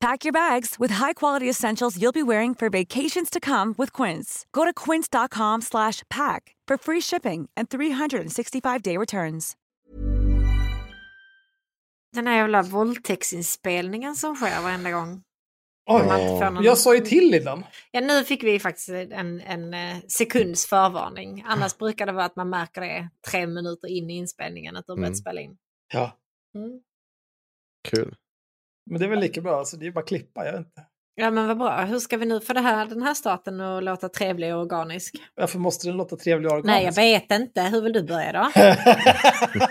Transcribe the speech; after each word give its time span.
Pack 0.00 0.24
your 0.24 0.32
bags 0.32 0.78
with 0.78 0.92
high-quality 0.94 1.48
essentials 1.50 1.96
you'll 1.96 2.12
be 2.12 2.22
wearing 2.22 2.54
for 2.54 2.68
vacations 2.70 3.30
to 3.30 3.40
come 3.40 3.74
with 3.78 3.92
Quince. 4.02 4.46
Go 4.52 4.64
to 4.64 4.72
quince.com/pack 4.74 6.56
for 6.68 6.76
free 6.78 7.00
shipping 7.00 7.48
and 7.56 7.68
365-day 7.68 8.98
returns. 8.98 9.56
Den 12.12 12.26
här 12.26 12.36
jävla 12.36 12.62
våldtäktsinspelningen 12.62 14.14
som 14.16 14.36
sker 14.36 14.62
varenda 14.62 14.90
gång. 14.90 15.22
Oj, 15.90 16.06
någon- 16.06 16.64
jag 16.64 16.78
sa 16.78 16.94
ju 16.94 17.00
till 17.00 17.34
innan. 17.34 17.64
Ja, 17.90 18.00
nu 18.00 18.24
fick 18.24 18.44
vi 18.44 18.58
faktiskt 18.60 18.88
en, 18.88 19.40
en 19.40 19.74
eh, 19.74 19.96
sekunds 20.08 20.66
förvarning. 20.66 21.44
Annars 21.46 21.76
brukar 21.78 22.06
det 22.06 22.12
vara 22.12 22.24
att 22.24 22.36
man 22.36 22.50
märker 22.50 22.80
det 22.80 23.08
tre 23.30 23.46
minuter 23.46 23.88
in 23.88 24.10
i 24.10 24.16
inspelningen 24.16 24.76
att 24.76 24.86
de 24.86 24.96
börjat 24.96 25.08
Mm. 25.08 25.14
spela 25.14 25.40
in. 25.40 25.56
Ja, 25.92 26.18
Mm. 26.54 26.80
Kul. 27.88 28.16
Men 28.90 28.98
det 28.98 29.04
är 29.04 29.08
väl 29.08 29.20
lika 29.20 29.40
bra. 29.40 29.58
Alltså, 29.58 29.76
det 29.76 29.86
är 29.86 29.90
bara 29.90 30.00
att 30.00 30.08
klippa. 30.08 30.44
Jag 30.44 30.52
vet 30.52 30.58
inte. 30.60 30.82
Ja 31.16 31.30
men 31.30 31.46
vad 31.48 31.58
bra. 31.58 31.84
Hur 31.84 31.98
ska 31.98 32.16
vi 32.16 32.26
nu 32.26 32.40
få 32.40 32.52
det 32.52 32.60
här, 32.60 32.86
den 32.86 33.02
här 33.02 33.14
starten 33.14 33.60
att 33.60 33.82
låta 33.84 34.08
trevlig 34.08 34.54
och 34.54 34.60
organisk? 34.60 35.14
Varför 35.34 35.58
måste 35.58 35.88
den 35.88 35.96
låta 35.96 36.16
trevlig 36.16 36.52
och 36.52 36.64
Nej, 36.64 36.84
jag 36.84 36.92
organisk? 36.92 36.98
vet 37.30 37.40
inte. 37.40 37.62
Hur 37.62 37.82
vill 37.82 37.92
du 37.92 38.02
börja 38.02 38.32
då? 38.32 38.50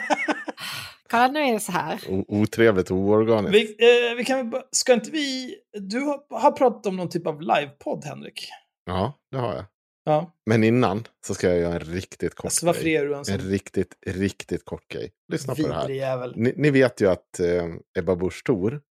Kolla, 1.09 1.27
nu 1.27 1.39
är 1.39 1.53
det 1.53 1.59
så 1.59 1.71
här. 1.71 1.99
O- 2.09 2.25
otrevligt 2.27 2.91
och 2.91 2.97
oorganiskt. 2.97 3.55
vi, 3.55 4.09
eh, 4.11 4.15
vi 4.17 4.25
kan 4.25 4.53
ska 4.71 4.93
inte 4.93 5.11
vi... 5.11 5.55
Du 5.79 5.99
har, 5.99 6.39
har 6.39 6.51
pratat 6.51 6.85
om 6.85 6.95
någon 6.95 7.09
typ 7.09 7.27
av 7.27 7.41
livepodd, 7.41 8.05
Henrik. 8.05 8.49
Ja, 8.85 9.19
det 9.31 9.37
har 9.37 9.55
jag. 9.55 9.65
Ja. 10.05 10.33
Men 10.45 10.63
innan 10.63 11.07
så 11.27 11.33
ska 11.33 11.47
jag 11.49 11.57
göra 11.59 11.73
en 11.73 11.79
riktigt 11.79 12.35
kort 12.35 12.45
Alltså, 12.45 12.65
varför 12.65 12.81
grej. 12.83 12.95
är 12.95 13.05
du 13.05 13.11
en 13.13 13.19
En 13.19 13.25
sån 13.25 13.37
riktigt, 13.37 13.93
riktigt 14.07 14.65
kort 14.65 14.87
grej. 14.87 15.11
Lyssna 15.31 15.55
på 15.55 15.61
det 15.61 15.73
här. 15.73 15.87
vidrig? 16.27 16.37
Ni, 16.43 16.53
ni 16.57 16.69
vet 16.71 17.01
ju 17.01 17.09
att 17.09 17.39
eh, 17.39 17.65
Ebba 17.99 18.15
Busch 18.15 18.43
Thor 18.45 18.81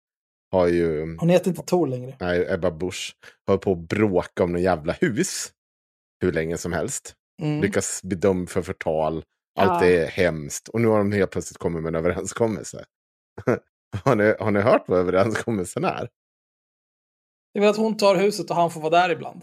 har 0.53 0.67
ju... 0.67 1.17
Hon 1.17 1.29
heter 1.29 1.49
inte 1.49 1.61
Tor 1.61 1.87
längre. 1.87 2.17
Nej, 2.19 2.53
Ebba 2.53 2.71
Busch 2.71 3.15
har 3.47 3.57
på 3.57 3.71
att 3.71 3.77
bråka 3.77 4.43
om 4.43 4.51
någon 4.51 4.61
jävla 4.61 4.93
hus. 4.93 5.51
Hur 6.21 6.31
länge 6.31 6.57
som 6.57 6.73
helst. 6.73 7.15
Mm. 7.41 7.61
Lyckas 7.61 8.03
bli 8.03 8.17
dömd 8.17 8.49
för 8.49 8.61
förtal. 8.61 9.23
Allt 9.59 9.83
Ja. 9.83 9.89
är 9.89 10.07
hemskt. 10.07 10.67
Och 10.67 10.81
nu 10.81 10.87
har 10.87 10.97
de 10.97 11.11
helt 11.11 11.31
plötsligt 11.31 11.57
kommit 11.57 11.83
med 11.83 11.95
en 11.95 12.05
överenskommelse. 12.05 12.85
har, 14.03 14.15
ni, 14.15 14.35
har 14.39 14.51
ni 14.51 14.59
hört 14.61 14.83
vad 14.87 14.99
överenskommelsen 14.99 15.83
är? 15.83 16.09
Det 17.53 17.59
är 17.59 17.61
väl 17.61 17.69
att 17.69 17.77
hon 17.77 17.97
tar 17.97 18.15
huset 18.15 18.49
och 18.49 18.55
han 18.55 18.71
får 18.71 18.81
vara 18.81 18.99
där 19.01 19.09
ibland. 19.09 19.41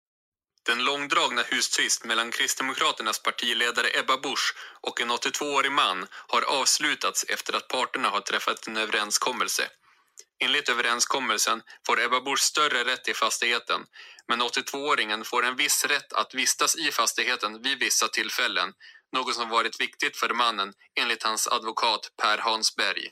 Den 0.68 0.84
långdragna 0.84 1.42
hustvist 1.50 2.04
mellan 2.04 2.30
Kristdemokraternas 2.30 3.22
partiledare 3.22 3.86
Ebba 4.00 4.16
Busch 4.22 4.54
och 4.86 5.00
en 5.00 5.10
82-årig 5.10 5.72
man 5.72 6.06
har 6.32 6.60
avslutats 6.60 7.24
efter 7.34 7.56
att 7.56 7.68
parterna 7.68 8.08
har 8.08 8.20
träffat 8.20 8.66
en 8.66 8.76
överenskommelse. 8.76 9.62
Enligt 10.44 10.68
överenskommelsen 10.68 11.62
får 11.86 12.04
Ebba 12.04 12.20
Busch 12.20 12.40
större 12.40 12.84
rätt 12.92 13.08
i 13.08 13.14
fastigheten, 13.14 13.80
men 14.28 14.42
82-åringen 14.42 15.24
får 15.24 15.44
en 15.44 15.56
viss 15.56 15.84
rätt 15.84 16.12
att 16.12 16.34
vistas 16.34 16.76
i 16.76 16.90
fastigheten 16.90 17.62
vid 17.62 17.78
vissa 17.78 18.08
tillfällen, 18.08 18.72
något 19.16 19.34
som 19.34 19.48
varit 19.48 19.80
viktigt 19.80 20.16
för 20.16 20.34
mannen 20.34 20.72
enligt 21.00 21.22
hans 21.22 21.48
advokat 21.48 22.00
Per 22.22 22.38
Hansberg. 22.38 23.10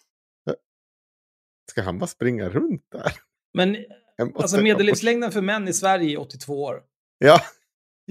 Ska 1.71 1.83
han 1.83 1.99
bara 1.99 2.07
springa 2.07 2.49
runt 2.49 2.87
där? 2.93 3.13
Men 3.55 3.77
alltså 4.35 4.61
medellivslängden 4.61 5.33
för 5.33 5.41
män 5.41 5.69
i 5.69 5.73
Sverige 5.73 6.13
är 6.17 6.21
82 6.21 6.63
år. 6.63 6.83
Ja, 7.19 7.41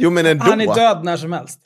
jo 0.01 0.09
men 0.09 0.25
ändå. 0.25 0.43
Han 0.43 0.61
är 0.61 0.75
död 0.75 1.03
när 1.03 1.17
som 1.17 1.33
helst. 1.33 1.59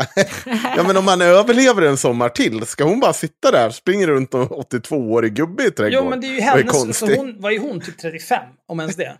Ja 0.77 0.83
men 0.83 0.97
om 0.97 1.07
han 1.07 1.21
överlever 1.21 1.81
en 1.81 1.97
sommar 1.97 2.29
till, 2.29 2.65
ska 2.65 2.83
hon 2.83 2.99
bara 2.99 3.13
sitta 3.13 3.51
där, 3.51 3.69
springa 3.69 4.07
runt 4.07 4.33
en 4.33 4.47
82-årig 4.47 5.33
gubbe 5.33 5.63
i 5.63 5.71
trädgården? 5.71 6.03
Jo, 6.03 6.09
men 6.09 6.21
det 6.21 6.27
är 6.27 6.33
ju 6.33 6.41
hennes... 6.41 6.75
Alltså 6.75 7.05
hon, 7.05 7.35
vad 7.39 7.53
är 7.53 7.59
hon? 7.59 7.81
Typ 7.81 7.97
35? 7.97 8.43
Om 8.67 8.79
ens 8.79 8.95
det. 8.95 9.17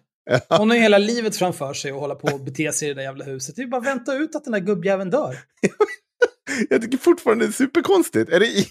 Hon 0.50 0.70
har 0.70 0.78
ju 0.78 0.84
hela 0.84 0.98
livet 0.98 1.36
framför 1.36 1.74
sig 1.74 1.94
och 1.94 2.00
hålla 2.00 2.16
på 2.16 2.28
och 2.28 2.40
bete 2.40 2.74
sig 2.74 2.88
i 2.90 2.94
det 2.94 2.96
där 3.00 3.04
jävla 3.04 3.26
huset. 3.26 3.56
Det 3.56 3.60
är 3.62 3.64
ju 3.64 3.70
bara 3.70 3.82
att 3.82 3.88
vänta 3.88 4.14
ut 4.14 4.36
att 4.36 4.44
den 4.44 4.54
där 4.54 4.60
gubbjäveln 4.60 5.10
dör. 5.10 5.38
Jag 6.70 6.82
tycker 6.82 6.98
fortfarande 6.98 7.46
det 7.46 7.50
är 7.50 7.52
superkonstigt. 7.52 8.32
Är 8.32 8.40
det. 8.40 8.48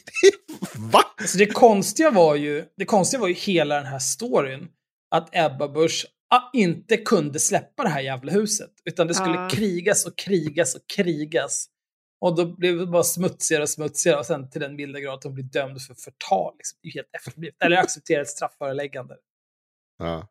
Va? 0.76 1.02
Alltså 1.20 1.38
det 1.38 1.46
konstiga 1.46 2.10
var 2.10 2.34
ju, 2.34 2.64
det 2.76 2.84
konstiga 2.84 3.20
var 3.20 3.28
ju 3.28 3.34
hela 3.34 3.74
den 3.74 3.86
här 3.86 3.98
storyn. 3.98 4.68
Att 5.14 5.28
Ebba 5.32 5.68
Busch 5.68 6.06
inte 6.52 6.96
kunde 6.96 7.38
släppa 7.38 7.82
det 7.82 7.88
här 7.88 8.00
jävla 8.00 8.32
huset. 8.32 8.70
Utan 8.84 9.06
det 9.06 9.14
skulle 9.14 9.34
Ja. 9.34 9.48
krigas 9.52 10.06
och 10.06 10.18
krigas 10.18 10.74
och 10.74 10.82
krigas. 10.96 11.66
Och 12.20 12.36
då 12.36 12.56
blev 12.56 12.78
det 12.78 12.86
bara 12.86 13.02
smutsigare 13.04 13.62
och 13.62 13.68
smutsigare. 13.68 14.18
Och 14.18 14.26
sen 14.26 14.50
till 14.50 14.60
den 14.60 14.76
milda 14.76 15.00
grad 15.00 15.14
att 15.14 15.24
hon 15.24 15.34
blir 15.34 15.44
dömd 15.44 15.82
för 15.82 15.94
förtal. 15.94 16.54
Liksom. 16.58 16.78
Det 16.82 16.88
är 16.88 16.92
helt 16.92 17.08
efterblivet. 17.12 17.56
Eller 17.64 17.76
acceptera 17.76 18.22
ett 18.22 18.28
strafföreläggande. 18.28 19.16
Ja. 19.98 20.28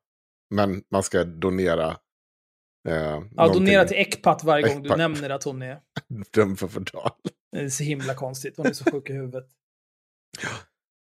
Men 0.50 0.84
man 0.92 1.04
ska 1.04 1.24
donera. 1.24 1.88
Eh, 2.88 2.94
Ja, 2.94 3.20
någonting 3.20 3.66
donera 3.66 3.86
till 3.86 3.98
Ecpat 3.98 4.44
varje 4.44 4.68
gång 4.68 4.82
du 4.84 4.88
Ecpat. 4.88 4.98
nämner 4.98 5.30
att 5.30 5.44
hon 5.44 5.62
är... 5.62 5.80
dömd 6.34 6.60
för 6.60 6.68
förtal. 6.68 7.12
Det 7.52 7.60
är 7.60 7.70
så 7.70 7.84
himla 7.84 8.14
konstigt. 8.16 8.58
Hon 8.58 8.66
är 8.66 8.74
så 8.74 8.92
sjuk 8.92 9.10
i 9.10 9.14
huvudet. 9.14 9.48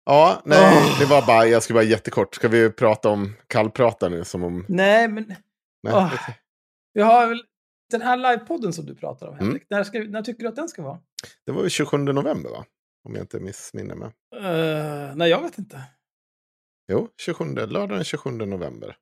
Ja, 0.07 0.43
nej, 0.45 0.77
Åh. 0.93 0.99
det 1.01 1.05
var 1.07 1.27
bara, 1.27 1.47
jag 1.47 1.63
ska 1.63 1.75
vara 1.75 1.85
jättekort. 1.85 2.35
Ska 2.35 2.49
vi 2.49 2.71
prata 2.71 3.09
om 3.09 3.35
kallprata 3.47 4.09
nu 4.09 4.25
som 4.25 4.45
om... 4.45 4.65
Nej, 4.69 5.09
men 5.09 5.35
Nej, 5.83 6.07
okej. 6.15 6.39
vi 6.93 7.03
har 7.03 7.27
väl 7.29 7.43
den 7.91 8.03
här 8.03 8.17
livepodden 8.17 8.73
som 8.73 8.87
du 8.87 8.95
pratar 8.95 9.27
om, 9.27 9.35
Mm. 9.35 9.47
Henrik. 9.47 9.67
När, 9.71 9.85
ska, 9.85 9.99
vi- 10.01 10.09
när 10.09 10.23
tycker 10.23 10.43
du 10.43 10.49
att 10.49 10.57
den 10.57 10.69
ska 10.69 10.83
vara? 10.83 11.01
Det 11.47 11.53
var 11.53 11.63
ju 11.63 11.71
27 11.71 11.97
november 11.99 12.51
va? 12.51 12.65
Om 13.09 13.15
jag 13.15 13.23
inte 13.23 13.41
missminner 13.41 13.95
mig. 13.95 14.09
Uh, 14.37 15.17
nej, 15.17 15.31
jag 15.31 15.43
vet 15.43 15.59
inte. 15.59 15.83
Jo, 16.93 17.09
27, 17.21 17.45
lördag 17.55 17.89
den 17.99 18.05
27 18.05 18.31
november. 18.31 18.97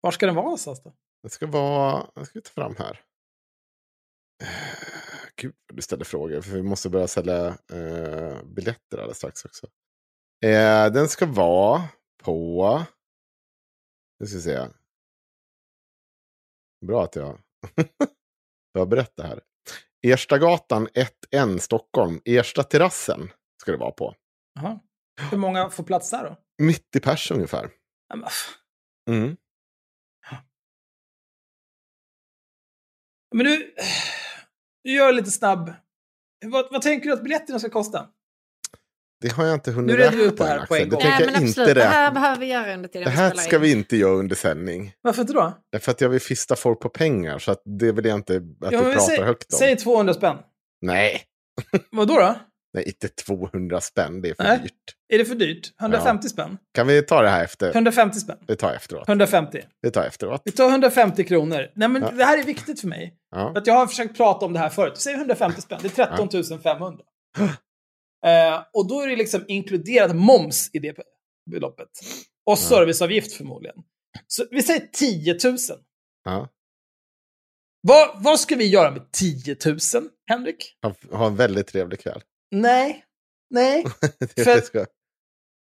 Var 0.00 0.10
ska 0.10 0.26
den 0.26 0.34
vara 0.34 0.44
någonstans 0.44 0.82
då? 0.82 0.92
Det 1.22 1.28
ska 1.30 1.46
vara, 1.46 2.06
jag 2.14 2.26
ska 2.26 2.40
ta 2.40 2.50
fram 2.50 2.74
här. 2.78 3.00
Eh, 4.42 4.48
Gud, 5.36 5.54
du 5.72 5.82
ställer 5.82 6.04
frågor. 6.04 6.40
För 6.40 6.50
vi 6.50 6.62
måste 6.62 6.90
börja 6.90 7.08
sälja 7.08 7.46
eh, 7.46 8.42
biljetter 8.44 8.98
alldeles 8.98 9.16
strax 9.16 9.44
också. 9.44 9.66
Eh, 10.44 10.92
den 10.92 11.08
ska 11.08 11.26
vara 11.26 11.82
på... 12.22 12.82
Nu 14.20 14.26
ska 14.26 14.36
vi 14.36 14.42
se. 14.42 14.66
Bra 16.86 17.04
att 17.04 17.16
jag 17.16 17.38
förberett 18.76 19.16
det 19.16 19.22
här. 19.22 19.40
Erstagatan 20.02 20.88
1N 20.88 21.58
Stockholm. 21.58 22.20
Ersta 22.24 22.62
terrassen 22.62 23.30
ska 23.62 23.72
det 23.72 23.78
vara 23.78 23.90
på. 23.90 24.14
Jaha. 24.54 24.80
Hur 25.30 25.38
många 25.38 25.70
får 25.70 25.84
plats 25.84 26.10
där 26.10 26.24
då? 26.24 26.36
Mitt 26.64 26.96
i 26.96 27.00
pers 27.00 27.30
ungefär. 27.30 27.70
Mm. 29.10 29.36
Men 33.34 33.46
du, 33.46 33.74
du 34.84 34.92
gör 34.92 35.12
lite 35.12 35.30
snabb. 35.30 35.72
Vad, 36.46 36.68
vad 36.70 36.82
tänker 36.82 37.06
du 37.06 37.12
att 37.12 37.22
biljetterna 37.22 37.58
ska 37.58 37.70
kosta? 37.70 38.08
Det 39.20 39.32
har 39.32 39.44
jag 39.44 39.54
inte 39.54 39.70
hunnit 39.72 39.96
Nu 39.96 40.02
räkna 40.02 40.22
ut 40.22 40.36
det 40.36 40.44
här 40.44 40.66
på 40.66 40.76
en. 40.76 40.82
Det 40.82 40.88
gång. 40.88 41.00
tänker 41.00 41.18
Nej, 41.18 41.28
jag 41.34 41.40
men 41.40 41.48
inte 41.48 41.74
det 41.74 41.84
här 41.84 42.10
behöver 42.12 42.36
vi 42.40 42.46
göra 42.46 42.74
under 42.74 42.88
tiden 42.88 43.04
Det 43.04 43.10
här 43.10 43.34
ska 43.34 43.56
in. 43.56 43.62
vi 43.62 43.72
inte 43.72 43.96
göra 43.96 44.12
under 44.12 44.36
sändning. 44.36 44.92
Varför 45.02 45.20
inte 45.20 45.32
då? 45.32 45.52
Därför 45.72 45.90
att 45.92 46.00
jag 46.00 46.08
vill 46.08 46.20
fista 46.20 46.56
folk 46.56 46.80
på 46.80 46.88
pengar. 46.88 47.38
Så 47.38 47.52
att 47.52 47.62
det 47.78 47.92
vill 47.92 48.04
jag 48.04 48.14
inte 48.14 48.36
att 48.36 48.72
Ja, 48.72 48.80
vi 48.82 48.92
pratar 48.92 49.00
säg, 49.00 49.20
högt 49.22 49.52
om. 49.52 49.58
säg 49.58 49.76
200 49.76 50.14
spänn. 50.14 50.36
Nej. 50.82 51.22
Vad 51.90 52.08
då? 52.08 52.34
Nej, 52.74 52.84
inte 52.86 53.08
200 53.08 53.80
spänn. 53.80 54.20
Det 54.22 54.28
är 54.28 54.34
för 54.34 54.44
Nej. 54.44 54.58
dyrt. 54.62 54.72
Är 55.12 55.18
det 55.18 55.24
för 55.24 55.34
dyrt? 55.34 55.72
150 55.80 56.28
spänn? 56.28 56.58
Kan 56.74 56.86
vi 56.86 57.02
ta 57.02 57.22
det 57.22 57.28
här 57.28 57.44
efter? 57.44 57.70
150 57.74 58.18
spänn? 58.20 58.36
Vi 58.46 58.56
tar 58.56 58.72
efteråt. 58.72 59.08
150. 59.08 59.62
Vi 59.82 59.90
tar 59.90 60.04
efteråt. 60.04 60.42
Vi 60.44 60.52
tar 60.52 60.68
150 60.70 61.24
kronor. 61.24 61.66
Nej, 61.74 61.88
men 61.88 62.02
Ja. 62.02 62.10
det 62.10 62.24
här 62.24 62.38
är 62.38 62.42
viktigt 62.42 62.80
för 62.80 62.88
mig. 62.88 63.14
Ja. 63.30 63.52
För 63.52 63.60
att 63.60 63.66
jag 63.66 63.74
har 63.74 63.86
försökt 63.86 64.16
prata 64.16 64.46
om 64.46 64.52
det 64.52 64.58
här 64.58 64.68
förut. 64.68 64.92
Säg 64.96 65.14
150 65.14 65.60
spänn, 65.60 65.78
det 65.82 65.98
är 65.98 66.06
13 66.06 66.58
500. 66.62 67.04
Eh, 68.26 68.64
och 68.72 68.88
då 68.88 69.00
är 69.00 69.08
det 69.08 69.16
liksom 69.16 69.44
inkluderat 69.48 70.16
moms 70.16 70.70
i 70.72 70.78
det 70.78 70.96
beloppet. 71.50 71.88
Och 72.46 72.58
serviceavgift 72.58 73.32
förmodligen. 73.32 73.76
Så 74.26 74.44
vi 74.50 74.62
säger 74.62 74.88
10 74.92 75.38
000. 75.44 75.56
Ja. 76.24 76.48
Vad, 77.80 78.22
vad 78.22 78.40
ska 78.40 78.56
vi 78.56 78.66
göra 78.66 78.90
med 78.90 79.12
10 79.12 79.56
000, 79.66 79.78
Henrik? 80.30 80.76
Ha, 80.82 80.94
ha 81.18 81.26
en 81.26 81.36
väldigt 81.36 81.66
trevlig 81.66 82.00
kväll. 82.00 82.22
Nej. 82.50 83.04
Nej. 83.50 83.84
För-. 84.44 84.86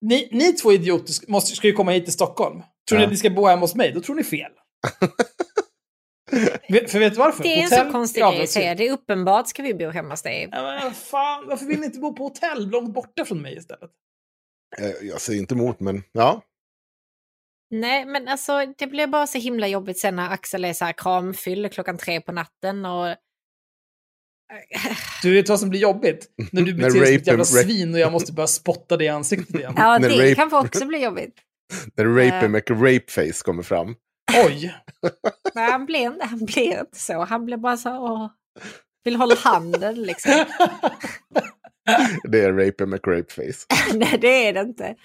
Ni, 0.02 0.30
ni 0.32 0.54
två 0.54 0.72
idioter 0.72 1.14
ska- 1.14 1.32
måste, 1.32 1.56
ska 1.56 1.68
ju 1.68 1.74
komma 1.74 1.92
hit 1.92 2.04
till 2.04 2.14
Stockholm. 2.14 2.62
Tror 2.90 2.98
ni 2.98 3.04
Ja. 3.04 3.08
att 3.08 3.12
ni 3.12 3.18
ska 3.18 3.30
bo 3.30 3.46
hemma 3.48 3.62
hos 3.62 3.76
mig? 3.76 3.92
Då 3.92 4.02
tror 4.02 4.16
ni 4.16 4.24
fel. 4.24 4.52
För 6.90 7.00
vet 7.00 7.14
du 7.14 7.20
varför? 7.20 7.44
Det 7.44 7.50
är 7.50 7.58
en 7.58 7.64
Hotell 7.64 7.86
så 7.86 7.92
konstig 7.92 8.24
grej 8.24 8.44
att 8.44 8.50
säga. 8.50 8.76
Det 8.76 8.88
är 8.88 8.92
uppenbart 8.92 9.48
ska 9.50 9.64
vi 9.64 9.74
bo 9.74 9.90
hemma 9.90 10.10
hos 10.10 10.22
dig. 10.22 10.50
Ja, 10.52 10.80
men 10.84 10.94
fan, 10.94 11.48
varför 11.48 11.66
vill 11.66 11.80
ni 11.80 11.86
inte 11.86 12.00
bo 12.00 12.14
på 12.16 12.24
hotell 12.24 12.70
långt 12.70 12.94
borta 12.94 13.26
från 13.26 13.42
mig 13.42 13.58
istället? 13.58 13.92
Eh, 14.82 15.08
Jag 15.08 15.22
säger 15.22 15.40
inte 15.40 15.54
emot, 15.56 15.80
men 15.80 16.04
ja. 16.12 16.42
Nej, 17.72 18.06
men 18.06 18.28
alltså 18.28 18.66
det 18.78 18.88
blir 18.88 19.08
bara 19.08 19.28
så 19.28 19.38
himla 19.38 19.68
jobbigt 19.68 20.00
sen 20.00 20.16
när 20.16 20.30
Axel 20.30 20.66
är 20.66 20.74
så 20.74 20.86
här 20.86 20.94
kramfylld 20.94 21.72
klockan 21.74 21.98
tre 21.98 22.22
på 22.22 22.32
natten 22.32 22.86
och... 22.86 23.08
Du 25.22 25.34
vet 25.34 25.50
vad 25.50 25.60
som 25.60 25.70
blir 25.70 25.80
jobbigt? 25.80 26.28
När 26.52 26.62
du 26.62 26.74
beter 26.74 26.90
dig 26.90 26.92
som 26.92 27.02
ett 27.02 27.10
rapen- 27.10 27.26
jävla 27.28 27.44
ra- 27.44 27.64
svin 27.64 27.94
och 27.94 28.00
jag 28.00 28.12
måste 28.12 28.34
börja 28.34 28.48
spotta 28.48 28.98
dig 28.98 29.08
i 29.08 29.10
ansiktet 29.10 29.56
igen. 29.56 29.74
Ja, 29.78 30.00
det 30.00 30.08
rape- 30.10 30.36
kan 30.36 30.54
också 30.54 30.86
bli 30.86 31.04
jobbigt. 31.04 31.36
När 31.98 32.06
Rape 32.06 32.46
Eh. 32.46 32.50
McRapeface 32.50 33.44
kommer 33.44 33.64
fram. 33.64 33.96
Oj! 34.46 34.76
Men 35.56 35.72
han 35.72 35.86
blir 35.86 36.00
inte, 36.00 36.26
han 36.26 36.46
blir 36.46 36.80
inte 36.80 37.00
så. 37.00 37.24
Han 37.24 37.46
blir 37.46 37.58
bara 37.58 37.78
så 37.78 37.98
åh, 37.98 38.30
vill 39.04 39.16
hålla 39.16 39.36
handen 39.36 40.04
liksom. 40.04 40.32
Det 42.24 42.40
är 42.44 42.54
Rape 42.54 42.86
McRapeface. 42.86 43.66
Nej, 43.94 44.18
det 44.22 44.48
är 44.48 44.54
det 44.54 44.60
inte. 44.62 44.96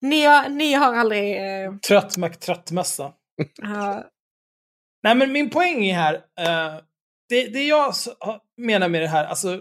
Ni 0.00 0.24
har, 0.24 0.48
ni 0.48 0.72
har 0.72 0.94
aldrig... 0.94 1.36
Eh, 1.36 1.76
Trött 1.76 2.16
McTröttmössa. 2.16 3.12
ja, 3.62 4.04
Nej, 5.02 5.14
men 5.14 5.32
min 5.32 5.50
poäng 5.50 5.84
är 5.86 5.94
här. 5.94 6.14
eh, 6.14 6.80
det, 7.28 7.46
det 7.48 7.62
jag 7.66 7.94
menar 8.56 8.88
med 8.88 9.02
det 9.02 9.08
här, 9.08 9.24
alltså. 9.24 9.60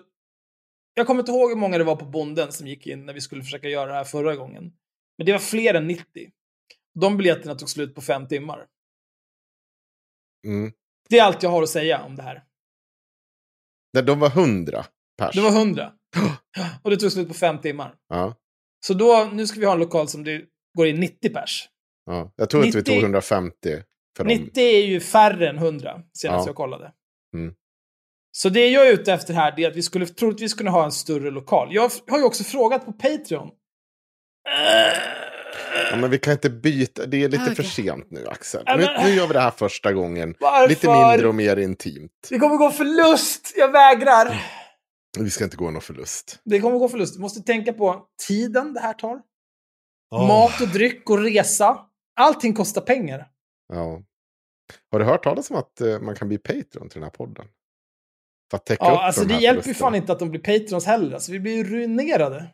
Jag 0.94 1.08
kommer 1.08 1.20
inte 1.20 1.32
ihåg 1.32 1.50
hur 1.50 1.58
många 1.58 1.78
det 1.78 1.84
var 1.84 1.96
på 1.96 2.06
bonden 2.06 2.52
som 2.52 2.68
gick 2.68 2.88
in 2.88 3.06
när 3.06 3.14
vi 3.14 3.22
skulle 3.22 3.44
försöka 3.44 3.68
göra 3.70 3.86
det 3.92 3.98
här 3.98 4.04
förra 4.04 4.36
gången. 4.36 4.72
Men 5.18 5.26
det 5.26 5.32
var 5.32 5.40
fler 5.40 5.74
än 5.74 5.88
90. 5.88 6.06
De 7.00 7.18
biljetterna 7.18 7.56
tog 7.56 7.70
slut 7.70 7.96
på 7.96 8.02
fem 8.02 8.28
timmar. 8.28 8.66
Mm. 10.48 10.72
Det 11.10 11.20
är 11.20 11.24
allt 11.24 11.44
jag 11.44 11.50
har 11.50 11.64
att 11.64 11.70
säga 11.70 12.04
om 12.04 12.16
det 12.16 12.24
här. 12.24 12.44
Där 13.94 14.02
de 14.04 14.20
var 14.20 14.30
hundra 14.30 14.86
pers. 15.18 15.36
Det 15.36 15.42
var 15.42 15.52
100. 15.52 15.92
Och 16.84 16.90
det 16.90 16.98
tog 16.98 17.12
slut 17.12 17.28
på 17.28 17.34
fem 17.34 17.58
timmar. 17.62 17.96
ja, 18.10 18.36
Så 18.86 18.94
då, 18.94 19.30
nu 19.34 19.48
ska 19.48 19.60
vi 19.60 19.66
ha 19.66 19.74
en 19.74 19.80
lokal 19.80 20.08
som 20.08 20.24
det 20.24 20.42
går 20.78 20.88
in 20.88 21.00
90 21.00 21.34
pers. 21.34 21.70
ja. 22.06 22.34
Jag 22.36 22.50
tror 22.50 22.66
inte 22.66 22.78
vi 22.78 22.82
90 22.82 22.94
tog 22.94 23.04
150 23.04 23.84
för 24.18 24.24
dem. 24.24 24.28
90 24.38 24.64
är 24.64 24.86
ju 24.86 25.00
färre 25.00 25.50
än 25.50 25.58
100, 25.58 26.02
senast 26.14 26.46
Ja. 26.46 26.50
jag 26.50 26.56
kollade. 26.56 26.94
Mm. 27.36 27.54
Så 28.32 28.50
det 28.50 28.68
jag 28.68 28.88
är 28.88 28.94
ute 28.94 29.14
efter 29.14 29.34
här 29.34 29.60
är 29.60 29.68
att 29.68 29.76
vi 29.76 29.82
skulle 29.82 30.06
troligtvis 30.06 30.54
kunna 30.54 30.72
ha 30.72 30.86
en 30.86 30.92
större 30.92 31.32
lokal. 31.32 31.68
Jag 31.72 31.92
har 32.08 32.18
ju 32.18 32.24
också 32.24 32.44
frågat 32.44 32.86
på 32.86 32.94
Patreon. 32.94 33.50
Ja, 35.92 35.98
men 35.98 36.10
vi 36.10 36.18
kan 36.20 36.34
inte 36.34 36.50
byta. 36.50 37.06
Det 37.06 37.24
är 37.24 37.30
lite 37.30 37.44
Okej. 37.44 37.56
för 37.56 37.64
sent 37.64 38.12
nu, 38.12 38.28
Axel. 38.28 38.64
Ja, 38.66 38.76
Nu, 38.76 38.84
men- 38.84 39.06
nu 39.06 39.12
gör 39.16 39.28
vi 39.28 39.34
det 39.34 39.40
här 39.40 39.52
första 39.52 39.94
gången. 39.94 40.36
Varför? 40.40 40.70
Lite 40.70 40.88
mindre 40.88 41.28
och 41.28 41.36
mer 41.36 41.58
intimt. 41.58 42.28
Det 42.30 42.40
kommer 42.40 42.58
gå 42.58 42.72
förlust! 42.72 43.54
Jag 43.58 43.72
vägrar! 43.72 44.46
Vi 45.20 45.30
ska 45.30 45.44
inte 45.44 45.58
gå 45.58 45.72
någon 45.72 45.82
förlust. 45.82 46.40
Det 46.44 46.60
kommer 46.60 46.78
gå 46.80 46.90
förlust. 46.90 47.14
Du 47.16 47.22
måste 47.22 47.42
tänka 47.42 47.74
på 47.74 48.06
tiden 48.28 48.74
det 48.74 48.80
här 48.80 48.94
tar. 48.94 49.22
Mat 50.28 50.62
och 50.62 50.68
dryck 50.68 51.10
och 51.10 51.18
resa. 51.20 51.80
Allting 52.20 52.54
kostar 52.54 52.82
pengar. 52.82 53.28
Ja. 53.74 54.02
Har 54.92 55.00
du 55.00 55.06
hört 55.06 55.24
talas 55.24 55.50
om 55.52 55.56
att 55.58 55.82
eh, 55.82 56.00
man 56.00 56.16
kan 56.16 56.28
bli 56.28 56.38
Patreon 56.38 56.90
till 56.90 57.00
den 57.00 57.04
här 57.04 57.10
podden? 57.10 57.46
För 58.52 58.58
att 58.58 58.66
täcka 58.66 58.86
upp 58.86 58.90
Ja, 58.92 58.98
för 58.98 59.04
alltså 59.04 59.22
de 59.26 59.34
det 59.34 59.40
hjälper 59.42 59.68
ju 59.68 59.74
fan 59.74 59.96
inte 59.96 60.12
att 60.12 60.20
de 60.20 60.30
blir 60.30 60.40
patrons 60.60 60.86
heller. 60.86 61.14
Alltså, 61.14 61.32
vi 61.32 61.40
blir 61.40 61.54
ju 61.56 61.64
ruinerade. 61.64 62.48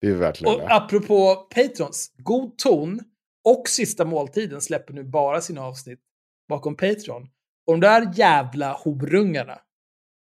Det 0.00 0.08
är 0.08 0.14
verkligen 0.14 0.54
Och 0.54 0.60
det. 0.60 0.74
apropå 0.74 1.34
patrons, 1.54 2.12
God 2.16 2.58
ton 2.58 3.00
och 3.44 3.68
Sista 3.68 4.04
måltiden 4.04 4.60
släpper 4.60 4.94
nu 4.94 5.04
bara 5.04 5.40
sina 5.40 5.64
avsnitt 5.64 6.00
bakom 6.48 6.76
Patreon. 6.76 7.22
Och 7.66 7.72
de 7.72 7.80
där 7.80 8.12
jävla 8.14 8.72
horungarna. 8.72 9.58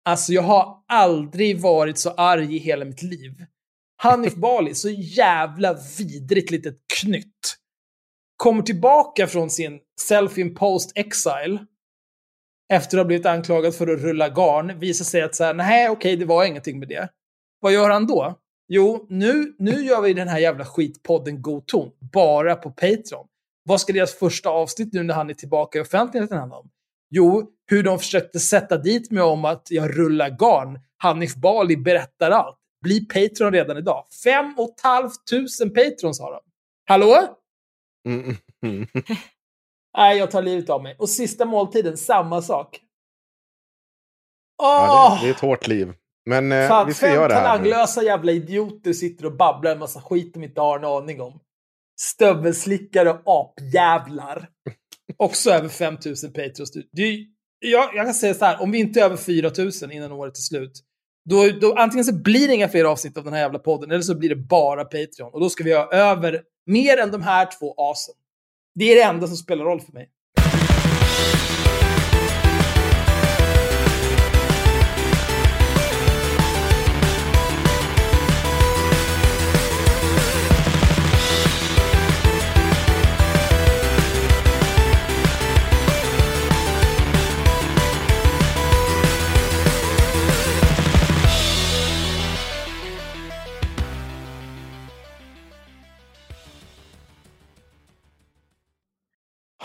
Alltså 0.05 0.33
jag 0.33 0.41
har 0.41 0.83
aldrig 0.87 1.59
varit 1.59 1.97
så 1.97 2.09
arg 2.09 2.55
i 2.55 2.59
hela 2.59 2.85
mitt 2.85 3.01
liv. 3.01 3.45
Hanif 3.97 4.35
Bali, 4.35 4.75
så 4.75 4.89
jävla 4.89 5.77
vidrigt 5.97 6.51
litet 6.51 6.77
knytt. 7.01 7.57
Kommer 8.37 8.63
tillbaka 8.63 9.27
från 9.27 9.49
sin 9.49 9.79
self-imposed 10.09 10.91
exile. 10.95 11.65
Efter 12.73 12.97
att 12.97 13.03
ha 13.03 13.07
blivit 13.07 13.25
anklagad 13.25 13.75
för 13.75 13.87
att 13.87 14.01
rulla 14.01 14.29
garn. 14.29 14.79
Visar 14.79 15.05
sig 15.05 15.21
att 15.21 15.35
så 15.35 15.43
här, 15.43 15.53
nej 15.53 15.89
okej, 15.89 16.15
det 16.15 16.25
var 16.25 16.45
ingenting 16.45 16.79
med 16.79 16.87
det. 16.87 17.09
Vad 17.59 17.73
gör 17.73 17.89
han 17.89 18.07
då? 18.07 18.39
Jo, 18.73 19.05
nu, 19.09 19.55
nu 19.59 19.71
gör 19.71 20.01
vi 20.01 20.13
den 20.13 20.27
här 20.27 20.39
jävla 20.39 20.65
skitpodden 20.65 21.41
God 21.41 21.67
ton, 21.67 21.91
bara 22.13 22.55
på 22.55 22.71
Patreon. 22.71 23.27
Vad 23.63 23.81
ska 23.81 23.93
deras 23.93 24.15
första 24.15 24.49
avsnitt 24.49 24.93
nu 24.93 25.03
när 25.03 25.13
han 25.13 25.29
är 25.29 25.33
tillbaka 25.33 25.79
i 25.79 25.81
offentligheten 25.81 26.37
handla 26.37 26.57
om? 26.57 26.69
Jo, 27.09 27.51
hur 27.65 27.83
de 27.83 27.99
försökte 27.99 28.39
sätta 28.39 28.77
dit 28.77 29.11
mig 29.11 29.23
om 29.23 29.45
att 29.45 29.67
jag 29.69 29.97
rullar 29.99 30.29
garn. 30.29 30.79
Hanif 30.97 31.35
Bali 31.35 31.77
berättar 31.77 32.31
allt. 32.31 32.57
Bli 32.81 33.05
Patreon 33.05 33.53
redan 33.53 33.77
idag. 33.77 34.05
Fem 34.23 34.53
och 34.57 34.69
ett 34.69 34.81
halvt 34.81 35.27
tusen 35.29 35.73
Patrons 35.73 36.19
har 36.19 36.31
de. 36.31 36.41
Hallå? 36.85 37.37
Mm. 38.07 38.37
Nej, 39.97 40.17
jag 40.17 40.31
tar 40.31 40.41
livet 40.41 40.69
av 40.69 40.83
mig. 40.83 40.95
Och 40.99 41.09
sista 41.09 41.45
måltiden, 41.45 41.97
samma 41.97 42.41
sak. 42.41 42.79
Åh! 44.63 44.67
Ja, 44.67 45.17
det, 45.21 45.25
det 45.25 45.31
är 45.31 45.35
ett 45.35 45.41
hårt 45.41 45.67
liv. 45.67 45.93
Men 46.25 46.51
eh, 46.51 46.67
Fan, 46.67 46.87
vi 46.87 46.93
ska 46.93 47.05
fem 47.05 47.15
göra 47.15 47.27
det 47.27 47.33
här. 47.33 47.41
nu. 47.41 47.47
talanglösa 47.47 48.03
jävla 48.03 48.31
idioter 48.31 48.93
sitter 48.93 49.25
och 49.25 49.37
babblar 49.37 49.71
en 49.71 49.79
massa 49.79 50.01
skit 50.01 50.33
de 50.33 50.43
inte 50.43 50.61
har 50.61 50.79
en 50.79 50.85
aning 50.85 51.21
om. 51.21 51.39
Stövelslickare 51.99 53.09
och 53.09 53.21
apjävlar. 53.25 54.49
Också 55.17 55.51
över 55.51 55.69
5000 55.69 56.33
Patrons. 56.33 56.71
Det 56.91 57.01
är, 57.01 57.25
jag, 57.59 57.95
jag 57.95 58.05
kan 58.05 58.13
säga 58.13 58.33
så 58.33 58.45
här, 58.45 58.61
om 58.61 58.71
vi 58.71 58.79
inte 58.79 58.99
är 58.99 59.05
över 59.05 59.17
4000 59.17 59.91
innan 59.91 60.11
året 60.11 60.37
är 60.37 60.41
slut, 60.41 60.71
då, 61.29 61.49
då 61.61 61.73
antingen 61.73 62.05
så 62.05 62.15
blir 62.15 62.47
det 62.47 62.53
inga 62.53 62.69
fler 62.69 62.85
avsnitt 62.85 63.17
av 63.17 63.23
den 63.23 63.33
här 63.33 63.39
jävla 63.39 63.59
podden, 63.59 63.91
eller 63.91 64.01
så 64.01 64.15
blir 64.15 64.29
det 64.29 64.35
bara 64.35 64.83
Patreon. 64.83 65.33
Och 65.33 65.39
då 65.39 65.49
ska 65.49 65.63
vi 65.63 65.73
ha 65.73 65.91
över 65.91 66.41
mer 66.65 66.97
än 66.97 67.11
de 67.11 67.21
här 67.21 67.49
två 67.59 67.73
asen. 67.77 68.15
Det 68.75 68.85
är 68.85 68.95
det 68.95 69.01
enda 69.01 69.27
som 69.27 69.37
spelar 69.37 69.65
roll 69.65 69.81
för 69.81 69.93
mig. 69.93 70.09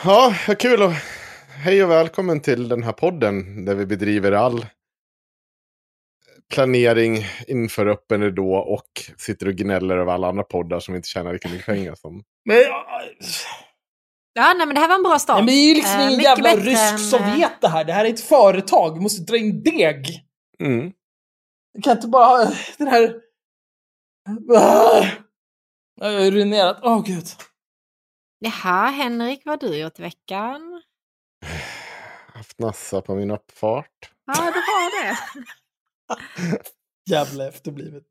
Ja, 0.07 0.35
vad 0.49 0.59
kul 0.59 0.83
och 0.83 0.93
hej 1.65 1.85
och 1.85 1.91
välkommen 1.91 2.41
till 2.41 2.69
den 2.69 2.83
här 2.83 2.93
podden 2.93 3.65
där 3.65 3.75
vi 3.75 3.87
bedriver 3.87 4.33
all 4.33 4.67
planering 6.55 7.25
inför 7.47 7.87
öppen 7.87 8.23
ridå 8.23 8.55
och 8.55 8.87
sitter 9.17 9.49
och 9.49 9.55
gnäller 9.55 9.97
över 9.97 10.13
alla 10.13 10.29
andra 10.29 10.43
poddar 10.43 10.81
som 10.81 10.95
inte 10.95 11.09
tjänar 11.09 11.33
lika 11.33 11.49
mycket 11.49 11.67
pengar 11.67 11.95
som. 11.95 12.23
Men, 12.45 12.57
Ja, 14.35 14.55
nej, 14.57 14.67
men 14.67 14.75
det 14.75 14.81
här 14.81 14.89
var 14.89 14.95
en 14.95 15.03
bra 15.03 15.19
start. 15.19 15.37
Nej, 15.37 15.45
men 15.45 15.55
det 15.55 15.61
är 15.61 15.69
ju 15.69 15.75
liksom 15.75 16.01
Eh, 16.01 16.07
ingen 16.07 16.17
mycket 16.17 16.39
jävla 16.39 16.57
rysk 16.57 16.83
än, 16.83 16.95
eh, 16.95 17.01
Sovjet 17.01 17.61
det 17.61 17.69
här. 17.69 17.85
Det 17.85 17.93
här 17.93 18.05
är 18.05 18.09
ett 18.09 18.21
företag. 18.21 18.95
Vi 18.95 19.01
måste 19.01 19.23
dra 19.23 19.37
in 19.37 19.63
deg. 19.63 20.25
Mm. 20.61 20.93
Vi 21.73 21.83
kan 21.83 21.97
inte 21.97 22.09
bara 22.09 22.25
ha 22.25 22.53
den 22.79 22.89
här 22.89 23.15
Ah! 24.57 25.07
Jag 26.01 26.27
är 26.27 26.31
ruinerat. 26.31 26.79
Åh 26.83 27.05
gud. 27.07 27.27
Jaha, 28.39 28.91
Henrik, 28.91 29.43
vad 29.45 29.63
har 29.63 29.71
du 29.71 29.79
gjort 29.79 29.99
i 29.99 30.03
veckan? 30.03 30.83
Haft 32.35 32.59
nassa 32.59 33.01
på 33.01 33.15
min 33.15 33.31
uppfart. 33.31 34.13
Ja, 34.27 34.35
du 34.35 34.61
har 34.61 35.05
det. 35.05 35.17
Jävla 37.11 37.49
efterblivet. 37.49 38.07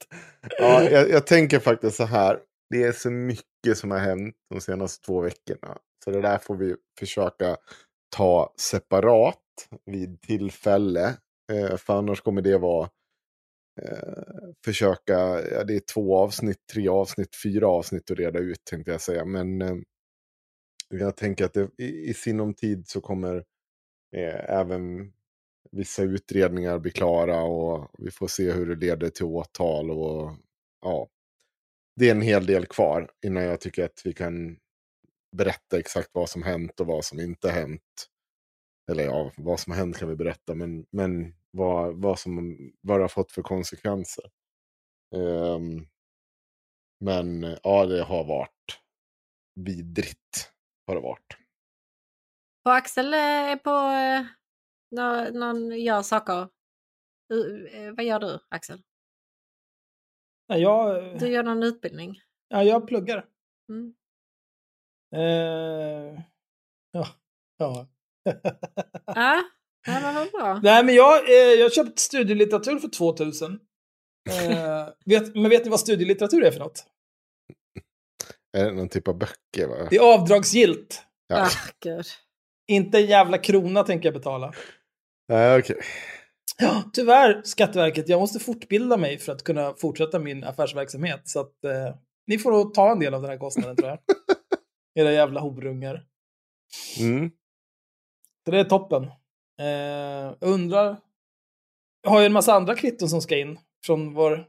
Ja, 0.60 0.84
jag, 0.92 1.10
jag 1.10 1.28
tänker 1.28 1.60
faktiskt 1.60 1.98
så 1.98 2.06
här. 2.06 2.40
Det 2.70 2.84
är 2.84 2.92
så 2.92 3.10
mycket 3.12 3.78
som 3.78 3.92
har 3.92 4.00
hänt 4.00 4.36
de 4.50 4.62
senaste 4.62 5.06
två 5.06 5.22
veckorna. 5.22 5.78
Så 6.04 6.12
det 6.12 6.22
där 6.22 6.38
får 6.38 6.56
vi 6.56 6.76
försöka 7.00 7.58
ta 8.16 8.54
separat 8.58 9.42
vid 9.86 10.22
tillfälle. 10.22 11.18
Eh, 11.52 11.78
för 11.78 11.98
annars 11.98 12.22
kommer 12.22 12.42
det 12.42 12.58
vara 12.58 12.90
eh, 13.82 14.50
försöka, 14.66 15.14
ja, 15.52 15.64
det 15.64 15.76
är 15.76 15.94
två 15.94 16.18
avsnitt, 16.18 16.68
tre 16.74 16.88
avsnitt, 16.88 17.36
fyra 17.44 17.68
avsnitt 17.68 18.12
att 18.12 18.18
reda 18.18 18.40
ut 18.40 18.66
tänkte 18.70 18.92
jag 18.92 19.02
säga. 19.02 19.26
Men 19.26 19.62
eh, 19.62 19.76
jag 21.00 21.18
tänker 21.18 21.46
att 21.46 21.54
det, 21.54 21.70
i, 21.78 22.10
i 22.10 22.14
sinom 22.14 22.54
tid 22.54 22.88
så 22.88 23.02
kommer 23.02 23.36
eh, 24.16 24.50
även 24.50 25.14
vissa 25.72 26.04
utredningar 26.04 26.80
bli 26.80 26.92
klara 26.92 27.44
och 27.44 27.92
vi 27.98 28.12
får 28.12 28.28
se 28.28 28.52
hur 28.52 28.66
det 28.66 28.76
leder 28.76 29.10
till 29.10 29.26
åtal 29.26 29.92
och 29.92 30.36
ja. 30.82 31.08
Det 31.96 32.08
är 32.08 32.12
en 32.12 32.22
hel 32.22 32.46
del 32.46 32.66
kvar 32.66 33.12
innan 33.26 33.44
jag 33.44 33.62
tycker 33.62 33.86
att 33.86 34.02
vi 34.06 34.14
kan 34.14 34.58
berätta 35.38 35.80
exakt 35.80 36.10
vad 36.14 36.30
som 36.30 36.44
hänt 36.44 36.80
och 36.80 36.88
vad 36.88 37.06
som 37.06 37.20
inte 37.20 37.50
hänt. 37.50 38.10
Eller 38.92 39.04
ja, 39.04 39.32
vad 39.38 39.60
som 39.60 39.72
har 39.72 39.78
hänt 39.78 39.98
kan 39.98 40.10
vi 40.10 40.16
berätta, 40.16 40.56
men, 40.56 40.86
men 40.90 41.34
vad, 41.52 42.02
vad, 42.02 42.20
som, 42.20 42.58
vad 42.82 43.00
det 43.00 43.04
har 43.04 43.08
fått 43.08 43.32
för 43.32 43.42
konsekvenser. 43.42 44.26
Um, 45.16 45.88
men 47.00 47.58
ja, 47.64 47.86
det 47.86 48.04
har 48.04 48.24
varit 48.24 48.80
vidrigt. 49.56 50.52
Har 50.88 50.96
det 50.96 51.02
varit. 51.02 51.38
Och 52.66 52.74
Axel 52.76 53.14
eh, 53.14 53.20
är 53.20 53.56
på 53.56 53.70
eh, 53.70 54.26
någon, 54.92 55.40
någon 55.40 55.80
gör 55.82 56.02
saker. 56.02 56.42
Eh, 57.72 57.92
vad 57.96 58.06
gör 58.06 58.20
du, 58.20 58.40
Axel? 58.50 58.82
Jag, 60.48 61.20
Du 61.20 61.28
gör 61.28 61.44
någon 61.44 61.64
utbildning? 61.64 62.22
ja, 62.48 62.64
jag 62.64 62.88
pluggar. 62.88 63.26
Mm. 63.70 63.94
Eh, 65.16 66.22
ja. 66.92 67.08
ja. 67.58 67.88
Ja, 69.88 70.00
men 70.02 70.16
vad 70.16 70.32
bra. 70.32 70.60
Nej, 70.64 70.86
men 70.86 70.96
jag, 70.96 71.30
eh, 71.30 71.54
jag 71.54 71.66
har 71.66 71.70
köpt 71.70 72.00
studielitteratur 72.00 72.80
för 72.80 72.88
2000. 72.88 73.60
Eh, 74.30 74.88
vet, 75.06 75.36
men 75.36 75.50
vet 75.50 75.64
ni 75.64 75.70
vad 75.70 75.80
studielitteratur 75.80 76.44
är 76.44 76.52
för 76.52 76.60
något? 76.60 76.86
Är 78.56 78.66
det 78.66 78.72
någon 78.72 78.90
typ 78.90 79.08
av 79.08 79.18
böcker? 79.18 79.68
Va? 79.68 79.88
Det 79.90 79.96
är 79.96 80.14
avdragsgillt. 80.14 81.04
Ja. 81.28 81.42
Ah, 81.42 81.50
gud. 81.84 82.06
Inte 82.68 82.98
en 82.98 83.06
jävla 83.06 83.38
krona 83.38 83.84
tänker 83.84 84.08
jag 84.08 84.14
betala. 84.14 84.54
Nej, 85.28 85.60
okej. 85.60 85.78
Ja, 86.58 86.84
tyvärr, 86.94 87.42
Skatteverket. 87.44 88.10
Jag 88.10 88.20
måste 88.20 88.40
fortbilda 88.40 88.98
mig 88.98 89.18
för 89.18 89.32
att 89.32 89.44
kunna 89.44 89.74
fortsätta 89.74 90.20
min 90.20 90.44
affärsverksamhet. 90.44 91.22
Så 91.24 91.40
att 91.40 91.66
eh, 91.66 91.96
ni 92.28 92.38
får 92.38 92.52
nog 92.52 92.74
ta 92.74 92.92
en 92.92 93.00
del 93.00 93.14
av 93.14 93.22
den 93.22 93.32
här 93.32 93.38
kostnaden 93.38 93.76
tror 93.76 93.90
jag. 93.90 94.00
Era 95.00 95.12
jävla 95.12 95.40
horungar. 95.40 96.06
Mm. 97.00 97.32
Så 98.46 98.52
det 98.52 98.60
är 98.60 98.64
toppen. 98.64 99.04
Eh, 99.60 100.36
jag 100.40 100.50
undrar. 100.50 100.98
Jag 102.02 102.10
har 102.10 102.20
ju 102.20 102.26
en 102.26 102.34
massa 102.34 102.54
andra 102.54 102.76
kvitton 102.76 103.10
som 103.10 103.22
ska 103.22 103.38
in 103.38 103.60
från 103.86 104.14
vår 104.14 104.48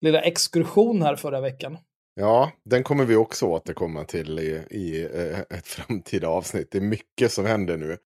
lilla 0.00 0.20
exkursion 0.20 1.02
här 1.02 1.16
förra 1.16 1.40
veckan. 1.40 1.78
Ja, 2.20 2.52
den 2.64 2.82
kommer 2.82 3.04
vi 3.04 3.16
också 3.16 3.46
återkomma 3.46 4.04
till 4.04 4.38
i, 4.38 4.64
i 4.70 5.04
eh, 5.04 5.38
ett 5.40 5.66
framtida 5.66 6.28
avsnitt. 6.28 6.68
Det 6.70 6.78
är 6.78 6.82
mycket 6.82 7.32
som 7.32 7.46
händer 7.46 7.76
nu. 7.76 7.98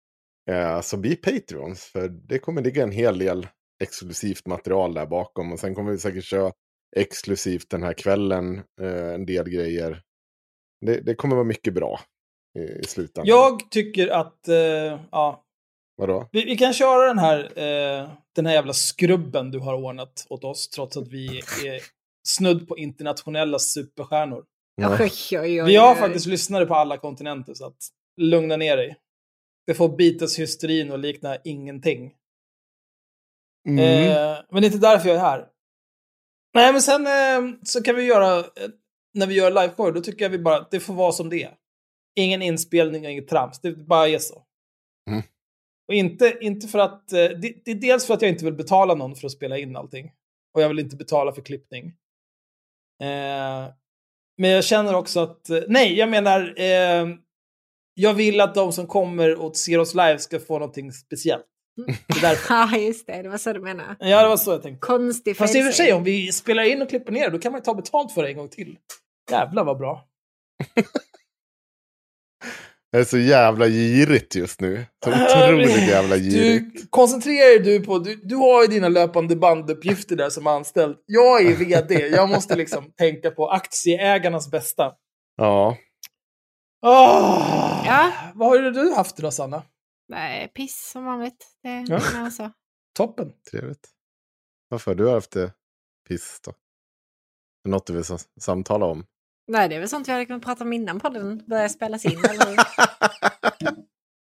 Eh, 0.51 0.81
så 0.81 0.97
bli 0.97 1.15
Patreons, 1.15 1.83
för 1.83 2.09
det 2.09 2.39
kommer 2.39 2.61
ligga 2.61 2.83
en 2.83 2.91
hel 2.91 3.19
del 3.19 3.47
exklusivt 3.83 4.47
material 4.47 4.93
där 4.93 5.05
bakom. 5.05 5.51
Och 5.51 5.59
sen 5.59 5.75
kommer 5.75 5.91
vi 5.91 5.97
säkert 5.97 6.23
köra 6.23 6.51
exklusivt 6.95 7.69
den 7.69 7.83
här 7.83 7.93
kvällen, 7.93 8.57
eh, 8.81 9.13
en 9.13 9.25
del 9.25 9.49
grejer. 9.49 10.01
Det, 10.85 11.01
det 11.01 11.15
kommer 11.15 11.35
vara 11.35 11.45
mycket 11.45 11.73
bra 11.73 11.99
i, 12.59 12.61
i 12.61 12.83
slutändan. 12.83 13.27
Jag 13.27 13.71
tycker 13.71 14.07
att, 14.07 14.47
eh, 14.47 14.99
ja, 15.11 15.43
Vadå? 15.95 16.29
vi, 16.31 16.45
vi 16.45 16.57
kan 16.57 16.73
köra 16.73 17.07
den 17.07 17.19
här, 17.19 17.39
eh, 17.39 18.09
den 18.35 18.45
här 18.45 18.53
jävla 18.53 18.73
skrubben 18.73 19.51
du 19.51 19.59
har 19.59 19.73
ordnat 19.73 20.25
åt 20.29 20.43
oss, 20.43 20.69
trots 20.69 20.97
att 20.97 21.07
vi 21.07 21.37
är 21.37 21.81
snudd 22.27 22.67
på 22.67 22.77
internationella 22.77 23.59
superstjärnor. 23.59 24.45
Oj, 24.81 25.11
oj, 25.31 25.39
oj, 25.39 25.63
Vi 25.65 25.75
har 25.75 25.95
faktiskt 25.95 26.25
lyssnare 26.25 26.65
på 26.65 26.75
alla 26.75 26.97
kontinenter, 26.97 27.53
så 27.53 27.65
att 27.65 27.77
lugna 28.21 28.57
ner 28.57 28.77
dig. 28.77 28.97
Det 29.67 29.73
får 29.73 29.97
Beatles-hysterin 29.97 30.91
och 30.91 30.99
likna 30.99 31.37
ingenting. 31.43 32.13
Mm. 33.69 33.79
Eh, 33.79 34.37
men 34.49 34.61
det 34.61 34.67
är 34.67 34.73
inte 34.73 34.87
därför 34.87 35.09
jag 35.09 35.17
är 35.17 35.21
här. 35.21 35.47
Nej, 36.53 36.71
men 36.71 36.81
sen 36.81 37.07
eh, 37.07 37.59
så 37.63 37.83
kan 37.83 37.95
vi 37.95 38.03
göra, 38.03 38.39
eh, 38.39 38.69
när 39.13 39.27
vi 39.27 39.35
gör 39.35 39.51
liveshow, 39.51 39.93
då 39.93 40.01
tycker 40.01 40.25
jag 40.25 40.29
vi 40.29 40.39
bara, 40.39 40.67
det 40.71 40.79
får 40.79 40.93
vara 40.93 41.11
som 41.11 41.29
det 41.29 41.43
är. 41.43 41.55
Ingen 42.15 42.41
inspelning 42.41 43.05
och 43.05 43.11
inget 43.11 43.27
trams, 43.27 43.61
det 43.61 43.75
bara 43.75 44.07
är 44.07 44.19
så. 44.19 44.43
Mm. 45.09 45.23
Och 45.87 45.93
inte, 45.93 46.37
inte 46.41 46.67
för 46.67 46.79
att, 46.79 47.13
eh, 47.13 47.17
det, 47.17 47.61
det 47.65 47.71
är 47.71 47.75
dels 47.75 48.07
för 48.07 48.13
att 48.13 48.21
jag 48.21 48.31
inte 48.31 48.45
vill 48.45 48.53
betala 48.53 48.95
någon 48.95 49.15
för 49.15 49.27
att 49.27 49.31
spela 49.31 49.57
in 49.57 49.75
allting. 49.75 50.11
Och 50.53 50.61
jag 50.61 50.69
vill 50.69 50.79
inte 50.79 50.95
betala 50.95 51.33
för 51.33 51.41
klippning. 51.41 51.93
Eh, 53.03 53.69
men 54.37 54.49
jag 54.49 54.63
känner 54.63 54.95
också 54.95 55.19
att, 55.19 55.49
eh, 55.49 55.59
nej, 55.67 55.97
jag 55.97 56.09
menar, 56.09 56.53
eh, 56.57 57.07
jag 57.93 58.13
vill 58.13 58.41
att 58.41 58.55
de 58.55 58.73
som 58.73 58.87
kommer 58.87 59.41
och 59.41 59.55
ser 59.55 59.79
oss 59.79 59.93
live 59.93 60.19
ska 60.19 60.39
få 60.39 60.53
någonting 60.53 60.91
speciellt. 60.91 61.45
Ja, 62.49 62.77
just 62.77 63.07
det. 63.07 63.21
Det 63.21 63.29
var 63.29 63.37
så 63.37 63.53
du 63.53 63.59
menade. 63.59 63.95
Ja, 63.99 64.21
det 64.21 64.27
var 64.29 64.37
så 64.37 64.51
jag 64.51 64.61
tänkte. 64.61 64.87
Konstig 64.87 65.37
Fast 65.37 65.55
i 65.55 65.61
och 65.61 65.65
för 65.65 65.71
sig, 65.71 65.93
om 65.93 66.03
vi 66.03 66.31
spelar 66.31 66.63
in 66.63 66.81
och 66.81 66.89
klipper 66.89 67.11
ner 67.11 67.29
då 67.29 67.39
kan 67.39 67.51
man 67.51 67.61
ju 67.61 67.65
ta 67.65 67.73
betalt 67.73 68.11
för 68.11 68.23
det 68.23 68.29
en 68.29 68.37
gång 68.37 68.49
till. 68.49 68.77
Jävlar 69.31 69.63
vad 69.63 69.77
bra. 69.77 70.07
Det 72.93 72.99
är 72.99 73.03
så 73.03 73.17
jävla 73.17 73.67
girigt 73.67 74.35
just 74.35 74.61
nu. 74.61 74.85
Så 75.05 75.09
otroligt 75.11 75.87
jävla 75.87 76.17
girigt. 76.17 76.75
Du, 76.81 76.87
koncentrerar 76.89 77.63
du 77.63 77.79
på, 77.83 77.99
du, 77.99 78.15
du 78.15 78.35
har 78.35 78.61
ju 78.61 78.67
dina 78.67 78.89
löpande 78.89 79.35
banduppgifter 79.35 80.15
där 80.15 80.29
som 80.29 80.47
anställd. 80.47 80.97
Jag 81.05 81.41
är 81.45 81.55
vd, 81.55 82.07
jag 82.07 82.29
måste 82.29 82.55
liksom 82.55 82.91
tänka 82.97 83.31
på 83.31 83.49
aktieägarnas 83.49 84.51
bästa. 84.51 84.91
Ja. 85.35 85.77
Åh! 86.85 87.83
Ja. 87.85 88.11
Vad 88.35 88.47
har 88.49 88.71
du 88.71 88.93
haft 88.93 89.19
idag, 89.19 89.33
Sanna? 89.33 89.63
Nej, 90.07 90.51
piss 90.55 90.89
som 90.91 91.05
vanligt. 91.05 91.47
Det 91.63 91.69
är 91.69 91.85
Ja. 91.89 91.99
ja. 92.13 92.31
så. 92.31 92.51
Toppen. 92.97 93.31
Trevligt. 93.51 93.89
Varför 94.69 94.91
har 94.91 94.95
du 94.95 95.09
haft 95.09 95.31
det 95.31 95.51
piss 96.09 96.39
då? 96.45 96.53
Något 97.69 97.85
du 97.87 97.93
vill 97.93 98.03
sa- 98.03 98.17
samtala 98.39 98.85
om? 98.85 99.05
Nej, 99.47 99.69
det 99.69 99.75
är 99.75 99.79
väl 99.79 99.89
sånt 99.89 100.07
vi 100.07 100.11
hade 100.11 100.25
kunnat 100.25 100.43
prata 100.43 100.63
om 100.63 100.73
innan 100.73 100.99
podden 100.99 101.43
började 101.47 101.69
spelas 101.69 102.05
in. 102.05 102.19
Eller? 102.25 102.55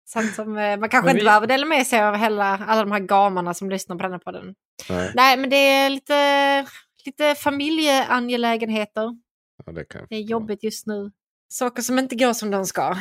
Sånt 0.09 0.35
som 0.35 0.57
eh, 0.57 0.79
man 0.79 0.89
kanske 0.89 1.05
Men 1.05 1.15
inte 1.15 1.21
vi- 1.21 1.25
behöver 1.25 1.47
dela 1.47 1.65
med 1.65 1.87
sig 1.87 2.03
av 2.03 2.15
hela, 2.15 2.57
alla 2.57 2.81
de 2.81 2.91
här 2.91 2.99
gamarna 2.99 3.53
som 3.53 3.69
lyssnar 3.69 3.95
på 3.95 4.03
den 4.03 4.11
här 4.11 4.19
podden. 4.19 4.55
Nej, 4.89 5.11
Nej, 5.15 5.37
men 5.37 5.49
det 5.49 5.55
är 5.55 5.89
lite, 5.89 6.65
lite 7.05 7.35
familjeangelägenheter. 7.35 9.17
ja, 9.65 9.71
det 9.71 9.85
Det 10.09 10.15
är 10.15 10.21
jobbigt 10.21 10.63
just 10.63 10.87
nu. 10.87 11.11
Saker 11.49 11.81
som 11.81 11.99
inte 11.99 12.15
går 12.15 12.33
som 12.33 12.51
de 12.51 12.65
ska. 12.65 12.95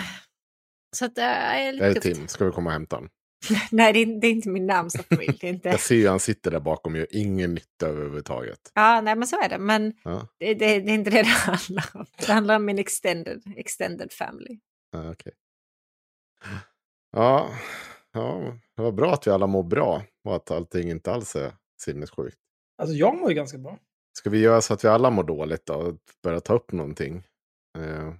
Så 0.96 1.04
att 1.04 1.14
det 1.14 1.22
är 1.22 1.72
lite 1.72 1.88
Det 1.88 1.96
är. 1.96 2.00
Tim, 2.14 2.28
ska 2.28 2.44
vi 2.44 2.52
komma 2.52 2.70
och 2.70 2.72
hämta 2.72 2.96
honom? 2.96 3.10
Nej, 3.70 3.92
det 3.92 3.98
är, 3.98 4.20
det 4.20 4.26
är 4.26 4.30
inte 4.30 4.48
min 4.48 4.66
närmsta 4.66 5.02
familj. 5.02 5.38
Det 5.40 5.46
är 5.46 5.50
inte... 5.52 5.68
Jag 5.68 5.80
ser 5.80 5.94
ju 5.94 6.08
han 6.08 6.20
sitter 6.20 6.50
där 6.50 6.60
bakom 6.60 6.92
och 6.92 6.98
gör 6.98 7.06
ingen 7.10 7.54
nytta 7.54 7.86
överhuvudtaget. 7.86 8.72
Ja, 8.74 9.00
nej 9.00 9.16
men 9.16 9.28
så 9.28 9.40
är 9.42 9.48
det. 9.48 9.58
Men 9.58 9.92
Ja, 10.04 10.28
det, 10.38 10.54
det, 10.54 10.80
det 10.80 10.90
är 10.90 10.94
inte 10.94 11.10
det 11.10 11.22
det 11.22 11.28
handlar 11.28 11.84
om. 11.94 12.06
Det 12.26 12.32
handlar 12.32 12.56
om 12.56 12.64
min 12.64 12.78
extended, 12.78 13.42
extended 13.56 14.12
family. 14.12 14.58
ja 14.92 15.10
okej. 15.10 15.32
Ja, 17.16 17.50
ja, 18.12 18.54
det 18.76 18.82
var 18.82 18.92
bra 18.92 19.12
att 19.12 19.26
vi 19.26 19.30
alla 19.30 19.46
mår 19.46 19.62
bra 19.62 20.02
och 20.24 20.36
att 20.36 20.50
allting 20.50 20.90
inte 20.90 21.12
alls 21.12 21.36
är 21.36 21.52
sinnessjukt. 21.80 22.36
Alltså 22.82 22.96
jag 22.96 23.18
mår 23.20 23.28
ju 23.28 23.34
ganska 23.34 23.58
bra. 23.58 23.78
Ska 24.18 24.30
vi 24.30 24.38
göra 24.38 24.60
så 24.60 24.74
att 24.74 24.84
vi 24.84 24.88
alla 24.88 25.10
mår 25.10 25.24
dåligt 25.24 25.66
då 25.66 25.96
börja 26.22 26.40
ta 26.40 26.54
upp 26.54 26.72
någonting? 26.72 27.16
Eh, 27.78 27.84
Jag, 27.84 28.16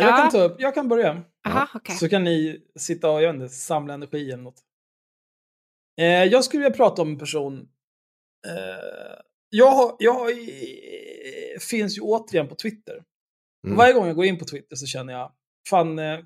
Ja. 0.00 0.16
kan 0.16 0.30
ta 0.30 0.42
upp, 0.42 0.56
jag 0.58 0.74
kan 0.74 0.88
börja. 0.88 1.22
Jaha, 1.48 1.68
okej. 1.74 1.96
Så 1.96 2.08
kan 2.08 2.24
ni 2.24 2.62
sitta 2.76 3.10
och 3.10 3.22
jag 3.22 3.34
inte, 3.34 3.48
samla 3.48 3.94
energi 3.94 4.30
eller 4.30 4.42
något. 4.42 4.62
Eh, 6.00 6.24
jag 6.24 6.44
skulle 6.44 6.62
vilja 6.62 6.76
prata 6.76 7.02
om 7.02 7.08
en 7.08 7.18
person. 7.18 7.68
Eh, 8.46 9.20
jag 9.50 9.96
jag 9.98 10.30
eh, 10.30 11.58
finns 11.60 11.98
ju 11.98 12.02
återigen 12.02 12.48
på 12.48 12.54
Twitter. 12.54 13.04
Mm. 13.66 13.76
Varje 13.76 13.92
gång 13.92 14.06
jag 14.06 14.16
går 14.16 14.24
in 14.24 14.38
på 14.38 14.44
Twitter 14.44 14.76
så 14.76 14.86
känner 14.86 15.12
jag, 15.12 15.32
fan, 15.70 15.98
eh, 15.98 16.18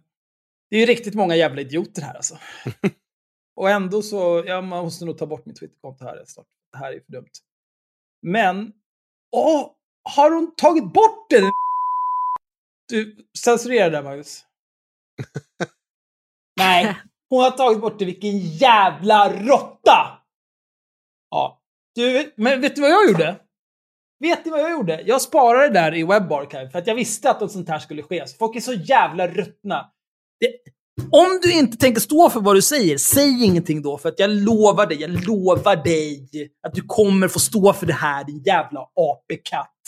det 0.71 0.77
är 0.77 0.81
ju 0.81 0.87
riktigt 0.87 1.15
många 1.15 1.37
jävla 1.37 1.61
idioter 1.61 2.03
här 2.03 2.15
alltså. 2.15 2.39
och 3.57 3.71
ändå 3.71 4.03
så, 4.03 4.45
ja, 4.47 4.61
man 4.61 4.85
måste 4.85 5.05
nog 5.05 5.19
ta 5.19 5.27
bort 5.27 5.47
mitt 5.47 5.57
Twitterkonto 5.57 6.05
här 6.05 6.23
snart. 6.27 6.47
Det 6.73 6.79
här 6.79 6.93
är 6.93 7.01
för 7.01 7.13
dumt. 7.13 7.31
Men, 8.23 8.73
åh, 9.37 9.71
har 10.03 10.31
hon 10.31 10.55
tagit 10.57 10.93
bort 10.93 11.31
det? 11.31 11.51
Du, 12.89 13.17
censurera 13.39 13.85
det 13.85 13.97
där 13.97 14.03
Magnus. 14.03 14.45
Nej, 16.57 16.97
hon 17.31 17.45
har 17.45 17.51
tagit 17.51 17.81
bort 17.81 17.99
det. 17.99 18.05
Vilken 18.05 18.39
jävla 18.39 19.33
råtta! 19.33 20.19
Ja. 21.31 21.63
Du, 21.95 22.33
men 22.37 22.61
vet 22.61 22.75
du 22.75 22.81
vad 22.81 22.91
jag 22.91 23.09
gjorde? 23.09 23.41
Vet 24.21 24.45
ni 24.45 24.51
vad 24.51 24.61
jag 24.61 24.71
gjorde? 24.71 25.03
Jag 25.07 25.23
sparade 25.23 25.69
det 25.69 25.75
där 25.75 25.95
i 25.95 26.03
WebArchive 26.03 26.71
för 26.71 26.79
att 26.79 26.87
jag 26.87 26.95
visste 26.95 27.31
att 27.31 27.41
något 27.41 27.53
sånt 27.53 27.69
här 27.69 27.79
skulle 27.79 28.03
ske. 28.03 28.27
Så 28.27 28.37
folk 28.37 28.57
är 28.57 28.61
så 28.61 28.73
jävla 28.73 29.29
ruttna. 29.29 29.91
Det, 30.41 30.49
om 31.11 31.41
du 31.43 31.59
inte 31.59 31.77
tänker 31.77 32.01
stå 32.01 32.31
för 32.31 32.41
vad 32.41 32.57
du 32.57 32.63
säger, 32.63 32.99
säg 32.99 33.45
ingenting 33.45 33.83
då. 33.83 33.99
För 33.99 34.09
att 34.09 34.19
jag 34.19 34.31
lovar 34.31 34.87
dig, 34.87 35.01
jag 35.01 35.11
lovar 35.11 35.85
dig 35.85 36.29
att 36.67 36.75
du 36.75 36.83
kommer 36.83 37.29
få 37.29 37.39
stå 37.39 37.73
för 37.73 37.87
det 37.87 37.93
här, 37.93 38.25
din 38.25 38.43
jävla 38.43 38.81
apekatt. 38.81 39.81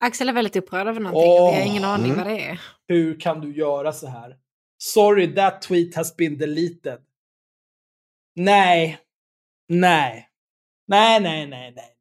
Axel 0.00 0.28
är 0.28 0.32
väldigt 0.32 0.56
upprörd 0.56 0.86
över 0.86 1.00
någonting. 1.00 1.30
Åh, 1.30 1.50
vi 1.50 1.60
har 1.60 1.66
ingen 1.66 1.84
aning 1.84 2.12
mm. 2.12 2.16
vad 2.16 2.26
det 2.26 2.44
är. 2.44 2.60
Hur 2.88 3.20
kan 3.20 3.40
du 3.40 3.52
göra 3.52 3.92
så 3.92 4.06
här? 4.06 4.36
Sorry, 4.78 5.34
that 5.34 5.62
tweet 5.62 5.94
has 5.94 6.16
been 6.16 6.38
deleted. 6.38 6.98
Nej. 8.34 8.98
Nej. 9.68 10.28
Nej, 10.86 11.20
nej, 11.20 11.46
nej, 11.46 11.72
nej. 11.76 11.94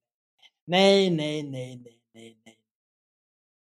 Nej, 0.65 1.09
nej, 1.09 1.43
nej, 1.43 1.75
nej, 1.75 2.01
nej, 2.13 2.37
nej. 2.45 2.57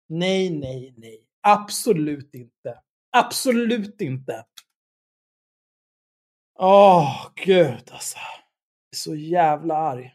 Nej, 0.08 0.50
nej, 0.50 0.94
nej. 0.96 1.26
Absolut 1.40 2.34
inte. 2.34 2.82
Absolut 3.10 4.00
inte. 4.00 4.44
Åh, 6.58 7.30
gud 7.34 7.90
alltså. 7.92 8.18
Jag 8.18 8.92
är 8.92 8.96
så 8.96 9.14
jävla 9.14 9.76
arg. 9.76 10.14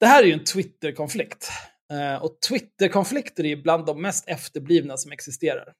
Det 0.00 0.06
här 0.06 0.22
är 0.22 0.26
ju 0.26 0.32
en 0.32 0.44
Twitter-konflikt. 0.44 1.48
Eh, 1.92 2.22
och 2.24 2.40
Twitter-konflikter 2.48 3.44
är 3.46 3.56
bland 3.56 3.86
de 3.86 4.02
mest 4.02 4.28
efterblivna 4.28 4.96
som 4.96 5.12
existerar. 5.12 5.72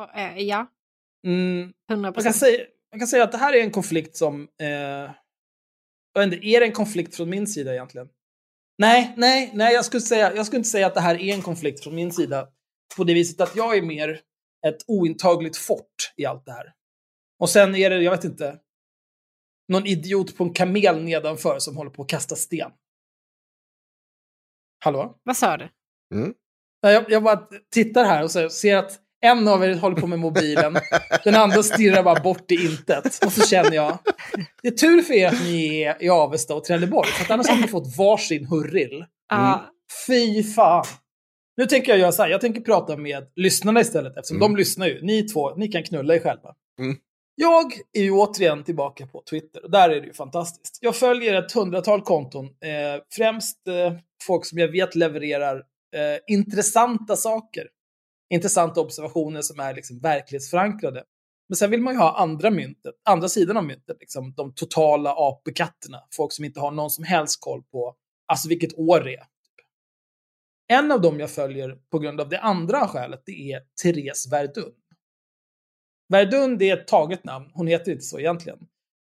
Och, 0.00 0.18
eh, 0.18 0.38
Ja, 0.38 0.66
Mm, 1.26 1.60
100 1.62 1.72
man, 1.88 2.04
kan 2.04 2.12
procent. 2.14 2.36
säga, 2.36 2.64
man 2.92 2.98
kan 3.00 3.08
säga 3.08 3.24
att 3.24 3.32
det 3.32 3.38
här 3.38 3.54
är 3.54 3.60
en 3.62 3.70
konflikt 3.70 4.16
som... 4.16 4.48
Eh, 4.60 4.68
jag 4.68 5.10
vet 6.24 6.32
inte, 6.32 6.46
är 6.46 6.60
det 6.60 6.66
en 6.66 6.72
konflikt 6.72 7.16
från 7.16 7.30
min 7.30 7.46
sida 7.46 7.72
egentligen? 7.72 8.08
Nej, 8.78 9.14
nej, 9.16 9.50
nej, 9.54 9.74
jag 9.74 9.84
skulle, 9.84 10.00
säga, 10.00 10.34
jag 10.36 10.46
skulle 10.46 10.58
inte 10.58 10.68
säga 10.68 10.86
att 10.86 10.94
det 10.94 11.00
här 11.00 11.14
är 11.20 11.34
en 11.34 11.42
konflikt 11.42 11.82
från 11.84 11.94
min 11.94 12.12
sida. 12.12 12.48
På 12.96 13.04
det 13.04 13.14
viset 13.14 13.40
att 13.40 13.56
jag 13.56 13.76
är 13.76 13.82
mer 13.82 14.20
ett 14.66 14.84
ointagligt 14.86 15.56
fort 15.56 16.12
i 16.16 16.26
allt 16.26 16.44
det 16.46 16.52
här. 16.52 16.72
Och 17.38 17.50
sen 17.50 17.74
är 17.74 17.90
det, 17.90 18.02
jag 18.02 18.10
vet 18.10 18.24
inte, 18.24 18.58
någon 19.68 19.86
idiot 19.86 20.36
på 20.36 20.44
en 20.44 20.52
kamel 20.54 21.02
nedanför 21.02 21.58
som 21.58 21.76
håller 21.76 21.90
på 21.90 22.02
att 22.02 22.08
kasta 22.08 22.36
sten. 22.36 22.70
Hallå? 24.86 25.14
Vad 25.24 25.36
sa 25.36 25.56
du? 25.56 25.68
Mm. 26.14 26.34
Jag, 26.80 27.04
jag 27.08 27.22
bara 27.22 27.42
tittar 27.74 28.04
här 28.04 28.22
och 28.24 28.52
ser 28.52 28.76
att 28.76 28.98
en 29.20 29.48
av 29.48 29.64
er 29.64 29.74
håller 29.74 29.96
på 30.00 30.06
med 30.06 30.18
mobilen, 30.18 30.76
den 31.24 31.34
andra 31.34 31.62
stirrar 31.62 32.02
bara 32.02 32.20
bort 32.22 32.50
i 32.50 32.54
intet. 32.54 33.24
Och 33.26 33.32
så 33.32 33.46
känner 33.46 33.72
jag, 33.72 33.98
det 34.62 34.68
är 34.68 34.72
tur 34.72 35.02
för 35.02 35.14
er 35.14 35.26
att 35.28 35.42
ni 35.44 35.82
är 35.82 36.02
i 36.02 36.08
Avesta 36.08 36.54
och 36.54 36.64
Trelleborg, 36.64 37.08
för 37.08 37.24
att 37.24 37.30
annars 37.30 37.46
hade 37.48 37.60
ni 37.60 37.68
fått 37.68 37.96
varsin 37.96 38.46
hurrill. 38.46 39.04
Ja, 39.28 39.66
Fy 40.06 40.42
fan. 40.42 40.84
Nu 41.56 41.66
tänker 41.66 41.92
jag 41.92 41.98
göra 41.98 42.12
så 42.12 42.22
här, 42.22 42.30
jag 42.30 42.40
tänker 42.40 42.60
prata 42.60 42.96
med 42.96 43.24
lyssnarna 43.36 43.80
istället, 43.80 44.16
eftersom 44.16 44.36
Mm. 44.36 44.52
de 44.52 44.56
lyssnar 44.58 44.86
ju. 44.86 45.02
Ni 45.02 45.22
två, 45.22 45.54
ni 45.56 45.68
kan 45.68 45.82
knulla 45.82 46.14
er 46.14 46.20
själva. 46.20 46.54
Mm. 46.80 46.96
Jag 47.38 47.72
är 47.92 48.02
ju 48.02 48.10
återigen 48.10 48.64
tillbaka 48.64 49.06
på 49.06 49.22
Twitter 49.30 49.64
och 49.64 49.70
där 49.70 49.90
är 49.90 50.00
det 50.00 50.06
ju 50.06 50.12
fantastiskt. 50.12 50.78
Jag 50.80 50.96
följer 50.96 51.34
ett 51.34 51.52
hundratal 51.52 52.02
konton, 52.02 52.44
eh, 52.44 53.02
främst 53.10 53.68
eh, 53.68 53.92
folk 54.22 54.46
som 54.46 54.58
jag 54.58 54.68
vet 54.68 54.94
levererar 54.94 55.56
eh, 55.96 56.34
intressanta 56.34 57.16
saker. 57.16 57.68
Intressanta 58.30 58.80
observationer 58.80 59.42
som 59.42 59.60
är 59.60 59.74
liksom 59.74 60.00
verklighetsförankrade. 60.00 61.04
Men 61.48 61.56
sen 61.56 61.70
vill 61.70 61.82
man 61.82 61.94
ju 61.94 62.00
ha 62.00 62.18
andra 62.18 62.50
myntet, 62.50 62.94
andra 63.04 63.28
sidan 63.28 63.56
av 63.56 63.64
myntet, 63.64 63.96
liksom 64.00 64.34
de 64.36 64.54
totala 64.54 65.14
apekatterna. 65.16 65.98
Folk 66.16 66.32
som 66.32 66.44
inte 66.44 66.60
har 66.60 66.70
någon 66.70 66.90
som 66.90 67.04
helst 67.04 67.40
koll 67.40 67.62
på 67.62 67.94
alltså 68.26 68.48
vilket 68.48 68.78
år 68.78 69.00
det 69.00 69.14
är. 69.14 69.24
Typ. 69.24 69.66
En 70.68 70.92
av 70.92 71.00
dem 71.00 71.20
jag 71.20 71.30
följer 71.30 71.78
på 71.90 71.98
grund 71.98 72.20
av 72.20 72.28
det 72.28 72.40
andra 72.40 72.88
skälet, 72.88 73.22
det 73.26 73.52
är 73.52 73.60
Therese 73.82 74.32
Verdun. 74.32 74.72
Verdun, 76.08 76.58
det 76.58 76.70
är 76.70 76.76
ett 76.76 76.86
taget 76.88 77.24
namn. 77.24 77.50
Hon 77.54 77.66
heter 77.66 77.92
inte 77.92 78.04
så 78.04 78.18
egentligen. 78.18 78.58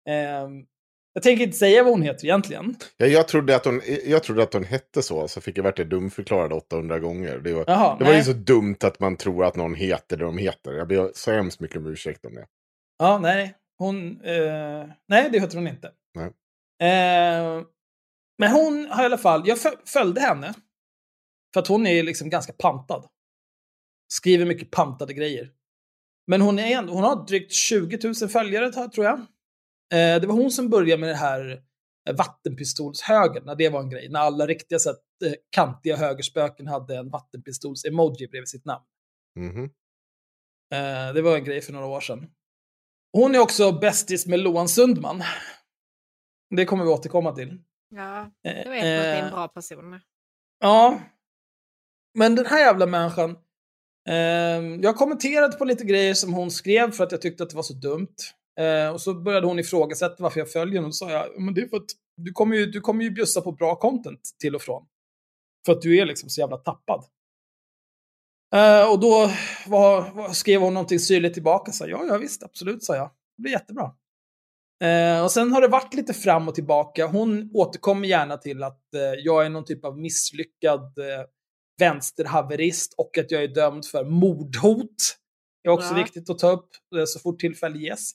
Ehm, 0.09 0.67
jag 1.13 1.23
tänker 1.23 1.45
inte 1.45 1.57
säga 1.57 1.83
vad 1.83 1.93
hon 1.93 2.03
heter 2.03 2.25
egentligen. 2.25 2.77
Ja, 2.97 3.07
jag, 3.07 3.29
trodde 3.29 3.57
att 3.57 3.65
hon, 3.65 3.81
jag 4.07 4.23
trodde 4.23 4.43
att 4.43 4.53
hon 4.53 4.65
hette 4.65 5.03
så, 5.03 5.29
så 5.29 5.41
fick 5.41 5.59
jag 5.59 5.63
varit 5.63 5.91
dumförklarad 5.91 6.53
800 6.53 6.99
gånger. 6.99 7.39
Det 7.39 7.53
var, 7.53 7.65
Jaha, 7.67 7.97
det 7.99 8.05
var 8.05 8.13
ju 8.15 8.23
så 8.23 8.33
dumt 8.33 8.77
att 8.85 9.01
man 9.01 9.17
tror 9.17 9.45
att 9.45 9.57
någon 9.57 9.75
heter 9.75 10.17
det 10.17 10.25
de 10.25 10.39
heter. 10.39 10.73
Jag 10.73 10.89
ber 10.89 11.11
så 11.15 11.33
hemskt 11.33 11.61
mycket 11.61 11.77
om 11.77 11.87
ursäkt 11.87 12.25
om 12.25 12.35
det. 12.35 12.47
Ja, 12.99 13.19
nej. 13.19 13.55
Hon... 13.79 14.21
Eh, 14.25 14.87
nej, 15.09 15.29
det 15.33 15.41
heter 15.41 15.57
hon 15.57 15.69
inte. 15.69 15.87
Eh, 16.83 17.63
men 18.39 18.51
hon 18.53 18.87
har 18.91 19.03
i 19.03 19.07
alla 19.07 19.19
fall... 19.19 19.43
Jag 19.49 19.59
fö- 19.59 19.79
följde 19.87 20.21
henne. 20.21 20.55
För 21.55 21.61
att 21.61 21.67
hon 21.67 21.87
är 21.87 22.03
liksom 22.03 22.31
ganska 22.31 22.53
pantad. 22.53 23.07
Skriver 24.13 24.47
mycket 24.47 24.71
pantade 24.71 25.15
grejer. 25.15 25.51
Men 26.31 26.41
hon, 26.41 26.59
är 26.59 26.83
hon 26.83 27.05
har 27.05 27.27
drygt 27.27 27.53
20 27.53 27.99
000 28.23 28.31
följare, 28.31 28.89
tror 28.89 29.07
jag. 29.07 29.19
Eh, 29.93 30.21
det 30.21 30.27
var 30.27 30.35
hon 30.35 30.51
som 30.51 30.69
började 30.71 31.01
med 31.01 31.09
det 31.09 31.15
här 31.15 31.63
eh, 32.09 32.17
vattenpistolshögern, 32.17 33.45
när 33.45 33.55
det 33.55 33.69
var 33.69 33.81
en 33.81 33.91
grej. 33.91 34.09
När 34.09 34.21
alla 34.21 34.47
riktiga 34.47 34.79
så 34.79 34.91
att, 34.91 35.03
eh, 35.25 35.33
kantiga 35.51 35.97
högerspöken 35.97 36.67
hade 36.67 36.97
en 36.97 37.11
vattenpistols-emoji 37.11 38.29
bredvid 38.31 38.49
sitt 38.49 38.65
namn. 38.65 38.85
Mhm. 39.37 39.65
Eh, 40.75 41.15
det 41.15 41.23
var 41.23 41.37
en 41.37 41.45
grej 41.45 41.61
för 41.61 41.73
några 41.73 41.87
år 41.87 42.01
sedan. 42.01 42.31
Hon 43.13 43.35
är 43.35 43.39
också 43.39 43.73
bästis 43.73 44.27
med 44.27 44.41
Loan 44.41 44.69
Sundman. 44.69 45.23
Det 46.57 46.65
kommer 46.65 46.85
vi 46.85 46.91
återkomma 46.91 47.33
till. 47.33 47.63
ja, 47.95 48.31
Eh, 48.45 48.65
då 48.65 48.71
vet 48.71 48.71
man 48.71 48.75
att 48.75 48.83
det 48.83 48.89
är 48.89 49.19
en 49.19 49.27
eh, 49.27 49.33
bra 49.33 49.49
person. 49.49 50.01
Ja. 50.61 51.01
Men 52.19 52.35
den 52.35 52.47
här 52.47 52.59
jävla 52.59 52.87
människan. 52.87 53.37
Ehm, 54.09 54.83
jag 54.83 54.97
kommenterade 54.97 55.57
på 55.57 55.65
lite 55.65 55.85
grejer 55.85 56.15
som 56.15 56.33
hon 56.33 56.51
skrev 56.51 56.91
för 56.91 57.05
att 57.05 57.13
jag 57.13 57.23
tyckte 57.23 57.43
att 57.43 57.51
det 57.51 57.57
var 57.57 57.63
så 57.63 57.75
dumt. 57.75 58.15
Ehm, 58.61 58.95
och 58.95 59.01
så 59.01 59.15
började 59.15 59.47
hon 59.47 59.59
ifrågasätta 59.59 60.23
varför 60.23 60.41
jag 60.41 60.53
följer 60.53 60.75
henne. 60.75 60.87
Och 60.87 60.89
då 60.89 60.93
sa 60.93 61.11
jag, 61.11 61.41
men 61.41 61.55
det 61.55 61.61
är 61.61 61.69
för 61.69 61.77
att 61.77 61.91
du 62.17 62.33
kommer 62.33 62.57
ju, 62.57 62.67
du 62.67 62.81
kommer 62.81 63.05
ju 63.05 63.11
bjussa 63.11 63.41
på 63.41 63.53
bra 63.53 63.77
content 63.77 64.21
till 64.41 64.55
och 64.55 64.63
från. 64.63 64.87
För 65.67 65.73
att 65.73 65.83
du 65.83 65.99
är 65.99 66.07
liksom 66.07 66.29
så 66.29 66.41
jävla 66.41 66.57
tappad. 66.57 67.05
Ehm, 68.55 68.91
och 68.91 69.01
då 69.01 69.31
var, 69.67 70.11
var, 70.11 70.29
skrev 70.29 70.61
hon 70.61 70.75
någonting 70.75 70.99
syrligt 70.99 71.35
tillbaka. 71.35 71.73
Så 71.73 71.89
ja, 71.89 72.05
ja 72.09 72.19
visst, 72.19 72.43
absolut, 72.43 72.85
sa 72.85 72.97
jag. 72.97 73.11
Det 73.37 73.43
blir 73.43 73.53
jättebra. 73.53 73.91
Och 75.25 75.31
sen 75.31 75.53
har 75.53 75.61
det 75.61 75.69
varit 75.69 75.95
lite 75.95 76.13
fram 76.13 76.49
och 76.49 76.55
tillbaka. 76.55 77.07
Hon 77.07 77.51
återkommer 77.55 78.09
gärna 78.09 78.37
till 78.37 78.63
att 78.63 78.95
eh, 78.95 79.01
jag 79.01 79.47
är 79.47 79.49
någon 79.49 79.65
typ 79.65 79.85
av 79.85 79.99
misslyckad 79.99 80.99
eh, 80.99 81.25
vänsterhaverist 81.81 82.95
och 82.97 83.19
att 83.19 83.31
jag 83.31 83.43
är 83.43 83.49
dömd 83.49 83.87
för 83.87 84.05
mordhot. 84.05 85.17
Det 85.63 85.69
är 85.69 85.73
också 85.73 85.89
Ja. 85.89 85.95
viktigt 86.03 86.31
att 86.31 86.39
ta 86.39 86.51
upp 86.51 86.69
eh, 86.97 87.05
så 87.07 87.19
fort 87.19 87.39
tillfälle 87.41 87.79
ges. 87.79 88.13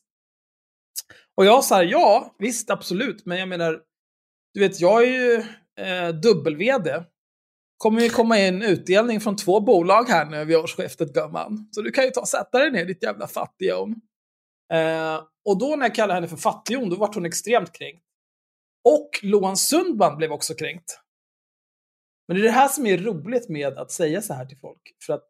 Och 1.37 1.45
jag 1.45 1.63
sa 1.63 1.83
ja, 1.83 2.35
visst, 2.39 2.69
absolut, 2.69 3.25
men 3.25 3.37
jag 3.39 3.47
menar, 3.49 3.81
du 4.53 4.59
vet, 4.59 4.79
jag 4.81 5.03
är 5.03 5.07
ju 5.07 5.33
eh, 5.85 6.09
dubbel-VD. 6.09 7.03
Kommer 7.77 8.01
ju 8.01 8.09
komma 8.09 8.39
in 8.39 8.61
utdelning 8.61 9.21
från 9.21 9.35
två 9.35 9.59
bolag 9.59 10.09
här 10.09 10.25
nu 10.25 10.45
vid 10.45 10.57
årsskiftet, 10.57 11.13
gumman. 11.13 11.67
Så 11.71 11.81
du 11.81 11.91
kan 11.91 12.03
ju 12.03 12.09
ta 12.09 12.21
och 12.21 12.27
sätta 12.27 12.59
dig 12.59 12.71
ner, 12.71 12.85
ditt 12.85 13.03
jävla 13.03 13.27
fattighjon. 13.27 13.95
Eh, 14.73 15.21
och 15.45 15.59
då 15.59 15.75
när 15.75 15.85
jag 15.85 15.95
kallade 15.95 16.13
henne 16.13 16.27
för 16.27 16.37
fattighjon, 16.37 16.89
då 16.89 16.95
vart 16.95 17.15
hon 17.15 17.25
extremt 17.25 17.71
kränkt. 17.77 18.03
Och 18.89 19.09
Loan 19.23 19.57
Sundman 19.57 20.17
blev 20.17 20.31
också 20.31 20.53
kränkt. 20.53 20.99
Men 22.27 22.37
det 22.37 22.41
är 22.41 22.43
det 22.43 22.51
här 22.51 22.67
som 22.67 22.85
är 22.85 22.97
roligt 22.97 23.49
med 23.49 23.77
att 23.77 23.91
säga 23.91 24.21
så 24.21 24.33
här 24.33 24.45
till 24.45 24.57
folk. 24.57 24.81
För 25.05 25.13
att 25.13 25.29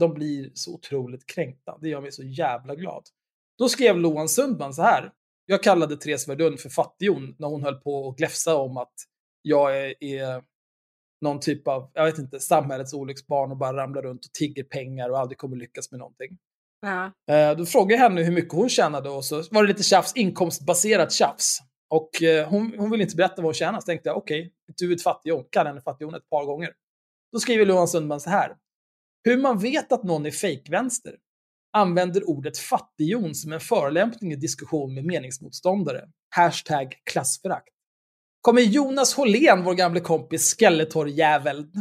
de 0.00 0.14
blir 0.14 0.50
så 0.54 0.74
otroligt 0.74 1.26
kränkta. 1.26 1.78
Det 1.80 1.88
gör 1.88 2.00
mig 2.00 2.12
så 2.12 2.22
jävla 2.22 2.74
glad. 2.74 3.02
Då 3.58 3.68
skrev 3.68 3.96
Loan 3.98 4.28
Sundman 4.28 4.74
så 4.74 4.82
här. 4.82 5.12
Jag 5.46 5.62
kallade 5.62 5.96
Therese 5.96 6.28
Verdun 6.28 6.58
för 6.58 6.68
fattighjon 6.68 7.36
när 7.38 7.48
hon 7.48 7.62
höll 7.62 7.74
på 7.80 8.08
att 8.08 8.16
gläfsa 8.16 8.56
om 8.56 8.76
att 8.76 8.92
jag 9.42 9.78
är, 9.78 10.04
är 10.04 10.42
någon 11.20 11.40
typ 11.40 11.68
av, 11.68 11.90
jag 11.94 12.04
vet 12.04 12.18
inte, 12.18 12.40
samhällets 12.40 12.94
olycksbarn 12.94 13.50
och 13.50 13.56
bara 13.56 13.76
ramlar 13.76 14.02
runt 14.02 14.24
och 14.24 14.32
tigger 14.32 14.64
pengar 14.64 15.10
och 15.10 15.18
aldrig 15.18 15.38
kommer 15.38 15.56
lyckas 15.56 15.90
med 15.90 15.98
någonting. 15.98 16.38
Ja. 16.80 17.12
Eh, 17.34 17.56
Då 17.56 17.66
frågade 17.66 17.92
jag 17.92 18.00
henne 18.08 18.22
hur 18.22 18.32
mycket 18.32 18.52
hon 18.54 18.68
tjänade 18.68 19.10
och 19.10 19.24
så 19.24 19.42
var 19.50 19.62
det 19.62 19.68
lite 19.68 19.82
tjafs, 19.82 20.12
inkomstbaserat 20.16 21.12
tjafs. 21.12 21.58
Och 21.88 22.22
eh, 22.22 22.48
hon, 22.48 22.74
hon 22.78 22.90
ville 22.90 23.04
inte 23.04 23.16
berätta 23.16 23.34
vad 23.36 23.44
hon 23.44 23.54
tjänade, 23.54 23.82
så 23.82 23.86
tänkte 23.86 24.08
jag 24.08 24.16
okej, 24.16 24.52
du 24.78 24.90
är 24.90 24.94
ett 24.94 25.02
fattighjon, 25.02 25.44
kalla 25.50 25.68
henne 25.68 25.80
fattighjon 25.80 26.14
ett 26.14 26.30
par 26.30 26.44
gånger. 26.44 26.72
Då 27.32 27.38
skriver 27.38 27.66
Johan 27.66 27.88
Sundman 27.88 28.20
så 28.20 28.30
här. 28.30 28.56
Hur 29.24 29.36
man 29.36 29.58
vet 29.58 29.92
att 29.92 30.04
någon 30.04 30.26
är 30.26 30.30
fejkvänster 30.30 31.16
använder 31.72 32.28
ordet 32.28 32.58
fattighjon 32.58 33.34
som 33.34 33.52
en 33.52 33.60
förolämpning 33.60 34.32
i 34.32 34.36
diskussion 34.36 34.94
med 34.94 35.04
meningsmotståndare. 35.04 36.08
Hashtag 36.28 36.94
klassförakt. 37.10 37.68
kommer 38.40 38.62
Jonas 38.62 39.14
Hållén, 39.14 39.64
vår 39.64 39.74
gamle 39.74 40.00
kompis 40.00 40.56
Skeletor-jäveln, 40.58 41.72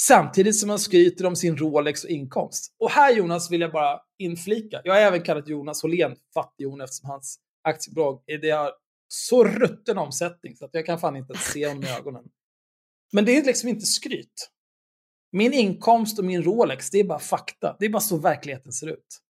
samtidigt 0.00 0.58
som 0.58 0.70
han 0.70 0.78
skryter 0.78 1.26
om 1.26 1.36
sin 1.36 1.56
Rolex 1.56 2.04
och 2.04 2.10
inkomst. 2.10 2.74
Och 2.78 2.90
här 2.90 3.16
Jonas 3.16 3.50
vill 3.50 3.60
jag 3.60 3.72
bara 3.72 4.00
inflika. 4.18 4.80
Jag 4.84 4.94
har 4.94 5.00
även 5.00 5.22
kallat 5.22 5.48
Jonas 5.48 5.82
Hållén 5.82 6.16
fattighjon 6.34 6.80
eftersom 6.80 7.10
hans 7.10 7.38
aktiebolag 7.64 8.22
eh, 8.26 8.40
det 8.40 8.50
har 8.50 8.72
så 9.08 9.44
rutten 9.44 9.98
omsättning 9.98 10.56
så 10.56 10.64
att 10.64 10.74
jag 10.74 10.86
kan 10.86 10.98
fan 10.98 11.16
inte 11.16 11.38
se 11.38 11.68
honom 11.68 11.84
i 11.84 11.88
ögonen. 11.88 12.24
Men 13.12 13.24
det 13.24 13.36
är 13.36 13.44
liksom 13.44 13.68
inte 13.68 13.86
skryt. 13.86 14.50
Min 15.32 15.52
inkomst 15.52 16.18
och 16.18 16.24
min 16.24 16.42
Rolex, 16.42 16.90
det 16.90 16.98
är 16.98 17.04
bara 17.04 17.18
fakta. 17.18 17.76
Det 17.78 17.86
är 17.86 17.90
bara 17.90 18.00
så 18.00 18.18
verkligheten 18.18 18.72
ser 18.72 18.86
ut. 18.86 19.22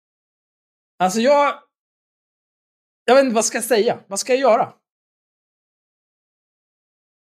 Alltså 0.99 1.21
jag... 1.21 1.63
Jag 3.05 3.15
vet 3.15 3.25
inte 3.25 3.35
vad 3.35 3.45
ska 3.45 3.57
jag 3.57 3.65
säga. 3.65 4.05
Vad 4.09 4.21
ska 4.21 4.33
jag 4.33 4.41
göra? 4.41 4.75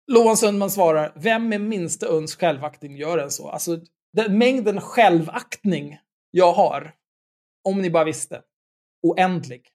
Loan 0.06 0.36
Sundman 0.36 0.70
svarar, 0.70 1.12
vem 1.16 1.48
med 1.48 1.60
minsta 1.60 2.06
uns 2.06 2.36
självaktning 2.36 2.96
gör 2.96 3.18
en 3.18 3.30
så? 3.30 3.48
Alltså, 3.48 3.80
den 4.12 4.38
mängden 4.38 4.80
självaktning 4.80 5.98
jag 6.30 6.52
har, 6.52 6.94
om 7.64 7.82
ni 7.82 7.90
bara 7.90 8.04
visste, 8.04 8.42
oändlig. 9.02 9.71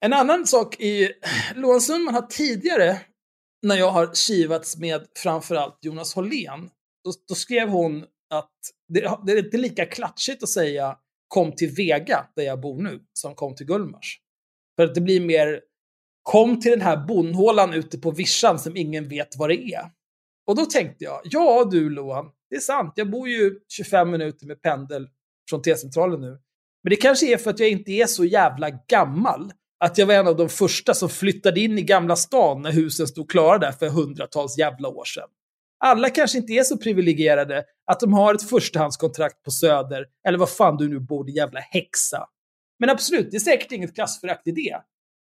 En 0.00 0.12
annan 0.12 0.46
sak 0.46 0.80
i 0.80 1.12
Loan 1.54 1.80
Sundman 1.80 2.14
har 2.14 2.22
tidigare, 2.22 3.00
när 3.62 3.76
jag 3.76 3.90
har 3.90 4.14
kivats 4.14 4.76
med 4.76 5.06
framförallt 5.16 5.78
Jonas 5.80 6.14
Hållén, 6.14 6.70
då, 7.04 7.12
då 7.28 7.34
skrev 7.34 7.68
hon 7.68 8.04
att 8.34 8.52
det, 8.88 9.18
det 9.26 9.32
är 9.32 9.44
inte 9.44 9.56
lika 9.56 9.86
klatschigt 9.86 10.42
att 10.42 10.48
säga 10.48 10.98
kom 11.28 11.52
till 11.52 11.70
Vega, 11.70 12.26
där 12.36 12.42
jag 12.42 12.60
bor 12.60 12.82
nu, 12.82 13.00
som 13.12 13.34
kom 13.34 13.54
till 13.54 13.66
Gullmars. 13.66 14.20
För 14.76 14.84
att 14.84 14.94
det 14.94 15.00
blir 15.00 15.20
mer 15.20 15.60
kom 16.22 16.60
till 16.60 16.70
den 16.70 16.80
här 16.80 17.06
bondhålan 17.06 17.74
ute 17.74 17.98
på 17.98 18.10
vischan 18.10 18.58
som 18.58 18.76
ingen 18.76 19.08
vet 19.08 19.36
vad 19.36 19.50
det 19.50 19.74
är. 19.74 19.90
Och 20.46 20.56
då 20.56 20.64
tänkte 20.64 21.04
jag, 21.04 21.20
ja 21.24 21.68
du 21.70 21.90
Loan, 21.90 22.30
det 22.50 22.56
är 22.56 22.60
sant, 22.60 22.92
jag 22.96 23.10
bor 23.10 23.28
ju 23.28 23.58
25 23.68 24.10
minuter 24.10 24.46
med 24.46 24.62
pendel 24.62 25.08
från 25.50 25.62
T-centralen 25.62 26.20
nu. 26.20 26.30
Men 26.82 26.90
det 26.90 26.96
kanske 26.96 27.32
är 27.32 27.36
för 27.36 27.50
att 27.50 27.60
jag 27.60 27.68
inte 27.68 27.92
är 27.92 28.06
så 28.06 28.24
jävla 28.24 28.70
gammal. 28.70 29.52
Att 29.84 29.98
jag 29.98 30.06
var 30.06 30.14
en 30.14 30.26
av 30.26 30.36
de 30.36 30.48
första 30.48 30.94
som 30.94 31.08
flyttade 31.08 31.60
in 31.60 31.78
i 31.78 31.82
Gamla 31.82 32.16
stan 32.16 32.62
när 32.62 32.72
husen 32.72 33.06
stod 33.06 33.30
klara 33.30 33.58
där 33.58 33.72
för 33.72 33.88
hundratals 33.88 34.58
jävla 34.58 34.88
år 34.88 35.04
sedan. 35.04 35.28
Alla 35.84 36.10
kanske 36.10 36.38
inte 36.38 36.52
är 36.52 36.62
så 36.62 36.78
privilegierade 36.78 37.64
att 37.90 38.00
de 38.00 38.12
har 38.12 38.34
ett 38.34 38.48
förstahandskontrakt 38.48 39.42
på 39.42 39.50
Söder, 39.50 40.06
eller 40.28 40.38
vad 40.38 40.50
fan 40.50 40.76
du 40.76 40.88
nu 40.88 41.00
bor, 41.00 41.24
din 41.24 41.34
jävla 41.34 41.60
häxa. 41.60 42.26
Men 42.78 42.90
absolut, 42.90 43.30
det 43.30 43.36
är 43.36 43.40
säkert 43.40 43.72
inget 43.72 43.94
klassförakt 43.94 44.46
i 44.46 44.50
det. 44.50 44.76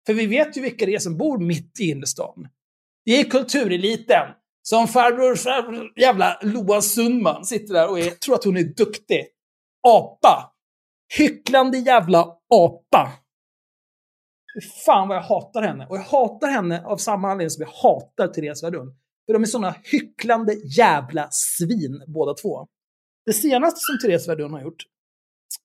För 0.06 0.14
vi 0.14 0.26
vet 0.26 0.56
ju 0.56 0.60
vilka 0.60 0.86
det 0.86 0.94
är 0.94 0.98
som 0.98 1.16
bor 1.16 1.38
mitt 1.38 1.80
i 1.80 1.90
innerstan. 1.90 2.48
Det 3.04 3.20
är 3.20 3.24
kultureliten. 3.24 4.28
Som 4.62 4.88
farbror, 4.88 5.36
farbror 5.36 5.92
jävla 5.96 6.38
Loa 6.42 6.82
Sundman 6.82 7.44
sitter 7.44 7.74
där 7.74 7.90
och 7.90 8.00
är, 8.00 8.10
tror 8.10 8.34
att 8.34 8.44
hon 8.44 8.56
är 8.56 8.62
duktig. 8.62 9.26
Apa. 9.88 10.52
Hycklande 11.18 11.78
jävla 11.78 12.26
apa. 12.54 13.12
Fy 14.54 14.60
fan 14.86 15.08
vad 15.08 15.16
jag 15.16 15.22
hatar 15.22 15.62
henne. 15.62 15.86
Och 15.86 15.96
jag 15.96 16.02
hatar 16.02 16.48
henne 16.48 16.84
av 16.84 16.96
samma 16.96 17.30
anledning 17.30 17.50
som 17.50 17.62
jag 17.62 17.90
hatar 17.90 18.28
Therese 18.28 18.62
Verdun. 18.62 18.94
För 19.26 19.32
de 19.32 19.42
är 19.42 19.46
sådana 19.46 19.74
hycklande 19.82 20.54
jävla 20.54 21.28
svin 21.30 22.04
båda 22.06 22.34
två. 22.34 22.66
Det 23.26 23.32
senaste 23.32 23.80
som 23.80 23.98
Therese 23.98 24.28
Verdun 24.28 24.52
har 24.52 24.62
gjort, 24.62 24.82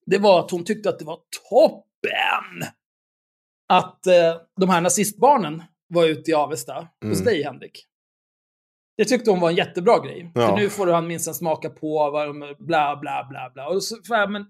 det 0.05 0.17
var 0.17 0.39
att 0.39 0.51
hon 0.51 0.63
tyckte 0.63 0.89
att 0.89 0.99
det 0.99 1.05
var 1.05 1.19
toppen 1.49 2.69
att 3.67 4.07
eh, 4.07 4.41
de 4.59 4.69
här 4.69 4.81
nazistbarnen 4.81 5.63
var 5.87 6.05
ute 6.05 6.31
i 6.31 6.33
Avesta 6.33 6.73
mm. 6.77 6.89
hos 7.09 7.23
dig, 7.23 7.43
Henrik. 7.43 7.87
Det 8.97 9.05
tyckte 9.05 9.31
hon 9.31 9.39
var 9.39 9.49
en 9.49 9.55
jättebra 9.55 9.99
grej. 9.99 10.31
Ja. 10.35 10.47
För 10.47 10.55
nu 10.55 10.69
får 10.69 10.87
han 10.87 11.07
minst 11.07 11.35
smaka 11.35 11.69
på 11.69 12.11
vad 12.11 12.27
de, 12.27 12.39
bla, 12.39 12.97
bla, 13.01 13.27
bla, 13.29 13.51
bla. 13.53 13.67
Och 13.67 13.83
så, 13.83 13.95
för, 14.07 14.27
men, 14.27 14.45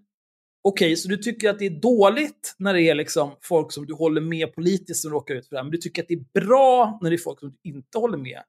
Okej, 0.67 0.85
okay, 0.85 0.95
så 0.95 1.07
du 1.07 1.17
tycker 1.17 1.49
att 1.49 1.59
det 1.59 1.65
är 1.65 1.81
dåligt 1.81 2.55
när 2.57 2.73
det 2.73 2.81
är 2.81 2.95
liksom 2.95 3.37
folk 3.41 3.71
som 3.71 3.85
du 3.85 3.93
håller 3.93 4.21
med 4.21 4.53
politiskt 4.53 5.01
som 5.01 5.11
råkar 5.11 5.35
ut 5.35 5.47
för 5.47 5.55
det 5.55 5.59
här, 5.59 5.63
men 5.63 5.71
du 5.71 5.77
tycker 5.77 6.01
att 6.01 6.07
det 6.07 6.13
är 6.13 6.41
bra 6.45 6.99
när 7.01 7.09
det 7.09 7.15
är 7.15 7.17
folk 7.17 7.39
som 7.39 7.49
du 7.49 7.69
inte 7.69 7.97
håller 7.97 8.17
med 8.17 8.43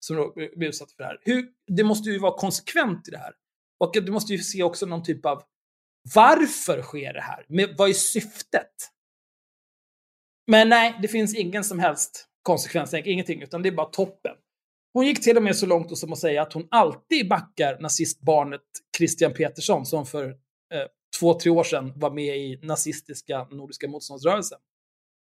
som 0.00 0.32
blir 0.34 0.68
utsatta 0.68 0.92
för 0.96 1.02
det 1.02 1.08
här. 1.08 1.18
Hur, 1.22 1.48
det 1.66 1.84
måste 1.84 2.10
ju 2.10 2.18
vara 2.18 2.38
konsekvent 2.38 3.08
i 3.08 3.10
det 3.10 3.18
här. 3.18 3.32
Och 3.80 3.92
du 3.94 4.12
måste 4.12 4.32
ju 4.32 4.38
se 4.38 4.62
också 4.62 4.86
någon 4.86 5.02
typ 5.02 5.26
av 5.26 5.42
varför 6.14 6.82
sker 6.82 7.12
det 7.12 7.20
här? 7.20 7.46
Med, 7.48 7.74
vad 7.78 7.88
är 7.88 7.94
syftet? 7.94 8.90
Men 10.46 10.68
nej, 10.68 10.98
det 11.02 11.08
finns 11.08 11.34
ingen 11.34 11.64
som 11.64 11.78
helst 11.78 12.26
konsekvens, 12.42 12.94
ingenting, 12.94 13.42
utan 13.42 13.62
det 13.62 13.68
är 13.68 13.72
bara 13.72 13.90
toppen. 13.90 14.36
Hon 14.92 15.06
gick 15.06 15.22
till 15.22 15.36
och 15.36 15.42
med 15.42 15.56
så 15.56 15.66
långt 15.66 15.98
som 15.98 16.12
att 16.12 16.18
säga 16.18 16.42
att 16.42 16.52
hon 16.52 16.68
alltid 16.70 17.28
backar 17.28 17.78
nazistbarnet 17.80 18.60
Christian 18.96 19.32
Petersson 19.32 19.86
som 19.86 20.06
för 20.06 20.28
eh, 20.74 20.86
två, 21.18 21.34
tre 21.34 21.50
år 21.50 21.64
sedan 21.64 21.92
var 21.96 22.10
med 22.10 22.38
i 22.38 22.60
nazistiska 22.62 23.46
Nordiska 23.50 23.88
motståndsrörelsen. 23.88 24.58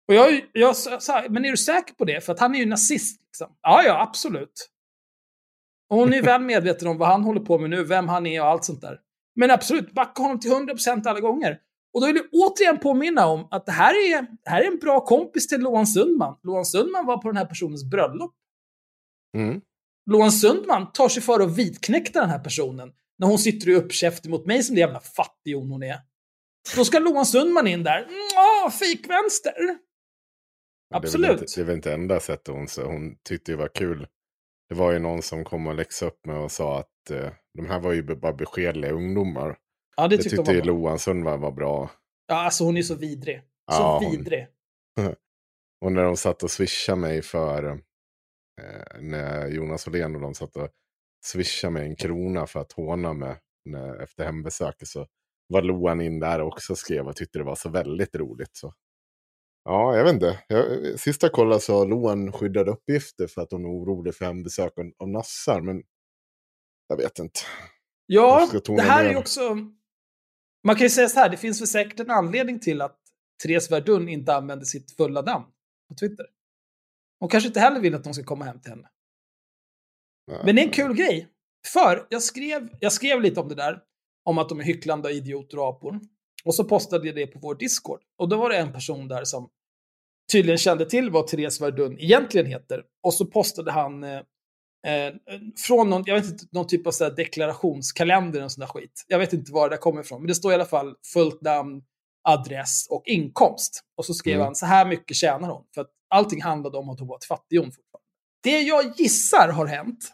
Och 0.08 0.14
jag, 0.14 0.42
jag 0.54 0.76
sa, 0.76 1.24
men 1.30 1.46
är 1.46 1.52
du 1.52 1.58
säker 1.58 1.94
på 1.94 2.06
det? 2.06 2.22
För 2.22 2.34
att 2.34 2.40
han 2.40 2.56
är 2.56 2.60
ju 2.60 2.66
nazist. 2.66 3.22
Liksom. 3.28 3.56
Ja, 3.62 3.84
ja, 3.84 4.02
absolut. 4.02 4.70
Och 5.90 5.98
hon 5.98 6.14
är 6.14 6.22
väl 6.32 6.42
medveten 6.42 6.88
om 6.88 6.98
vad 6.98 7.08
han 7.08 7.24
håller 7.24 7.42
på 7.42 7.60
med 7.60 7.70
nu, 7.70 7.84
vem 7.84 8.08
han 8.08 8.26
är 8.26 8.42
och 8.42 8.48
allt 8.48 8.66
sånt 8.66 8.82
där. 8.82 9.00
Men 9.36 9.52
absolut, 9.52 9.92
backa 9.92 10.22
honom 10.22 10.40
till 10.40 10.52
100% 10.52 11.08
alla 11.08 11.20
gånger. 11.20 11.60
Och 11.94 12.02
då 12.02 12.08
vill 12.08 12.16
jag 12.16 12.26
återigen 12.32 12.80
påminna 12.80 13.28
om 13.28 13.48
att 13.52 13.66
det 13.66 13.72
här 13.72 13.94
är, 13.94 14.22
det 14.22 14.50
här 14.50 14.62
är 14.62 14.68
en 14.68 14.80
bra 14.80 15.06
kompis 15.06 15.48
till 15.48 15.62
Loan 15.62 15.88
Sundman. 15.88 16.38
Loan 16.44 16.66
Sundman 16.66 17.06
var 17.06 17.18
på 17.18 17.28
den 17.28 17.38
här 17.38 17.46
personens 17.46 17.84
bröllop. 17.84 18.34
Mm. 19.38 19.62
Loan 20.12 20.32
Sundman 20.32 20.92
tar 20.92 21.10
sig 21.10 21.24
för 21.24 21.40
att 21.40 21.58
vitknäcka 21.58 22.20
den 22.20 22.30
här 22.30 22.40
personen 22.40 22.92
när 23.20 23.28
hon 23.28 23.40
sitter 23.40 23.72
och 23.72 23.78
uppkäftig 23.78 24.30
mot 24.30 24.46
mig 24.46 24.64
som 24.64 24.76
det 24.76 24.82
jävla 24.82 25.00
fattighjon 25.00 25.72
hon 25.72 25.84
är. 25.84 26.00
Då 26.76 26.86
ska 26.86 27.00
Loan 27.00 27.26
Sundman 27.26 27.68
in 27.68 27.84
där. 27.84 28.08
Ja, 28.36 28.72
fikvänster. 28.72 29.54
Absolut. 30.94 31.28
Det 31.28 31.34
är, 31.34 31.42
inte, 31.42 31.46
det 31.56 31.62
är 31.62 31.66
väl 31.66 31.76
inte 31.76 31.94
enda 31.94 32.20
sättet 32.20 32.48
hon, 32.48 32.68
hon 32.86 33.16
tyckte 33.24 33.52
det 33.52 33.56
var 33.56 33.68
kul. 33.68 34.08
Det 34.70 34.76
var 34.76 34.92
ju 34.92 35.00
någon 35.00 35.22
som 35.22 35.44
kom 35.44 35.68
och 35.68 35.76
läxade 35.76 36.12
upp 36.12 36.26
mig 36.26 36.36
och 36.36 36.52
sa 36.52 36.80
att 36.80 37.12
eh, 37.12 37.32
de 37.54 37.66
här 37.66 37.80
var 37.80 37.94
ju 37.94 38.04
bara 38.04 38.34
beskedliga 38.34 38.92
ungdomar. 38.92 39.58
Ja, 39.98 40.08
det, 40.08 40.18
tyckte, 40.18 40.38
tyckte 40.38 40.62
Loan 40.62 41.00
Sundman 41.00 41.42
var 41.42 41.52
bra. 41.52 41.92
Ja, 42.28 42.36
alltså 42.36 42.64
hon 42.64 42.78
är 42.78 42.82
så 42.82 42.96
vidrig. 42.96 43.38
Så 43.72 43.82
ja, 43.82 44.10
vidrig. 44.12 44.48
och 45.86 45.92
när 45.92 46.04
de 46.04 46.18
satt 46.18 46.44
och 46.44 46.52
swishade 46.52 47.02
mig 47.02 47.22
för, 47.22 47.64
eh, 48.62 49.02
när 49.02 49.48
Jonas 49.48 49.88
Åhlén 49.88 50.16
och 50.16 50.22
de 50.22 50.34
satt 50.34 50.56
och 50.56 50.70
swishade 51.26 51.74
mig 51.74 51.88
en 51.88 51.96
krona 51.96 52.48
för 52.48 52.60
att 52.60 52.72
håna 52.72 53.14
mig 53.14 53.40
när, 53.66 54.04
efter 54.04 54.26
hembesöket 54.26 54.88
så 54.88 55.08
var 55.48 55.62
Loan 55.62 56.02
in 56.02 56.20
där 56.20 56.42
också 56.42 56.74
och 56.74 56.78
skrev 56.78 57.08
och 57.08 57.16
tyckte 57.16 57.40
det 57.40 57.44
var 57.44 57.56
så 57.56 57.70
väldigt 57.70 58.16
roligt. 58.16 58.58
Så. 58.58 58.74
Ja, 59.64 59.98
jag 59.98 60.04
vet 60.04 60.14
inte. 60.14 60.40
Jag, 60.48 61.00
sist 61.00 61.24
jag 61.24 61.32
kollade 61.32 61.62
så 61.62 61.78
har 61.78 61.86
Loan 61.86 62.32
skyddade 62.32 62.72
uppgifter 62.72 63.28
för 63.28 63.42
att 63.42 63.52
hon 63.52 63.66
är 63.66 63.70
orolig 63.70 64.16
för 64.16 64.26
hembesök 64.26 64.78
av, 64.78 64.92
av 64.98 65.10
nassar. 65.10 65.62
Men 65.62 65.84
jag 66.88 66.98
vet 66.98 67.20
inte. 67.20 67.40
Ja, 68.06 68.50
det 68.66 68.82
här 68.82 69.04
ner. 69.04 69.12
är 69.12 69.18
också 69.18 69.58
man 70.64 70.76
kan 70.76 70.86
ju 70.86 70.90
säga 70.90 71.10
så 71.10 71.20
här, 71.20 71.30
det 71.30 71.38
finns 71.38 71.62
väl 71.62 71.68
säkert 71.68 72.00
en 72.00 72.12
anledning 72.12 72.60
till 72.60 72.82
att 72.82 73.00
Therese 73.44 73.72
Verdun 73.72 74.10
inte 74.10 74.36
använder 74.36 74.66
sitt 74.66 74.96
fulla 74.98 75.22
namn 75.22 75.46
på 75.90 75.96
Twitter. 75.96 76.26
Hon 77.20 77.30
kanske 77.30 77.48
inte 77.48 77.60
heller 77.60 77.80
vill 77.80 77.96
att 77.96 78.04
de 78.04 78.14
ska 78.14 78.24
komma 78.24 78.46
hem 78.46 78.62
till 78.62 78.72
henne. 78.72 78.90
Men 80.28 80.56
det 80.56 80.62
är 80.62 80.66
en 80.66 80.72
kul 80.72 80.96
grej. 80.96 81.28
För 81.74 82.08
jag 82.10 82.22
skrev, 82.22 82.70
jag 82.80 82.94
skrev 82.94 83.22
lite 83.22 83.40
om 83.40 83.50
det 83.50 83.56
där, 83.56 83.80
om 84.24 84.38
att 84.38 84.50
de 84.50 84.60
är 84.60 84.64
hycklande 84.64 85.12
idioter 85.12 85.60
och 85.60 85.68
apor. 85.68 86.00
Och 86.46 86.56
så 86.56 86.64
postade 86.64 87.08
jag 87.08 87.16
det 87.16 87.28
på 87.28 87.40
vår 87.40 87.56
Discord. 87.56 88.02
Och 88.18 88.30
då 88.30 88.38
var 88.38 88.50
det 88.50 88.58
en 88.58 88.74
person 88.74 89.08
där 89.08 89.24
som 89.24 89.50
tydligen 90.32 90.58
kände 90.58 90.86
till 90.86 91.10
vad 91.10 91.28
Therese 91.28 91.62
Verdun 91.62 92.00
egentligen 92.00 92.48
heter. 92.48 92.84
Och 93.04 93.14
så 93.14 93.26
postade 93.26 93.72
han 93.72 94.04
eh, 94.04 94.22
Eh, 94.88 95.14
från 95.68 95.90
någon, 95.90 96.04
jag 96.06 96.16
vet 96.16 96.26
inte, 96.26 96.46
någon 96.52 96.68
typ 96.68 96.88
av 96.88 96.92
så 96.92 97.10
deklarationskalender 97.10 98.44
och 98.44 98.52
sån 98.52 98.60
där 98.60 98.68
skit. 98.68 99.06
Jag 99.08 99.20
vet 99.20 99.34
inte 99.34 99.52
var 99.52 99.70
det 99.70 99.78
kommer 99.78 100.02
ifrån, 100.02 100.22
men 100.22 100.28
det 100.28 100.36
står 100.36 100.52
i 100.52 100.56
alla 100.56 100.66
fall 100.66 100.96
fullt 101.14 101.42
namn, 101.42 101.82
adress 102.24 102.88
och 102.90 103.04
inkomst. 103.06 103.82
Och 103.98 104.06
så 104.06 104.14
skrev 104.14 104.36
mm. 104.36 104.46
han, 104.46 104.56
så 104.56 104.66
här 104.66 104.86
mycket 104.86 105.18
tjänar 105.18 105.50
hon. 105.50 105.64
För 105.74 105.82
att 105.82 105.90
allting 106.10 106.42
handlade 106.42 106.78
om 106.78 106.90
att 106.90 107.00
hon 107.00 107.08
var 107.08 107.18
ett 107.18 107.26
fattighjon. 107.26 107.72
Det 108.44 108.62
jag 108.62 108.94
gissar 108.98 109.50
har 109.50 109.66
hänt 109.66 110.14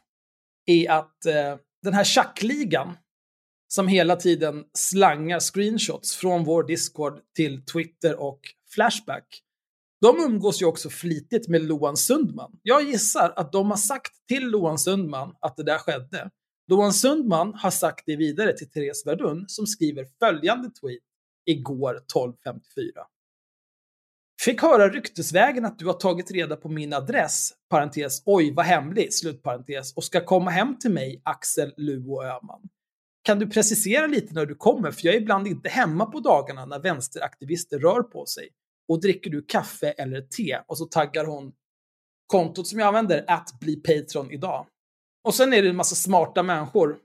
är 0.65 0.91
att 0.91 1.25
eh, 1.25 1.57
den 1.83 1.93
här 1.93 2.03
tjackligan 2.03 2.97
som 3.67 3.87
hela 3.87 4.15
tiden 4.15 4.65
slangar 4.73 5.39
screenshots 5.39 6.15
från 6.15 6.43
vår 6.43 6.63
Discord 6.63 7.21
till 7.35 7.65
Twitter 7.65 8.19
och 8.19 8.39
Flashback 8.73 9.43
de 10.01 10.19
umgås 10.19 10.61
ju 10.61 10.65
också 10.65 10.89
flitigt 10.89 11.47
med 11.47 11.61
Loan 11.61 11.97
Sundman. 11.97 12.59
Jag 12.63 12.83
gissar 12.83 13.33
att 13.35 13.51
de 13.51 13.69
har 13.69 13.77
sagt 13.77 14.27
till 14.27 14.47
Loan 14.47 14.79
Sundman 14.79 15.35
att 15.39 15.57
det 15.57 15.63
där 15.63 15.77
skedde. 15.77 16.29
Loan 16.67 16.93
Sundman 16.93 17.53
har 17.53 17.71
sagt 17.71 18.03
det 18.05 18.15
vidare 18.15 18.57
till 18.57 18.71
Therese 18.71 19.05
Verdun 19.05 19.45
som 19.47 19.67
skriver 19.67 20.05
följande 20.19 20.69
tweet 20.69 21.03
igår 21.45 22.01
12.54. 22.15 22.33
Fick 24.45 24.62
höra 24.62 24.89
ryktesvägen 24.89 25.65
att 25.65 25.80
du 25.80 25.86
har 25.86 25.93
tagit 25.93 26.32
reda 26.32 26.56
på 26.56 26.69
min 26.69 26.93
adress, 26.93 27.54
parentes, 27.69 28.21
oj 28.25 28.54
vad 28.54 28.65
hemlig, 28.65 29.13
slutparentes, 29.13 29.93
och 29.93 30.04
ska 30.04 30.25
komma 30.25 30.52
hem 30.52 30.80
till 30.80 30.91
mig, 30.91 31.21
Axel 31.25 31.73
Luo 31.78 32.23
Öhman. 32.23 32.62
Kan 33.23 33.39
du 33.39 33.49
precisera 33.49 34.08
lite 34.08 34.34
när 34.34 34.45
du 34.45 34.56
kommer, 34.56 34.91
för 34.91 35.06
jag 35.06 35.15
är 35.15 35.21
ibland 35.21 35.47
inte 35.47 35.69
hemma 35.69 36.06
på 36.06 36.19
dagarna 36.19 36.65
när 36.65 36.80
vänsteraktivister 36.80 37.80
rör 37.80 38.04
på 38.04 38.25
sig. 38.25 38.49
Och 38.89 39.02
dricker 39.02 39.30
du 39.30 39.45
kaffe 39.45 39.91
eller 39.91 40.21
te? 40.21 40.60
Och 40.67 40.78
så 40.78 40.86
taggar 40.86 41.25
hon 41.25 41.52
kontot 42.28 42.67
som 42.67 42.80
jag 42.80 42.88
använder, 42.88 43.25
att 43.28 43.60
bli 43.60 43.75
Patreon 43.75 44.32
idag. 44.32 44.67
Och 45.23 45.36
sen 45.36 45.54
är 45.54 45.62
det 45.62 45.69
en 45.69 45.75
massa 45.75 45.95
smarta 45.95 46.43
människor 46.43 46.97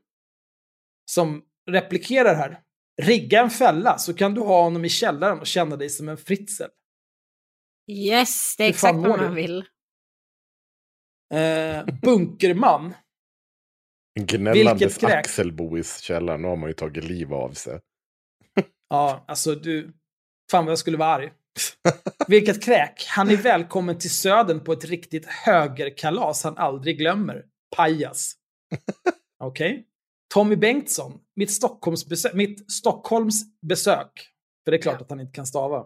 som 1.11 1.43
replikerar 1.71 2.35
här. 2.35 2.61
Rigga 3.03 3.41
en 3.41 3.51
fälla 3.51 3.99
så 3.99 4.15
kan 4.15 4.35
du 4.35 4.41
ha 4.41 4.63
honom 4.63 4.85
i 4.85 4.89
källaren 4.89 5.41
och 5.41 5.47
känna 5.47 5.77
dig 5.77 5.91
som 5.91 6.09
en 6.09 6.17
fritzel. 6.17 6.71
Yes, 7.87 8.55
det 8.59 8.65
är 8.65 8.69
exakt 8.69 8.99
vad 8.99 9.09
man 9.09 9.19
du? 9.19 9.35
vill. 9.35 9.65
Eh, 11.35 11.85
bunkerman. 12.03 12.95
En 14.21 14.27
gnällandes. 14.27 15.05
Axelbo 15.05 15.79
i 15.79 15.85
källaren. 15.85 16.43
Nu 16.43 16.49
har 16.49 16.57
man 16.57 16.71
ju 16.71 16.75
tagit 16.75 17.05
liv 17.05 17.35
av 17.35 17.53
sig. 17.53 17.81
Ja, 18.89 19.25
alltså 19.29 19.55
du. 19.55 19.93
Fan 20.51 20.65
vad 20.65 20.73
jag 20.73 20.79
skulle 20.79 20.97
vara 20.97 21.09
arg. 21.09 21.33
Vilket 22.29 22.63
kräk. 22.65 23.05
Han 23.09 23.31
är 23.31 23.37
välkommen 23.37 23.99
till 23.99 24.11
södern 24.11 24.65
på 24.65 24.73
ett 24.73 24.85
riktigt 24.85 25.27
högerkalas 25.27 26.45
han 26.45 26.57
aldrig 26.57 26.99
glömmer. 26.99 27.45
Pajas. 27.77 28.35
Okej. 29.39 29.87
Tommy 30.35 30.57
Bengtsson. 30.57 31.21
Mitt 31.37 31.51
Stockholms, 31.51 32.09
besök, 32.09 32.35
mitt 32.35 32.73
Stockholms 32.73 33.61
besök. 33.61 34.29
För 34.65 34.71
det 34.71 34.77
är 34.77 34.83
klart 34.83 35.01
att 35.01 35.11
han 35.11 35.21
inte 35.21 35.33
kan 35.33 35.47
stava. 35.47 35.85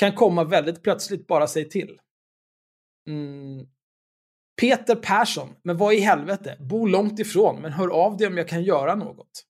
Kan 0.00 0.14
komma 0.14 0.44
väldigt 0.44 0.82
plötsligt, 0.82 1.26
bara 1.26 1.46
säg 1.46 1.68
till. 1.68 2.00
Mm. 3.08 3.66
Peter 4.60 4.94
Persson. 4.94 5.54
Men 5.64 5.76
vad 5.76 5.94
i 5.94 6.00
helvete? 6.00 6.56
Bor 6.60 6.88
långt 6.88 7.18
ifrån, 7.18 7.62
men 7.62 7.72
hör 7.72 7.88
av 7.88 8.16
dig 8.16 8.26
om 8.26 8.36
jag 8.36 8.48
kan 8.48 8.62
göra 8.62 8.94
något. 8.94 9.46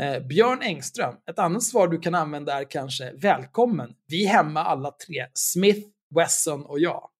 Eh, 0.00 0.26
Björn 0.26 0.62
Engström, 0.62 1.14
ett 1.30 1.38
annat 1.38 1.62
svar 1.62 1.88
du 1.88 1.98
kan 1.98 2.14
använda 2.14 2.60
är 2.60 2.70
kanske 2.70 3.12
välkommen. 3.12 3.94
Vi 4.06 4.26
hemma 4.26 4.64
alla 4.64 4.90
tre. 4.90 5.26
Smith, 5.34 5.88
Wesson 6.14 6.66
och 6.66 6.78
jag. 6.78 7.10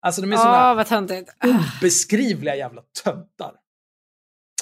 Alltså 0.00 0.20
de 0.20 0.32
är 0.32 0.36
töntigt. 0.84 1.30
obeskrivliga 1.44 2.56
jävla 2.56 2.82
töntar. 3.04 3.54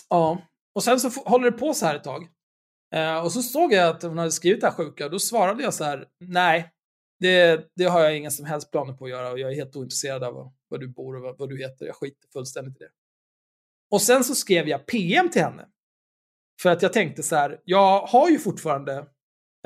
Ja, 0.09 0.39
och 0.75 0.85
sen 0.85 1.01
så 1.01 1.09
håller 1.09 1.51
det 1.51 1.59
på 1.59 1.75
så 1.75 1.87
här 1.87 1.95
ett 1.95 2.05
tag. 2.05 2.29
Eh, 2.95 3.25
och 3.25 3.33
så 3.33 3.43
såg 3.43 3.73
jag 3.73 3.89
att 3.89 4.03
hon 4.03 4.19
hade 4.19 4.33
skrivit 4.33 4.61
det 4.61 4.67
här 4.67 4.75
sjuka, 4.75 5.09
då 5.09 5.19
svarade 5.19 5.63
jag 5.63 5.75
så 5.75 5.85
här, 5.85 6.09
nej, 6.21 6.73
det, 7.21 7.69
det 7.77 7.85
har 7.85 8.01
jag 8.01 8.17
inga 8.17 8.31
som 8.31 8.47
helst 8.47 8.71
planer 8.71 8.93
på 8.93 9.05
att 9.05 9.11
göra 9.11 9.31
och 9.31 9.39
jag 9.39 9.51
är 9.53 9.55
helt 9.55 9.77
ointresserad 9.77 10.25
av 10.25 10.53
var, 10.69 10.79
du 10.79 10.89
bor 10.89 11.17
och 11.17 11.23
vad, 11.23 11.39
vad 11.39 11.49
du 11.49 11.59
heter, 11.59 11.87
jag 11.87 11.97
skiter 11.97 12.29
fullständigt 12.33 12.77
i 12.77 12.79
det. 12.79 12.91
Och 13.91 14.03
sen 14.03 14.25
så 14.25 14.35
skrev 14.35 14.69
jag 14.69 14.87
PM 14.87 15.31
till 15.31 15.43
henne. 15.43 15.69
För 16.63 16.71
att 16.71 16.83
jag 16.83 16.93
tänkte 16.93 17.23
så 17.23 17.37
här, 17.37 17.61
jag 17.65 18.01
har 18.01 18.31
ju 18.31 18.39
fortfarande, 18.39 19.07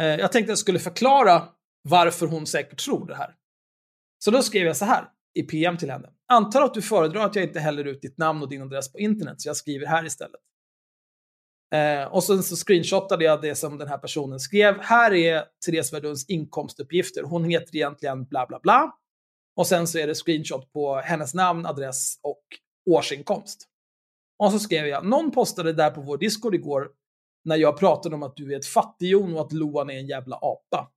eh, 0.00 0.06
jag 0.06 0.32
tänkte 0.32 0.38
att 0.38 0.48
jag 0.48 0.58
skulle 0.58 0.78
förklara 0.78 1.48
varför 1.82 2.26
hon 2.26 2.46
säkert 2.46 2.84
tror 2.84 3.06
det 3.06 3.14
här. 3.14 3.34
Så 4.18 4.30
då 4.30 4.42
skrev 4.42 4.66
jag 4.66 4.76
så 4.76 4.84
här 4.84 5.08
i 5.34 5.42
PM 5.42 5.76
till 5.76 5.90
henne. 5.90 6.10
Antar 6.28 6.62
att 6.62 6.74
du 6.74 6.82
föredrar 6.82 7.26
att 7.26 7.34
jag 7.34 7.44
inte 7.44 7.60
häller 7.60 7.84
ut 7.84 8.02
ditt 8.02 8.18
namn 8.18 8.42
och 8.42 8.48
din 8.48 8.62
adress 8.62 8.92
på 8.92 8.98
internet, 8.98 9.40
så 9.40 9.48
jag 9.48 9.56
skriver 9.56 9.86
här 9.86 10.06
istället. 10.06 10.40
Eh, 11.74 12.04
och 12.04 12.24
sen 12.24 12.42
så 12.42 12.56
screenshotade 12.56 13.24
jag 13.24 13.42
det 13.42 13.54
som 13.54 13.78
den 13.78 13.88
här 13.88 13.98
personen 13.98 14.40
skrev. 14.40 14.80
Här 14.80 15.14
är 15.14 15.44
Therese 15.66 15.92
Verduns 15.92 16.28
inkomstuppgifter. 16.28 17.22
Hon 17.22 17.44
heter 17.44 17.76
egentligen 17.76 18.24
bla 18.24 18.46
bla 18.46 18.60
bla. 18.62 18.96
Och 19.56 19.66
sen 19.66 19.86
så 19.86 19.98
är 19.98 20.06
det 20.06 20.14
screenshot 20.14 20.72
på 20.72 20.96
hennes 20.96 21.34
namn, 21.34 21.66
adress 21.66 22.18
och 22.22 22.42
årsinkomst. 22.90 23.66
Och 24.38 24.52
så 24.52 24.58
skrev 24.58 24.86
jag, 24.86 25.06
någon 25.06 25.30
postade 25.30 25.72
där 25.72 25.90
på 25.90 26.00
vår 26.00 26.18
Discord 26.18 26.54
igår 26.54 26.88
när 27.44 27.56
jag 27.56 27.78
pratade 27.78 28.14
om 28.14 28.22
att 28.22 28.36
du 28.36 28.52
är 28.54 28.58
ett 28.58 28.66
fattighjon 28.66 29.34
och 29.34 29.40
att 29.40 29.52
Loan 29.52 29.90
är 29.90 29.94
en 29.94 30.06
jävla 30.06 30.36
apa. 30.36 30.90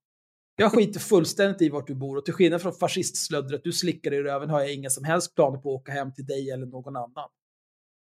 Jag 0.56 0.72
skiter 0.72 1.00
fullständigt 1.00 1.62
i 1.62 1.70
vart 1.70 1.88
du 1.88 1.96
bor 1.96 2.18
och 2.18 2.26
till 2.26 2.34
skillnad 2.34 2.62
från 2.62 2.74
fascistslöddret 2.74 3.64
du 3.64 3.72
slickar 3.72 4.14
i 4.14 4.24
röven 4.24 4.50
har 4.50 4.60
jag 4.60 4.74
inga 4.74 4.90
som 4.90 5.04
helst 5.04 5.36
planer 5.36 5.58
på 5.58 5.76
att 5.76 5.82
åka 5.82 5.92
hem 5.92 6.14
till 6.14 6.26
dig 6.26 6.52
eller 6.52 6.66
någon 6.66 6.96
annan. 6.96 7.30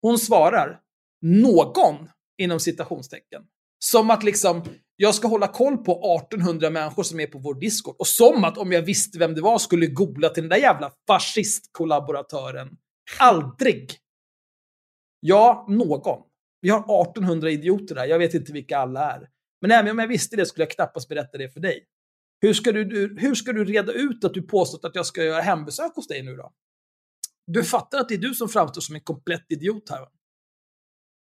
Hon 0.02 0.18
svarar, 0.18 0.82
någon, 1.22 2.10
inom 2.42 2.60
citationstecken. 2.60 3.42
Som 3.80 4.10
att 4.10 4.24
liksom, 4.24 4.64
jag 4.96 5.16
ska 5.16 5.28
hålla 5.28 5.48
koll 5.48 5.78
på 5.78 6.18
1800 6.18 6.70
människor 6.70 7.04
som 7.04 7.20
är 7.20 7.28
på 7.28 7.40
vår 7.40 7.56
Discord. 7.56 7.96
Och 8.00 8.08
som 8.08 8.44
att 8.44 8.58
om 8.58 8.72
jag 8.72 8.82
visste 8.82 9.20
vem 9.20 9.36
det 9.36 9.42
var 9.42 9.60
skulle 9.60 9.88
googla 9.88 10.30
till 10.30 10.44
den 10.44 10.50
där 10.50 10.58
jävla 10.58 10.92
fascistkollaboratören. 11.08 12.78
Aldrig! 13.20 13.98
Ja, 15.20 15.66
någon. 15.70 16.24
Vi 16.62 16.70
har 16.70 16.80
1800 16.80 17.52
idioter 17.52 17.96
där, 17.96 18.06
jag 18.06 18.20
vet 18.20 18.34
inte 18.34 18.54
vilka 18.54 18.78
alla 18.78 19.12
är. 19.12 19.30
Men 19.62 19.72
även 19.72 19.92
om 19.92 20.00
jag 20.00 20.08
visste 20.08 20.36
det 20.36 20.46
skulle 20.46 20.64
jag 20.64 20.72
knappast 20.72 21.10
berätta 21.10 21.38
det 21.38 21.50
för 21.50 21.60
dig. 21.60 21.86
Hur 22.42 22.54
ska 22.54 22.72
du, 22.72 22.86
du, 22.86 23.18
hur 23.20 23.36
ska 23.36 23.54
du 23.54 23.66
reda 23.66 23.92
ut 23.92 24.24
att 24.24 24.34
du 24.34 24.42
påstått 24.42 24.86
att 24.86 24.96
jag 24.96 25.06
ska 25.06 25.24
göra 25.24 25.42
hembesök 25.42 25.96
hos 25.96 26.08
dig 26.08 26.24
nu 26.24 26.36
då? 26.36 26.54
Du 27.48 27.64
fattar 27.64 28.00
att 28.00 28.10
det 28.10 28.16
är 28.16 28.20
du 28.20 28.34
som 28.34 28.50
framstår 28.50 28.82
som 28.82 28.96
en 28.96 29.02
komplett 29.02 29.46
idiot 29.50 29.90
här 29.90 30.00
va? 30.00 30.12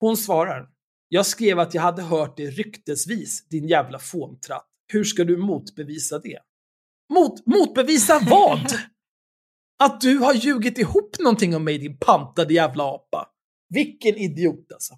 Hon 0.00 0.16
svarar. 0.16 0.70
Jag 1.08 1.26
skrev 1.26 1.58
att 1.58 1.74
jag 1.74 1.82
hade 1.82 2.02
hört 2.02 2.36
det 2.36 2.46
ryktesvis, 2.46 3.48
din 3.48 3.68
jävla 3.68 3.98
fåntratt. 3.98 4.68
Hur 4.92 5.04
ska 5.04 5.24
du 5.24 5.36
motbevisa 5.36 6.18
det? 6.18 6.38
Mot, 7.14 7.46
motbevisa 7.46 8.20
vad? 8.30 8.72
Att 9.78 10.00
du 10.00 10.18
har 10.18 10.34
ljugit 10.34 10.78
ihop 10.78 11.18
någonting 11.18 11.56
om 11.56 11.64
mig, 11.64 11.78
din 11.78 11.98
pantade 11.98 12.54
jävla 12.54 12.84
apa. 12.84 13.28
Vilken 13.68 14.16
idiot 14.16 14.72
alltså. 14.72 14.94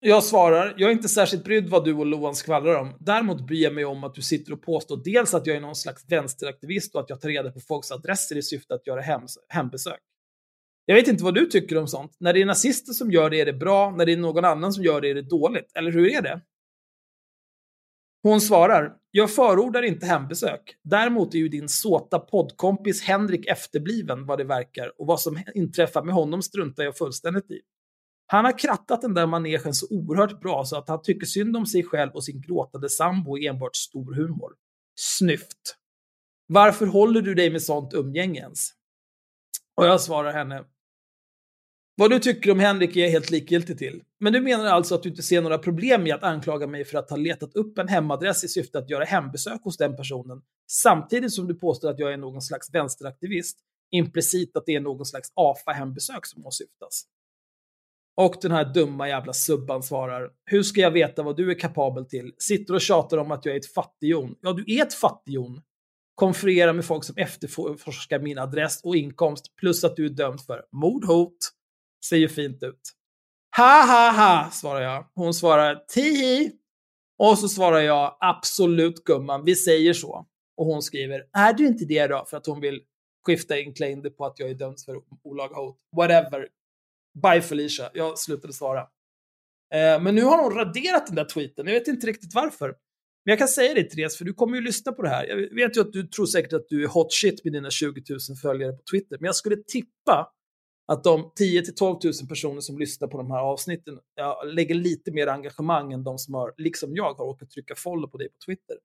Jag 0.00 0.24
svarar, 0.24 0.74
jag 0.78 0.90
är 0.90 0.92
inte 0.92 1.08
särskilt 1.08 1.44
brydd 1.44 1.68
vad 1.68 1.84
du 1.84 1.94
och 1.94 2.06
Loan 2.06 2.34
skvallrar 2.34 2.80
om. 2.80 2.96
Däremot 3.00 3.46
bryr 3.46 3.62
jag 3.62 3.74
mig 3.74 3.84
om 3.84 4.04
att 4.04 4.14
du 4.14 4.22
sitter 4.22 4.52
och 4.52 4.62
påstår 4.62 5.00
dels 5.04 5.34
att 5.34 5.46
jag 5.46 5.56
är 5.56 5.60
någon 5.60 5.76
slags 5.76 6.04
vänsteraktivist 6.08 6.94
och 6.94 7.00
att 7.00 7.10
jag 7.10 7.20
tar 7.20 7.28
reda 7.28 7.50
på 7.50 7.60
folks 7.60 7.90
adresser 7.90 8.36
i 8.36 8.42
syfte 8.42 8.74
att 8.74 8.86
göra 8.86 9.00
hem, 9.00 9.22
hembesök. 9.48 10.00
Jag 10.88 10.96
vet 10.96 11.08
inte 11.08 11.24
vad 11.24 11.34
du 11.34 11.46
tycker 11.46 11.78
om 11.78 11.88
sånt. 11.88 12.16
När 12.18 12.32
det 12.32 12.42
är 12.42 12.46
nazister 12.46 12.92
som 12.92 13.10
gör 13.10 13.30
det 13.30 13.40
är 13.40 13.46
det 13.46 13.52
bra, 13.52 13.90
när 13.90 14.06
det 14.06 14.12
är 14.12 14.16
någon 14.16 14.44
annan 14.44 14.72
som 14.72 14.84
gör 14.84 15.00
det 15.00 15.10
är 15.10 15.14
det 15.14 15.22
dåligt. 15.22 15.72
Eller 15.74 15.92
hur 15.92 16.06
är 16.06 16.22
det? 16.22 16.40
Hon 18.22 18.40
svarar, 18.40 18.96
jag 19.10 19.34
förordar 19.34 19.82
inte 19.82 20.06
hembesök. 20.06 20.76
Däremot 20.82 21.34
är 21.34 21.38
ju 21.38 21.48
din 21.48 21.68
såta 21.68 22.18
poddkompis 22.18 23.02
Henrik 23.02 23.46
efterbliven 23.46 24.26
vad 24.26 24.38
det 24.38 24.44
verkar 24.44 25.00
och 25.00 25.06
vad 25.06 25.20
som 25.20 25.42
inträffar 25.54 26.02
med 26.02 26.14
honom 26.14 26.42
struntar 26.42 26.84
jag 26.84 26.96
fullständigt 26.96 27.50
i. 27.50 27.60
Han 28.26 28.44
har 28.44 28.58
krattat 28.58 29.02
den 29.02 29.14
där 29.14 29.26
manegen 29.26 29.74
så 29.74 29.86
oerhört 29.90 30.40
bra 30.40 30.64
så 30.64 30.76
att 30.76 30.88
han 30.88 31.02
tycker 31.02 31.26
synd 31.26 31.56
om 31.56 31.66
sig 31.66 31.84
själv 31.84 32.10
och 32.12 32.24
sin 32.24 32.40
gråtande 32.40 32.88
sambo 32.88 33.38
i 33.38 33.46
enbart 33.46 33.76
stor 33.76 34.14
humor. 34.14 34.52
Snyft. 35.00 35.76
Varför 36.46 36.86
håller 36.86 37.22
du 37.22 37.34
dig 37.34 37.50
med 37.50 37.62
sånt 37.62 37.94
umgänge 37.94 38.40
ens? 38.40 38.70
Och 39.76 39.86
jag 39.86 40.00
svarar 40.00 40.32
henne. 40.32 40.64
Vad 41.98 42.10
du 42.10 42.18
tycker 42.18 42.50
om 42.50 42.60
Henrik 42.60 42.96
är 42.96 43.00
jag 43.00 43.10
helt 43.10 43.30
likgiltig 43.30 43.78
till. 43.78 44.02
Men 44.20 44.32
du 44.32 44.40
menar 44.40 44.66
alltså 44.66 44.94
att 44.94 45.02
du 45.02 45.08
inte 45.08 45.22
ser 45.22 45.42
några 45.42 45.58
problem 45.58 46.06
i 46.06 46.12
att 46.12 46.22
anklaga 46.22 46.66
mig 46.66 46.84
för 46.84 46.98
att 46.98 47.10
ha 47.10 47.16
letat 47.16 47.54
upp 47.54 47.78
en 47.78 47.88
hemadress 47.88 48.44
i 48.44 48.48
syfte 48.48 48.78
att 48.78 48.90
göra 48.90 49.04
hembesök 49.04 49.60
hos 49.64 49.76
den 49.76 49.96
personen, 49.96 50.42
samtidigt 50.70 51.32
som 51.32 51.46
du 51.46 51.54
påstår 51.54 51.90
att 51.90 51.98
jag 51.98 52.12
är 52.12 52.16
någon 52.16 52.42
slags 52.42 52.74
vänsteraktivist, 52.74 53.58
implicit 53.90 54.56
att 54.56 54.66
det 54.66 54.74
är 54.74 54.80
någon 54.80 55.06
slags 55.06 55.32
AFA-hembesök 55.34 56.26
som 56.26 56.46
åsyftas. 56.46 57.04
Och 58.16 58.36
den 58.42 58.52
här 58.52 58.74
dumma 58.74 59.08
jävla 59.08 59.32
subban 59.32 59.82
svarar, 59.82 60.30
hur 60.44 60.62
ska 60.62 60.80
jag 60.80 60.90
veta 60.90 61.22
vad 61.22 61.36
du 61.36 61.50
är 61.50 61.58
kapabel 61.58 62.04
till? 62.04 62.32
Sitter 62.38 62.74
och 62.74 62.80
tjatar 62.80 63.18
om 63.18 63.30
att 63.30 63.44
jag 63.44 63.54
är 63.54 63.58
ett 63.60 63.72
fattighjon. 63.72 64.34
Ja, 64.40 64.52
du 64.52 64.74
är 64.76 64.82
ett 64.82 64.94
fattighjon. 64.94 65.62
Konferera 66.14 66.72
med 66.72 66.84
folk 66.84 67.04
som 67.04 67.16
efterforskar 67.16 68.18
min 68.18 68.38
adress 68.38 68.80
och 68.84 68.96
inkomst, 68.96 69.56
plus 69.56 69.84
att 69.84 69.96
du 69.96 70.06
är 70.06 70.10
dömd 70.10 70.40
för 70.40 70.64
mordhot. 70.72 71.55
Ser 72.04 72.16
ju 72.16 72.28
fint 72.28 72.62
ut. 72.62 72.80
Ha 73.56 73.86
ha 73.86 74.10
ha, 74.10 74.50
svarar 74.50 74.80
jag. 74.80 75.06
Hon 75.14 75.34
svarar 75.34 75.84
tihi. 75.88 76.52
Och 77.18 77.38
så 77.38 77.48
svarar 77.48 77.80
jag 77.80 78.16
absolut 78.20 79.04
gumman, 79.04 79.44
vi 79.44 79.56
säger 79.56 79.92
så. 79.92 80.26
Och 80.56 80.66
hon 80.66 80.82
skriver, 80.82 81.22
är 81.32 81.52
du 81.52 81.66
inte 81.66 81.84
det 81.84 82.06
då? 82.06 82.24
För 82.30 82.36
att 82.36 82.46
hon 82.46 82.60
vill 82.60 82.80
skifta 83.26 83.58
in 83.58 83.74
claim 83.74 84.02
det 84.02 84.10
på 84.10 84.26
att 84.26 84.38
jag 84.38 84.50
är 84.50 84.54
dömd 84.54 84.80
för 84.86 84.96
olaga 85.24 85.54
hot. 85.54 85.78
Whatever. 85.96 86.48
Bye 87.22 87.42
Felicia, 87.42 87.90
jag 87.94 88.18
slutade 88.18 88.52
svara. 88.52 88.80
Eh, 89.74 90.02
men 90.02 90.14
nu 90.14 90.22
har 90.22 90.42
hon 90.42 90.54
raderat 90.54 91.06
den 91.06 91.16
där 91.16 91.24
tweeten, 91.24 91.66
jag 91.66 91.74
vet 91.74 91.88
inte 91.88 92.06
riktigt 92.06 92.34
varför. 92.34 92.66
Men 93.24 93.32
jag 93.32 93.38
kan 93.38 93.48
säga 93.48 93.74
det 93.74 93.84
Therese, 93.84 94.16
för 94.16 94.24
du 94.24 94.34
kommer 94.34 94.56
ju 94.56 94.62
lyssna 94.62 94.92
på 94.92 95.02
det 95.02 95.08
här. 95.08 95.26
Jag 95.26 95.54
vet 95.54 95.76
ju 95.76 95.80
att 95.80 95.92
du 95.92 96.06
tror 96.06 96.26
säkert 96.26 96.52
att 96.52 96.68
du 96.68 96.84
är 96.84 96.88
hot 96.88 97.12
shit 97.12 97.44
med 97.44 97.52
dina 97.52 97.70
20 97.70 98.02
000 98.10 98.18
följare 98.42 98.72
på 98.72 98.82
Twitter, 98.90 99.16
men 99.20 99.26
jag 99.26 99.36
skulle 99.36 99.56
tippa 99.56 100.32
att 100.86 101.04
de 101.04 101.32
10 101.34 101.62
till 101.62 101.74
12 101.74 101.98
000 102.04 102.12
personer 102.28 102.60
som 102.60 102.78
lyssnar 102.78 103.08
på 103.08 103.18
de 103.18 103.30
här 103.30 103.38
avsnitten 103.38 103.98
ja, 104.14 104.42
lägger 104.46 104.74
lite 104.74 105.12
mer 105.12 105.26
engagemang 105.26 105.92
än 105.92 106.04
de 106.04 106.18
som 106.18 106.34
har, 106.34 106.54
liksom 106.56 106.96
jag, 106.96 107.14
har 107.14 107.24
åkt 107.24 107.50
trycka 107.50 107.74
follow 107.74 108.08
på 108.10 108.18
dig 108.18 108.28
på 108.28 108.38
Twitter. 108.46 108.76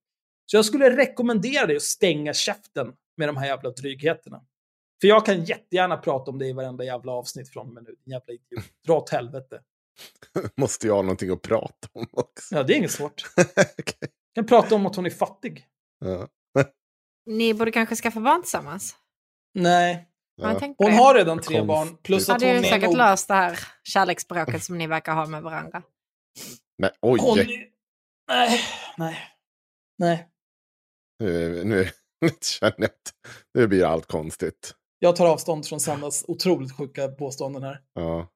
Så 0.45 0.57
jag 0.57 0.65
skulle 0.65 0.97
rekommendera 0.97 1.65
dig 1.65 1.75
att 1.75 1.81
stänga 1.81 2.33
käften 2.33 2.93
med 3.17 3.29
de 3.29 3.37
här 3.37 3.45
jävla 3.47 3.69
drygheterna. 3.69 4.45
För 5.01 5.07
jag 5.07 5.25
kan 5.25 5.43
jättegärna 5.43 5.97
prata 5.97 6.31
om 6.31 6.39
det 6.39 6.47
i 6.47 6.53
varenda 6.53 6.83
jävla 6.83 7.11
avsnitt 7.11 7.49
från 7.49 7.67
och 7.67 7.73
med 7.73 7.83
nu. 7.83 7.89
Din 7.89 8.11
jävla 8.11 8.33
idiot. 8.33 8.65
Dra 8.85 8.97
åt 8.97 9.09
helvete. 9.09 9.61
Måste 10.57 10.87
jag 10.87 10.95
ha 10.95 11.01
någonting 11.01 11.29
att 11.29 11.41
prata 11.41 11.87
om 11.93 12.07
också? 12.11 12.55
Ja, 12.55 12.63
det 12.63 12.73
är 12.73 12.77
inget 12.77 12.91
svårt. 12.91 13.23
Okej. 13.79 13.95
Jag 14.01 14.35
kan 14.35 14.45
prata 14.45 14.75
om 14.75 14.85
att 14.85 14.95
hon 14.95 15.05
är 15.05 15.09
fattig. 15.09 15.65
ja. 15.99 16.27
Ni 17.25 17.53
borde 17.53 17.71
kanske 17.71 17.95
skaffa 17.95 18.19
barn 18.19 18.41
tillsammans. 18.41 18.95
Nej, 19.53 20.10
Hon 20.77 20.93
har 20.93 21.15
redan 21.15 21.41
tre 21.41 21.61
barn. 21.61 21.97
Plus 22.03 22.29
att 22.29 22.41
hon 22.41 22.49
är 22.49 22.55
är 22.55 22.63
säkert 22.63 22.89
nog... 22.89 22.97
löst 22.97 23.27
det 23.27 23.33
här 23.33 23.59
kärleksspråket 23.83 24.63
som 24.63 24.77
ni 24.77 24.87
verkar 24.87 25.13
ha 25.13 25.25
med 25.25 25.43
varandra. 25.43 25.83
Nej, 26.77 26.91
oj. 27.01 27.19
Hon... 27.21 27.37
Nej, 28.27 28.61
nej, 28.97 29.17
nej. 29.97 30.27
Nu, 31.19 31.63
nu, 31.63 31.89
nu 32.21 32.29
känner 32.41 32.73
jag 32.77 32.85
att 32.85 33.13
nu 33.53 33.67
blir 33.67 33.85
allt 33.85 34.05
konstigt. 34.05 34.75
Jag 34.99 35.15
tar 35.15 35.25
avstånd 35.25 35.65
från 35.65 35.79
Sandas 35.79 36.25
otroligt 36.27 36.77
sjuka 36.77 37.07
påståenden 37.07 37.63
här. 37.63 37.81
Ja. 37.93 38.27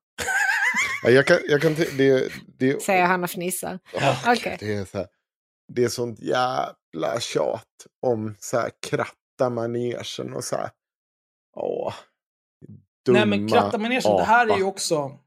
Ja, 1.04 1.10
jag 1.10 1.28
kan, 1.28 1.40
jag 1.48 1.62
kan, 1.62 1.74
det, 1.74 2.32
det, 2.58 2.82
Säger 2.82 3.06
han 3.06 3.24
och 3.24 3.30
fnissar. 3.30 3.80
Åh, 3.94 4.24
Okej. 4.28 4.58
det, 4.60 4.74
är 4.74 4.86
så 4.86 4.98
här, 4.98 5.08
det 5.74 5.84
är 5.84 5.88
sånt 5.88 6.20
jävla 6.20 7.20
tjat 7.20 7.88
om 8.02 8.36
så 8.40 8.60
här 8.60 8.72
kratta 8.88 9.50
manegen 9.50 10.34
och 10.34 10.44
så 10.44 10.56
här. 10.56 10.70
Åh. 11.56 11.94
Dumma 13.06 13.20
Nej, 13.20 13.28
men 13.28 13.48
krattamanegen, 13.48 14.18
det 14.18 14.24
här 14.24 14.48
är 14.48 14.58
ju 14.58 14.64
också... 14.64 15.20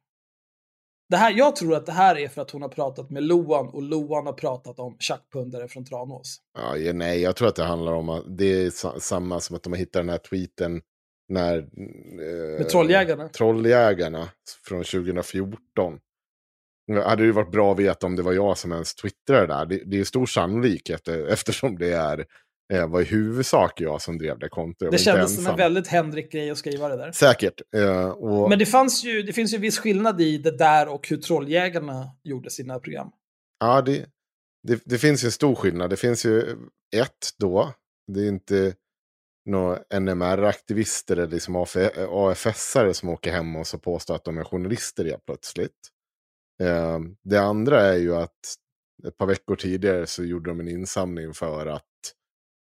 Det 1.11 1.17
här, 1.17 1.33
jag 1.37 1.57
tror 1.57 1.75
att 1.75 1.87
det 1.87 1.93
här 1.93 2.19
är 2.19 2.29
för 2.29 2.43
att 2.43 2.51
hon 2.51 2.63
har 2.63 2.69
pratat 2.69 3.11
med 3.11 3.23
Loan 3.23 3.69
och 3.69 3.83
Loan 3.83 4.27
har 4.27 4.33
pratat 4.33 4.79
om 4.79 4.97
tjackpundare 4.99 5.69
från 5.69 5.85
Tranås. 5.85 6.41
Ja, 6.59 6.77
ja, 6.77 6.93
nej, 6.93 7.21
jag 7.21 7.37
tror 7.37 7.49
att 7.49 7.57
det 7.57 7.65
handlar 7.65 7.93
om 7.93 8.09
att 8.09 8.39
det 8.39 8.45
är 8.45 8.71
sa- 8.71 9.01
samma 9.01 9.41
som 9.41 9.57
att 9.57 9.63
de 9.63 9.73
har 9.73 9.79
hittat 9.79 9.93
den 9.93 10.09
här 10.09 10.19
tweeten 10.19 10.83
när... 11.29 11.59
Eh, 11.59 12.59
Med 12.59 12.69
Trolljägarna. 12.69 13.29
Trolljägarna 13.29 14.29
från 14.65 14.85
2014. 14.85 15.99
Det 16.87 17.03
hade 17.03 17.23
ju 17.25 17.33
varit 17.33 17.51
bra 17.51 17.73
att 17.73 17.79
veta 17.79 18.07
om 18.07 18.17
det 18.17 18.23
var 18.23 18.33
jag 18.33 18.59
som 18.59 18.73
ens 18.73 18.95
twittrade 18.95 19.47
där. 19.47 19.67
Det, 19.67 19.83
det 19.87 20.01
är 20.01 20.05
stor 20.05 20.27
sannolikhet 20.27 21.09
eh, 21.09 21.17
eftersom 21.29 21.79
det 21.79 21.93
är, 21.93 22.27
eh, 22.73 22.89
var 22.89 23.01
i 23.01 23.05
huvudsak 23.05 23.81
jag 23.81 24.03
som 24.03 24.19
drev 24.19 24.39
det 24.39 24.49
kontot. 24.49 24.91
Det 24.91 24.99
kändes 24.99 25.37
som 25.37 25.47
en 25.47 25.57
väldigt 25.57 25.87
Henrik-grej 25.87 26.51
att 26.51 26.59
skriva 26.59 26.89
det 26.89 26.97
där. 26.97 27.13
Säkert. 27.13 27.61
Eh, 27.77 28.09
och, 28.09 28.49
Men 28.49 28.59
det, 28.59 28.67
fanns 28.67 29.05
ju, 29.05 29.23
det 29.23 29.33
finns 29.33 29.55
ju 29.55 29.59
viss 29.59 29.79
skillnad 29.79 30.21
i 30.21 30.39
det 30.39 30.59
där 30.59 30.89
och 30.89 31.09
hur 31.09 31.17
Trolljägarna 31.17 32.11
gjorde 32.25 32.51
sina 32.51 32.79
program. 32.79 33.11
Ja, 33.61 33.83
det, 33.83 34.07
det, 34.63 34.83
det 34.85 34.99
finns 34.99 35.25
ju 35.25 35.27
en 35.27 35.33
stor 35.33 35.55
skillnad. 35.55 35.91
Det 35.91 35.97
finns 35.97 36.25
ju 36.27 36.57
ett 36.97 37.29
då. 37.39 37.75
Det 38.13 38.21
är 38.21 38.29
inte 38.29 38.75
några 39.49 39.79
NMR-aktivister 40.01 41.17
eller 41.17 41.33
liksom 41.33 41.57
AFS-are 41.57 42.93
som 42.93 43.09
åker 43.09 43.33
hem 43.33 43.57
och 43.57 43.67
så 43.67 43.79
påstår 43.79 44.15
att 44.15 44.25
de 44.25 44.39
är 44.39 44.45
journalister 44.45 45.05
helt 45.05 45.27
plötsligt. 45.27 45.89
Eh, 46.63 46.99
det 47.25 47.41
andra 47.41 47.81
är 47.81 47.97
ju 47.97 48.17
att 48.17 48.39
ett 49.07 49.19
par 49.19 49.27
veckor 49.27 49.57
tidigare 49.57 50.07
så 50.07 50.25
gjorde 50.25 50.51
de 50.51 50.61
en 50.61 50.69
insamling 50.69 51.35
för 51.35 51.67
att 51.67 51.88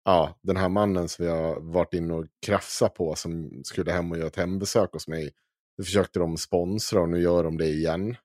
ja, 0.05 0.39
den 0.43 0.57
här 0.57 0.69
mannen 0.69 1.09
som 1.09 1.25
vi 1.25 1.31
har 1.31 1.59
varit 1.73 1.93
inne 1.93 2.13
och 2.13 2.25
krafsat 2.45 2.93
på 2.93 3.15
som 3.15 3.61
skulle 3.63 3.91
hem 3.91 4.11
och 4.11 4.17
göra 4.17 4.27
ett 4.27 4.35
hembesök 4.35 4.93
hos 4.93 5.07
mig. 5.07 5.31
Det 5.77 5.83
försökte 5.83 6.19
de 6.19 6.37
sponsra 6.37 7.01
och 7.01 7.09
nu 7.09 7.21
gör 7.21 7.43
de 7.43 7.57
det 7.57 7.67
igen. 7.67 8.15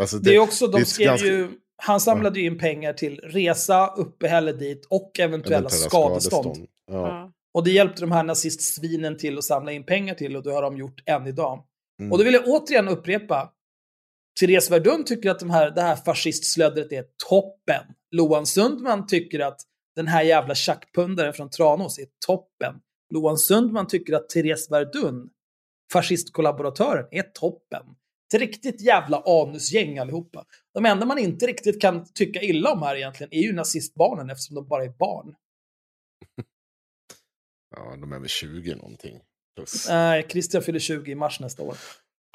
Alltså 0.00 0.18
Det 0.18 0.34
är 0.34 0.38
också, 0.38 0.66
de 0.66 0.80
det 0.80 0.86
skrev 0.86 1.06
ganska- 1.06 1.26
ju, 1.26 1.48
han 1.76 2.00
samlade 2.00 2.40
ju 2.40 2.46
in 2.46 2.58
pengar 2.58 2.92
till 2.92 3.20
resa, 3.20 3.94
uppehälle 3.96 4.52
dit 4.52 4.86
och 4.90 5.20
eventuella 5.20 5.58
eventuella 5.58 5.68
skadestånd. 5.68 6.56
Ja. 6.86 7.08
Ja. 7.08 7.32
Och 7.54 7.64
det 7.64 7.70
hjälpte 7.70 8.00
de 8.00 8.12
här 8.12 8.22
nazistsvinen 8.24 9.16
till 9.16 9.38
att 9.38 9.44
samla 9.44 9.72
in 9.72 9.86
pengar 9.86 10.14
till 10.14 10.36
och 10.36 10.42
det 10.42 10.52
har 10.52 10.62
de 10.62 10.76
gjort 10.76 11.02
än 11.06 11.26
idag. 11.26 11.64
Mm. 12.00 12.12
Och 12.12 12.18
då 12.18 12.24
vill 12.24 12.34
jag 12.34 12.46
återigen 12.46 12.88
upprepa. 12.88 13.52
Therese 14.40 14.70
Verdun 14.70 15.04
tycker 15.04 15.30
att 15.30 15.40
de 15.40 15.50
här, 15.50 15.70
det 15.70 15.82
här 15.82 15.96
fascistslöddret 15.96 16.92
är 16.92 17.04
toppen. 17.28 17.82
Loan 18.10 18.46
Sundman 18.46 19.06
tycker 19.06 19.40
att 19.40 19.60
den 19.96 20.08
här 20.08 20.22
jävla 20.22 20.54
tjackpundaren 20.54 21.32
från 21.32 21.50
Tranås 21.50 21.98
är 21.98 22.06
toppen. 22.26 22.74
Loan 23.14 23.38
Sundman 23.38 23.86
tycker 23.86 24.12
att 24.12 24.28
Therese 24.28 24.70
Verdun, 24.70 25.30
fascistkollaboratören, 25.92 27.06
är 27.10 27.22
toppen. 27.22 27.82
Ett 28.34 28.40
riktigt 28.40 28.80
jävla 28.80 29.22
anusgäng 29.26 29.98
allihopa. 29.98 30.44
De 30.74 30.86
enda 30.86 31.06
man 31.06 31.18
inte 31.18 31.46
riktigt 31.46 31.80
kan 31.80 32.04
tycka 32.14 32.40
illa 32.40 32.72
om 32.72 32.82
här 32.82 32.96
egentligen 32.96 33.34
är 33.34 33.42
ju 33.42 33.52
nazistbarnen 33.52 34.30
eftersom 34.30 34.54
de 34.54 34.68
bara 34.68 34.84
är 34.84 34.88
barn. 34.98 35.34
Ja, 37.76 37.96
de 37.96 38.12
är 38.12 38.18
väl 38.18 38.28
20 38.28 38.74
någonting. 38.74 39.20
Plus. 39.56 39.88
Nej, 39.88 40.26
Christian 40.28 40.62
fyller 40.62 40.78
20 40.78 41.12
i 41.12 41.14
mars 41.14 41.40
nästa 41.40 41.62
år. 41.62 41.76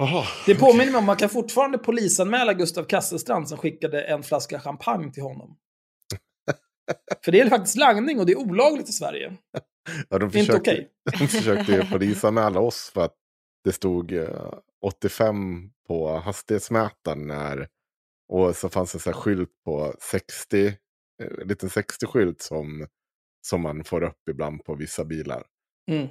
Aha, 0.01 0.25
Det 0.45 0.55
påminner 0.55 0.85
mig 0.85 0.95
om 0.95 0.97
att 0.97 1.05
man 1.05 1.15
kan 1.17 1.29
fortfarande 1.29 1.77
polisanmäla 1.77 2.53
Gustav 2.53 2.83
Kasselstrand 2.83 3.49
som 3.49 3.57
skickade 3.57 4.01
en 4.01 4.23
flaska 4.23 4.59
champagne 4.59 5.11
till 5.11 5.23
honom. 5.23 5.57
För 7.25 7.31
det 7.31 7.39
är 7.39 7.49
faktiskt 7.49 7.77
langning 7.77 8.19
och 8.19 8.25
det 8.25 8.31
är 8.31 8.37
olagligt 8.37 8.89
i 8.89 8.91
Sverige. 8.91 9.37
Ja, 10.09 10.17
de 10.19 10.25
Inte 10.25 10.39
försökte, 10.39 10.71
okej. 10.71 10.89
de 11.19 11.27
försökte 11.27 11.87
polisanmäla 11.91 12.59
oss 12.59 12.89
för 12.93 13.05
att 13.05 13.15
det 13.63 13.71
stod 13.71 14.13
eh, 14.13 14.53
85 14.81 15.69
på 15.87 16.17
hastighetsmätaren 16.17 17.27
när, 17.27 17.67
och 18.29 18.55
så 18.55 18.69
fanns 18.69 19.05
här 19.05 19.13
skylt 19.13 19.49
på 19.65 19.93
60, 19.99 20.67
eh, 20.67 20.73
en 21.41 21.47
liten 21.47 21.69
60-skylt 21.69 22.41
som, 22.41 22.87
som 23.47 23.61
man 23.61 23.83
får 23.83 24.03
upp 24.03 24.29
ibland 24.29 24.63
på 24.63 24.75
vissa 24.75 25.05
bilar. 25.05 25.43
Mm. 25.91 26.07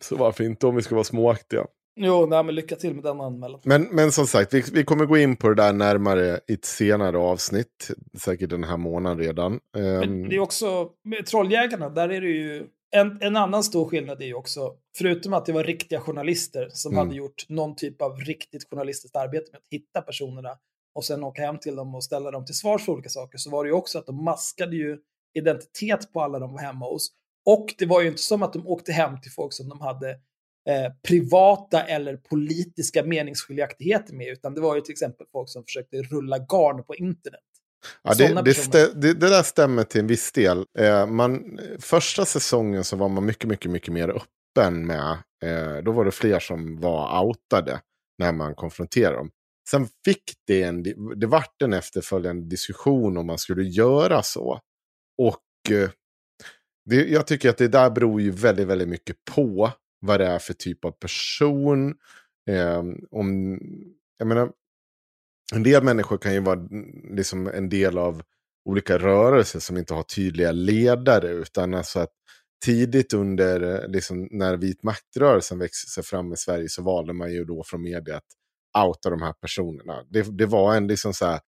Så 0.00 0.16
varför 0.16 0.44
inte 0.44 0.66
om 0.66 0.76
vi 0.76 0.82
ska 0.82 0.94
vara 0.94 1.04
småaktiga? 1.04 1.66
Jo, 1.98 2.26
nej, 2.26 2.44
men 2.44 2.54
lycka 2.54 2.76
till 2.76 2.94
med 2.94 3.04
den 3.04 3.20
anmälan. 3.20 3.60
Men, 3.64 3.82
men 3.82 4.12
som 4.12 4.26
sagt, 4.26 4.54
vi, 4.54 4.64
vi 4.72 4.84
kommer 4.84 5.06
gå 5.06 5.16
in 5.18 5.36
på 5.36 5.48
det 5.48 5.54
där 5.54 5.72
närmare 5.72 6.40
i 6.48 6.52
ett 6.54 6.64
senare 6.64 7.18
avsnitt. 7.18 7.90
Säkert 8.18 8.50
den 8.50 8.64
här 8.64 8.76
månaden 8.76 9.18
redan. 9.18 9.60
Men 9.72 10.02
Ehm, 10.02 10.28
det 10.28 10.36
är 10.36 10.40
också, 10.40 10.88
med 11.04 11.26
Trolljägarna, 11.26 11.88
där 11.88 12.08
är 12.08 12.20
det 12.20 12.28
ju, 12.28 12.66
en, 12.90 13.18
en 13.20 13.36
annan 13.36 13.64
stor 13.64 13.88
skillnad 13.88 14.22
är 14.22 14.26
ju 14.26 14.34
också, 14.34 14.74
förutom 14.98 15.32
att 15.32 15.46
det 15.46 15.52
var 15.52 15.64
riktiga 15.64 16.00
journalister 16.00 16.68
som 16.72 16.92
Mm. 16.92 17.06
hade 17.06 17.16
gjort 17.18 17.44
någon 17.48 17.76
typ 17.76 18.02
av 18.02 18.16
riktigt 18.20 18.70
journalistiskt 18.70 19.16
arbete 19.16 19.50
med 19.52 19.58
att 19.58 19.66
hitta 19.70 20.02
personerna 20.02 20.50
och 20.94 21.04
sen 21.04 21.24
åka 21.24 21.42
hem 21.42 21.58
till 21.58 21.76
dem 21.76 21.94
och 21.94 22.04
ställa 22.04 22.30
dem 22.30 22.44
till 22.44 22.54
svars 22.54 22.84
för 22.84 22.92
olika 22.92 23.08
saker, 23.08 23.38
så 23.38 23.50
var 23.50 23.64
det 23.64 23.68
ju 23.68 23.74
också 23.74 23.98
att 23.98 24.06
de 24.06 24.24
maskade 24.24 24.76
ju 24.76 24.98
identitet 25.38 26.12
på 26.12 26.20
alla 26.20 26.38
de 26.38 26.52
var 26.52 26.60
hemma 26.60 26.86
hos. 26.86 27.08
Och 27.46 27.74
det 27.78 27.86
var 27.86 28.00
ju 28.00 28.08
inte 28.08 28.22
som 28.22 28.42
att 28.42 28.52
de 28.52 28.66
åkte 28.66 28.92
hem 28.92 29.20
till 29.20 29.32
folk 29.32 29.52
som 29.52 29.68
de 29.68 29.80
hade 29.80 30.16
eh, 30.68 30.92
privata 31.08 31.82
eller 31.82 32.16
politiska 32.16 33.04
meningsskiljaktigheter 33.04 34.14
med, 34.14 34.28
utan 34.28 34.54
det 34.54 34.60
var 34.60 34.74
ju 34.74 34.80
till 34.80 34.92
exempel 34.92 35.26
folk 35.32 35.50
som 35.50 35.64
försökte 35.64 36.02
rulla 36.02 36.38
garn 36.38 36.84
på 36.84 36.94
internet. 36.94 37.40
Ja, 38.02 38.14
det, 38.14 38.42
det, 38.42 38.54
stä, 38.54 38.88
det, 38.94 39.12
det 39.12 39.28
där 39.28 39.42
stämmer 39.42 39.84
till 39.84 40.00
en 40.00 40.06
viss 40.06 40.32
del. 40.32 40.64
Eh, 40.78 41.06
man, 41.06 41.58
första 41.80 42.24
säsongen 42.24 42.84
så 42.84 42.96
var 42.96 43.08
man 43.08 43.24
mycket, 43.24 43.48
mycket, 43.48 43.70
mycket 43.70 43.92
mer 43.92 44.08
öppen 44.08 44.86
med. 44.86 45.18
Eh, 45.44 45.82
då 45.84 45.92
var 45.92 46.04
det 46.04 46.10
fler 46.10 46.38
som 46.38 46.80
var 46.80 47.24
outade 47.24 47.80
när 48.18 48.32
man 48.32 48.54
konfronterade 48.54 49.16
dem. 49.16 49.30
Sen 49.70 49.88
fick 50.04 50.22
det 50.46 50.62
en, 50.62 50.82
det 51.16 51.26
vart 51.26 51.62
en 51.62 51.72
efterföljande 51.72 52.48
diskussion 52.48 53.16
om 53.16 53.26
man 53.26 53.38
skulle 53.38 53.62
göra 53.62 54.22
så. 54.22 54.60
Och 55.22 55.72
eh, 55.72 55.90
det, 56.90 57.08
jag 57.08 57.26
tycker 57.26 57.50
att 57.50 57.58
det 57.58 57.68
där 57.68 57.90
beror 57.90 58.20
ju 58.20 58.30
väldigt, 58.30 58.66
väldigt 58.66 58.88
mycket 58.88 59.16
på 59.34 59.70
vad 60.00 60.20
det 60.20 60.26
är 60.26 60.38
för 60.38 60.54
typ 60.54 60.84
av 60.84 60.90
person. 60.90 61.94
Eh, 62.50 62.82
om, 63.10 63.58
jag 64.18 64.28
menar, 64.28 64.52
en 65.54 65.62
del 65.62 65.84
människor 65.84 66.18
kan 66.18 66.34
ju 66.34 66.40
vara 66.40 66.58
mm, 66.58 67.16
liksom 67.16 67.46
en 67.46 67.68
del 67.68 67.98
av 67.98 68.22
olika 68.64 68.98
rörelser 68.98 69.60
som 69.60 69.76
inte 69.76 69.94
har 69.94 70.02
tydliga 70.02 70.52
ledare. 70.52 71.28
Utan 71.28 71.74
alltså 71.74 72.00
att 72.00 72.12
tidigt 72.64 73.12
under, 73.12 73.74
eh, 73.74 73.88
liksom, 73.88 74.28
när 74.30 74.56
vit 74.56 74.82
maktrörelsen 74.82 75.58
växte 75.58 75.90
sig 75.90 76.02
fram 76.02 76.32
i 76.32 76.36
Sverige 76.36 76.68
så 76.68 76.82
valde 76.82 77.12
man 77.12 77.32
ju 77.32 77.44
då 77.44 77.64
från 77.66 77.82
media 77.82 78.16
att 78.16 78.84
outa 78.86 79.10
de 79.10 79.22
här 79.22 79.32
personerna. 79.32 80.04
Det, 80.10 80.38
det 80.38 80.46
var 80.46 80.76
en 80.76 80.86
liksom 80.86 81.14
så 81.14 81.26
här, 81.26 81.40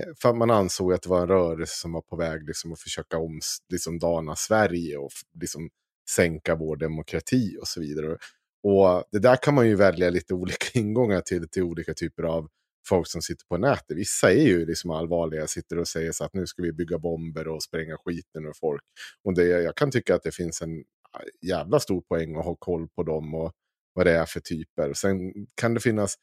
eh, 0.00 0.12
för 0.22 0.28
att 0.28 0.36
man 0.36 0.50
ansåg 0.50 0.92
att 0.92 1.02
det 1.02 1.08
var 1.08 1.22
en 1.22 1.28
rörelse 1.28 1.80
som 1.80 1.92
var 1.92 2.02
på 2.02 2.16
väg 2.16 2.46
liksom 2.46 2.72
att 2.72 2.80
försöka 2.80 3.18
om, 3.18 3.40
liksom 3.72 3.98
dana 3.98 4.36
Sverige 4.36 4.96
och 4.96 5.10
liksom 5.40 5.70
sänka 6.10 6.54
vår 6.54 6.76
demokrati 6.76 7.56
och 7.60 7.68
så 7.68 7.80
vidare. 7.80 8.16
Och 8.62 9.04
det 9.12 9.18
där 9.18 9.36
kan 9.36 9.54
man 9.54 9.68
ju 9.68 9.74
välja 9.76 10.10
lite 10.10 10.34
olika 10.34 10.78
ingångar 10.78 11.20
till, 11.20 11.48
till 11.48 11.62
olika 11.62 11.94
typer 11.94 12.22
av 12.22 12.48
folk 12.88 13.08
som 13.08 13.22
sitter 13.22 13.46
på 13.46 13.56
nätet. 13.56 13.96
Vissa 13.96 14.32
är 14.32 14.46
ju 14.46 14.66
liksom 14.66 14.90
allvarliga, 14.90 15.46
sitter 15.46 15.78
och 15.78 15.88
säger 15.88 16.12
så 16.12 16.24
att 16.24 16.34
nu 16.34 16.46
ska 16.46 16.62
vi 16.62 16.72
bygga 16.72 16.98
bomber 16.98 17.48
och 17.48 17.62
spränga 17.62 17.96
skiten 18.04 18.44
ur 18.46 18.52
folk. 18.60 18.82
Och 19.24 19.34
det, 19.34 19.44
jag 19.44 19.76
kan 19.76 19.90
tycka 19.90 20.14
att 20.14 20.22
det 20.22 20.34
finns 20.34 20.62
en 20.62 20.84
ah, 21.12 21.20
jävla 21.46 21.80
stor 21.80 22.00
poäng 22.00 22.36
att 22.36 22.44
ha 22.44 22.56
koll 22.56 22.88
på 22.88 23.02
dem 23.02 23.34
och 23.34 23.52
vad 23.92 24.06
det 24.06 24.12
är 24.12 24.26
för 24.26 24.40
typer. 24.40 24.92
Sen 24.92 25.18
kan 25.54 25.74
det 25.74 25.80
finnas 25.80 26.14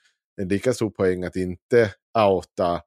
en 0.42 0.48
lika 0.48 0.74
stor 0.74 0.90
poäng 0.90 1.24
att 1.24 1.36
inte 1.36 1.94
outa 2.28 2.82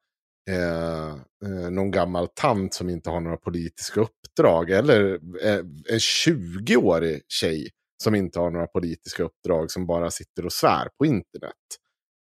eh, 0.50 1.08
eh, 1.44 1.70
någon 1.70 1.90
gammal 1.90 2.28
tant 2.34 2.74
som 2.74 2.88
inte 2.90 3.10
har 3.10 3.20
några 3.20 3.36
politiska 3.36 4.00
uppdrag. 4.00 4.70
Eller 4.70 5.14
eh, 5.46 5.58
en 5.90 5.98
20-årig 5.98 7.22
tjej 7.28 7.68
som 8.02 8.14
inte 8.14 8.38
har 8.40 8.50
några 8.50 8.66
politiska 8.66 9.22
uppdrag 9.22 9.70
som 9.70 9.86
bara 9.86 10.10
sitter 10.10 10.46
och 10.46 10.52
svär 10.52 10.88
på 10.98 11.06
internet. 11.06 11.52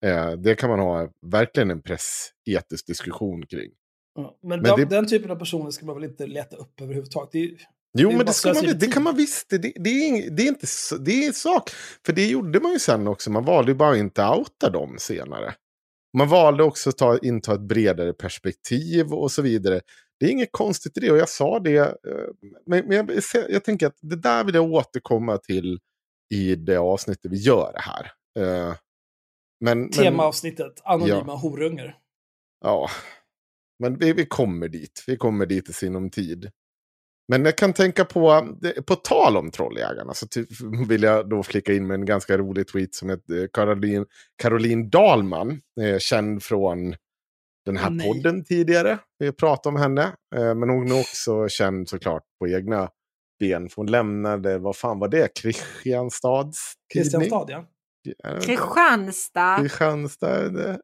Eh, 0.05 0.31
det 0.33 0.55
kan 0.55 0.71
man 0.71 0.79
ha 0.79 1.09
verkligen 1.27 1.71
en 1.71 1.83
pressetisk 1.83 2.87
diskussion 2.87 3.47
kring. 3.47 3.71
Ja, 4.15 4.39
Men, 4.43 4.63
Men 4.63 4.71
de, 4.77 4.81
det- 4.81 4.91
den 4.97 5.07
typen 5.09 5.31
av 5.31 5.37
personer 5.37 5.71
ska 5.71 5.87
man 5.87 5.95
väl 5.95 6.05
inte 6.05 6.27
leta 6.27 6.57
upp 6.57 6.81
överhuvudtaget. 6.81 7.33
Det 7.33 7.45
är, 7.45 7.51
Jo, 7.99 8.11
Det 8.11 8.17
men 8.17 8.27
det, 8.27 8.33
ska 8.33 8.55
man, 8.55 8.79
det 8.79 8.87
kan 8.87 9.03
man 9.03 9.17
visst. 9.17 9.51
Det, 9.51 9.59
det, 9.59 9.91
är, 9.91 10.31
det 10.31 10.43
är 10.43 10.49
inte 10.49 10.67
det 11.01 11.13
är 11.25 11.27
en 11.27 11.33
sak. 11.35 11.71
För 12.07 12.13
det 12.13 12.27
gjorde 12.27 12.61
man 12.61 12.73
ju 12.73 12.79
sen 12.79 13.07
också. 13.09 13.31
Man 13.31 13.45
valde 13.45 13.71
ju 13.71 13.77
bara 13.77 13.91
att 13.93 13.97
inte 13.99 14.25
outa 14.29 14.71
dem 14.71 14.97
senare. 14.99 15.55
Man 16.19 16.29
valde 16.29 16.63
också 16.63 16.91
att 16.91 16.99
ta, 16.99 17.19
inta 17.19 17.55
ett 17.55 17.61
bredare 17.61 18.13
perspektiv 18.13 19.13
och 19.13 19.33
så 19.33 19.43
vidare. 19.43 19.81
Det 20.21 20.27
är 20.27 20.31
inget 20.31 20.53
konstigt 20.53 20.97
i 20.97 21.01
det 21.01 21.11
och 21.11 21.19
jag 21.19 21.29
sa 21.29 21.59
det. 21.59 21.77
eh, 21.79 21.95
Men, 22.67 22.87
men 22.89 22.97
jag, 22.97 23.11
jag 23.49 23.65
tänker 23.65 23.87
att 23.87 23.99
det 24.01 24.17
där 24.17 24.45
vill 24.45 24.55
jag 24.55 24.73
återkomma 24.73 25.39
till 25.39 25.79
i 26.35 26.55
det 26.55 26.77
avsnittet 26.77 27.33
vi 27.33 27.37
gör 27.37 27.73
det 27.73 27.81
här. 27.81 28.13
Eh, 28.39 28.75
Men, 29.61 29.81
men, 29.81 29.91
temaavsnittet, 29.91 30.81
anonyma 30.85 31.25
Ja. 31.27 31.35
horungar. 31.37 31.99
Ja, 32.61 32.89
men 33.79 33.99
vi, 33.99 34.13
vi 34.13 34.27
kommer 34.27 34.69
dit. 34.69 35.05
Vi 35.07 35.17
kommer 35.17 35.47
dit 35.47 35.69
i 35.69 35.73
sinom 35.73 36.11
tid. 36.11 36.51
Men 37.29 37.45
jag 37.45 37.57
kan 37.59 37.73
tänka 37.73 38.05
på, 38.05 38.57
på 38.87 38.95
tal 38.95 39.37
om 39.37 39.51
Trolljägarna 39.51 40.15
så 40.15 40.27
ty, 40.27 40.45
vill 40.89 41.03
jag 41.03 41.29
då 41.31 41.43
flika 41.43 41.73
in 41.73 41.87
med 41.87 41.95
en 41.95 42.05
ganska 42.05 42.39
rolig 42.39 42.69
tweet 42.69 42.95
som 42.95 43.11
heter 43.11 43.49
Caroline, 43.53 44.07
Caroline 44.43 44.91
Dahlman, 44.91 45.61
eh, 45.81 45.99
känd 45.99 46.43
från 46.43 46.95
den 47.67 47.77
här 47.77 47.91
Nej. 47.91 48.09
podden 48.09 48.45
tidigare. 48.45 48.99
Vi 49.19 49.33
pratat 49.33 49.67
om 49.67 49.77
henne, 49.77 50.03
eh, 50.37 50.55
men 50.55 50.69
hon 50.71 50.91
är 50.93 51.01
också 51.01 51.49
känd 51.49 51.89
såklart 51.89 52.23
på 52.41 52.49
egna 52.49 52.89
ben. 53.41 53.69
För 53.69 53.77
hon 53.77 53.91
lämnade, 53.91 54.59
vad 54.59 54.77
fan 54.77 54.99
var 54.99 55.09
det, 55.09 55.29
Kristianstads 55.43 56.75
tidning? 56.93 57.11
Kristianstad, 57.11 57.47
ja. 57.53 57.67
Kristianstad. 58.41 59.59
Kristianstad. 59.61 60.49
det- 60.49 60.79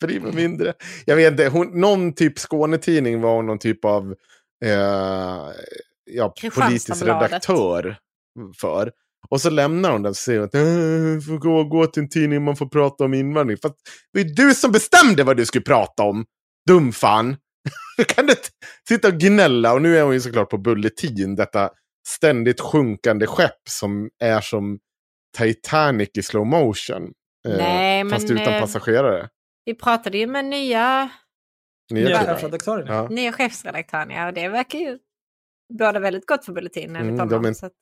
För 0.00 0.20
med 0.20 0.34
mindre. 0.34 0.74
Jag 1.04 1.16
vet 1.16 1.30
inte, 1.30 1.48
hon, 1.48 1.80
någon 1.80 2.12
typ 2.12 2.38
Skånetidning 2.38 3.20
var 3.20 3.34
hon 3.36 3.46
någon 3.46 3.58
typ 3.58 3.84
av 3.84 4.14
eh, 4.64 5.50
ja, 6.10 6.34
politisk 6.54 7.02
redaktör 7.02 7.96
för. 8.60 8.92
Och 9.28 9.40
så 9.40 9.50
lämnar 9.50 9.90
hon 9.90 10.02
den 10.02 10.10
och 10.10 10.16
säger 10.16 10.40
att 10.40 10.54
"Eh, 10.54 10.60
får 11.26 11.38
gå, 11.38 11.64
gå 11.64 11.86
till 11.86 12.02
en 12.02 12.08
tidning 12.08 12.44
man 12.44 12.56
får 12.56 12.66
prata 12.66 13.04
om 13.04 13.14
invandring. 13.14 13.58
För 13.58 13.72
det 14.12 14.20
ju 14.20 14.24
du 14.24 14.54
som 14.54 14.72
bestämde 14.72 15.24
vad 15.24 15.36
du 15.36 15.46
skulle 15.46 15.64
prata 15.64 16.02
om. 16.02 16.24
Dumfan. 16.68 17.36
Du 17.96 18.04
kan 18.04 18.24
inte 18.30 18.42
sitta 18.88 19.08
och 19.08 19.14
gnälla. 19.14 19.72
Och 19.72 19.82
nu 19.82 19.98
är 19.98 20.02
hon 20.02 20.12
ju 20.14 20.20
såklart 20.20 20.50
på 20.50 20.58
Bulletin, 20.58 21.36
detta 21.36 21.70
ständigt 22.08 22.60
sjunkande 22.60 23.26
skepp 23.26 23.68
som 23.68 24.10
är 24.18 24.40
som 24.40 24.78
Titanic 25.38 26.08
i 26.14 26.22
slow 26.22 26.46
motion. 26.46 27.12
Eh, 27.48 27.56
Nej, 27.56 28.10
fast 28.10 28.28
men, 28.28 28.38
utan 28.38 28.54
eh, 28.54 28.60
passagerare. 28.60 29.28
Vi 29.64 29.74
pratade 29.74 30.18
ju 30.18 30.26
med 30.26 30.44
nya, 30.44 31.10
Nya 31.90 32.18
chefredaktören. 32.24 32.86
Ja. 32.86 33.08
nya 33.08 33.32
chefredaktören 33.32 34.10
ja, 34.10 34.26
och 34.28 34.34
det 34.34 34.48
verkar 34.48 34.78
ju 34.78 34.98
båda 35.72 36.00
väldigt 36.00 36.26
gott 36.26 36.44
för 36.44 36.52
Bulletin 36.52 36.96
enligt 36.96 37.14
Mm, 37.20 37.28
de 37.28 37.44
är- 37.44 37.52
så 37.52 37.66
att, 37.66 37.72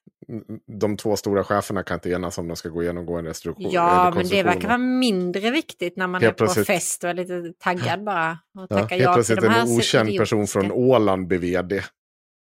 De 0.66 0.96
två 0.96 1.16
stora 1.16 1.44
cheferna 1.44 1.82
kan 1.82 1.94
inte 1.94 2.10
enas 2.10 2.38
om 2.38 2.48
de 2.48 2.56
ska 2.56 2.68
gå 2.68 2.82
genomgå 2.82 3.16
en 3.18 3.24
restriktion. 3.24 3.70
ja, 3.70 4.12
men 4.14 4.28
det 4.28 4.42
verkar 4.42 4.68
vara 4.68 4.78
mindre 4.78 5.50
viktigt 5.50 5.96
när 5.96 6.06
man 6.06 6.20
Helt 6.22 6.34
är 6.34 6.38
på 6.38 6.44
plötsligt- 6.44 6.66
fest 6.66 7.04
och 7.04 7.10
är 7.10 7.14
lite 7.14 7.52
taggad 7.58 8.04
bara. 8.04 8.38
Och 8.58 8.66
Ja, 8.70 8.76
helt 8.76 8.90
ja 8.90 8.96
till 8.96 9.12
plötsligt 9.14 9.40
de 9.40 9.48
här 9.48 9.60
en 9.62 9.76
okänd 9.78 10.08
idiotiska- 10.08 10.22
person 10.22 10.46
från 10.46 10.72
Åland 10.72 11.26
blir 11.26 11.38
vd. 11.38 11.82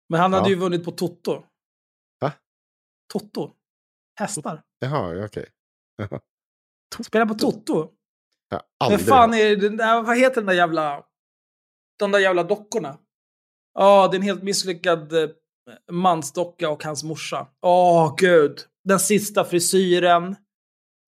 Men 0.08 0.20
han 0.20 0.32
hade 0.32 0.44
Ja. 0.46 0.50
ju 0.50 0.56
vunnit 0.56 0.84
på 0.84 0.90
Toto. 0.90 1.44
Va? 2.20 2.32
Toto. 3.12 3.50
Hästar. 4.18 4.62
Jaha, 4.78 5.14
ja, 5.14 5.24
okej. 5.24 5.46
Spela 7.04 7.26
på 7.26 7.34
Toto. 7.34 7.88
Men 8.90 8.98
fan 8.98 9.34
är 9.34 9.56
det, 9.56 10.02
vad 10.06 10.18
heter 10.18 10.34
den 10.34 10.46
där 10.46 10.52
jävla... 10.54 11.02
De 12.02 12.10
där 12.12 12.18
jävla 12.18 12.42
dockorna. 12.42 12.98
Ja, 13.74 14.08
det 14.08 14.14
är 14.14 14.18
en 14.18 14.22
helt 14.22 14.42
misslyckad 14.42 15.12
eh, 15.12 15.30
mansdocka 15.90 16.70
och 16.70 16.84
hans 16.84 17.04
morsa. 17.04 17.46
Åh, 17.60 18.14
gud. 18.18 18.58
Den 18.84 19.00
sista 19.00 19.44
frisyren. 19.44 20.36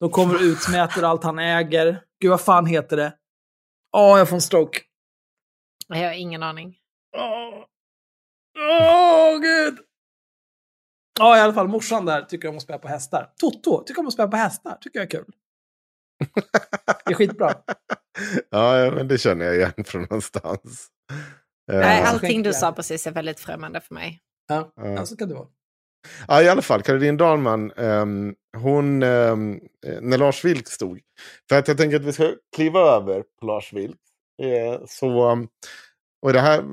De 0.01 0.11
kommer 0.11 0.35
och 0.35 0.41
utmäter 0.41 1.03
allt 1.03 1.25
han 1.25 1.39
äger. 1.39 2.03
Gud, 2.21 2.31
vad 2.31 2.41
fan 2.41 2.67
heter 2.67 2.97
det? 2.97 3.15
Åh, 3.97 4.19
jag 4.19 4.29
får 4.29 4.37
en 4.37 4.43
stroke. 4.43 4.81
Jag 5.89 5.97
har 5.97 6.13
ingen 6.13 6.43
aning. 6.43 6.77
Åh, 7.17 7.65
Åh, 8.59 9.39
gud. 9.41 9.79
Ja, 11.19 11.37
i 11.37 11.41
alla 11.41 11.53
fall 11.53 11.69
morsan 11.69 12.05
där 12.05 12.23
tycker 12.23 12.49
om 12.49 12.57
att 12.57 12.63
spela 12.63 12.79
på 12.79 12.89
hästar. 12.89 13.33
Toto 13.37 13.85
tycker 13.85 14.01
om 14.01 14.07
att 14.07 14.13
spela 14.13 14.29
på 14.29 14.37
hästar. 14.37 14.79
Tycker 14.81 14.99
jag 14.99 15.07
är 15.07 15.11
kul. 15.11 15.33
Det 17.05 17.13
är 17.13 17.15
skitbra. 17.15 17.55
Ja, 18.51 18.91
men 18.95 19.09
det 19.09 19.19
känner 19.19 19.45
jag 19.45 19.57
igen 19.57 19.73
från 19.87 20.03
någonstans. 20.03 20.89
Eh, 21.73 21.79
Nej, 21.79 22.01
alltså, 22.01 22.15
allting 22.15 22.43
du 22.43 22.53
sa 22.53 22.73
precis 22.73 23.07
är 23.07 23.11
väldigt 23.11 23.41
främmande 23.41 23.81
för 23.81 23.95
mig. 23.95 24.21
Ja, 24.49 24.73
Ja. 24.77 24.89
ja. 24.89 25.07
så 25.07 25.17
kan 25.17 25.29
det 25.29 25.35
vara. 25.35 25.47
Ja, 26.29 26.43
i 26.43 26.49
alla 26.49 26.63
fall, 26.63 26.83
Caroline 26.83 27.17
Dahlman, 27.17 27.73
ehm, 27.73 28.35
hon, 28.57 29.03
eh, 29.03 29.37
när 30.01 30.19
Lars 30.19 30.45
Vilks 30.45 30.71
stod, 30.71 31.01
för 31.49 31.59
att 31.59 31.69
jag 31.69 31.77
tänker 31.77 31.97
att 31.97 32.05
vi 32.05 32.13
ska 32.13 32.33
kliva 32.57 32.81
över 32.81 33.23
på 33.41 33.47
Lars 33.47 33.73
Vilks, 33.73 33.99
eh, 34.43 34.81
så, 34.87 35.31
um, 35.31 35.49
och 36.23 36.33
det 36.33 36.41
här 36.41 36.65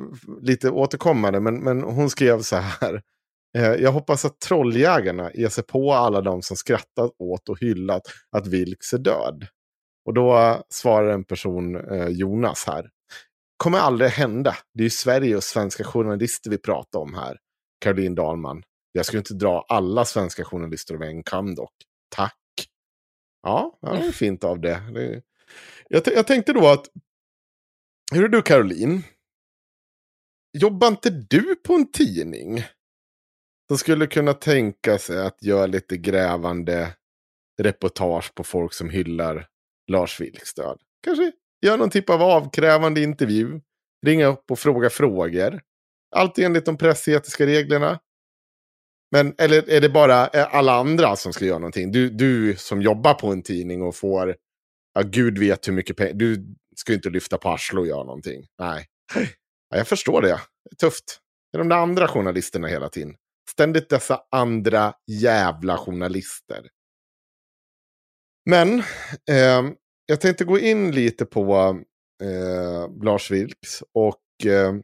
lite 0.42 0.70
återkommande, 0.70 1.39
men, 1.39 1.64
men 1.64 1.82
hon 1.84 2.10
skrev 2.10 2.42
så 2.42 2.56
här, 2.56 3.02
eh, 3.58 3.74
jag 3.74 3.92
hoppas 3.92 4.26
att 4.26 4.39
trolljägarna 4.39 5.32
ger 5.34 5.50
sig 5.50 5.64
på 5.64 5.94
alla 5.94 6.22
de 6.22 6.42
som 6.42 6.58
skrattat 6.58 7.12
åt 7.20 7.50
och 7.50 7.60
hyllat 7.60 8.02
att 8.32 8.48
Vilks 8.48 8.94
är 8.94 8.98
död. 8.98 9.48
Och 10.06 10.14
då 10.14 10.62
svarar 10.70 11.14
en 11.14 11.24
person, 11.24 11.76
eh, 11.76 12.08
Jonas 12.08 12.64
här, 12.68 12.89
kommer 13.58 13.78
aldrig 13.78 14.12
hända, 14.12 14.56
det 14.74 14.82
är 14.82 14.84
ju 14.84 14.89
Sverige 14.89 15.36
och 15.36 15.43
svenska 15.43 15.84
journalister 15.84 16.49
vi 16.49 16.58
pratar 16.58 16.99
om 16.99 17.14
här, 17.14 17.38
Caroline 17.82 18.16
Dahlman. 18.16 18.64
Jag 18.91 19.06
skulle 19.06 19.20
inte 19.20 19.34
dra 19.34 19.66
alla 19.70 20.06
svenska 20.06 20.45
journalister 20.45 20.93
över 20.93 21.06
en 21.06 21.24
kam 21.24 21.56
dock. 21.56 21.74
Tack. 22.16 22.38
Ja, 23.41 23.78
ja 23.82 23.93
det 23.93 24.08
är 24.08 24.12
fint 24.12 24.43
av 24.43 24.60
det. 24.60 24.82
jag, 25.89 26.04
jag 26.06 26.28
tänkte 26.28 26.54
då 26.54 26.68
att, 26.68 26.88
hur 28.14 28.24
är 28.24 28.28
du 28.28 28.41
Caroline? 28.41 29.04
Jobbar 30.58 30.88
inte 30.88 31.10
du 31.10 31.56
på 31.56 31.74
en 31.74 31.91
tidning? 31.91 32.64
Som 33.68 33.78
skulle 33.78 34.08
kunna 34.08 34.34
tänka 34.34 34.97
sig 34.97 35.26
att 35.26 35.43
göra 35.43 35.66
lite 35.66 35.97
grävande 35.97 36.95
reportage 37.62 38.36
på 38.36 38.43
folk 38.43 38.74
som 38.74 38.89
hyllar 38.89 39.47
Lars 39.88 40.21
Vilkstöd. 40.21 40.79
Kanske 41.03 41.32
göra 41.61 41.77
någon 41.77 41.89
typ 41.89 42.09
av 42.09 42.21
avkrävande 42.21 43.01
intervju. 43.01 43.61
Ringa 44.05 44.25
upp 44.25 44.51
och 44.51 44.59
fråga 44.59 44.89
frågor. 44.89 45.61
Allt 46.15 46.38
enligt 46.38 46.65
de 46.65 46.77
pressetiska 46.77 47.45
reglerna. 47.45 47.99
Men 49.11 49.36
eller 49.38 49.69
är 49.69 49.82
det 49.82 49.89
bara 49.89 50.27
eh, 50.27 50.55
alla 50.55 50.73
andra 50.73 51.15
som 51.15 51.34
ska 51.34 51.45
göra 51.45 51.59
någonting? 51.59 51.91
Du, 51.91 52.09
du 52.09 52.55
som 52.55 52.82
jobbar 52.82 53.13
på 53.13 53.27
en 53.27 53.41
tidning 53.41 53.82
och 53.82 53.95
får, 53.95 54.36
ja 54.93 55.01
gud 55.01 55.38
vet 55.38 55.67
hur 55.67 55.73
mycket 55.73 55.97
pengar, 55.97 56.13
du 56.13 56.55
ska 56.75 56.91
ju 56.91 56.95
inte 56.95 57.09
lyfta 57.09 57.38
på 57.38 57.49
arslet 57.49 57.79
och 57.79 57.88
göra 57.88 58.03
någonting. 58.03 58.45
Nej, 58.59 58.86
ja, 59.69 59.77
jag 59.77 59.88
förstår 59.88 60.21
det. 60.21 60.27
Det 60.63 60.71
är 60.71 60.75
tufft. 60.75 61.19
Det 61.51 61.57
är 61.57 61.59
de 61.59 61.69
där 61.69 61.77
andra 61.77 62.07
journalisterna 62.07 62.67
hela 62.67 62.89
tiden. 62.89 63.15
Ständigt 63.49 63.89
dessa 63.89 64.21
andra 64.32 64.93
jävla 65.07 65.77
journalister. 65.77 66.69
Men 68.50 68.80
eh, 69.30 69.72
jag 70.06 70.22
tänkte 70.22 70.46
gå 70.46 70.60
in 70.60 70.92
lite 70.92 71.26
på 71.26 71.80
eh, 72.24 73.04
Lars 73.04 73.32
Vilks 73.32 73.84
och 73.94 74.22
eh, 74.46 74.76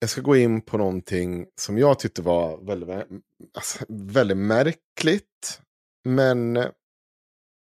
jag 0.00 0.10
ska 0.10 0.20
gå 0.20 0.36
in 0.36 0.60
på 0.60 0.78
någonting 0.78 1.46
som 1.60 1.78
jag 1.78 1.98
tyckte 1.98 2.22
var 2.22 2.64
väldigt, 2.66 3.06
alltså, 3.54 3.84
väldigt 3.88 4.36
märkligt. 4.36 5.60
Men 6.04 6.54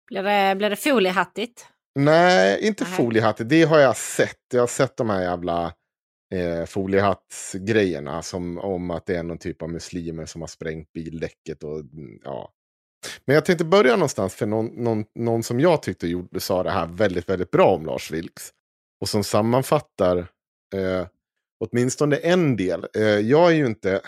Blir 0.07 0.23
det, 0.23 0.55
blir 0.55 0.69
det 0.69 0.75
foliehattigt? 0.75 1.67
nej, 1.95 2.67
inte 2.67 2.83
Nej. 2.83 2.93
foliehattigt. 2.93 3.49
Det 3.49 3.63
har 3.63 3.79
jag 3.79 3.97
sett. 3.97 4.39
Jag 4.53 4.61
har 4.61 4.67
sett 4.67 4.97
de 4.97 5.09
här 5.09 5.21
jävla 5.21 5.73
eh, 6.33 6.65
foliehattsgrejerna. 6.65 8.21
Som 8.21 8.57
om 8.57 8.91
att 8.91 9.05
det 9.05 9.15
är 9.15 9.23
någon 9.23 9.37
typ 9.37 9.61
av 9.61 9.69
muslimer 9.69 10.25
som 10.25 10.41
har 10.41 10.47
sprängt 10.47 10.93
bildäcket. 10.93 11.63
Och, 11.63 11.79
mm, 11.79 12.19
ja. 12.23 12.51
Men 13.25 13.33
jag 13.33 13.45
tänkte 13.45 13.65
börja 13.65 13.95
någonstans 13.95 14.35
för 14.35 14.45
någon, 14.45 14.65
någon, 14.65 15.05
någon 15.15 15.43
som 15.43 15.59
jag 15.59 15.83
tyckte 15.83 16.07
gjorde, 16.07 16.39
sa 16.39 16.63
det 16.63 16.71
här 16.71 16.87
väldigt, 16.87 17.29
väldigt 17.29 17.51
bra 17.51 17.75
om 17.75 17.85
Lars 17.85 18.11
Vilks. 18.11 18.53
Och 19.01 19.09
som 19.09 19.23
sammanfattar 19.23 20.17
eh, 20.75 21.07
åtminstone 21.59 22.15
en 22.15 22.55
del. 22.55 22.87
Eh, 22.95 23.03
jag 23.03 23.51
är 23.51 23.55
ju 23.55 23.65
inte... 23.65 24.01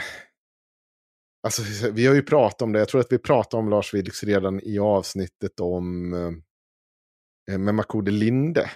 Alltså, 1.43 1.61
vi 1.91 2.07
har 2.07 2.15
ju 2.15 2.23
pratat 2.23 2.61
om 2.61 2.71
det. 2.71 2.79
Jag 2.79 2.87
tror 2.87 3.01
att 3.01 3.11
vi 3.11 3.17
pratade 3.17 3.59
om 3.63 3.69
Lars 3.69 3.93
Vilks 3.93 4.23
redan 4.23 4.59
i 4.63 4.79
avsnittet 4.79 5.59
om 5.59 6.13
eh, 7.51 7.57
med 7.57 7.75
Makode 7.75 8.11
Linde. 8.11 8.71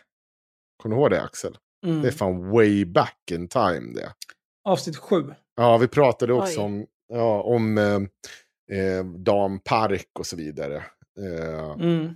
Kommer 0.83 0.95
du 0.95 1.01
ihåg 1.01 1.11
det 1.11 1.21
Axel? 1.21 1.57
Mm. 1.85 2.01
Det 2.01 2.07
är 2.07 2.11
fan 2.11 2.49
way 2.49 2.85
back 2.85 3.31
in 3.31 3.47
time 3.47 3.93
det. 3.93 4.13
Avsnitt 4.63 4.97
sju. 4.97 5.33
Ja, 5.55 5.77
vi 5.77 5.87
pratade 5.87 6.33
också 6.33 6.59
Oj. 6.59 6.65
om, 6.65 6.85
ja, 7.07 7.41
om 7.41 7.77
eh, 7.77 7.99
eh, 8.71 9.05
Dam 9.05 9.59
Park 9.59 10.09
och 10.19 10.25
så 10.27 10.35
vidare. 10.35 10.75
Eh, 11.19 11.71
Mm. 11.71 12.13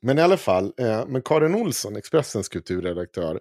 Men 0.00 0.18
i 0.18 0.22
alla 0.22 0.36
fall, 0.36 0.74
eh, 0.78 1.06
men 1.06 1.22
Karin 1.22 1.54
Olsson, 1.54 1.96
Expressens 1.96 2.48
kulturredaktör, 2.48 3.40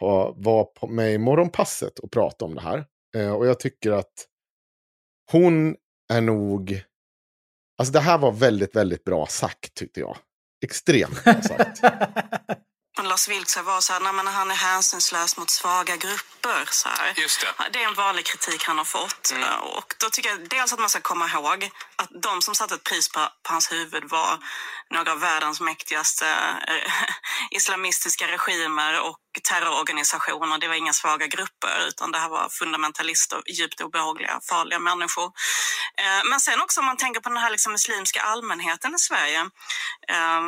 har, 0.00 0.34
var 0.36 0.64
på, 0.64 0.86
med 0.86 1.14
i 1.14 1.18
Morgonpasset 1.18 1.98
och 1.98 2.10
pratade 2.10 2.48
om 2.48 2.54
det 2.54 2.60
här. 2.62 2.84
Eh, 3.16 3.32
och 3.32 3.46
jag 3.46 3.60
tycker 3.60 3.92
att 3.92 4.26
hon 5.32 5.76
är 6.12 6.20
nog... 6.20 6.82
Alltså 7.78 7.92
det 7.92 8.00
här 8.00 8.18
var 8.18 8.32
väldigt, 8.32 8.76
väldigt 8.76 9.04
bra 9.04 9.26
sagt 9.26 9.74
tyckte 9.74 10.00
jag. 10.00 10.16
Extremt 10.64 11.24
bra 11.24 11.42
sagt. 11.42 11.80
Lars 13.06 13.28
Vilks 13.28 13.56
var 13.56 13.80
så 13.80 13.92
här, 13.92 14.00
"Nej, 14.00 14.12
men 14.12 14.26
han 14.26 14.50
är 14.50 14.54
hänsynslös 14.54 15.36
mot 15.36 15.50
svaga 15.50 15.96
grupper. 15.96 16.64
Så 16.70 16.88
här. 16.88 17.14
Just 17.16 17.40
det. 17.40 17.68
Det 17.72 17.82
är 17.82 17.88
en 17.88 17.94
vanlig 17.94 18.26
kritik 18.26 18.64
han 18.64 18.78
har 18.78 18.84
fått. 18.84 19.32
Och 19.62 19.94
då 19.98 20.10
tycker 20.10 20.30
jag 20.30 20.48
dels 20.48 20.72
att 20.72 20.78
man 20.78 20.90
ska 20.90 21.00
komma 21.00 21.28
ihåg 21.28 21.70
att 21.96 22.10
de 22.22 22.42
som 22.42 22.54
satte 22.54 22.74
ett 22.74 22.84
pris 22.84 23.08
på, 23.08 23.20
på 23.42 23.52
hans 23.52 23.72
huvud 23.72 24.04
var 24.10 24.38
några 24.90 25.12
av 25.12 25.20
världens 25.20 25.60
mäktigaste 25.60 26.26
eh, 26.68 26.92
islamistiska 27.50 28.26
regimer 28.28 29.00
och 29.00 29.18
terrororganisationer. 29.42 30.58
Det 30.58 30.68
var 30.68 30.74
inga 30.74 30.92
svaga 30.92 31.26
grupper 31.26 31.86
utan 31.88 32.12
det 32.12 32.18
här 32.18 32.28
var 32.28 32.48
fundamentalister, 32.48 33.42
djupt 33.46 33.80
obehagliga, 33.80 34.40
farliga 34.48 34.78
människor. 34.78 35.32
Eh, 35.98 36.30
men 36.30 36.40
sen 36.40 36.60
också 36.60 36.80
om 36.80 36.86
man 36.86 36.96
tänker 36.96 37.20
på 37.20 37.28
den 37.28 37.38
här 37.38 37.50
liksom 37.50 37.72
muslimska 37.72 38.20
allmänheten 38.20 38.94
i 38.94 38.98
Sverige 38.98 39.40
eh, 40.08 40.40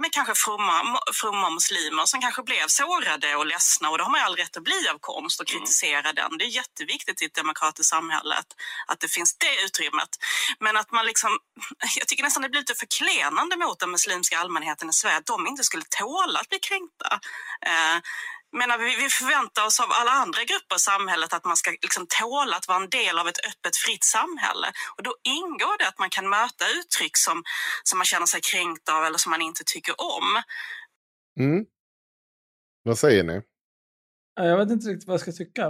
med 0.00 0.12
kanske 0.12 0.34
fromma, 0.34 1.00
fromma 1.12 1.50
muslimer 1.50 2.04
som 2.04 2.20
kanske 2.20 2.42
blev 2.42 2.66
sårade 2.66 3.36
och 3.36 3.46
ledsna 3.46 3.90
och 3.90 3.98
det 3.98 4.04
har 4.04 4.10
man 4.10 4.20
ju 4.20 4.26
all 4.26 4.36
rätt 4.36 4.56
att 4.56 4.62
bli 4.62 4.88
av 4.88 4.98
konst 5.00 5.40
och 5.40 5.46
kritisera 5.46 6.12
den. 6.12 6.38
Det 6.38 6.44
är 6.44 6.48
jätteviktigt 6.48 7.22
i 7.22 7.24
ett 7.24 7.34
demokratiskt 7.34 7.90
samhälle 7.90 8.34
att, 8.34 8.50
att 8.86 9.00
det 9.00 9.08
finns 9.08 9.36
det 9.38 9.64
utrymmet. 9.64 10.08
Men 10.60 10.76
att 10.76 10.90
man 10.92 11.06
liksom, 11.06 11.38
jag 11.98 12.08
tycker 12.08 12.22
nästan 12.22 12.42
det 12.42 12.48
blir 12.48 12.60
lite 12.60 12.74
förklenande 12.74 13.56
mot 13.56 13.78
den 13.80 13.90
muslimska 13.90 14.38
allmänheten 14.38 14.90
i 14.90 14.92
Sverige 14.92 15.16
att 15.16 15.26
de 15.26 15.46
inte 15.46 15.64
skulle 15.64 15.84
tåla 16.00 16.40
att 16.40 16.48
bli 16.48 16.58
kränkta. 16.58 17.20
Menar, 18.52 18.78
vi, 18.78 18.96
vi 19.04 19.08
förväntar 19.08 19.66
oss 19.66 19.80
av 19.80 19.86
alla 19.90 20.10
andra 20.10 20.40
grupper 20.44 20.76
i 20.76 20.78
samhället 20.78 21.32
att 21.32 21.44
man 21.44 21.56
ska 21.56 21.70
liksom 21.70 22.06
tåla 22.20 22.56
att 22.56 22.68
vara 22.68 22.82
en 22.82 22.90
del 22.90 23.18
av 23.18 23.28
ett 23.28 23.38
öppet, 23.50 23.76
fritt 23.76 24.04
samhälle. 24.04 24.66
Och 24.96 25.02
då 25.02 25.12
ingår 25.22 25.78
det 25.78 25.88
att 25.88 25.98
man 25.98 26.10
kan 26.10 26.28
möta 26.28 26.64
uttryck 26.78 27.16
som, 27.16 27.42
som 27.84 27.98
man 27.98 28.04
känner 28.04 28.26
sig 28.26 28.40
kränkt 28.40 28.88
av 28.88 29.04
eller 29.04 29.18
som 29.18 29.30
man 29.30 29.42
inte 29.42 29.62
tycker 29.66 29.94
om. 30.00 30.42
Mm. 31.40 31.66
Vad 32.82 32.98
säger 32.98 33.24
ni? 33.24 33.42
Ja, 34.34 34.44
Jag 34.44 34.56
vet 34.58 34.70
inte 34.70 34.88
riktigt 34.88 35.06
vad 35.08 35.14
jag 35.14 35.20
ska 35.20 35.32
tycka. 35.32 35.66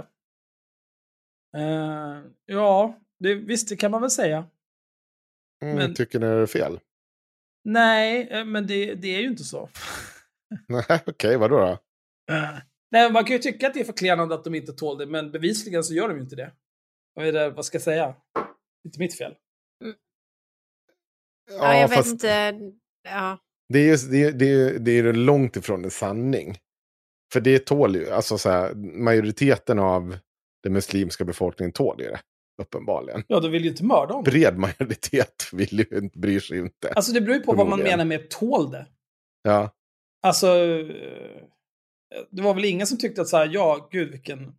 Eh, 1.57 2.21
ja, 2.45 2.99
det, 3.19 3.33
visst 3.35 3.69
det 3.69 3.75
kan 3.75 3.91
man 3.91 4.01
väl 4.01 4.11
säga. 4.11 4.37
Mm, 5.63 5.75
Men- 5.75 5.95
Tycker 5.95 6.19
ni 6.19 6.25
det 6.25 6.41
är 6.41 6.45
fel? 6.45 6.79
Nej, 7.65 8.27
eh, 8.31 8.45
men 8.45 8.67
det, 8.67 8.95
det 8.95 9.07
är 9.15 9.19
ju 9.21 9.27
inte 9.27 9.43
så. 9.43 9.69
Nej, 10.67 11.03
okej, 11.07 11.37
vadå 11.37 11.57
då? 11.59 11.71
Eh, 12.33 12.57
Nej, 12.93 13.11
man 13.11 13.25
kan 13.25 13.35
ju 13.35 13.39
tycka 13.39 13.67
att 13.67 13.73
det 13.73 13.79
är 13.79 13.83
förklenande 13.83 14.35
att 14.35 14.43
de 14.43 14.55
inte 14.55 14.73
tål 14.73 14.97
det, 14.97 15.05
men 15.05 15.31
bevisligen 15.31 15.83
så 15.83 15.93
gör 15.93 16.07
de 16.07 16.17
ju 16.17 16.23
inte 16.23 16.35
det. 16.35 16.51
Vad, 17.13 17.27
är 17.27 17.31
det, 17.31 17.49
vad 17.49 17.65
ska 17.65 17.75
jag 17.75 17.83
säga? 17.83 18.05
Det 18.05 18.39
är 18.39 18.87
inte 18.87 18.99
mitt 18.99 19.17
fel. 19.17 19.35
Ja, 21.51 21.77
jag 21.77 21.87
vet 21.87 21.97
fast 21.97 22.11
inte. 22.11 22.59
Ja. 23.03 23.37
Det 23.69 23.79
är 23.79 23.83
ju 23.83 24.09
det 24.11 24.23
är, 24.23 24.31
det 24.31 24.45
är, 24.45 24.79
det 24.79 24.91
är 24.91 25.13
långt 25.13 25.55
ifrån 25.55 25.83
en 25.83 25.91
sanning. 25.91 26.57
För 27.33 27.41
det 27.41 27.65
tål 27.65 27.95
ju, 27.95 28.09
alltså 28.09 28.37
så 28.37 28.49
här, 28.49 28.73
majoriteten 28.75 29.79
av 29.79 30.17
den 30.63 30.73
muslimska 30.73 31.25
befolkningen 31.25 31.71
tål 31.71 32.01
ju 32.01 32.09
det. 32.09 32.19
Uppenbarligen. 32.61 33.23
Ja, 33.27 33.39
de 33.39 33.51
vill 33.51 33.63
ju 33.63 33.69
inte 33.69 33.83
mörda 33.83 34.13
honom. 34.13 34.23
Bred 34.23 34.57
majoritet 34.57 35.49
vill 35.53 35.79
ju 35.79 35.97
inte, 35.97 36.19
bryr 36.19 36.39
sig 36.39 36.57
inte. 36.57 36.89
Alltså 36.89 37.11
det 37.11 37.21
beror 37.21 37.35
ju 37.35 37.41
på 37.41 37.53
vad 37.53 37.67
man 37.67 37.79
menar 37.79 38.05
med 38.05 38.29
tål 38.29 38.71
det. 38.71 38.87
Ja. 39.41 39.71
Alltså, 40.21 40.47
det 42.29 42.41
var 42.41 42.53
väl 42.53 42.65
ingen 42.65 42.87
som 42.87 42.97
tyckte 42.97 43.21
att 43.21 43.27
så 43.27 43.37
här, 43.37 43.49
ja, 43.53 43.87
gud 43.91 44.11
vilken, 44.11 44.55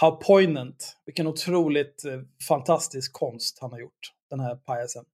how 0.00 0.10
poignant, 0.10 0.96
vilken 1.06 1.26
otroligt 1.26 2.04
eh, 2.04 2.20
fantastisk 2.48 3.12
konst 3.12 3.58
han 3.60 3.72
har 3.72 3.80
gjort, 3.80 4.12
den 4.30 4.40
här 4.40 4.56
pajasen. 4.56 5.04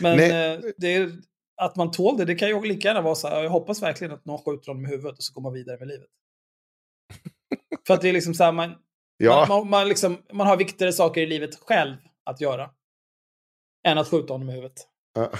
Men 0.00 0.20
eh, 0.20 0.60
det 0.76 0.94
är, 0.94 1.12
att 1.56 1.76
man 1.76 1.90
tål 1.90 2.16
det, 2.16 2.24
det 2.24 2.34
kan 2.34 2.48
ju 2.48 2.62
lika 2.62 2.88
gärna 2.88 3.00
vara 3.00 3.14
så 3.14 3.28
här, 3.28 3.42
jag 3.42 3.50
hoppas 3.50 3.82
verkligen 3.82 4.12
att 4.12 4.24
någon 4.24 4.38
skjuter 4.38 4.66
honom 4.68 4.86
i 4.86 4.88
huvudet 4.88 5.18
och 5.18 5.24
så 5.24 5.34
går 5.34 5.42
man 5.42 5.52
vidare 5.52 5.78
med 5.78 5.88
livet. 5.88 6.08
För 7.86 7.94
att 7.94 8.00
det 8.00 8.08
är 8.08 8.12
liksom 8.12 8.34
så 8.34 8.44
här, 8.44 8.52
man, 8.52 8.74
Ja, 9.16 9.46
man, 9.48 9.58
man, 9.58 9.70
man, 9.70 9.88
liksom, 9.88 10.22
man 10.32 10.46
har 10.46 10.56
viktigare 10.56 10.92
saker 10.92 11.20
i 11.20 11.26
livet 11.26 11.54
själv 11.60 11.96
att 12.24 12.40
göra. 12.40 12.70
Än 13.88 13.98
att 13.98 14.08
skjuta 14.08 14.34
honom 14.34 14.50
i 14.50 14.52
huvudet. 14.52 14.88
ja. 15.14 15.30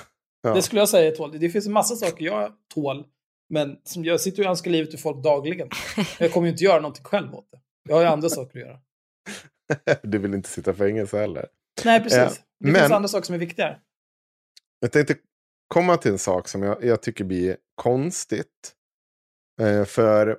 ja. 0.43 0.55
Det 0.55 0.63
skulle 0.63 0.81
jag 0.81 0.89
säga 0.89 1.13
är 1.13 1.17
tål. 1.17 1.39
Det 1.39 1.51
finns 1.51 1.67
en 1.67 1.73
massa 1.73 1.97
saker 1.97 2.25
jag 2.25 2.53
tål. 2.75 3.07
Men 3.49 3.77
jag 3.95 4.21
sitter 4.21 4.43
och 4.43 4.49
önskar 4.51 4.71
livet 4.71 4.95
ur 4.95 4.99
folk 4.99 5.23
dagligen. 5.25 5.69
Jag 6.19 6.33
kommer 6.33 6.47
ju 6.47 6.53
inte 6.53 6.65
göra 6.65 6.81
någonting 6.81 7.05
själv 7.05 7.35
åt 7.35 7.49
det. 7.51 7.61
Jag 7.89 7.97
har 7.97 8.03
ju 8.03 8.09
andra 8.09 8.29
saker 8.29 8.59
att 8.61 8.67
göra. 8.67 8.81
Du 10.03 10.19
vill 10.19 10.35
inte 10.35 10.49
sitta 10.49 10.71
i 10.71 10.75
fängelse 10.75 11.19
heller. 11.19 11.49
Nej, 11.85 12.01
precis. 12.03 12.19
Eh, 12.19 12.29
det 12.29 12.71
men- 12.73 12.75
finns 12.75 12.93
andra 12.93 13.09
saker 13.09 13.27
som 13.27 13.35
är 13.35 13.39
viktigare. 13.39 13.81
Jag 14.81 14.93
tänkte 14.93 15.17
komma 15.69 15.97
till 15.97 16.11
en 16.11 16.19
sak 16.19 16.49
som 16.49 16.63
jag, 16.63 16.85
jag 16.85 17.03
tycker 17.03 17.25
blir 17.25 17.57
konstigt. 17.75 18.75
Eh, 19.61 19.85
för 19.85 20.39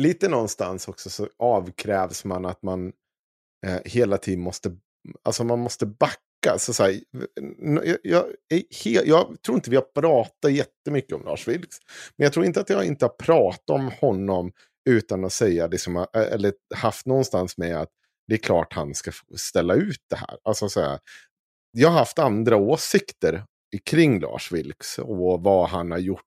lite 0.00 0.28
någonstans 0.28 0.88
också 0.88 1.10
så 1.10 1.28
avkrävs 1.38 2.24
man 2.24 2.46
att 2.46 2.62
man 2.62 2.92
eh, 3.66 3.78
hela 3.84 4.18
tiden 4.18 4.40
måste, 4.40 4.76
alltså 5.22 5.44
man 5.44 5.58
måste 5.58 5.86
backa. 5.86 6.16
Så 6.58 6.74
så 6.74 6.82
här, 6.82 7.00
jag, 7.82 7.98
jag, 8.02 8.24
är 8.48 9.06
jag 9.06 9.36
tror 9.46 9.56
inte 9.56 9.70
vi 9.70 9.76
har 9.76 10.00
pratat 10.00 10.52
jättemycket 10.52 11.12
om 11.12 11.24
Lars 11.24 11.48
Vilks. 11.48 11.78
Men 12.16 12.24
jag 12.24 12.32
tror 12.32 12.46
inte 12.46 12.60
att 12.60 12.70
jag 12.70 12.84
inte 12.84 13.04
har 13.04 13.10
pratat 13.10 13.70
om 13.70 13.90
honom 14.00 14.52
utan 14.90 15.24
att 15.24 15.32
säga 15.32 15.66
liksom, 15.66 16.06
eller 16.12 16.52
haft 16.74 17.06
någonstans 17.06 17.58
med 17.58 17.76
att 17.76 17.90
det 18.28 18.34
är 18.34 18.38
klart 18.38 18.72
han 18.72 18.94
ska 18.94 19.10
ställa 19.36 19.74
ut 19.74 20.00
det 20.10 20.16
här. 20.16 20.38
Alltså 20.44 20.68
så 20.68 20.80
här, 20.80 20.98
jag 21.72 21.88
har 21.88 21.98
haft 21.98 22.18
andra 22.18 22.56
åsikter 22.56 23.44
kring 23.84 24.20
Lars 24.20 24.52
Vilks 24.52 24.98
och 24.98 25.42
vad 25.42 25.68
han 25.68 25.90
har 25.90 25.98
gjort 25.98 26.22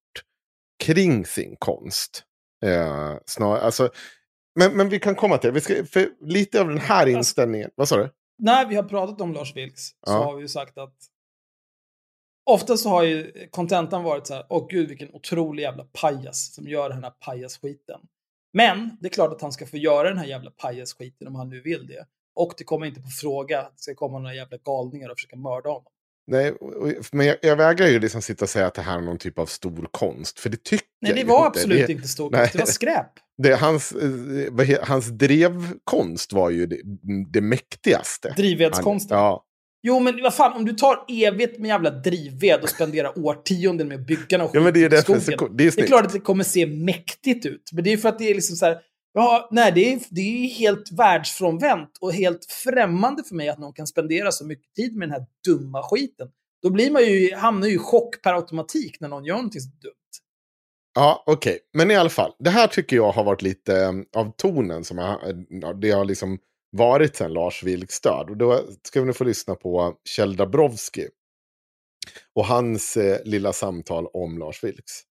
kring 0.84 1.26
sin 1.26 1.56
konst. 1.60 2.24
Eh, 2.66 3.16
snar, 3.26 3.58
alltså, 3.58 3.90
men, 4.60 4.78
men 4.78 4.90
vi 4.90 5.00
kan 5.00 5.16
komma 5.16 5.38
till 5.38 5.48
det. 5.48 5.54
Vi 5.54 5.62
ska, 5.62 5.86
för 5.86 6.10
lite 6.22 6.62
av 6.62 6.68
den 6.68 6.78
här 6.78 7.08
inställningen. 7.08 7.72
Vad 7.76 7.88
sa 7.88 7.98
du? 7.98 8.10
När 8.40 8.66
vi 8.66 8.76
har 8.76 8.84
pratat 8.84 9.22
om 9.22 9.34
Lars 9.34 9.56
Vilks 9.56 9.82
så 9.88 9.96
Ja. 10.06 10.24
har 10.24 10.36
vi 10.36 10.42
ju 10.42 10.48
sagt 10.48 10.78
att 10.78 10.96
Ofta 12.46 12.78
så 12.78 12.90
har 12.90 13.04
ju 13.04 13.48
kontentan 13.52 14.04
varit 14.04 14.28
så 14.28 14.34
här, 14.34 14.46
åh 14.50 14.68
gud 14.70 14.90
vilken 14.90 15.10
otrolig 15.14 15.64
jävla 15.64 15.84
pajas 15.84 16.54
som 16.54 16.68
gör 16.68 16.90
den 16.90 17.04
här 17.04 17.12
pajasskiten. 17.12 18.02
Men 18.54 18.98
det 19.02 19.08
är 19.08 19.10
klart 19.10 19.32
att 19.32 19.42
han 19.42 19.52
ska 19.52 19.66
få 19.66 19.78
göra 19.78 20.10
den 20.10 20.18
här 20.18 20.26
jävla 20.26 20.52
pajasskiten 20.52 21.28
om 21.28 21.36
han 21.36 21.50
nu 21.50 21.62
vill 21.62 21.88
det. 21.88 22.06
Och 22.36 22.54
det 22.58 22.64
kommer 22.64 22.86
inte 22.86 23.02
på 23.02 23.08
fråga 23.08 23.62
att 23.62 23.78
det 23.78 23.82
ska 23.82 23.96
komma 23.96 24.20
några 24.20 24.36
jävla 24.36 24.58
galningar 24.58 25.10
och 25.10 25.18
försöka 25.18 25.36
mörda 25.36 25.70
honom. 25.70 25.92
Nej, 26.30 26.54
men 27.12 27.26
jag, 27.28 27.38
jag 27.42 27.56
vägrar 27.56 27.88
ju 27.88 28.00
liksom 28.00 28.22
sitta 28.22 28.46
och 28.46 28.50
säga 28.50 28.68
att 28.68 28.74
det 28.74 28.82
här 28.82 28.98
är 28.98 29.02
någon 29.02 29.18
typ 29.18 29.40
av 29.40 29.46
stor 29.46 29.88
konst. 29.92 30.40
För 30.40 30.50
det 30.50 30.64
tycker 30.64 30.86
Nej, 31.02 31.10
jag 31.12 31.16
det 31.18 31.22
ju 31.22 31.28
var 31.28 31.38
inte. 31.48 31.48
absolut 31.60 31.88
det, 31.88 31.94
inte 31.94 32.08
stort. 32.08 32.32
nej. 32.32 32.50
Det 32.54 32.60
var 32.60 32.66
skräp. 32.66 33.06
Det, 33.44 33.54
hans, 33.56 33.92
eh, 33.92 34.78
hans 34.84 35.08
drevkonst 35.08 36.34
var 36.34 36.50
ju 36.50 36.66
det, 36.66 36.78
det 37.34 37.42
mäktigaste. 37.42 38.34
Drivvedskonsten. 38.38 39.18
Han- 39.18 39.26
Ja, 39.26 39.46
Jo, 39.84 40.00
men 40.00 40.24
vad 40.24 40.34
fan, 40.34 40.54
om 40.54 40.66
du 40.66 40.74
tar 40.74 41.06
evigt 41.08 41.60
med 41.60 41.68
jävla 41.68 41.90
drivved 41.92 42.60
och 42.64 42.70
spenderar 42.70 43.20
årtionden 43.26 43.88
med 43.88 44.00
att 44.00 44.08
bygga 44.08 44.38
någon 44.38 44.50
ja 44.54 44.62
men 44.62 44.74
det 44.74 44.80
är 44.80 44.82
ju 44.82 44.90
skit 44.90 44.94
i 45.10 45.14
det 45.14 45.22
så 45.22 45.32
skogen. 45.32 45.58
Det 45.58 45.64
är 45.68 45.72
Det 45.76 45.82
är 45.82 45.88
klart 45.88 46.06
att 46.06 46.14
det 46.14 46.20
kommer 46.20 46.44
se 46.44 46.66
mäktigt 46.68 47.46
ut. 47.46 47.70
Men 47.74 47.84
det 47.84 47.94
är 47.94 47.98
för 47.98 48.10
att 48.10 48.20
det 48.20 48.30
är 48.30 48.36
liksom 48.36 48.56
så 48.56 48.66
här. 48.66 48.78
Ja, 49.14 49.48
nej, 49.52 49.72
det 49.72 49.94
är, 49.94 50.00
det 50.10 50.22
är 50.22 50.48
helt 50.48 50.92
världsfrånvänt 50.92 51.98
och 52.02 52.14
helt 52.14 52.46
främmande 52.46 53.24
för 53.24 53.36
mig 53.36 53.50
att 53.50 53.60
någon 53.60 53.74
kan 53.74 53.88
spendera 53.88 54.32
så 54.32 54.46
mycket 54.46 54.74
tid 54.76 54.96
med 54.96 55.08
den 55.08 55.14
här 55.14 55.26
dumma 55.48 55.84
skiten. 55.84 56.28
Då 56.62 56.70
blir 56.70 56.92
man 56.92 57.04
ju, 57.04 57.36
hamnar 57.36 57.68
ju 57.68 57.76
i 57.76 57.78
chock 57.78 58.22
per 58.22 58.34
automatik 58.34 59.00
när 59.00 59.08
någon 59.08 59.26
gör 59.26 59.36
någonting 59.36 59.62
så 59.62 59.70
dumt. 59.70 59.94
Ja, 60.96 61.24
okej. 61.26 61.60
Men 61.74 61.92
i 61.92 61.96
alla 61.96 62.10
fall, 62.10 62.32
det 62.40 62.50
här 62.50 62.68
tycker 62.68 62.96
jag 62.96 63.12
har 63.12 63.24
varit 63.24 63.42
lite 63.42 63.78
eh, 63.78 63.92
av 64.16 64.32
tonen 64.38 64.84
som 64.84 64.98
jag, 64.98 65.30
eh, 65.30 65.70
det 65.70 65.92
har 65.92 66.06
liksom 66.06 66.38
varit 66.72 67.16
sen 67.16 67.34
Lars 67.34 67.64
Vilks 67.64 68.02
död. 68.02 68.30
Och 68.30 68.38
då 68.38 68.62
ska 68.84 69.00
vi 69.00 69.06
nu 69.06 69.14
få 69.14 69.24
lyssna 69.24 69.56
på 69.56 69.94
Kjell 70.10 70.36
Dabrowski 70.36 71.08
och 72.36 72.46
hans 72.46 72.98
eh, 72.98 73.18
lilla 73.26 73.54
samtal 73.54 74.08
om 74.14 74.38
Lars 74.38 74.64
Vilks. 74.64 75.02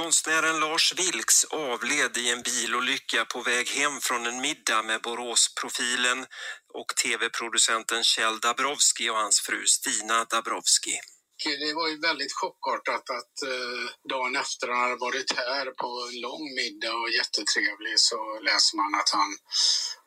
Konstnären 0.00 0.60
Lars 0.60 0.94
Vilks 0.98 1.44
avled 1.44 2.16
i 2.16 2.30
en 2.30 2.42
bilolycka 2.42 3.24
på 3.24 3.42
väg 3.42 3.68
hem 3.68 4.00
från 4.00 4.26
en 4.26 4.40
middag 4.40 4.82
med 4.82 5.00
Boråsprofilen 5.02 6.26
och 6.74 6.90
tv-producenten 7.02 8.04
Kjell 8.04 8.38
Dabrowski 8.40 9.10
och 9.10 9.16
hans 9.16 9.40
fru 9.40 9.66
Stina 9.66 10.24
Dabrowski. 10.24 10.94
det 11.64 11.74
var 11.74 11.88
ju 11.88 12.00
väldigt 12.00 12.32
chockartat 12.32 13.10
att 13.18 13.36
eh, 13.52 13.84
dagen 14.12 14.36
efter 14.36 14.68
han 14.68 14.80
hade 14.80 14.96
varit 14.96 15.32
här 15.36 15.66
på 15.82 15.88
en 16.08 16.20
lång 16.20 16.44
middag 16.60 16.94
och 17.02 17.10
jättetrevlig 17.20 17.94
så 18.08 18.18
läser 18.48 18.76
man 18.76 19.00
att 19.00 19.10
han 19.18 19.30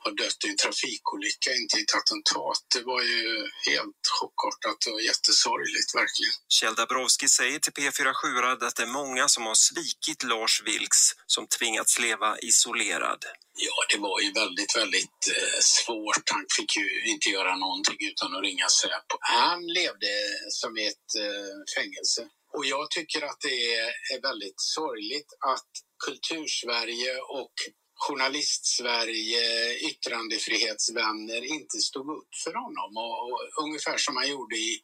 har 0.07 0.15
dött 0.23 0.41
i 0.45 0.47
en 0.53 0.57
trafikolycka, 0.63 1.49
inte 1.61 1.73
i 1.77 1.81
ett 1.85 1.95
attentat. 2.01 2.61
Det 2.75 2.83
var 2.91 3.01
ju 3.13 3.23
helt 3.69 4.03
chockartat 4.17 4.81
och 4.91 5.01
jättesorgligt 5.09 5.89
verkligen. 6.01 6.35
Kjell 6.57 6.75
Dabrowski 6.79 7.27
säger 7.39 7.59
till 7.59 7.75
P4 7.79 8.07
Sjurad 8.19 8.63
att 8.63 8.75
det 8.75 8.85
är 8.89 8.95
många 9.01 9.25
som 9.35 9.43
har 9.49 9.57
svikit 9.67 10.21
Lars 10.31 10.55
Vilks 10.65 11.01
som 11.35 11.43
tvingats 11.57 11.99
leva 11.99 12.29
isolerad. 12.49 13.21
Ja, 13.67 13.77
det 13.91 13.99
var 14.07 14.19
ju 14.25 14.31
väldigt, 14.31 14.73
väldigt 14.81 15.21
eh, 15.37 15.59
svårt. 15.61 16.25
Han 16.35 16.45
fick 16.57 16.71
ju 16.77 16.85
inte 17.13 17.29
göra 17.29 17.55
någonting 17.55 17.97
utan 18.11 18.35
att 18.35 18.43
ringa 18.43 18.67
Säpo. 18.79 19.15
Han 19.19 19.59
levde 19.79 20.11
som 20.49 20.77
i 20.77 20.83
ett 20.93 21.09
eh, 21.25 21.57
fängelse. 21.77 22.21
Och 22.55 22.65
jag 22.65 22.91
tycker 22.91 23.21
att 23.29 23.39
det 23.41 23.57
är, 23.75 23.89
är 24.13 24.21
väldigt 24.21 24.59
sorgligt 24.77 25.31
att 25.53 25.71
Kultursverige 26.05 27.13
och 27.41 27.55
Journalistsverige, 27.97 29.75
yttrandefrihetsvänner 29.89 31.41
inte 31.55 31.77
stod 31.77 32.09
upp 32.17 32.35
för 32.43 32.53
honom. 32.53 32.97
Och, 32.97 33.15
och 33.31 33.63
ungefär 33.63 33.97
som 33.97 34.15
man 34.15 34.29
gjorde 34.29 34.55
i, 34.55 34.79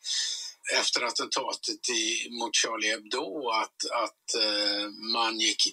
efter 0.79 1.01
attentatet 1.01 1.89
i, 1.89 2.29
mot 2.39 2.55
Charlie 2.55 2.89
Hebdo 2.91 3.49
att, 3.49 3.79
att 4.03 4.25
eh, 4.43 4.85
man 5.13 5.39
gick 5.39 5.63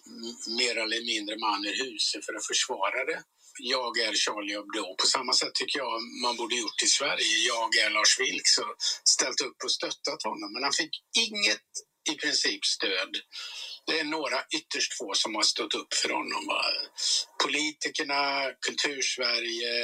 mer 0.58 0.76
eller 0.76 1.00
mindre 1.12 1.38
man 1.38 1.64
ur 1.66 1.84
huset 1.84 2.24
för 2.26 2.34
att 2.34 2.46
försvara 2.46 3.04
det. 3.04 3.22
Jag 3.58 3.98
är 3.98 4.14
Charlie 4.14 4.54
Hebdo. 4.54 4.94
På 5.02 5.06
samma 5.06 5.32
sätt 5.32 5.54
tycker 5.54 5.78
jag 5.78 6.02
man 6.22 6.36
borde 6.36 6.56
gjort 6.56 6.82
i 6.82 6.86
Sverige. 6.86 7.36
Jag 7.52 7.76
är 7.76 7.90
Lars 7.90 8.20
Vilks 8.20 8.58
och 8.58 8.74
ställt 9.04 9.40
upp 9.40 9.58
och 9.64 9.72
stöttat 9.72 10.22
honom. 10.22 10.52
Men 10.52 10.62
han 10.62 10.72
fick 10.72 10.94
inget 11.24 11.68
i 12.12 12.14
princip 12.14 12.64
stöd. 12.64 13.12
Det 13.90 14.00
är 14.00 14.04
några, 14.04 14.38
ytterst 14.58 14.92
få, 14.98 15.14
som 15.14 15.34
har 15.34 15.42
stått 15.42 15.74
upp 15.74 15.94
för 15.94 16.08
honom. 16.08 16.46
Va? 16.46 16.62
Politikerna, 17.44 18.22
Kultursverige, 18.66 19.74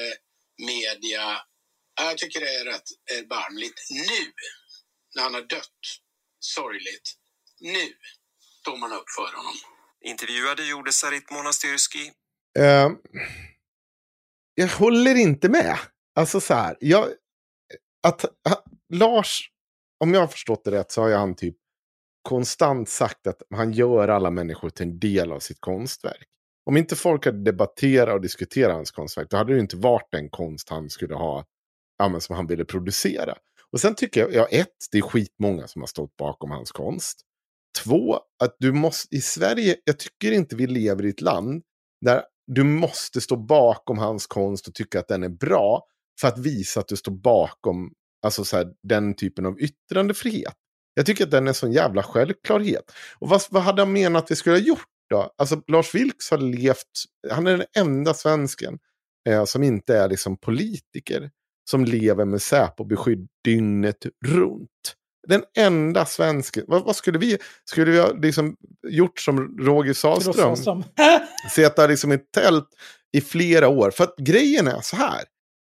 media. 0.58 1.24
Jag 2.00 2.18
tycker 2.18 2.40
det 2.40 2.54
är 2.54 2.64
rätt 2.64 2.88
erbarmligt. 3.18 3.78
Nu, 3.90 4.32
när 5.14 5.22
han 5.22 5.34
har 5.34 5.42
dött, 5.42 5.80
sorgligt, 6.40 7.08
nu 7.60 7.84
står 8.60 8.76
man 8.76 8.92
upp 8.92 9.10
för 9.16 9.36
honom. 9.36 9.56
Intervjuade 10.04 10.64
gjorde 10.64 10.92
Sarit 10.92 11.30
Monastyrski. 11.30 12.12
Eh, 12.58 12.90
jag 14.54 14.68
håller 14.68 15.14
inte 15.14 15.48
med. 15.48 15.78
Alltså 16.14 16.40
så 16.40 16.54
här, 16.54 16.76
jag, 16.80 17.08
att, 18.06 18.24
att, 18.24 18.64
Lars, 18.92 19.50
om 20.04 20.14
jag 20.14 20.20
har 20.20 20.28
förstått 20.28 20.64
det 20.64 20.70
rätt 20.70 20.92
så 20.92 21.02
har 21.02 21.10
han 21.10 21.36
typ 21.36 21.56
konstant 22.26 22.88
sagt 22.88 23.26
att 23.26 23.42
han 23.50 23.72
gör 23.72 24.08
alla 24.08 24.30
människor 24.30 24.70
till 24.70 24.86
en 24.86 24.98
del 24.98 25.32
av 25.32 25.40
sitt 25.40 25.60
konstverk. 25.60 26.26
Om 26.66 26.76
inte 26.76 26.96
folk 26.96 27.24
hade 27.24 27.42
debatterat 27.42 28.14
och 28.14 28.20
diskuterat 28.20 28.74
hans 28.74 28.90
konstverk, 28.90 29.30
då 29.30 29.36
hade 29.36 29.54
det 29.54 29.60
inte 29.60 29.76
varit 29.76 30.08
den 30.12 30.28
konst 30.28 30.70
han 30.70 30.90
skulle 30.90 31.14
ha, 31.14 31.44
ja, 31.98 32.08
men 32.08 32.20
som 32.20 32.36
han 32.36 32.46
ville 32.46 32.64
producera. 32.64 33.34
Och 33.72 33.80
sen 33.80 33.94
tycker 33.94 34.20
jag, 34.20 34.34
ja, 34.34 34.46
ett, 34.46 34.76
det 34.92 34.98
är 34.98 35.02
skitmånga 35.02 35.66
som 35.66 35.82
har 35.82 35.86
stått 35.86 36.16
bakom 36.16 36.50
hans 36.50 36.72
konst. 36.72 37.20
Två, 37.84 38.20
att 38.42 38.56
du 38.58 38.72
måste, 38.72 39.16
i 39.16 39.20
Sverige, 39.20 39.76
jag 39.84 39.98
tycker 39.98 40.32
inte 40.32 40.56
vi 40.56 40.66
lever 40.66 41.04
i 41.04 41.08
ett 41.08 41.20
land 41.20 41.62
där 42.00 42.22
du 42.46 42.64
måste 42.64 43.20
stå 43.20 43.36
bakom 43.36 43.98
hans 43.98 44.26
konst 44.26 44.68
och 44.68 44.74
tycka 44.74 45.00
att 45.00 45.08
den 45.08 45.22
är 45.22 45.28
bra 45.28 45.86
för 46.20 46.28
att 46.28 46.38
visa 46.38 46.80
att 46.80 46.88
du 46.88 46.96
står 46.96 47.12
bakom 47.12 47.92
alltså 48.22 48.44
så 48.44 48.56
här, 48.56 48.66
den 48.82 49.14
typen 49.14 49.46
av 49.46 49.60
yttrandefrihet. 49.60 50.56
Jag 50.98 51.06
tycker 51.06 51.24
att 51.24 51.30
den 51.30 51.44
är 51.44 51.48
en 51.48 51.54
sån 51.54 51.72
jävla 51.72 52.02
självklarhet. 52.02 52.92
Och 53.18 53.28
vad, 53.28 53.42
vad 53.50 53.62
hade 53.62 53.82
han 53.82 53.92
menat 53.92 54.24
att 54.24 54.30
vi 54.30 54.36
skulle 54.36 54.56
ha 54.56 54.60
gjort 54.60 54.88
då? 55.10 55.30
Alltså 55.38 55.62
Lars 55.66 55.94
Vilks 55.94 56.30
har 56.30 56.38
levt, 56.38 56.86
han 57.30 57.46
är 57.46 57.56
den 57.56 57.66
enda 57.76 58.14
svensken 58.14 58.78
eh, 59.28 59.44
som 59.44 59.62
inte 59.62 59.98
är 59.98 60.08
liksom 60.08 60.36
politiker. 60.36 61.30
Som 61.70 61.84
lever 61.84 62.24
med 62.24 62.42
Säpo-beskydd 62.42 63.26
dygnet 63.44 64.06
runt. 64.24 64.94
Den 65.28 65.42
enda 65.58 66.06
svensken. 66.06 66.64
Vad, 66.68 66.84
vad, 66.84 66.96
skulle 66.96 67.18
vi, 67.18 67.38
skulle 67.64 67.90
vi 67.90 67.98
ha 67.98 68.12
liksom 68.12 68.56
gjort 68.88 69.20
som 69.20 69.58
Roger 69.58 69.92
Sahlström? 69.92 70.56
Sitta 71.50 71.86
liksom 71.88 72.12
i 72.12 72.18
tält 72.18 72.68
i 73.12 73.20
flera 73.20 73.68
år. 73.68 73.90
För 73.90 74.04
att 74.04 74.16
grejen 74.18 74.66
är 74.66 74.80
så 74.80 74.96
här. 74.96 75.24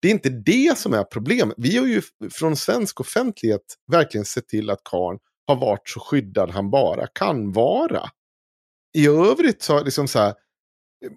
Det 0.02 0.08
är 0.08 0.12
inte 0.12 0.28
det 0.28 0.78
som 0.78 0.94
är 0.94 1.04
problemet. 1.04 1.54
Vi 1.58 1.76
har 1.76 1.86
ju 1.86 2.02
från 2.32 2.56
svensk 2.56 3.00
offentlighet 3.00 3.62
verkligen 3.92 4.24
sett 4.24 4.48
till 4.48 4.70
att 4.70 4.80
Karn 4.84 5.18
har 5.46 5.56
varit 5.56 5.88
så 5.88 6.00
skyddad 6.00 6.50
han 6.50 6.70
bara 6.70 7.06
kan 7.06 7.52
vara. 7.52 8.08
I 8.96 9.06
övrigt 9.06 9.62
så, 9.62 9.82
liksom 9.84 10.08
så 10.08 10.18
här, 10.18 10.34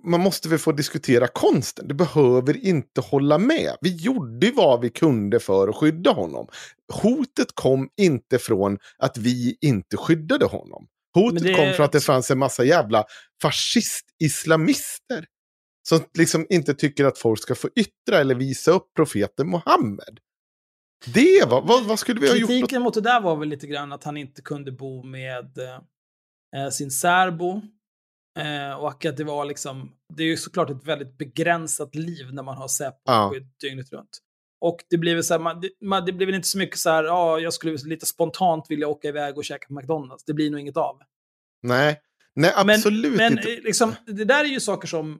man 0.03 0.19
måste 0.19 0.49
väl 0.49 0.59
få 0.59 0.71
diskutera 0.71 1.27
konsten. 1.27 1.87
Det 1.87 1.93
behöver 1.93 2.65
inte 2.65 3.01
hålla 3.01 3.37
med. 3.37 3.75
Vi 3.81 3.95
gjorde 3.95 4.51
vad 4.51 4.81
vi 4.81 4.89
kunde 4.89 5.39
för 5.39 5.67
att 5.67 5.75
skydda 5.75 6.11
honom. 6.11 6.47
Hotet 6.93 7.47
kom 7.53 7.89
inte 7.97 8.39
från 8.39 8.77
att 8.97 9.17
vi 9.17 9.57
inte 9.61 9.97
skyddade 9.97 10.45
honom. 10.45 10.87
Hotet 11.13 11.43
det- 11.43 11.53
kom 11.53 11.73
från 11.73 11.85
att 11.85 11.91
det 11.91 12.01
fanns 12.01 12.31
en 12.31 12.39
massa 12.39 12.63
jävla 12.63 13.05
fascist-islamister. 13.41 15.25
Som 15.87 15.99
liksom 16.17 16.47
inte 16.49 16.73
tycker 16.73 17.05
att 17.05 17.17
folk 17.17 17.41
ska 17.41 17.55
få 17.55 17.69
yttra 17.75 18.19
eller 18.19 18.35
visa 18.35 18.71
upp 18.71 18.93
profeten 18.95 19.49
Muhammed. 19.49 20.19
Det 21.05 21.49
var, 21.49 21.61
vad, 21.61 21.85
vad 21.85 21.99
skulle 21.99 22.21
vi 22.21 22.29
ha 22.29 22.35
gjort? 22.35 22.49
Kritiken 22.49 22.81
mot 22.81 22.93
det 22.93 23.01
där 23.01 23.21
var 23.21 23.35
väl 23.35 23.49
lite 23.49 23.67
grann 23.67 23.91
att 23.91 24.03
han 24.03 24.17
inte 24.17 24.41
kunde 24.41 24.71
bo 24.71 25.03
med 25.03 25.57
eh, 26.55 26.69
sin 26.69 26.91
särbo. 26.91 27.61
Eh, 28.39 28.79
och 28.79 29.05
att 29.05 29.17
det 29.17 29.23
var 29.23 29.45
liksom, 29.45 29.91
det 30.17 30.23
är 30.23 30.27
ju 30.27 30.37
såklart 30.37 30.69
ett 30.69 30.87
väldigt 30.87 31.17
begränsat 31.17 31.95
liv 31.95 32.33
när 32.33 32.43
man 32.43 32.57
har 32.57 32.67
Säpo-skydd 32.67 33.47
dygnet 33.61 33.91
runt. 33.91 34.19
Och 34.61 34.77
det 34.89 34.97
blir 34.97 35.15
väl 35.15 35.23
så 35.23 35.33
här, 35.33 35.41
man, 35.41 35.61
det, 35.61 35.69
man, 35.81 36.05
det 36.05 36.13
blir 36.13 36.25
väl 36.25 36.35
inte 36.35 36.47
så 36.47 36.57
mycket 36.57 36.79
så 36.79 36.89
här, 36.89 37.03
ja, 37.03 37.39
jag 37.39 37.53
skulle 37.53 37.77
lite 37.77 38.05
spontant 38.05 38.65
vilja 38.69 38.87
åka 38.87 39.07
iväg 39.07 39.37
och 39.37 39.45
käka 39.45 39.67
på 39.67 39.73
McDonalds. 39.73 40.25
Det 40.25 40.33
blir 40.33 40.51
nog 40.51 40.59
inget 40.59 40.77
av. 40.77 40.99
Nej, 41.61 41.99
Nej 42.35 42.53
absolut 42.55 43.17
men, 43.17 43.31
inte. 43.31 43.47
Men 43.47 43.57
eh, 43.57 43.63
liksom, 43.63 43.95
det 44.05 44.25
där 44.25 44.43
är 44.43 44.49
ju 44.49 44.59
saker 44.59 44.87
som, 44.87 45.19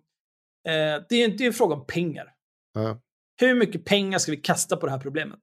eh, 0.67 1.03
det 1.09 1.15
är 1.15 1.25
inte 1.25 1.45
en 1.45 1.53
fråga 1.53 1.75
om 1.75 1.85
pengar. 1.85 2.33
Ja. 2.73 3.01
Hur 3.41 3.55
mycket 3.55 3.85
pengar 3.85 4.19
ska 4.19 4.31
vi 4.31 4.37
kasta 4.37 4.77
på 4.77 4.85
det 4.85 4.91
här 4.91 4.99
problemet? 4.99 5.39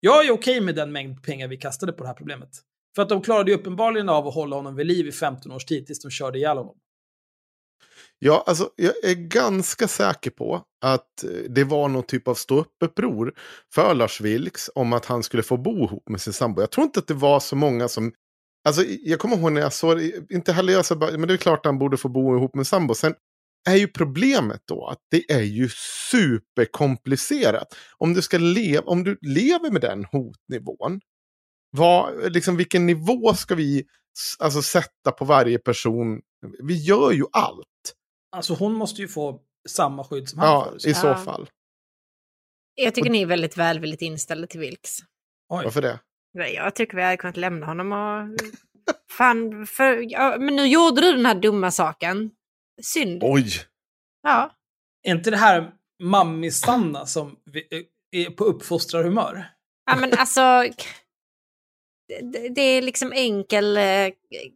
Jag 0.00 0.26
är 0.26 0.30
okej 0.30 0.60
med 0.60 0.74
den 0.74 0.92
mängd 0.92 1.22
pengar 1.22 1.48
vi 1.48 1.56
kastade 1.56 1.92
på 1.92 2.02
det 2.02 2.08
här 2.08 2.14
problemet. 2.14 2.48
För 2.94 3.02
att 3.02 3.08
de 3.08 3.22
klarade 3.22 3.50
ju 3.50 3.56
uppenbarligen 3.56 4.08
av 4.08 4.28
att 4.28 4.34
hålla 4.34 4.56
honom 4.56 4.76
vid 4.76 4.86
liv 4.86 5.06
i 5.06 5.12
15 5.12 5.52
års 5.52 5.64
tid 5.64 5.86
tills 5.86 6.00
de 6.00 6.10
körde 6.10 6.38
ihjäl 6.38 6.56
honom. 6.56 6.76
Ja, 8.18 8.44
alltså, 8.46 8.70
jag 8.76 9.04
är 9.04 9.14
ganska 9.14 9.88
säker 9.88 10.30
på 10.30 10.62
att 10.84 11.24
eh, 11.24 11.30
det 11.30 11.64
var 11.64 11.88
någon 11.88 12.02
typ 12.02 12.28
av 12.28 12.34
ståuppuppror 12.34 13.34
för 13.74 13.94
Lars 13.94 14.20
Vilks 14.20 14.70
om 14.74 14.92
att 14.92 15.06
han 15.06 15.22
skulle 15.22 15.42
få 15.42 15.56
bo 15.56 15.84
ihop 15.84 16.08
med 16.08 16.20
sin 16.20 16.32
sambo. 16.32 16.60
Jag 16.62 16.70
tror 16.70 16.84
inte 16.84 17.00
att 17.00 17.06
det 17.06 17.14
var 17.14 17.40
så 17.40 17.56
många 17.56 17.88
som... 17.88 18.12
Alltså, 18.64 18.82
jag 18.86 19.18
kommer 19.18 19.36
ihåg 19.36 19.52
när 19.52 19.60
jag 19.60 19.72
såg 19.72 19.98
det, 19.98 20.30
inte 20.30 20.52
heller 20.52 20.72
jag 20.72 20.84
så 20.84 20.96
bara, 20.96 21.18
men 21.18 21.28
det 21.28 21.34
är 21.34 21.38
klart 21.38 21.58
att 21.58 21.66
han 21.66 21.78
borde 21.78 21.96
få 21.96 22.08
bo 22.08 22.36
ihop 22.36 22.54
med 22.54 22.66
sambo. 22.66 22.94
Sen 22.94 23.14
är 23.70 23.76
ju 23.76 23.88
problemet 23.88 24.62
då 24.64 24.86
att 24.86 24.98
det 25.10 25.32
är 25.32 25.42
ju 25.42 25.68
superkomplicerat. 26.10 27.74
Om 27.98 28.14
du, 28.14 28.22
ska 28.22 28.38
leva, 28.38 28.82
om 28.86 29.04
du 29.04 29.18
lever 29.20 29.70
med 29.70 29.80
den 29.80 30.04
hotnivån, 30.04 31.00
vad, 31.70 32.32
liksom, 32.32 32.56
vilken 32.56 32.86
nivå 32.86 33.34
ska 33.34 33.54
vi 33.54 33.84
alltså, 34.38 34.62
sätta 34.62 35.12
på 35.18 35.24
varje 35.24 35.58
person? 35.58 36.20
Vi 36.62 36.74
gör 36.84 37.12
ju 37.12 37.24
allt. 37.32 37.66
Alltså 38.36 38.54
hon 38.54 38.72
måste 38.74 39.00
ju 39.02 39.08
få 39.08 39.40
samma 39.68 40.04
skydd 40.04 40.28
som 40.28 40.38
han 40.38 40.48
Ja, 40.48 40.64
får. 40.64 40.86
i 40.90 40.94
så 40.94 41.06
Ja. 41.06 41.16
fall. 41.16 41.48
Jag 42.74 42.94
tycker 42.94 43.10
ni 43.10 43.22
är 43.22 43.26
väldigt 43.26 43.56
välvilligt 43.56 44.02
inställda 44.02 44.46
till 44.46 44.60
Vilks. 44.60 44.98
Oj. 45.48 45.64
Varför 45.64 45.82
det? 45.82 46.00
Nej, 46.34 46.54
Jag 46.54 46.74
tycker 46.74 46.96
vi 46.96 47.02
hade 47.02 47.16
kunnat 47.16 47.36
lämna 47.36 47.66
honom 47.66 47.92
och... 47.92 48.38
Fan, 49.10 49.66
för... 49.66 50.12
ja, 50.12 50.36
men 50.38 50.56
nu 50.56 50.66
gjorde 50.66 51.00
du 51.00 51.12
den 51.12 51.26
här 51.26 51.34
dumma 51.34 51.70
saken. 51.70 52.30
Synd. 52.82 53.20
Oj! 53.24 53.46
Ja. 54.22 54.50
Är 55.02 55.10
inte 55.14 55.30
det 55.30 55.36
här 55.36 55.72
mammisanna 56.02 57.06
som 57.06 57.36
vi- 57.44 57.86
är 58.10 58.30
på 58.30 58.44
uppfostrarhumör? 58.44 59.48
ja, 59.86 59.96
men 59.96 60.12
alltså... 60.18 60.64
Det, 62.54 62.60
är 62.62 62.82
liksom 62.82 63.12
enkel 63.12 63.76
eh, 63.76 64.08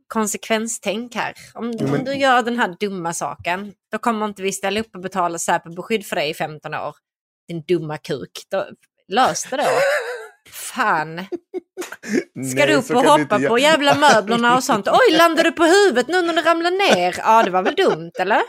konsekvenstänk 0.09 1.14
här. 1.14 1.35
Om, 1.55 1.73
Jo, 1.81 1.87
men- 1.87 1.99
om 1.99 2.05
du 2.05 2.14
gör 2.14 2.43
den 2.43 2.59
här 2.59 2.77
dumma 2.81 3.12
saken, 3.12 3.75
då 3.93 3.99
kommer 3.99 4.27
inte 4.27 4.43
vi 4.43 4.53
ställa 4.53 4.81
upp 4.81 4.95
och 4.95 5.01
betala 5.01 5.39
Säpo-beskydd 5.39 6.07
för 6.07 6.17
dig 6.17 6.31
i 6.31 6.35
15 6.35 6.75
år. 6.75 6.97
Din 7.49 7.62
dumma 7.62 7.99
kuk. 7.99 8.31
Då, 8.51 8.67
lös 9.09 9.45
det 9.51 9.57
då. 9.57 9.62
Fan. 10.51 11.17
Ska 12.51 12.59
Nej, 12.59 12.67
du 12.67 12.75
upp 12.75 12.85
så 12.85 12.95
och 12.99 13.05
hoppa 13.05 13.39
på 13.39 13.59
jävla 13.59 13.95
möblerna 13.95 14.57
och 14.57 14.65
sånt? 14.65 14.89
Oj, 14.89 15.17
landade 15.17 15.43
du 15.49 15.53
på 15.53 15.65
huvudet 15.65 16.09
nu 16.09 16.23
när 16.23 16.35
du 16.35 16.43
ramlade 16.43 16.77
ner? 16.77 17.15
Ja, 17.19 17.43
det 17.43 17.51
var 17.51 17.63
väl 17.63 17.75
dumt, 17.75 18.11
eller? 18.19 18.41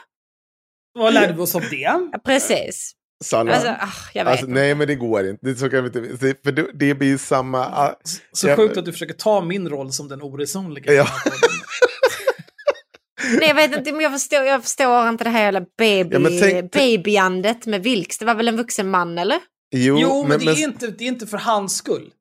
Vad 0.99 1.13
lärde 1.13 1.33
vi 1.33 1.39
oss 1.41 1.55
av 1.55 1.61
det? 1.69 1.75
Ja, 1.75 2.09
precis. 2.25 2.91
Sanna. 3.23 3.53
Alltså, 3.53 3.75
jag 4.13 4.25
vet 4.25 4.31
Alltså, 4.31 4.45
nej, 4.47 4.75
men 4.75 4.87
det 4.87 4.95
går 4.95 5.27
inte. 5.29 5.45
Det, 5.45 5.55
så 5.55 5.69
kan 5.69 5.83
vi 5.83 5.87
inte 5.99 6.35
för 6.43 6.51
det, 6.51 6.67
det 6.73 6.93
blir 6.95 7.17
samma... 7.17 7.59
ah, 7.65 7.95
Så 8.31 8.47
jag- 8.47 8.55
sjukt 8.57 8.77
att 8.77 8.85
du 8.85 8.91
försöker 8.91 9.13
ta 9.13 9.41
min 9.41 9.69
roll 9.69 9.91
som 9.91 10.07
den 10.07 10.21
oresonliga. 10.21 10.93
Ja. 10.93 11.07
Nej, 13.39 13.47
jag 13.47 13.55
vet 13.55 13.75
inte, 13.77 13.91
men 13.91 14.01
jag 14.01 14.11
förstår, 14.11 14.43
jag 14.43 14.63
förstår 14.63 15.09
inte 15.09 15.23
det 15.23 15.29
här 15.29 15.41
jävla 15.43 15.61
baby, 15.77 16.15
Ja, 16.15 16.29
tänk- 16.41 16.71
babyandet 16.71 17.65
med 17.65 17.83
Vilks. 17.83 18.17
Det 18.17 18.25
var 18.25 18.35
väl 18.35 18.47
en 18.47 18.57
vuxen 18.57 18.89
man, 18.89 19.17
eller? 19.17 19.39
Jo, 19.75 19.97
Jo, 19.99 20.19
men, 20.21 20.29
men, 20.29 20.39
det, 20.39 20.45
men, 20.45 20.53
är 20.55 20.63
inte, 20.63 20.87
det 20.87 21.03
är 21.03 21.07
inte 21.07 21.27
för 21.27 21.37
hans 21.37 21.77
skull. 21.77 22.11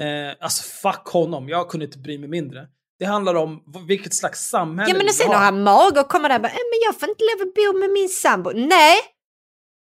Eh, 0.00 0.36
alltså 0.40 0.62
fuck 0.62 1.06
honom, 1.06 1.48
jag 1.48 1.68
kunde 1.68 1.86
inte 1.86 1.98
bry 1.98 2.18
mig 2.18 2.28
mindre. 2.28 2.68
Det 2.98 3.04
handlar 3.04 3.34
om 3.34 3.62
vilket 3.88 4.14
slags 4.14 4.40
samhälle 4.48 4.90
Ja, 4.90 5.04
men 5.04 5.12
sen 5.12 5.28
har. 5.28 5.34
han 5.34 5.62
mag 5.62 5.96
och 5.98 6.08
kommer 6.08 6.28
där 6.28 6.36
och 6.36 6.42
bara, 6.42 6.48
"Eh, 6.48 6.54
men 6.54 6.80
jag 6.86 7.00
får 7.00 7.08
inte 7.08 7.24
leva 7.24 7.48
och 7.48 7.54
bo 7.74 7.78
med 7.80 7.90
min 7.90 8.08
sambo. 8.08 8.50
Nej, 8.50 8.96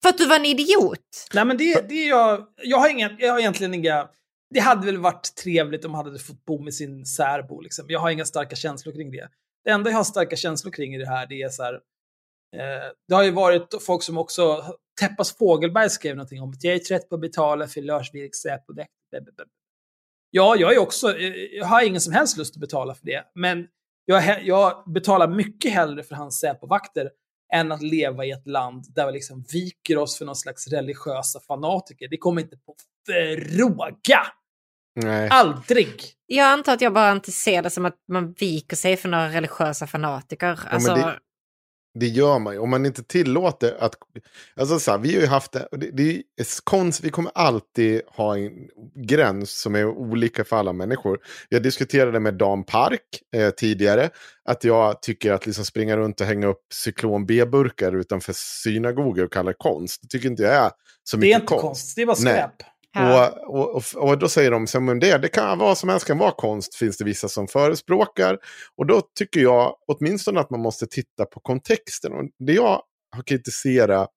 för 0.01 0.09
att 0.09 0.17
du 0.17 0.25
var 0.25 0.35
en 0.35 0.45
idiot. 0.45 1.27
Nej, 1.33 1.45
men 1.45 1.57
det, 1.57 1.89
det 1.89 1.95
är 1.95 2.09
jag, 2.09 2.45
jag, 2.63 2.77
har 2.77 2.89
inga, 2.89 3.15
jag 3.19 3.31
har 3.31 3.39
egentligen 3.39 3.73
inga... 3.73 4.07
Det 4.53 4.59
hade 4.59 4.85
väl 4.85 4.97
varit 4.97 5.35
trevligt 5.35 5.85
om 5.85 5.93
han 5.93 6.05
hade 6.05 6.19
fått 6.19 6.45
bo 6.45 6.61
med 6.63 6.73
sin 6.73 7.05
särbo. 7.05 7.61
Liksom. 7.61 7.85
Jag 7.89 7.99
har 7.99 8.09
inga 8.09 8.25
starka 8.25 8.55
känslor 8.55 8.93
kring 8.93 9.11
det. 9.11 9.29
Det 9.65 9.71
enda 9.71 9.89
jag 9.89 9.97
har 9.97 10.03
starka 10.03 10.35
känslor 10.35 10.71
kring 10.71 10.95
i 10.95 10.97
det 10.97 11.07
här, 11.07 11.25
det 11.27 11.41
är 11.41 11.49
så 11.49 11.63
här... 11.63 11.73
Eh, 12.55 12.91
det 13.07 13.15
har 13.15 13.23
ju 13.23 13.31
varit 13.31 13.75
folk 13.85 14.03
som 14.03 14.17
också... 14.17 14.63
Teppas 14.99 15.37
Fågelberg 15.37 15.89
skrev 15.89 16.15
någonting 16.15 16.41
om 16.41 16.49
att 16.49 16.63
jag 16.63 16.75
är 16.75 16.79
trött 16.79 17.09
på 17.09 17.15
att 17.15 17.21
betala 17.21 17.67
för 17.67 17.81
Lars 17.81 18.13
Vilks 18.13 18.37
Säpo-väkt. 18.37 18.91
Ja, 20.31 20.55
jag 20.55 20.73
är 20.73 20.79
också... 20.79 21.17
eh, 21.17 21.33
Jag 21.33 21.65
har 21.65 21.83
ingen 21.85 22.01
som 22.01 22.13
helst 22.13 22.37
lust 22.37 22.55
att 22.55 22.61
betala 22.61 22.95
för 22.95 23.05
det. 23.05 23.23
Men 23.35 23.67
jag, 24.05 24.43
jag 24.45 24.83
betalar 24.93 25.27
mycket 25.27 25.71
hellre 25.71 26.03
för 26.03 26.15
hans 26.15 26.39
Säpo-vakter 26.39 27.09
än 27.53 27.71
att 27.71 27.81
leva 27.81 28.25
i 28.25 28.31
ett 28.31 28.47
land 28.47 28.85
där 28.95 29.05
vi 29.07 29.11
liksom 29.13 29.45
viker 29.53 29.97
oss 29.97 30.17
för 30.17 30.25
någon 30.25 30.35
slags 30.35 30.67
religiösa 30.67 31.39
fanatiker. 31.39 32.07
Det 32.07 32.17
kommer 32.17 32.41
inte 32.41 32.57
på 32.57 32.75
fråga! 33.57 34.19
nej. 34.95 35.29
Aldrig! 35.31 36.01
Jag 36.25 36.45
antar 36.47 36.73
att 36.73 36.81
jag 36.81 36.93
bara 36.93 37.11
inte 37.11 37.31
ser 37.31 37.61
det 37.61 37.69
som 37.69 37.85
att 37.85 37.97
man 38.11 38.33
viker 38.33 38.75
sig 38.75 38.97
för 38.97 39.09
några 39.09 39.29
religiösa 39.29 39.87
fanatiker. 39.87 40.59
men 40.63 40.73
Alltså, 40.73 40.93
det- 40.95 41.19
Det 41.93 42.07
gör 42.07 42.39
man 42.39 42.53
ju. 42.53 42.59
Om 42.59 42.69
man 42.69 42.85
inte 42.85 43.03
tillåter 43.03 43.75
att... 43.79 43.95
Alltså 44.55 44.79
så 44.79 44.91
här, 44.91 44.97
vi 44.97 45.15
har 45.15 45.21
ju 45.21 45.27
haft 45.27 45.51
det, 45.51 45.67
det, 45.71 45.91
det 45.91 46.15
är 46.15 46.63
konst, 46.63 47.03
vi 47.03 47.09
kommer 47.09 47.31
alltid 47.35 48.01
ha 48.07 48.37
en 48.37 48.51
gräns 48.95 49.61
som 49.61 49.75
är 49.75 49.85
olika 49.85 50.43
för 50.43 50.55
alla 50.55 50.73
människor. 50.73 51.19
Jag 51.49 51.63
diskuterade 51.63 52.19
med 52.19 52.33
Dan 52.33 52.63
Park 52.63 53.01
eh, 53.35 53.49
tidigare, 53.49 54.09
att 54.45 54.63
jag 54.63 55.01
tycker 55.01 55.33
att 55.33 55.45
liksom 55.45 55.65
springa 55.65 55.97
runt 55.97 56.21
och 56.21 56.27
hänga 56.27 56.47
upp 56.47 56.65
cyklon 56.73 57.25
B-burkar 57.25 57.95
utanför 57.95 58.33
synagogor 58.35 59.25
och 59.25 59.33
kalla 59.33 59.51
det 59.51 59.57
konst, 59.59 60.01
det 60.01 60.07
tycker 60.07 60.29
inte 60.29 60.43
jag 60.43 60.53
är 60.53 60.71
så 61.03 61.17
Det 61.17 61.21
mycket 61.21 61.35
är 61.35 61.41
inte 61.41 61.53
konst, 61.53 61.95
det 61.95 62.01
är 62.01 62.05
bara 62.05 62.17
Nej 62.19 62.47
ja. 62.93 63.29
Och, 63.47 63.75
och, 63.75 63.83
och, 63.95 64.19
då 64.19 64.29
säger 64.29 64.51
de 64.51 64.67
så 64.67 64.79
men 64.79 64.99
det, 64.99 65.17
det 65.17 65.27
kan 65.27 65.59
vad 65.59 65.77
som 65.77 65.89
helst 65.89 66.07
kan 66.07 66.17
vara 66.17 66.31
konst, 66.31 66.75
finns 66.75 66.97
det 66.97 67.05
vissa 67.05 67.27
som 67.27 67.47
förespråkar. 67.47 68.37
Och 68.77 68.85
då 68.85 69.01
tycker 69.15 69.39
jag 69.39 69.75
åtminstone 69.87 70.39
att 70.39 70.49
man 70.49 70.59
måste 70.59 70.87
titta 70.87 71.25
på 71.25 71.39
kontexten. 71.39 72.13
Och 72.13 72.25
det 72.39 72.53
jag 72.53 72.81
har 73.15 73.23
kritiserat 73.23 74.09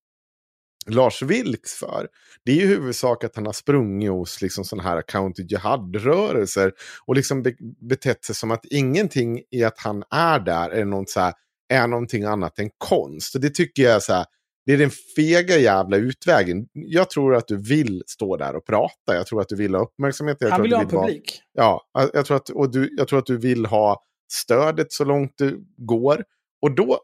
Lars 0.87 1.23
Vilks 1.23 1.75
för, 1.75 2.09
det 2.45 2.53
är 2.53 2.57
i 2.57 2.67
huvudsak 2.67 3.25
att 3.25 3.37
han 3.37 3.47
har 3.47 3.53
sprungit 3.53 4.11
hos 4.11 4.43
liksom 4.43 4.65
sådana 4.65 4.89
här 4.89 5.03
counter 5.03 5.43
jihad-rörelser 5.43 6.73
och 7.07 7.15
liksom 7.15 7.43
be 7.43 7.55
betett 7.81 8.25
sig 8.25 8.35
som 8.35 8.51
att 8.51 8.65
ingenting 8.65 9.43
i 9.51 9.65
att 9.65 9.79
han 9.79 10.05
är 10.11 10.41
där 10.41 10.71
är, 10.71 10.85
något 10.85 11.11
så 11.11 11.21
här, 11.21 11.35
är 11.69 11.87
någonting 11.87 12.25
annat 12.25 12.59
än 12.59 12.71
konst. 12.79 13.35
Och 13.35 13.41
det 13.41 13.55
tycker 13.55 13.83
jag 13.83 13.93
är 13.93 14.01
så 14.01 14.13
här, 14.13 14.27
det 14.67 14.73
är 14.73 14.79
den 14.79 14.91
fega 15.17 15.57
jävla 15.57 15.97
utvägen. 15.97 16.69
Jag 16.73 17.11
tror 17.11 17.35
att 17.35 17.49
du 17.49 17.57
vill 17.57 18.03
stå 18.07 18.37
där 18.37 18.57
och 18.57 18.67
prata. 18.67 19.15
Jag 19.15 19.27
tror 19.27 19.41
att 19.41 19.49
du 19.49 19.57
vill 19.57 19.75
ha 19.75 19.83
uppmärksamhet. 19.83 20.37
Jag 20.41 20.51
Han 20.51 20.63
vill 20.63 20.75
att 20.75 20.93
ha 20.93 21.01
publik. 21.01 21.43
Ja, 21.53 21.91
jag 22.13 22.27
tror, 22.27 22.37
att, 22.37 22.49
och 22.49 22.71
du, 22.73 22.95
jag 22.97 23.09
tror 23.09 23.19
att 23.19 23.27
du 23.27 23.37
vill 23.37 23.67
ha 23.67 24.05
stödet 24.33 24.93
så 24.93 25.05
långt 25.05 25.33
det 25.39 25.55
går. 25.77 26.25
Och 26.63 26.75
då, 26.75 27.01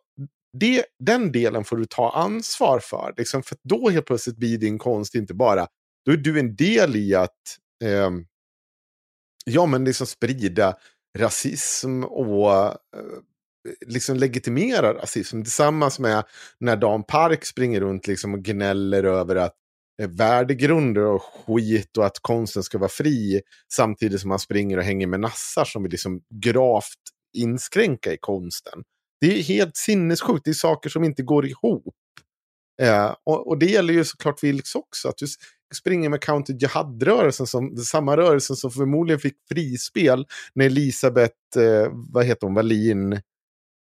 det, 0.53 0.85
den 0.99 1.33
delen 1.33 1.65
får 1.65 1.77
du 1.77 1.85
ta 1.85 2.11
ansvar 2.11 2.81
för. 2.81 3.15
Liksom, 3.17 3.43
för 3.43 3.57
då 3.63 3.91
helt 3.91 4.07
plötsligt 4.07 4.37
blir 4.37 4.59
din 4.59 4.79
konst 4.79 5.15
inte 5.15 5.35
bara, 5.35 5.67
då 6.07 6.13
är 6.13 6.17
du 6.17 6.39
en 6.39 6.57
del 6.57 6.97
i 6.97 7.15
att 7.15 7.59
ehm, 7.85 8.25
ja, 9.45 9.67
men 9.67 9.85
liksom 9.85 10.07
sprida 10.07 10.77
rasism 11.19 12.05
och 12.05 12.53
eh, 12.53 12.73
liksom 13.87 14.17
legitimerar 14.17 14.95
rasism. 14.95 15.43
Tillsammans 15.43 15.99
med 15.99 16.25
när 16.61 16.77
Dan 16.77 17.05
Park 17.05 17.45
springer 17.45 17.81
runt 17.81 18.07
liksom 18.07 18.35
och 18.35 18.41
gnäller 18.41 19.05
över 19.05 19.37
att 19.37 19.55
eh, 20.03 20.09
värdegrunder 20.09 21.05
och 21.05 21.23
skit 21.23 21.97
och 21.97 22.07
att 22.07 22.19
konsten 22.21 22.63
ska 22.63 22.79
vara 22.79 22.89
fri 22.89 23.41
samtidigt 23.73 24.21
som 24.21 24.31
han 24.31 24.39
springer 24.39 24.77
och 24.77 24.85
hänger 24.85 25.07
med 25.07 25.21
nassar 25.21 25.65
som 25.65 25.83
vill 25.83 25.93
liksom 25.93 26.21
gravt 26.35 26.99
inskränka 27.37 28.13
i 28.13 28.19
konsten. 28.21 28.83
Det 29.21 29.39
är 29.39 29.43
helt 29.43 29.77
sinnessjukt, 29.77 30.45
det 30.45 30.51
är 30.51 30.55
saker 30.55 30.91
som 30.91 31.05
inte 31.05 31.23
går 31.23 31.47
ihop. 31.47 31.95
Eh, 32.83 33.15
och, 33.25 33.49
och 33.49 33.59
det 33.59 33.67
gäller 33.67 33.95
ju 33.95 34.05
såklart 34.05 34.43
Vilks 34.43 34.75
också, 34.75 35.09
att 35.09 35.17
du 35.17 35.27
springer 35.75 36.09
med 36.09 36.21
Counter 36.21 36.55
Jihad-rörelsen, 36.55 37.47
som, 37.47 37.77
samma 37.77 38.17
rörelsen 38.17 38.57
som 38.57 38.71
förmodligen 38.71 39.21
fick 39.21 39.37
frispel 39.49 40.27
när 40.55 40.67
Elisabeth, 40.67 41.59
eh, 41.59 41.89
vad 41.93 42.25
heter 42.25 42.47
hon, 42.47 42.55
Wallin, 42.55 43.21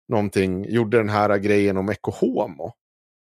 någonting, 0.08 0.70
gjorde 0.70 0.98
den 0.98 1.10
här 1.10 1.38
grejen 1.38 1.78
om 1.78 1.90
ekohomo. 1.90 2.74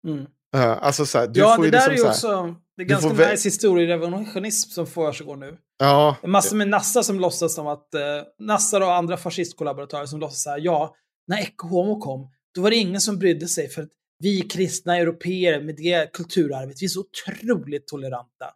Mm. 0.07 0.25
Eh, 0.55 0.83
alltså 0.83 1.05
så 1.05 1.19
här, 1.19 1.27
du 1.27 1.39
Ja, 1.39 1.55
får 1.55 1.63
det 1.63 1.69
där 1.69 1.89
liksom 1.89 2.07
är 2.07 2.09
ju 2.09 2.11
också... 2.11 2.55
Det 2.77 2.83
är 2.83 2.87
ganska 2.87 3.09
får 3.09 3.31
nice 3.31 3.47
historierevolutionism 3.47 4.69
som 4.69 4.87
försiggår 4.87 5.35
nu. 5.35 5.57
Ja, 5.77 6.17
massor 6.23 6.55
med 6.57 6.67
nassar 6.67 7.01
som 7.01 7.19
låtsas 7.19 7.55
som 7.55 7.67
att... 7.67 7.93
Eh, 7.93 8.01
nassar 8.39 8.81
och 8.81 8.93
andra 8.93 9.17
fascistkollaboratörer 9.17 10.05
som 10.05 10.19
låtsas 10.19 10.43
så 10.43 10.49
här, 10.49 10.59
ja, 10.59 10.95
när 11.27 11.37
Ecce 11.37 11.67
Homo 11.67 11.99
kom, 11.99 12.29
då 12.55 12.61
var 12.61 12.69
det 12.69 12.75
ingen 12.75 13.01
som 13.01 13.19
brydde 13.19 13.47
sig 13.47 13.69
för 13.69 13.81
att 13.81 13.89
vi 14.19 14.41
kristna 14.41 14.97
europeer 14.97 15.61
med 15.61 15.75
det 15.75 16.13
kulturarvet, 16.13 16.81
vi 16.81 16.85
är 16.85 16.89
så 16.89 16.99
otroligt 16.99 17.87
toleranta. 17.87 18.51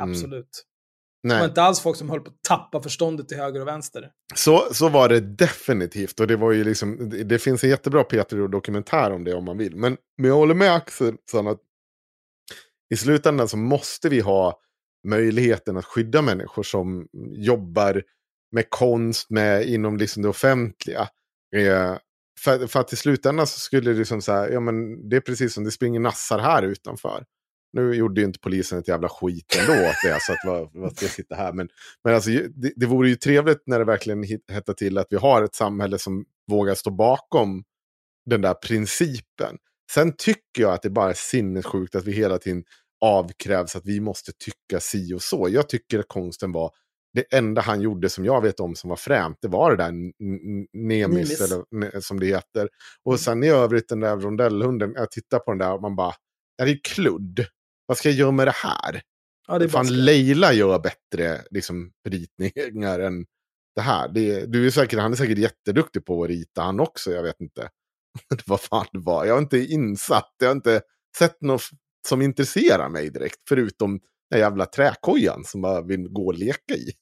Mm. 0.00 0.14
Absolut. 1.24 1.30
Det 1.30 1.34
var 1.34 1.38
nej. 1.40 1.48
inte 1.48 1.62
alls 1.62 1.80
folk 1.80 1.96
som 1.96 2.10
höll 2.10 2.20
på 2.20 2.30
att 2.30 2.42
tappa 2.48 2.82
förståndet 2.82 3.28
till 3.28 3.36
höger 3.36 3.60
och 3.60 3.66
vänster. 3.66 4.10
Så, 4.34 4.68
så 4.72 4.88
var 4.88 5.08
det 5.08 5.20
definitivt. 5.20 6.20
Och 6.20 6.26
det 6.26 6.36
var 6.36 6.52
ju 6.52 6.64
liksom, 6.64 7.10
det, 7.10 7.24
det 7.24 7.38
finns 7.38 7.64
en 7.64 7.70
jättebra 7.70 8.04
Peter-dokumentär 8.04 9.10
om 9.10 9.24
det 9.24 9.34
om 9.34 9.44
man 9.44 9.58
vill. 9.58 9.76
Men, 9.76 9.96
men 10.18 10.28
jag 10.28 10.36
håller 10.36 10.54
med 10.54 10.74
Axel 10.74 11.14
att 11.32 11.60
i 12.94 12.96
slutändan 12.96 13.48
så 13.48 13.56
måste 13.56 14.08
vi 14.08 14.20
ha 14.20 14.60
möjligheten 15.08 15.76
att 15.76 15.84
skydda 15.84 16.22
människor 16.22 16.62
som 16.62 17.08
jobbar 17.30 18.02
med 18.52 18.70
konst 18.70 19.30
med, 19.30 19.66
inom 19.68 19.96
liksom 19.96 20.22
det 20.22 20.28
offentliga. 20.28 21.08
Eh, 21.56 21.96
för, 22.40 22.66
för 22.66 22.80
att 22.80 22.92
i 22.92 22.96
slutändan 22.96 23.46
så 23.46 23.58
skulle 23.60 23.90
det 23.90 23.98
liksom 23.98 24.22
så 24.22 24.32
här, 24.32 24.48
ja 24.48 24.60
men 24.60 25.08
det 25.08 25.16
är 25.16 25.20
precis 25.20 25.54
som 25.54 25.64
det 25.64 25.70
springer 25.70 26.00
nassar 26.00 26.38
här 26.38 26.62
utanför. 26.62 27.24
Nu 27.72 27.94
gjorde 27.94 28.20
ju 28.20 28.26
inte 28.26 28.38
polisen 28.38 28.78
ett 28.78 28.88
jävla 28.88 29.08
skit 29.08 29.56
ändå 29.60 29.72
åt 29.72 29.96
det, 30.04 30.18
så 30.20 30.32
att 30.32 30.38
vad, 30.46 30.70
vad 30.72 30.96
ska 30.96 31.04
jag 31.04 31.12
sitta 31.12 31.34
här? 31.34 31.52
Men, 31.52 31.68
men 32.04 32.14
alltså, 32.14 32.30
det, 32.30 32.72
det 32.76 32.86
vore 32.86 33.08
ju 33.08 33.16
trevligt 33.16 33.62
när 33.66 33.78
det 33.78 33.84
verkligen 33.84 34.22
hettar 34.52 34.72
till 34.72 34.98
att 34.98 35.06
vi 35.10 35.16
har 35.16 35.42
ett 35.42 35.54
samhälle 35.54 35.98
som 35.98 36.24
vågar 36.50 36.74
stå 36.74 36.90
bakom 36.90 37.64
den 38.30 38.40
där 38.40 38.54
principen. 38.54 39.56
Sen 39.92 40.14
tycker 40.18 40.62
jag 40.62 40.72
att 40.72 40.82
det 40.82 40.90
bara 40.90 41.10
är 41.10 41.14
sinnessjukt 41.14 41.94
att 41.94 42.04
vi 42.04 42.12
hela 42.12 42.38
tiden 42.38 42.64
avkrävs 43.00 43.76
att 43.76 43.86
vi 43.86 44.00
måste 44.00 44.32
tycka 44.32 44.80
si 44.80 45.14
och 45.14 45.22
så. 45.22 45.48
Jag 45.50 45.68
tycker 45.68 45.98
att 45.98 46.08
konsten 46.08 46.52
var 46.52 46.70
det 47.14 47.36
enda 47.36 47.62
han 47.62 47.80
gjorde 47.80 48.08
som 48.08 48.24
jag 48.24 48.42
vet 48.42 48.60
om 48.60 48.74
som 48.74 48.90
var 48.90 48.96
främt, 48.96 49.38
det 49.42 49.48
var 49.48 49.70
det 49.70 49.76
där 49.76 49.92
Nemis, 50.72 51.40
eller 51.40 51.56
ne- 51.74 52.00
som 52.00 52.20
det 52.20 52.26
heter. 52.26 52.68
Och 53.04 53.20
sen 53.20 53.44
i 53.44 53.48
övrigt 53.48 53.88
den 53.88 54.00
där 54.00 54.16
rondellhunden, 54.16 54.92
jag 54.94 55.10
tittar 55.10 55.38
på 55.38 55.50
den 55.50 55.58
där 55.58 55.74
och 55.74 55.82
man 55.82 55.96
bara, 55.96 56.12
är 56.62 56.66
det 56.66 56.72
är 56.72 56.80
kludd. 56.84 57.46
Vad 57.88 57.98
ska 57.98 58.08
jag 58.08 58.18
göra 58.18 58.30
med 58.30 58.46
det 58.46 58.54
här? 58.56 59.02
Ja, 59.46 59.58
det 59.58 59.64
är 59.64 59.68
Fan, 59.68 59.86
skräp. 59.86 59.98
Leila 59.98 60.52
gör 60.52 60.78
bättre 60.78 61.42
liksom, 61.50 61.92
ritningar 62.08 63.00
än 63.00 63.26
det 63.74 63.80
här. 63.80 64.08
Det, 64.08 64.46
du 64.46 64.66
är 64.66 64.70
säkert, 64.70 64.98
han 64.98 65.12
är 65.12 65.16
säkert 65.16 65.38
jätteduktig 65.38 66.04
på 66.04 66.24
att 66.24 66.28
rita 66.28 66.62
han 66.62 66.80
också, 66.80 67.12
jag 67.12 67.22
vet 67.22 67.40
inte. 67.40 67.68
Vad 68.46 68.60
fan 68.60 68.86
det 68.92 68.98
var, 68.98 69.24
jag 69.24 69.34
har 69.34 69.40
inte 69.40 69.58
insatt, 69.58 70.34
jag 70.38 70.48
har 70.48 70.54
inte 70.54 70.80
sett 71.18 71.42
något 71.42 71.62
som 72.08 72.22
intresserar 72.22 72.88
mig 72.88 73.10
direkt. 73.10 73.38
Förutom 73.48 74.00
den 74.30 74.40
jävla 74.40 74.66
träkojan 74.66 75.44
som 75.44 75.60
bara 75.60 75.82
vill 75.82 76.08
gå 76.08 76.26
och 76.26 76.34
leka 76.34 76.74
i. 76.74 76.92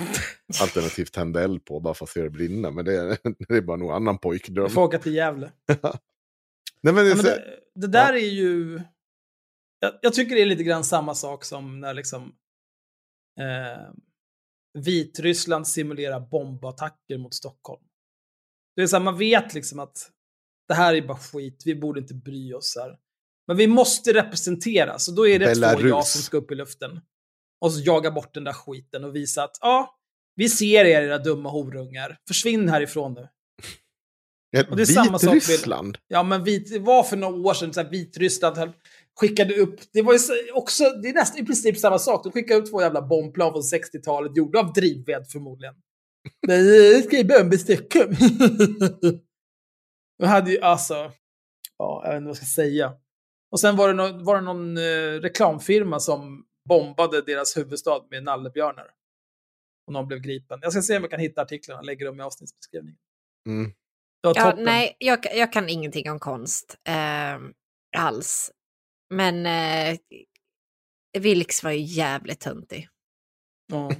Alternativt 0.62 1.12
tända 1.12 1.44
eld 1.44 1.64
på 1.64 1.80
bara 1.80 1.94
för 1.94 2.04
att 2.04 2.10
se 2.10 2.22
det 2.22 2.30
brinna. 2.30 2.70
Men 2.70 2.84
det 2.84 2.94
är, 2.94 3.18
det 3.48 3.56
är 3.56 3.62
bara 3.62 3.76
någon 3.76 3.94
annan 3.94 4.18
pojkdröm. 4.18 4.64
Jag 4.64 4.72
får 4.72 4.82
åka 4.82 4.98
till 4.98 5.14
Gävle. 5.14 5.52
Nej, 6.82 6.94
men 6.94 6.94
det, 6.94 7.00
är 7.00 7.06
Ja, 7.08 7.16
men 7.16 7.24
det, 7.24 7.60
det 7.74 7.86
där 7.86 8.12
är 8.12 8.28
ju... 8.28 8.80
Jag, 9.84 9.98
jag 10.02 10.14
tycker 10.14 10.34
det 10.34 10.42
är 10.42 10.46
lite 10.46 10.62
grann 10.64 10.84
samma 10.84 11.14
sak 11.14 11.44
som 11.44 11.80
när 11.80 11.94
liksom 11.94 12.34
eh, 13.40 13.92
Vitryssland 14.78 15.68
simulerar 15.68 16.20
bombattacker 16.20 17.18
mot 17.18 17.34
Stockholm. 17.34 17.82
Det 18.76 18.82
är 18.82 18.86
så 18.86 18.96
här, 18.96 19.04
man 19.04 19.18
vet 19.18 19.54
liksom 19.54 19.78
att 19.78 20.10
det 20.68 20.74
här 20.74 20.94
är 20.94 21.02
bara 21.06 21.18
skit, 21.18 21.62
vi 21.64 21.74
borde 21.74 22.00
inte 22.00 22.14
bry 22.14 22.52
oss 22.54 22.76
här. 22.80 22.98
Men 23.46 23.56
vi 23.56 23.66
måste 23.66 24.12
representera, 24.14 24.98
så 24.98 25.12
då 25.12 25.28
är 25.28 25.38
det 25.38 25.46
två 25.46 25.60
Belarus. 25.60 25.82
jag 25.84 26.06
som 26.06 26.22
ska 26.22 26.36
upp 26.36 26.50
i 26.50 26.54
luften. 26.54 27.00
Och 27.60 27.72
så 27.72 27.80
jaga 27.80 28.10
bort 28.10 28.34
den 28.34 28.44
där 28.44 28.52
skiten 28.52 29.04
och 29.04 29.16
visa 29.16 29.44
att 29.44 29.58
ja, 29.60 29.98
vi 30.36 30.48
ser 30.48 30.84
er 30.84 31.02
era 31.02 31.18
dumma 31.18 31.50
horungar. 31.50 32.18
Försvinn 32.28 32.68
härifrån 32.68 33.14
nu. 33.14 33.28
Och 34.70 34.76
det 34.76 34.82
är 34.82 34.86
samma 34.86 35.18
sak 35.18 35.28
med- 35.28 35.34
Vitryssland. 35.34 35.98
Ja, 36.08 36.22
men 36.22 36.44
vit, 36.44 36.70
det 36.70 36.78
var 36.78 37.02
för 37.02 37.16
några 37.16 37.36
år 37.48 37.54
sedan 37.54 37.72
så 37.72 37.82
här, 37.82 37.90
Vitryssland 37.90 38.56
höll- 38.56 38.72
skickade 39.20 39.54
upp, 39.54 39.80
det 39.92 40.02
var 40.02 40.12
ju 40.12 40.18
så- 40.18 40.32
också, 40.54 40.84
det 40.90 41.08
är 41.08 41.12
nästan 41.14 41.40
i 41.42 41.46
princip 41.46 41.78
samma 41.78 41.98
sak. 41.98 42.24
De 42.24 42.32
skickade 42.32 42.60
upp 42.60 42.70
två 42.70 42.80
jävla 42.82 43.02
bombplan 43.02 43.52
från 43.52 43.62
60-talet, 43.62 44.36
gjorda 44.36 44.58
av 44.60 44.72
drivved 44.72 45.26
förmodligen. 45.32 45.74
Men 46.46 46.60
eh, 46.60 47.02
ska 47.02 47.16
ju 47.18 47.24
bomba 47.24 47.56
Stockholm. 47.56 48.14
De 50.18 50.26
hade 50.26 50.50
ju 50.50 50.60
alltså, 50.60 50.94
ja, 51.78 52.02
jag 52.04 52.10
vet 52.12 52.16
inte 52.16 52.24
vad 52.26 52.28
jag 52.28 52.36
ska 52.36 52.46
säga. 52.46 52.92
Och 53.52 53.60
sen 53.60 53.76
var 53.76 53.88
det, 53.88 53.94
nå- 53.94 54.24
var 54.24 54.34
det 54.36 54.40
någon 54.42 54.76
eh, 54.76 55.20
reklamfirma 55.20 56.00
som 56.00 56.44
bombade 56.68 57.22
deras 57.22 57.56
huvudstad 57.56 58.00
med 58.10 58.24
nallebjörnar. 58.24 58.86
Och 59.86 59.92
någon 59.92 60.06
blev 60.06 60.20
gripen. 60.20 60.58
Jag 60.62 60.72
ska 60.72 60.82
se 60.82 60.96
om 60.96 61.02
jag 61.02 61.10
kan 61.10 61.20
hitta 61.20 61.42
artiklarna 61.42 61.78
och 61.80 61.86
lägga 61.86 62.06
dem 62.06 62.20
i 62.20 62.22
avsnittsbeskrivningen. 62.22 62.98
Mm. 63.48 63.70
Det 64.22 64.32
Ja, 64.34 64.54
nej, 64.58 64.96
jag, 64.98 65.26
jag 65.34 65.52
kan 65.52 65.68
ingenting 65.68 66.10
om 66.10 66.18
konst 66.18 66.76
eh, 66.88 67.38
alls. 67.96 68.50
Men 69.10 69.46
eh, 69.46 69.96
Vilks 71.18 71.62
var 71.64 71.70
ju 71.70 71.80
jävligt 71.80 72.40
töntig. 72.40 72.88
Ja. 73.72 73.90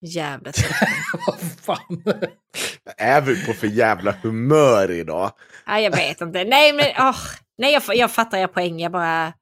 Jävligt 0.00 0.54
töntig. 0.54 0.88
Vad 1.26 1.40
fan. 1.40 2.02
Vad 2.84 2.94
är 2.96 3.20
vi 3.20 3.46
på 3.46 3.52
för 3.52 3.66
jävla 3.66 4.12
humör 4.12 4.90
idag? 4.90 5.32
Nej, 5.66 5.84
jag 5.84 5.96
vet 5.96 6.20
inte. 6.20 6.44
Nej, 6.44 6.72
men 6.72 6.86
åh, 6.98 7.16
nej, 7.58 7.72
jag, 7.72 7.82
jag 7.96 8.12
fattar 8.12 8.38
er 8.38 8.46
poäng. 8.46 8.80
Jag 8.80 8.92
bara... 8.92 9.32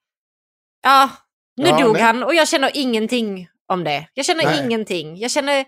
Ja, 0.82 1.10
nu 1.56 1.68
Ja, 1.68 1.78
dog 1.84 1.92
nej. 1.92 2.02
han 2.02 2.22
och 2.22 2.34
jag 2.34 2.48
känner 2.48 2.70
ingenting 2.74 3.48
om 3.66 3.84
det. 3.84 4.08
Jag 4.14 4.26
känner 4.26 4.44
Nej. 4.44 4.64
ingenting. 4.64 5.16
Jag 5.16 5.30
känner, 5.30 5.64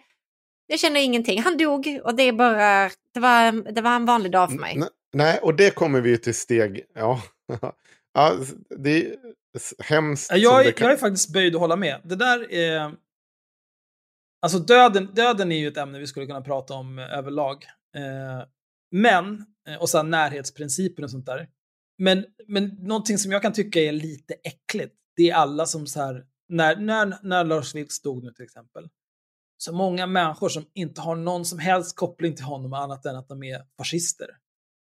jag 0.67 0.81
känner 0.81 1.01
ingenting. 1.01 1.43
Han 1.43 1.57
dog 1.57 2.01
och 2.05 2.15
det 2.15 2.23
är 2.23 2.33
bara... 2.33 2.91
Det 3.15 3.21
var, 3.21 3.73
det 3.73 3.81
var 3.81 3.97
en 3.97 4.07
vanlig 4.07 4.33
dag 4.33 4.51
för 4.51 4.59
mig. 4.59 4.77
N- 4.77 4.89
nej, 5.13 5.39
och 5.43 5.55
det 5.55 5.71
kommer 5.75 6.01
vi 6.01 6.19
till 6.19 6.35
steg... 6.35 6.85
Ja, 6.95 7.23
ja 8.15 8.37
det 8.79 9.07
är 9.07 9.17
hemskt. 9.83 10.31
Jag, 10.35 10.67
är- 10.67 10.75
jag 10.83 10.93
är 10.93 10.97
faktiskt 10.97 11.33
böjd 11.33 11.55
att 11.55 11.61
hålla 11.61 11.77
med. 11.77 12.01
Det 12.05 12.17
där 12.17 12.53
är... 12.53 12.95
Alltså 14.43 14.59
döden, 14.59 15.15
döden 15.15 15.53
är 15.53 15.59
ju 15.59 15.69
ett 15.69 15.77
ämne 15.77 15.99
vi 15.99 16.07
skulle 16.07 16.27
kunna 16.27 16.41
prata 16.41 16.75
om 16.75 16.99
eh, 16.99 17.19
överlag. 17.19 17.65
Eh, 17.97 18.47
men, 18.91 19.45
eh, 19.69 19.81
och 19.81 19.89
sen 19.89 20.11
närhetsprincipen 20.11 21.05
och 21.05 21.11
sånt 21.11 21.27
där. 21.27 21.49
Men, 21.99 22.25
men 22.47 22.65
någonting 22.69 23.19
som 23.19 23.33
jag 23.33 23.43
kan 23.43 23.53
tycka 23.53 23.81
är 23.81 23.93
lite 23.93 24.35
äckligt, 24.35 24.95
det 25.17 25.31
är 25.31 25.35
alla 25.35 25.67
som 25.67 25.87
så 25.87 26.01
här, 26.03 26.25
när, 26.49 26.77
när, 26.77 27.19
när 27.23 27.45
Lars 27.45 27.75
Vilks 27.75 28.03
dog 28.03 28.25
nu 28.25 28.33
till 28.33 28.45
exempel, 28.45 28.89
så 29.59 29.73
många 29.73 30.07
människor 30.07 30.49
som 30.49 30.67
inte 30.75 31.01
har 31.01 31.17
någon 31.17 31.45
som 31.45 31.59
helst 31.59 31.97
koppling 31.97 32.35
till 32.37 32.45
honom 32.45 32.73
annat 32.73 33.07
än 33.07 33.17
att 33.17 33.29
de 33.29 33.43
är 33.43 33.63
fascister. 33.79 34.29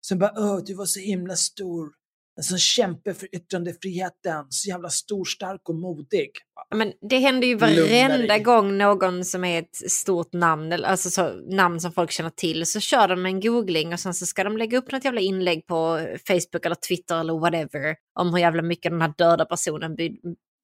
Som 0.01 0.19
bara, 0.19 0.33
åh, 0.35 0.59
du 0.65 0.73
var 0.73 0.85
så 0.85 0.99
himla 0.99 1.35
stor, 1.35 1.89
en 2.37 2.43
sån 2.43 2.57
kämpe 2.57 3.13
för 3.13 3.35
yttrandefriheten, 3.35 4.45
så 4.49 4.69
jävla 4.69 4.89
stor, 4.89 5.25
stark 5.25 5.69
och 5.69 5.75
modig. 5.75 6.29
Men 6.75 6.93
det 7.09 7.17
händer 7.17 7.47
ju 7.47 7.55
varenda 7.55 8.37
gång 8.37 8.77
någon 8.77 9.25
som 9.25 9.43
är 9.43 9.59
ett 9.59 9.91
stort 9.91 10.33
namn, 10.33 10.71
eller 10.71 10.87
alltså 10.87 11.09
så, 11.09 11.33
namn 11.55 11.79
som 11.79 11.91
folk 11.91 12.11
känner 12.11 12.29
till, 12.29 12.65
så 12.65 12.79
kör 12.79 13.07
de 13.07 13.25
en 13.25 13.39
googling 13.41 13.93
och 13.93 13.99
sen 13.99 14.13
så 14.13 14.25
ska 14.25 14.43
de 14.43 14.57
lägga 14.57 14.77
upp 14.77 14.91
något 14.91 15.05
jävla 15.05 15.21
inlägg 15.21 15.67
på 15.67 16.07
Facebook 16.27 16.65
eller 16.65 16.75
Twitter 16.75 17.19
eller 17.19 17.39
whatever 17.39 17.95
om 18.19 18.29
hur 18.33 18.37
jävla 18.39 18.61
mycket 18.61 18.91
den 18.91 19.01
här 19.01 19.13
döda 19.17 19.45
personen 19.45 19.95
by- 19.95 20.17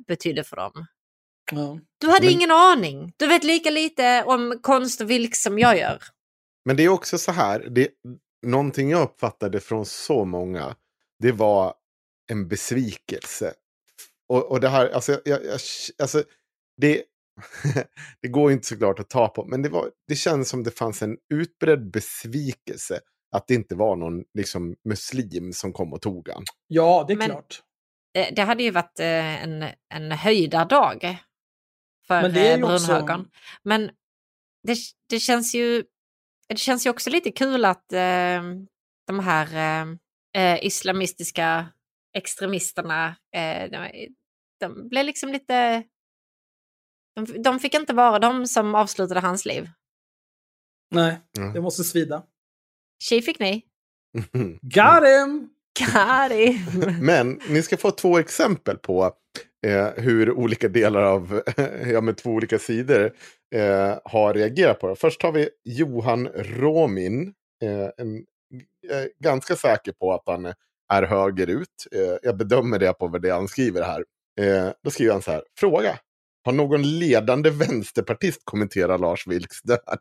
betydde 0.07 0.43
för 0.43 0.55
dem. 0.55 0.85
Ja. 1.51 1.79
Du 1.97 2.07
hade 2.07 2.25
Men- 2.25 2.33
ingen 2.33 2.51
aning. 2.51 3.13
Du 3.17 3.27
vet 3.27 3.43
lika 3.43 3.69
lite 3.69 4.23
om 4.23 4.59
konst 4.61 5.01
och 5.01 5.09
vilk 5.09 5.35
som 5.35 5.59
jag 5.59 5.77
gör. 5.77 6.03
Men 6.65 6.75
det 6.77 6.83
är 6.83 6.89
också 6.89 7.17
så 7.17 7.31
här, 7.31 7.67
det, 7.69 7.87
någonting 8.45 8.89
jag 8.89 9.01
uppfattade 9.03 9.59
från 9.59 9.85
så 9.85 10.25
många, 10.25 10.75
det 11.19 11.31
var 11.31 11.73
en 12.31 12.47
besvikelse. 12.47 13.53
Och, 14.29 14.51
och 14.51 14.59
det 14.59 14.69
här, 14.69 14.89
alltså, 14.89 15.21
jag, 15.25 15.45
jag, 15.45 15.59
alltså 16.01 16.23
det, 16.81 17.03
det 18.21 18.27
går 18.27 18.51
inte 18.51 18.67
såklart 18.67 18.99
att 18.99 19.09
ta 19.09 19.27
på, 19.27 19.45
men 19.45 19.61
det, 19.61 19.69
var, 19.69 19.91
det 20.07 20.15
känns 20.15 20.49
som 20.49 20.63
det 20.63 20.71
fanns 20.71 21.01
en 21.01 21.17
utbredd 21.33 21.91
besvikelse 21.91 22.99
att 23.31 23.47
det 23.47 23.53
inte 23.53 23.75
var 23.75 23.95
någon 23.95 24.23
liksom, 24.33 24.75
muslim 24.89 25.53
som 25.53 25.73
kom 25.73 25.93
och 25.93 26.01
tog 26.01 26.29
han. 26.29 26.43
ja, 26.67 27.05
det 27.07 27.13
är 27.13 27.17
Men- 27.17 27.29
klart. 27.29 27.63
Det, 28.35 28.41
hade 28.41 28.63
ju 28.63 28.71
varit 28.71 28.99
eh, 28.99 29.43
en, 29.43 29.65
en 29.93 30.11
höjdardag 30.11 31.17
för 32.07 32.21
Men 32.21 32.33
det 32.33 32.47
är 32.47 32.51
eh, 32.53 32.57
ju 32.57 32.63
också- 32.63 32.85
brunhögern. 32.87 33.27
Men 33.63 33.91
det, 34.67 34.77
det 35.09 35.19
känns 35.19 35.55
ju 35.55 35.83
det 36.47 36.57
känns 36.57 36.85
ju 36.85 36.89
också 36.89 37.09
lite 37.09 37.31
kul 37.31 37.65
att 37.65 37.93
eh, 37.93 38.41
de 39.07 39.19
här 39.23 39.47
eh, 40.39 40.65
islamistiska 40.65 41.67
extremisterna, 42.17 43.15
eh, 43.35 43.69
de, 43.71 44.07
de 44.59 44.89
blev 44.89 45.05
liksom 45.05 45.31
lite... 45.31 45.83
De, 47.15 47.41
de 47.43 47.59
fick 47.59 47.73
inte 47.73 47.93
vara 47.93 48.19
de 48.19 48.47
som 48.47 48.75
avslutade 48.75 49.19
hans 49.19 49.45
liv. 49.45 49.69
Nej, 50.91 51.17
Mm. 51.37 51.53
det 51.53 51.61
måste 51.61 51.83
svida. 51.83 52.23
Tji 53.03 53.21
fick 53.21 53.39
ni. 53.39 53.65
Got 54.61 55.03
him! 55.03 55.49
Kari. 55.79 56.59
Men 57.01 57.39
ni 57.49 57.61
ska 57.61 57.77
få 57.77 57.91
två 57.91 58.19
exempel 58.19 58.77
på 58.77 59.11
eh, 59.67 59.87
hur 59.97 60.31
olika 60.31 60.67
delar 60.67 61.01
av, 61.03 61.41
ja 61.85 62.01
men 62.01 62.15
två 62.15 62.29
olika 62.29 62.59
sidor 62.59 63.13
eh, 63.55 63.99
har 64.03 64.33
reagerat 64.33 64.79
på 64.79 64.87
det. 64.87 64.95
Först 64.95 65.23
har 65.23 65.31
vi 65.31 65.49
Johan 65.63 66.27
Romin. 66.27 67.33
Eh, 67.63 67.89
en, 67.97 68.25
ganska 69.23 69.55
säker 69.55 69.91
på 69.91 70.13
att 70.13 70.23
han 70.25 70.53
är 70.93 71.03
högerut. 71.03 71.87
Eh, 71.91 72.17
jag 72.21 72.37
bedömer 72.37 72.79
det 72.79 72.93
på 72.93 73.07
vad 73.07 73.21
det 73.21 73.29
han 73.29 73.47
skriver 73.47 73.81
här. 73.81 74.05
Eh, 74.41 74.71
då 74.83 74.91
skriver 74.91 75.11
han 75.11 75.21
så 75.21 75.31
här, 75.31 75.43
fråga. 75.59 75.99
Har 76.43 76.53
någon 76.53 76.99
ledande 76.99 77.49
vänsterpartist 77.49 78.41
kommenterat 78.43 79.01
Lars 79.01 79.27
Vilks 79.27 79.61
död? 79.61 79.99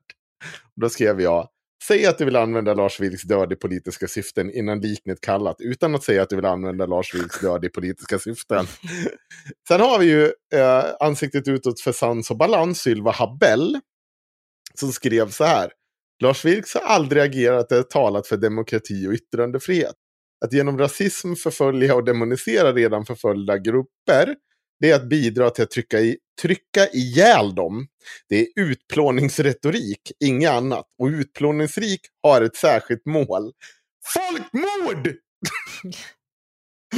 Då 0.76 0.88
skrev 0.88 1.20
jag, 1.20 1.48
Säg 1.84 2.06
att 2.06 2.18
du 2.18 2.24
vill 2.24 2.36
använda 2.36 2.74
Lars 2.74 3.00
Vilks 3.00 3.22
död 3.22 3.52
i 3.52 3.56
politiska 3.56 4.08
syften 4.08 4.50
innan 4.50 4.80
liknet 4.80 5.20
kallat, 5.20 5.56
utan 5.58 5.94
att 5.94 6.04
säga 6.04 6.22
att 6.22 6.30
du 6.30 6.36
vill 6.36 6.44
använda 6.44 6.86
Lars 6.86 7.14
Vilks 7.14 7.40
död 7.40 7.64
i 7.64 7.68
politiska 7.68 8.18
syften. 8.18 8.66
Sen 9.68 9.80
har 9.80 9.98
vi 9.98 10.06
ju 10.06 10.24
eh, 10.54 10.84
ansiktet 11.00 11.48
utåt 11.48 11.80
för 11.80 11.92
sans 11.92 12.30
och 12.30 12.36
balans, 12.36 12.80
Sylva 12.80 13.10
Habell, 13.10 13.80
som 14.74 14.92
skrev 14.92 15.30
så 15.30 15.44
här. 15.44 15.72
Lars 16.22 16.44
Vilks 16.44 16.74
har 16.74 16.80
aldrig 16.80 17.22
agerat 17.22 17.72
eller 17.72 17.82
talat 17.82 18.26
för 18.26 18.36
demokrati 18.36 19.06
och 19.06 19.12
yttrandefrihet. 19.12 19.94
Att 20.44 20.52
genom 20.52 20.78
rasism 20.78 21.34
förfölja 21.34 21.94
och 21.94 22.04
demonisera 22.04 22.72
redan 22.72 23.06
förföljda 23.06 23.58
grupper, 23.58 24.36
det 24.80 24.90
är 24.90 24.94
att 24.96 25.08
bidra 25.08 25.50
till 25.50 25.64
att 25.64 25.70
trycka, 25.70 26.00
i, 26.00 26.16
trycka 26.42 26.88
ihjäl 26.92 27.54
dem. 27.54 27.86
Det 28.28 28.40
är 28.40 28.46
utplåningsretorik, 28.56 30.12
inget 30.24 30.50
annat. 30.50 30.86
Och 30.98 31.06
utplåningsrik 31.06 32.00
har 32.22 32.42
ett 32.42 32.56
särskilt 32.56 33.06
mål. 33.06 33.52
Folkmord! 34.14 35.08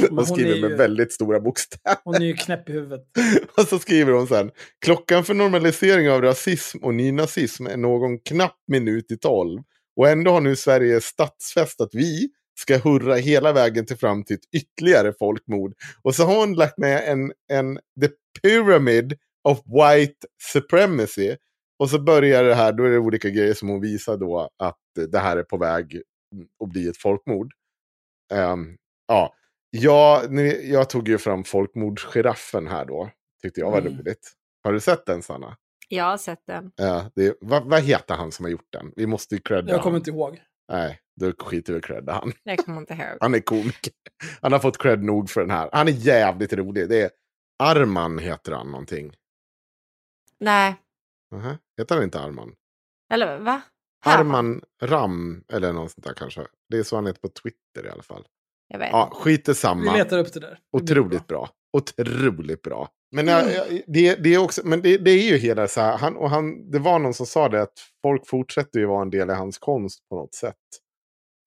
Hon 0.09 0.25
skriver 0.25 0.55
är 0.57 0.61
med 0.61 0.69
ju- 0.69 0.75
väldigt 0.75 1.13
stora 1.13 1.39
bokstäver. 1.39 1.97
Hon 2.03 2.15
är 2.15 2.25
ju 2.25 2.33
knäpp 2.33 2.69
i 2.69 2.71
huvudet. 2.71 3.01
Och 3.57 3.67
så 3.67 3.79
skriver 3.79 4.11
hon 4.13 4.27
sen. 4.27 4.51
Klockan 4.85 5.23
för 5.23 5.33
normalisering 5.33 6.09
av 6.09 6.21
rasism 6.21 6.77
och 6.77 6.93
nynazism 6.93 7.67
är 7.67 7.77
någon 7.77 8.19
knapp 8.19 8.57
minut 8.67 9.11
i 9.11 9.17
tolv. 9.17 9.61
Och 9.95 10.09
ändå 10.09 10.31
har 10.31 10.41
nu 10.41 10.55
Sverige 10.55 11.01
statsfäst 11.01 11.81
att 11.81 11.89
vi 11.95 12.29
ska 12.59 12.77
hurra 12.77 13.15
hela 13.15 13.53
vägen 13.53 13.85
till 13.85 13.97
fram 13.97 14.23
till 14.23 14.35
ett 14.35 14.53
ytterligare 14.55 15.13
folkmord. 15.19 15.73
Och 16.01 16.15
så 16.15 16.23
har 16.23 16.35
hon 16.39 16.53
lagt 16.53 16.77
med 16.77 17.03
en, 17.09 17.31
en 17.53 17.75
The 18.01 18.09
Pyramid 18.41 19.17
of 19.49 19.59
White 19.65 20.27
Supremacy. 20.53 21.35
Och 21.79 21.89
så 21.89 21.99
börjar 21.99 22.43
det 22.43 22.55
här, 22.55 22.73
då 22.73 22.83
är 22.83 22.89
det 22.89 22.97
olika 22.97 23.29
grejer 23.29 23.53
som 23.53 23.69
hon 23.69 23.81
visar 23.81 24.17
då 24.17 24.49
att 24.59 24.77
det 25.11 25.19
här 25.19 25.37
är 25.37 25.43
på 25.43 25.57
väg 25.57 26.01
att 26.63 26.69
bli 26.69 26.87
ett 26.87 26.97
folkmord. 26.97 27.53
Ehm, 28.33 28.75
ja, 29.07 29.33
jag, 29.71 30.31
ni- 30.31 30.71
jag 30.71 30.89
tog 30.89 31.07
ju 31.07 31.17
fram 31.17 31.43
folkmordsgiraffen 31.43 32.67
här 32.67 32.85
då. 32.85 33.09
Tyckte 33.41 33.59
jag 33.59 33.71
var 33.71 33.81
Mm. 33.81 33.97
roligt. 33.99 34.31
Har 34.63 34.73
du 34.73 34.79
sett 34.79 35.05
den 35.05 35.21
Sanna? 35.21 35.57
Jag 35.87 36.03
har 36.05 36.17
sett 36.17 36.45
den. 36.47 36.71
Ja, 36.75 37.11
det, 37.15 37.37
vad, 37.41 37.63
vad 37.65 37.81
heter 37.81 38.15
han 38.15 38.31
som 38.31 38.45
har 38.45 38.49
gjort 38.51 38.67
den? 38.69 38.91
Vi 38.95 39.07
måste 39.07 39.35
ju 39.35 39.41
credda 39.41 39.71
Jag 39.71 39.81
kommer 39.81 39.91
han. 39.91 39.99
inte 39.99 40.09
ihåg. 40.09 40.41
Nej, 40.71 40.99
då 41.19 41.33
skiter 41.45 41.73
vi 41.73 41.79
i 41.79 41.81
credda 41.81 42.13
han. 42.13 42.33
Jag 42.43 42.57
kommer 42.65 42.77
inte 42.77 42.93
ihåg. 42.93 43.17
Han 43.21 43.35
är 43.35 43.39
komiker. 43.39 43.93
Han 44.41 44.51
har 44.51 44.59
fått 44.59 44.77
cred 44.77 45.03
nog 45.03 45.29
för 45.29 45.41
den 45.41 45.51
här. 45.51 45.69
Han 45.73 45.87
är 45.87 45.91
jävligt 45.91 46.53
rolig. 46.53 46.89
Det 46.89 47.01
är 47.01 47.09
Arman 47.59 48.19
heter 48.19 48.51
han 48.51 48.71
någonting. 48.71 49.15
Nej, 50.39 50.75
Aha. 51.35 51.57
Heter 51.77 51.95
han 51.95 52.03
inte 52.03 52.19
Arman? 52.19 52.55
eller 53.13 53.39
va? 53.39 53.61
Arman 54.05 54.61
Ram 54.83 55.43
eller 55.53 55.73
något 55.73 55.91
sånt 55.91 56.05
där 56.05 56.13
kanske. 56.13 56.41
Det 56.69 56.77
är 56.77 56.83
så 56.83 56.95
han 56.95 57.05
heter 57.07 57.21
på 57.21 57.27
Twitter 57.27 57.85
i 57.85 57.89
alla 57.89 58.03
fall. 58.03 58.25
Jag 58.71 58.79
vet. 58.79 58.89
Ja, 58.91 59.09
skit 59.13 59.49
Vi 59.49 59.55
samma. 59.55 59.97
letar 59.97 60.17
upp 60.19 60.33
det 60.33 60.39
där. 60.39 60.59
Det 60.71 60.77
Otroligt 60.77 61.27
bra. 61.27 61.49
Otroligt 61.77 62.61
bra. 62.61 62.89
Men, 63.11 63.27
jag, 63.27 63.53
jag, 63.53 63.81
det, 63.87 64.15
det, 64.15 64.33
är 64.33 64.37
också, 64.37 64.61
men 64.65 64.81
det, 64.81 64.97
det 64.97 65.11
är 65.11 65.31
ju 65.31 65.37
hela 65.37 65.67
så 65.67 65.81
här, 65.81 65.97
han, 65.97 66.17
och 66.17 66.29
han, 66.29 66.71
det 66.71 66.79
var 66.79 66.99
någon 66.99 67.13
som 67.13 67.25
sa 67.25 67.49
det 67.49 67.61
att 67.61 67.79
folk 68.01 68.27
fortsätter 68.27 68.79
ju 68.79 68.85
vara 68.85 69.01
en 69.01 69.09
del 69.09 69.29
i 69.29 69.33
hans 69.33 69.57
konst 69.57 70.09
på 70.09 70.15
något 70.15 70.35
sätt. 70.35 70.55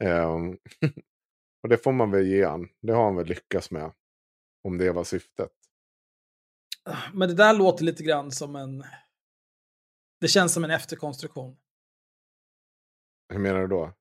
Ehm, 0.05 0.51
och 1.63 1.69
det 1.69 1.79
får 1.79 1.93
man 1.93 2.11
väl 2.11 2.27
ge 2.27 2.45
han. 2.45 2.69
Det 2.83 2.93
har 2.93 3.05
han 3.05 3.17
väl 3.17 3.27
lyckats 3.27 3.71
med. 3.71 3.93
Om 4.65 4.79
det 4.79 4.93
var 4.93 5.05
syftet. 5.05 5.51
Men 7.13 7.29
det 7.29 7.35
där 7.35 7.55
låter 7.55 7.85
lite 7.85 8.03
grann 8.03 8.31
som 8.31 8.57
en... 8.57 8.85
Det 10.21 10.29
känns 10.29 10.53
som 10.53 10.65
en 10.65 10.71
efterkonstruktion. 10.71 11.57
Hur 13.33 13.39
menar 13.39 13.61
du 13.61 13.67
då? 13.67 13.93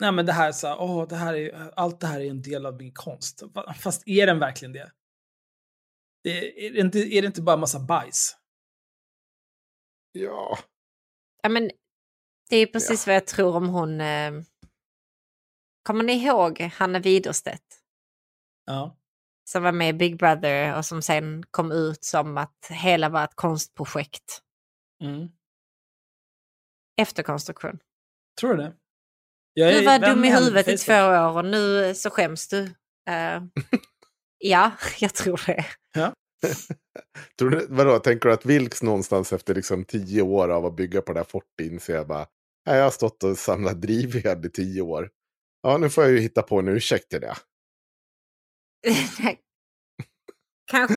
Nej 0.00 0.12
men 0.12 0.26
det 0.26 0.32
här 0.32 0.52
så 0.52 0.66
här, 0.66 0.80
åh, 0.80 1.08
det 1.08 1.16
här 1.16 1.34
är, 1.34 1.70
allt 1.76 2.00
det 2.00 2.06
här 2.06 2.20
är 2.20 2.30
en 2.30 2.42
del 2.42 2.66
av 2.66 2.76
min 2.76 2.92
konst. 2.92 3.42
Fa- 3.42 3.72
Fast 3.72 4.02
är 4.08 4.26
den 4.26 4.38
verkligen 4.38 4.72
det? 4.72 4.92
det 6.22 6.66
är, 6.66 6.72
det 6.72 6.80
inte, 6.80 6.98
är 6.98 7.22
det 7.22 7.26
inte 7.26 7.42
bara 7.42 7.56
massa 7.56 7.80
bajs? 7.80 8.36
Ja. 10.12 10.58
Ja, 11.42 11.48
men 11.48 11.70
det 12.48 12.56
är 12.56 12.66
precis 12.66 13.06
vad 13.06 13.16
jag 13.16 13.26
tror 13.26 13.56
om 13.56 13.68
hon... 13.68 14.00
Eh... 14.00 14.32
Kommer 15.82 16.04
ni 16.04 16.12
ihåg 16.12 16.60
Hanna 16.60 16.98
Widerstedt? 16.98 17.82
Ja. 18.64 18.96
Som 19.44 19.62
var 19.62 19.72
med 19.72 19.88
i 19.88 19.92
Big 19.92 20.18
Brother 20.18 20.78
och 20.78 20.84
som 20.84 21.02
sen 21.02 21.42
kom 21.50 21.72
ut 21.72 22.04
som 22.04 22.38
att 22.38 22.66
hela 22.70 23.08
var 23.08 23.24
ett 23.24 23.34
konstprojekt. 23.34 24.42
Mm. 25.02 25.28
Efterkonstruktion. 27.00 27.78
Tror 28.40 28.54
du 28.54 28.62
det? 28.62 28.76
Jag 29.54 29.74
Du 29.74 29.84
var 29.84 29.98
dum 29.98 30.24
i 30.24 30.30
huvudet 30.30 30.68
i 30.68 30.76
två 30.78 30.92
år 30.94 31.36
och 31.36 31.44
nu 31.44 31.94
så 31.94 32.10
skäms 32.10 32.48
du. 32.48 32.62
Eh, 33.10 33.42
ja, 34.38 34.70
jag 35.00 35.14
tror 35.14 35.42
det. 35.46 35.64
Tror 37.38 37.50
du, 37.50 37.66
vadå, 37.70 37.98
tänker 37.98 38.28
du 38.28 38.34
att 38.34 38.46
Vilks 38.46 38.82
någonstans 38.82 39.32
efter 39.32 39.54
liksom 39.54 39.84
tio 39.84 40.22
år 40.22 40.48
av 40.48 40.66
att 40.66 40.76
bygga 40.76 41.02
på 41.02 41.12
det 41.12 41.18
här 41.18 41.24
fortet 41.24 41.60
inser 41.60 41.94
jag 41.94 42.06
bara, 42.06 42.26
"Nej, 42.66 42.76
jag 42.76 42.84
har 42.84 42.90
stått 42.90 43.22
och 43.24 43.38
samlat 43.38 43.82
drivved 43.82 44.46
i 44.46 44.50
tio 44.50 44.82
år. 44.82 45.10
Ja, 45.62 45.78
nu 45.78 45.90
får 45.90 46.04
jag 46.04 46.12
ju 46.12 46.18
hitta 46.20 46.42
på 46.42 46.58
en 46.58 46.68
ursäkt 46.68 47.08
till 47.08 47.20
det. 47.20 47.34
Kanske 50.70 50.94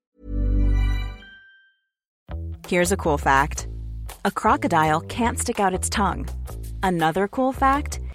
Here's 2.68 2.94
a 2.94 2.96
cool 2.96 3.18
fact 3.18 3.66
a 4.24 4.30
crocodile 4.34 5.00
can't 5.08 5.36
stick 5.36 5.60
out 5.60 5.74
its 5.80 5.90
tongue. 5.90 6.26
Another 6.82 7.28
cool 7.28 7.54
fact 7.54 7.98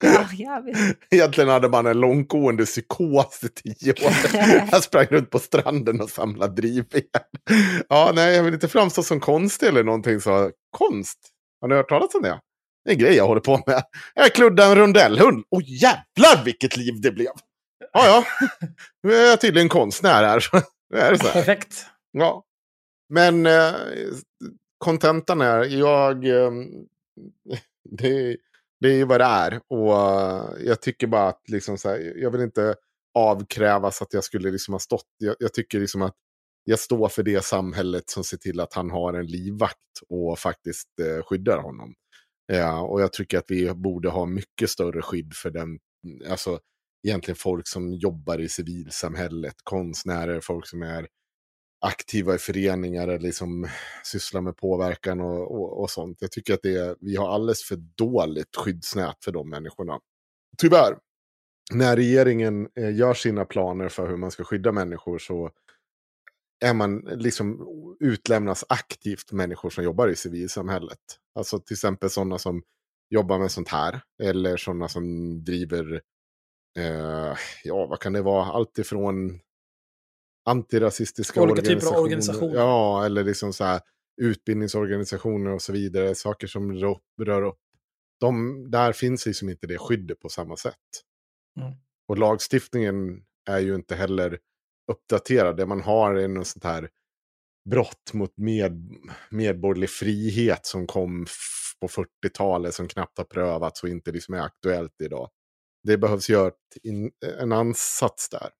Drivved. 0.00 0.28
Ja, 0.32 0.54
jag 0.54 0.64
vet. 0.64 0.96
Egentligen 1.10 1.50
hade 1.50 1.68
man 1.68 1.86
en 1.86 2.00
långtgående 2.00 2.64
psykos 2.64 3.44
i 3.44 3.48
tio 3.48 3.92
år. 3.92 4.12
Jag 4.72 4.82
sprang 4.82 5.06
runt 5.06 5.30
på 5.30 5.38
stranden 5.38 6.00
och 6.00 6.10
samlade 6.10 6.54
drivved. 6.54 7.02
Ja, 7.88 8.12
nej, 8.14 8.36
jag 8.36 8.42
vill 8.44 8.54
inte 8.54 8.68
framstå 8.68 9.02
som 9.02 9.20
konstig 9.20 9.66
eller 9.66 9.84
någonting 9.84 10.20
så. 10.20 10.50
Konst? 10.70 11.18
Har 11.60 11.68
ni 11.68 11.74
hört 11.74 11.88
talas 11.88 12.14
om 12.14 12.22
det? 12.22 12.40
Det 12.84 12.90
är 12.90 12.94
en 12.94 12.98
grej 13.00 13.14
jag 13.14 13.26
håller 13.26 13.40
på 13.40 13.62
med. 13.66 13.82
Jag 14.14 14.34
kluddade 14.34 14.70
en 14.70 14.76
rondellhund. 14.76 15.44
Åh 15.50 15.62
jävlar 15.66 16.44
vilket 16.44 16.76
liv 16.76 17.00
det 17.00 17.12
blev! 17.12 17.32
Ja, 17.92 18.06
ja. 18.06 18.48
Nu 19.02 19.14
är 19.14 19.30
jag 19.30 19.40
tydligen 19.40 19.68
konstnär 19.68 20.24
här. 20.24 20.44
Nu 20.92 20.98
är 20.98 21.12
det 21.12 21.18
så 21.18 21.26
här. 21.26 21.32
Perfekt. 21.32 21.86
Ja. 22.12 22.44
Men 23.08 23.46
eh, 23.46 23.72
kontentan 24.78 25.40
är, 25.40 25.64
jag... 25.64 26.26
Eh, 26.26 26.50
det, 27.90 28.36
det 28.80 28.88
är 28.88 28.94
ju 28.94 29.04
vad 29.04 29.20
det 29.20 29.24
är. 29.24 29.60
Och 29.68 29.94
eh, 29.94 30.66
jag 30.66 30.82
tycker 30.82 31.06
bara 31.06 31.28
att 31.28 31.48
liksom 31.48 31.78
så 31.78 31.88
här, 31.88 32.12
jag 32.16 32.30
vill 32.30 32.40
inte 32.40 32.74
avkrävas 33.14 34.02
att 34.02 34.12
jag 34.12 34.24
skulle 34.24 34.50
liksom 34.50 34.74
ha 34.74 34.78
stått. 34.78 35.06
Jag, 35.18 35.36
jag 35.38 35.52
tycker 35.54 35.80
liksom 35.80 36.02
att 36.02 36.14
jag 36.64 36.78
står 36.78 37.08
för 37.08 37.22
det 37.22 37.44
samhället 37.44 38.10
som 38.10 38.24
ser 38.24 38.36
till 38.36 38.60
att 38.60 38.74
han 38.74 38.90
har 38.90 39.14
en 39.14 39.26
livvakt 39.26 40.00
och 40.08 40.38
faktiskt 40.38 40.88
eh, 41.00 41.24
skyddar 41.24 41.58
honom. 41.58 41.94
Eh, 42.52 42.78
och 42.80 43.02
jag 43.02 43.12
tycker 43.12 43.38
att 43.38 43.44
vi 43.48 43.74
borde 43.74 44.08
ha 44.08 44.26
mycket 44.26 44.70
större 44.70 45.02
skydd 45.02 45.34
för 45.34 45.50
den, 45.50 45.78
alltså 46.30 46.60
egentligen 47.08 47.36
folk 47.36 47.68
som 47.68 47.92
jobbar 47.92 48.40
i 48.40 48.48
civilsamhället, 48.48 49.54
konstnärer, 49.62 50.40
folk 50.40 50.68
som 50.68 50.82
är 50.82 51.06
aktiva 51.80 52.34
i 52.34 52.38
föreningar 52.38 53.08
eller 53.08 53.18
liksom 53.18 53.68
sysslar 54.04 54.40
med 54.40 54.56
påverkan 54.56 55.20
och, 55.20 55.50
och, 55.50 55.80
och 55.80 55.90
sånt. 55.90 56.18
Jag 56.20 56.32
tycker 56.32 56.54
att 56.54 56.62
det 56.62 56.74
är, 56.74 56.96
vi 57.00 57.16
har 57.16 57.34
alldeles 57.34 57.62
för 57.62 57.76
dåligt 57.76 58.56
skyddsnät 58.56 59.24
för 59.24 59.32
de 59.32 59.50
människorna. 59.50 60.00
Tyvärr. 60.58 60.98
När 61.72 61.96
regeringen 61.96 62.68
eh, 62.74 62.94
gör 62.96 63.14
sina 63.14 63.44
planer 63.44 63.88
för 63.88 64.08
hur 64.08 64.16
man 64.16 64.30
ska 64.30 64.44
skydda 64.44 64.72
människor 64.72 65.18
så 65.18 65.50
är 66.64 66.74
man 66.74 66.98
liksom 66.98 67.66
utlämnas 68.00 68.64
aktivt 68.68 69.32
människor 69.32 69.70
som 69.70 69.84
jobbar 69.84 70.08
i 70.08 70.16
civilsamhället. 70.16 70.98
Alltså 71.34 71.58
till 71.58 71.74
exempel 71.74 72.10
sådana 72.10 72.38
som 72.38 72.62
jobbar 73.10 73.38
med 73.38 73.50
sånt 73.50 73.68
här. 73.68 74.00
Eller 74.22 74.56
sådana 74.56 74.88
som 74.88 75.04
driver, 75.44 76.00
eh, 76.78 77.36
ja 77.64 77.86
vad 77.86 78.00
kan 78.00 78.12
det 78.12 78.22
vara, 78.22 78.44
allt 78.44 78.78
ifrån 78.78 79.40
antirasistiska 80.46 81.42
Olika 81.42 81.62
typer 81.62 81.86
av 81.86 81.92
organisationer. 81.92 82.02
organisationer. 82.02 82.54
Ja, 82.54 83.04
eller 83.04 83.24
liksom 83.24 83.52
så 83.52 83.64
här 83.64 83.80
utbildningsorganisationer 84.22 85.50
och 85.50 85.62
så 85.62 85.72
vidare. 85.72 86.14
Saker 86.14 86.46
som 86.46 86.72
rör, 86.72 86.98
rör 87.22 87.42
upp. 87.42 87.60
De, 88.20 88.66
där 88.70 88.92
finns 88.92 89.26
liksom 89.26 89.48
inte 89.48 89.66
det 89.66 89.78
skyddet 89.78 90.20
på 90.20 90.28
samma 90.28 90.56
sätt. 90.56 90.74
Mm. 91.60 91.72
Och 92.08 92.18
lagstiftningen 92.18 93.22
är 93.50 93.58
ju 93.58 93.74
inte 93.74 93.94
heller 93.94 94.38
uppdaterad. 94.92 95.56
Det 95.56 95.66
man 95.66 95.80
har 95.80 96.14
är 96.14 96.28
något 96.28 96.46
sånt 96.46 96.64
här 96.64 96.88
brott 97.70 98.12
mot 98.12 98.36
med, 98.36 98.98
medborgerlig 99.30 99.90
frihet 99.90 100.66
som 100.66 100.86
kom 100.86 101.26
på 101.80 101.88
40-talet 101.88 102.74
som 102.74 102.88
knappt 102.88 103.18
har 103.18 103.24
prövats 103.24 103.82
och 103.82 103.88
inte 103.88 104.12
liksom 104.12 104.34
är 104.34 104.40
aktuellt 104.40 105.00
idag. 105.02 105.30
Det 105.82 105.98
behövs 105.98 106.28
göra 106.30 106.52
en 107.40 107.52
ansats 107.52 108.28
där. 108.28 108.50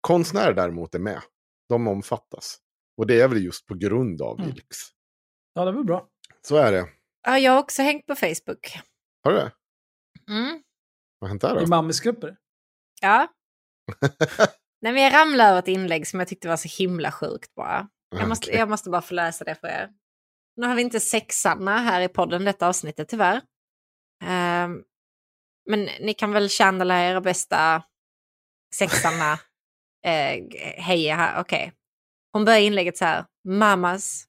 Konstnärer 0.00 0.52
däremot 0.54 0.94
är 0.94 0.98
med. 0.98 1.22
De 1.68 1.88
omfattas. 1.88 2.58
Och 2.96 3.06
det 3.06 3.20
är 3.20 3.28
väl 3.28 3.44
just 3.44 3.66
på 3.66 3.74
grund 3.74 4.22
av 4.22 4.38
Mm. 4.40 4.50
Vilks. 4.50 4.78
Ja, 5.54 5.64
det 5.64 5.72
var 5.72 5.82
bra. 5.84 6.08
Så 6.42 6.56
är 6.56 6.72
det. 6.72 6.88
Ja, 7.26 7.38
jag 7.38 7.52
har 7.52 7.58
också 7.58 7.82
hängt 7.82 8.06
på 8.06 8.14
Facebook. 8.14 8.78
Har 9.24 9.32
du 9.32 9.36
det? 9.36 9.52
Mm. 10.32 10.62
Vad 11.18 11.28
har 11.28 11.28
hänt 11.28 11.42
där 11.42 11.56
I 11.56 11.60
då? 11.60 11.66
mammisgrupper. 11.66 12.36
Ja. 13.00 13.28
Nej, 14.80 14.92
men 14.92 15.02
jag 15.02 15.12
ramlade 15.14 15.50
över 15.50 15.58
ett 15.58 15.68
inlägg 15.68 16.06
som 16.06 16.18
jag 16.18 16.28
tyckte 16.28 16.48
var 16.48 16.56
så 16.56 16.68
himla 16.82 17.12
sjukt 17.12 17.54
bara. 17.54 17.88
Jag 18.10 18.28
måste, 18.28 18.50
Okej. 18.50 18.58
jag 18.58 18.68
måste 18.68 18.90
bara 18.90 19.02
få 19.02 19.14
läsa 19.14 19.44
det 19.44 19.54
för 19.54 19.68
er. 19.68 19.90
Nu 20.56 20.66
har 20.66 20.74
vi 20.74 20.82
inte 20.82 21.00
sexarna 21.00 21.78
här 21.78 22.00
i 22.00 22.08
podden 22.08 22.44
detta 22.44 22.68
avsnittet 22.68 23.08
tyvärr. 23.08 23.42
Ehm, 24.24 24.82
men 25.70 25.80
ni 25.84 26.14
kan 26.14 26.32
väl 26.32 26.48
känna 26.50 27.04
era 27.06 27.20
bästa 27.20 27.82
sexarna 28.74 29.38
uh, 30.06 30.58
heja 30.82 31.16
här. 31.16 31.40
Okej. 31.40 31.72
Hon 32.32 32.44
börjar 32.44 32.60
inlägget 32.60 32.96
så 32.96 33.04
här. 33.04 33.24
Mamas, 33.48 34.24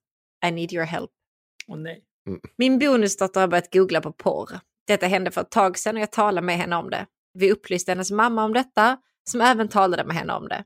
I 0.45 0.51
need 0.51 0.73
your 0.73 0.85
help. 0.85 1.11
Åh 1.67 1.77
nej. 1.77 2.03
Min 2.57 2.79
bonusdotter 2.79 3.41
har 3.41 3.47
börjat 3.47 3.73
googla 3.73 4.01
på 4.01 4.11
porr. 4.11 4.59
Detta 4.87 5.07
hände 5.07 5.31
för 5.31 5.41
ett 5.41 5.51
tag 5.51 5.77
sedan 5.77 5.95
och 5.95 6.01
jag 6.01 6.11
talade 6.11 6.45
med 6.45 6.57
henne 6.57 6.75
om 6.75 6.89
det. 6.89 7.05
Vi 7.33 7.51
upplyste 7.51 7.91
hennes 7.91 8.11
mamma 8.11 8.43
om 8.43 8.53
detta, 8.53 8.97
som 9.29 9.41
även 9.41 9.69
talade 9.69 10.03
med 10.03 10.15
henne 10.15 10.33
om 10.33 10.47
det. 10.47 10.63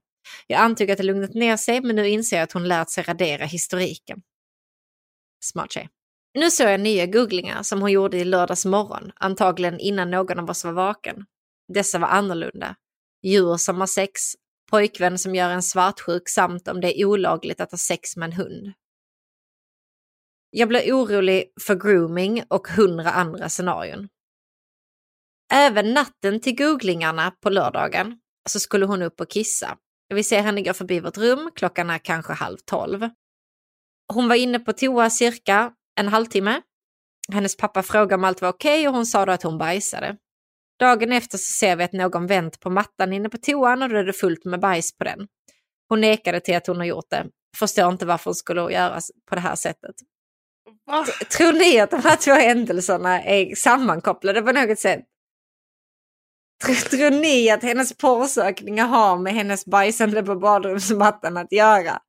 Jag 0.47 0.61
antog 0.61 0.91
att 0.91 0.97
det 0.97 1.03
lugnat 1.03 1.33
ner 1.33 1.57
sig, 1.57 1.81
men 1.81 1.95
nu 1.95 2.07
inser 2.07 2.37
jag 2.37 2.43
att 2.43 2.51
hon 2.51 2.67
lärt 2.67 2.89
sig 2.89 3.03
radera 3.03 3.45
historiken. 3.45 4.21
Smart 5.43 5.71
tjej. 5.71 5.89
Nu 6.33 6.51
såg 6.51 6.69
jag 6.69 6.79
nya 6.79 7.05
googlingar 7.05 7.63
som 7.63 7.81
hon 7.81 7.91
gjorde 7.91 8.17
i 8.17 8.25
lördags 8.25 8.65
morgon, 8.65 9.11
antagligen 9.15 9.79
innan 9.79 10.11
någon 10.11 10.39
av 10.39 10.49
oss 10.49 10.65
var 10.65 10.71
vaken. 10.71 11.25
Dessa 11.73 11.99
var 11.99 12.07
annorlunda. 12.07 12.75
Djur 13.23 13.57
som 13.57 13.79
har 13.79 13.87
sex, 13.87 14.21
pojkvän 14.73 15.17
som 15.17 15.35
gör 15.35 15.49
en 15.49 15.63
svartsjuk 15.63 16.29
samt 16.29 16.67
om 16.67 16.81
det 16.81 17.01
är 17.01 17.05
olagligt 17.05 17.61
att 17.61 17.71
ha 17.71 17.77
sex 17.77 18.17
med 18.17 18.25
en 18.25 18.33
hund. 18.33 18.73
Jag 20.49 20.67
blir 20.67 20.93
orolig 20.93 21.53
för 21.61 21.75
grooming 21.75 22.43
och 22.49 22.67
hundra 22.67 23.11
andra 23.11 23.49
scenarion. 23.49 24.07
Även 25.51 25.93
natten 25.93 26.39
till 26.39 26.55
googlingarna 26.55 27.31
på 27.31 27.49
lördagen 27.49 28.17
så 28.49 28.59
skulle 28.59 28.85
hon 28.85 29.01
upp 29.01 29.21
och 29.21 29.29
kissa. 29.29 29.77
Vi 30.13 30.23
ser 30.23 30.41
henne 30.41 30.61
gå 30.61 30.73
förbi 30.73 30.99
vårt 30.99 31.17
rum, 31.17 31.51
klockan 31.55 31.89
är 31.89 31.97
kanske 31.97 32.33
halv 32.33 32.57
tolv. 32.57 33.09
Hon 34.13 34.27
var 34.27 34.35
inne 34.35 34.59
på 34.59 34.73
toa 34.73 35.09
cirka 35.09 35.73
en 35.99 36.07
halvtimme. 36.07 36.61
Hennes 37.31 37.57
pappa 37.57 37.83
frågade 37.83 38.15
om 38.15 38.23
allt 38.23 38.41
var 38.41 38.49
okej 38.49 38.87
och 38.87 38.93
hon 38.93 39.05
sa 39.05 39.25
då 39.25 39.31
att 39.31 39.43
hon 39.43 39.57
bajsade. 39.57 40.17
Dagen 40.79 41.11
efter 41.11 41.37
så 41.37 41.51
ser 41.59 41.75
vi 41.75 41.83
att 41.83 41.93
någon 41.93 42.27
vänt 42.27 42.59
på 42.59 42.69
mattan 42.69 43.13
inne 43.13 43.29
på 43.29 43.37
toan 43.37 43.81
och 43.81 43.89
då 43.89 43.97
är 43.97 44.03
det 44.03 44.13
fullt 44.13 44.45
med 44.45 44.59
bajs 44.59 44.97
på 44.97 45.03
den. 45.03 45.27
Hon 45.89 46.01
nekade 46.01 46.39
till 46.39 46.55
att 46.55 46.67
hon 46.67 46.77
har 46.77 46.85
gjort 46.85 47.09
det. 47.09 47.25
Förstår 47.57 47.89
inte 47.89 48.05
varför 48.05 48.25
hon 48.25 48.35
skulle 48.35 48.61
göra 48.61 48.99
på 49.29 49.35
det 49.35 49.41
här 49.41 49.55
sättet. 49.55 49.95
T- 51.19 51.25
Tror 51.25 51.53
ni 51.53 51.79
att 51.79 51.91
de 51.91 52.01
här 52.03 52.15
två 52.15 52.31
händelserna 52.31 53.23
är 53.23 53.55
sammankopplade 53.55 54.41
på 54.41 54.51
något 54.51 54.79
sätt? 54.79 55.03
Tror, 56.65 56.75
tror 56.75 57.11
ni 57.11 57.49
att 57.49 57.63
hennes 57.63 57.97
porrsökningar 57.97 58.87
har 58.87 59.17
med 59.17 59.33
hennes 59.33 59.65
bajsande 59.65 60.23
på 60.23 60.35
badrumsmattan 60.35 61.37
att 61.37 61.51
göra? 61.51 61.99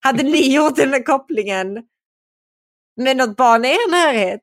Hade 0.00 0.22
ni 0.22 0.54
gjort 0.54 0.76
den 0.76 0.90
där 0.90 1.02
kopplingen 1.02 1.74
med 2.96 3.16
något 3.16 3.36
barn 3.36 3.64
i 3.64 3.68
er 3.68 3.90
närhet? 3.90 4.40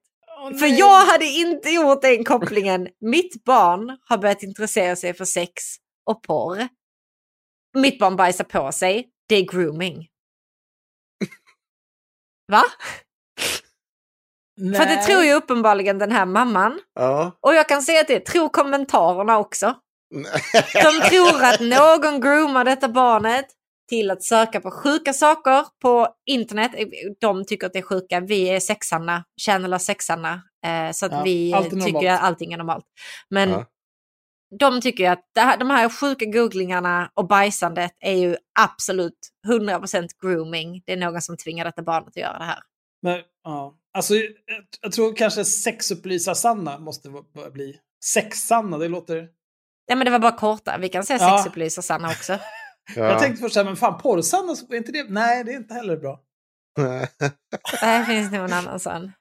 För 0.60 0.80
jag 0.80 1.06
hade 1.06 1.26
inte 1.26 1.70
gjort 1.70 2.02
den 2.02 2.24
kopplingen. 2.24 2.88
Mitt 3.00 3.44
barn 3.44 3.98
har 4.06 4.18
börjat 4.18 4.44
intressera 4.44 4.96
sig 4.96 5.14
för 5.14 5.26
sex 5.26 5.64
och 6.06 6.24
porr. 6.24 6.68
Mitt 7.78 8.00
barn 8.00 8.16
bajsar 8.16 8.44
på 8.44 8.72
sig. 8.72 9.10
Det 9.28 9.36
är 9.36 9.42
grooming. 9.42 10.08
Va? 12.52 12.64
För 14.78 14.86
det 14.86 15.04
tror 15.04 15.24
ju 15.24 15.34
uppenbarligen 15.34 15.98
den 15.98 16.12
här 16.12 16.26
mamman. 16.26 16.80
Ja. 16.94 17.38
Och 17.40 17.56
jag 17.56 17.70
kan 17.70 17.82
säga 17.82 18.02
att 18.02 18.08
det 18.08 18.26
tror 18.26 18.50
kommentarerna 18.50 19.38
också. 19.38 19.76
De 20.74 21.10
tror 21.10 21.44
att 21.44 21.60
någon 21.60 22.22
groomar 22.22 22.66
detta 22.66 22.90
barnet 22.90 23.46
till 23.92 24.12
att 24.12 24.24
söka 24.24 24.62
på 24.62 24.72
sjuka 24.72 25.14
saker 25.14 25.66
på 25.82 26.08
internet. 26.26 26.72
De 27.22 27.46
tycker 27.46 27.68
att 27.68 27.74
det 27.74 27.80
är 27.80 27.84
sjuka. 27.84 28.20
Vi 28.20 28.50
är 28.50 28.60
sexarna, 28.60 29.24
channelar 29.46 29.78
sexarna. 29.78 30.42
Eh, 30.66 30.92
så 30.92 31.06
att 31.06 31.12
Ja, 31.12 31.22
vi 31.24 31.54
tycker 31.64 31.76
normalt. 31.78 32.08
att 32.08 32.22
allting 32.22 32.54
är 32.54 32.58
normalt. 32.58 32.86
Men 33.30 33.50
Ja. 33.50 33.66
de 34.60 34.82
tycker 34.82 35.04
ju 35.04 35.10
att 35.10 35.26
här, 35.40 35.58
de 35.58 35.70
här 35.70 35.90
sjuka 35.90 36.26
googlingarna 36.26 37.12
och 37.14 37.28
bajsandet 37.28 37.92
är 38.00 38.14
ju 38.16 38.36
absolut 38.60 39.20
100% 39.48 40.08
grooming. 40.22 40.82
Det 40.86 40.94
är 40.94 40.98
någon 40.98 41.22
som 41.22 41.38
tvingar 41.38 41.66
detta 41.66 41.82
barnet 41.84 42.08
att 42.08 42.16
göra 42.16 42.38
det 42.40 42.46
här. 42.46 42.60
Men, 43.02 43.22
ja. 43.44 43.76
Alltså, 43.94 44.16
jag, 44.16 44.32
jag 44.82 44.92
tror 44.92 45.16
kanske 45.16 45.42
sexupplysar-Sanna 45.46 46.80
måste 46.80 47.10
bli. 47.54 47.80
Sex-Sanna, 48.14 48.78
det 48.78 48.88
låter... 48.88 49.28
Ja 49.86 49.96
men 49.96 50.06
det 50.06 50.12
var 50.12 50.20
bara 50.20 50.32
korta. 50.38 50.78
Vi 50.78 50.90
kan 50.90 51.04
säga 51.04 51.20
Ja. 51.22 51.38
sexupplyser 51.38 51.82
Sanna 51.82 52.08
också. 52.08 52.38
Ja. 52.96 53.04
Jag 53.04 53.20
tänkte 53.20 53.42
först 53.42 53.54
såhär, 53.54 53.66
men 53.66 53.76
fan 53.76 54.02
porr-Sanna, 54.02 54.56
är 54.70 54.76
inte 54.76 54.92
det... 54.92 55.10
Nej, 55.10 55.44
det 55.44 55.52
är 55.52 55.58
inte 55.58 55.74
heller 55.74 55.98
bra. 55.98 56.20
Det 57.82 58.06
finns 58.08 58.32
nog 58.32 58.44
en 58.46 58.54
annan 58.54 58.80
sån. 58.80 59.12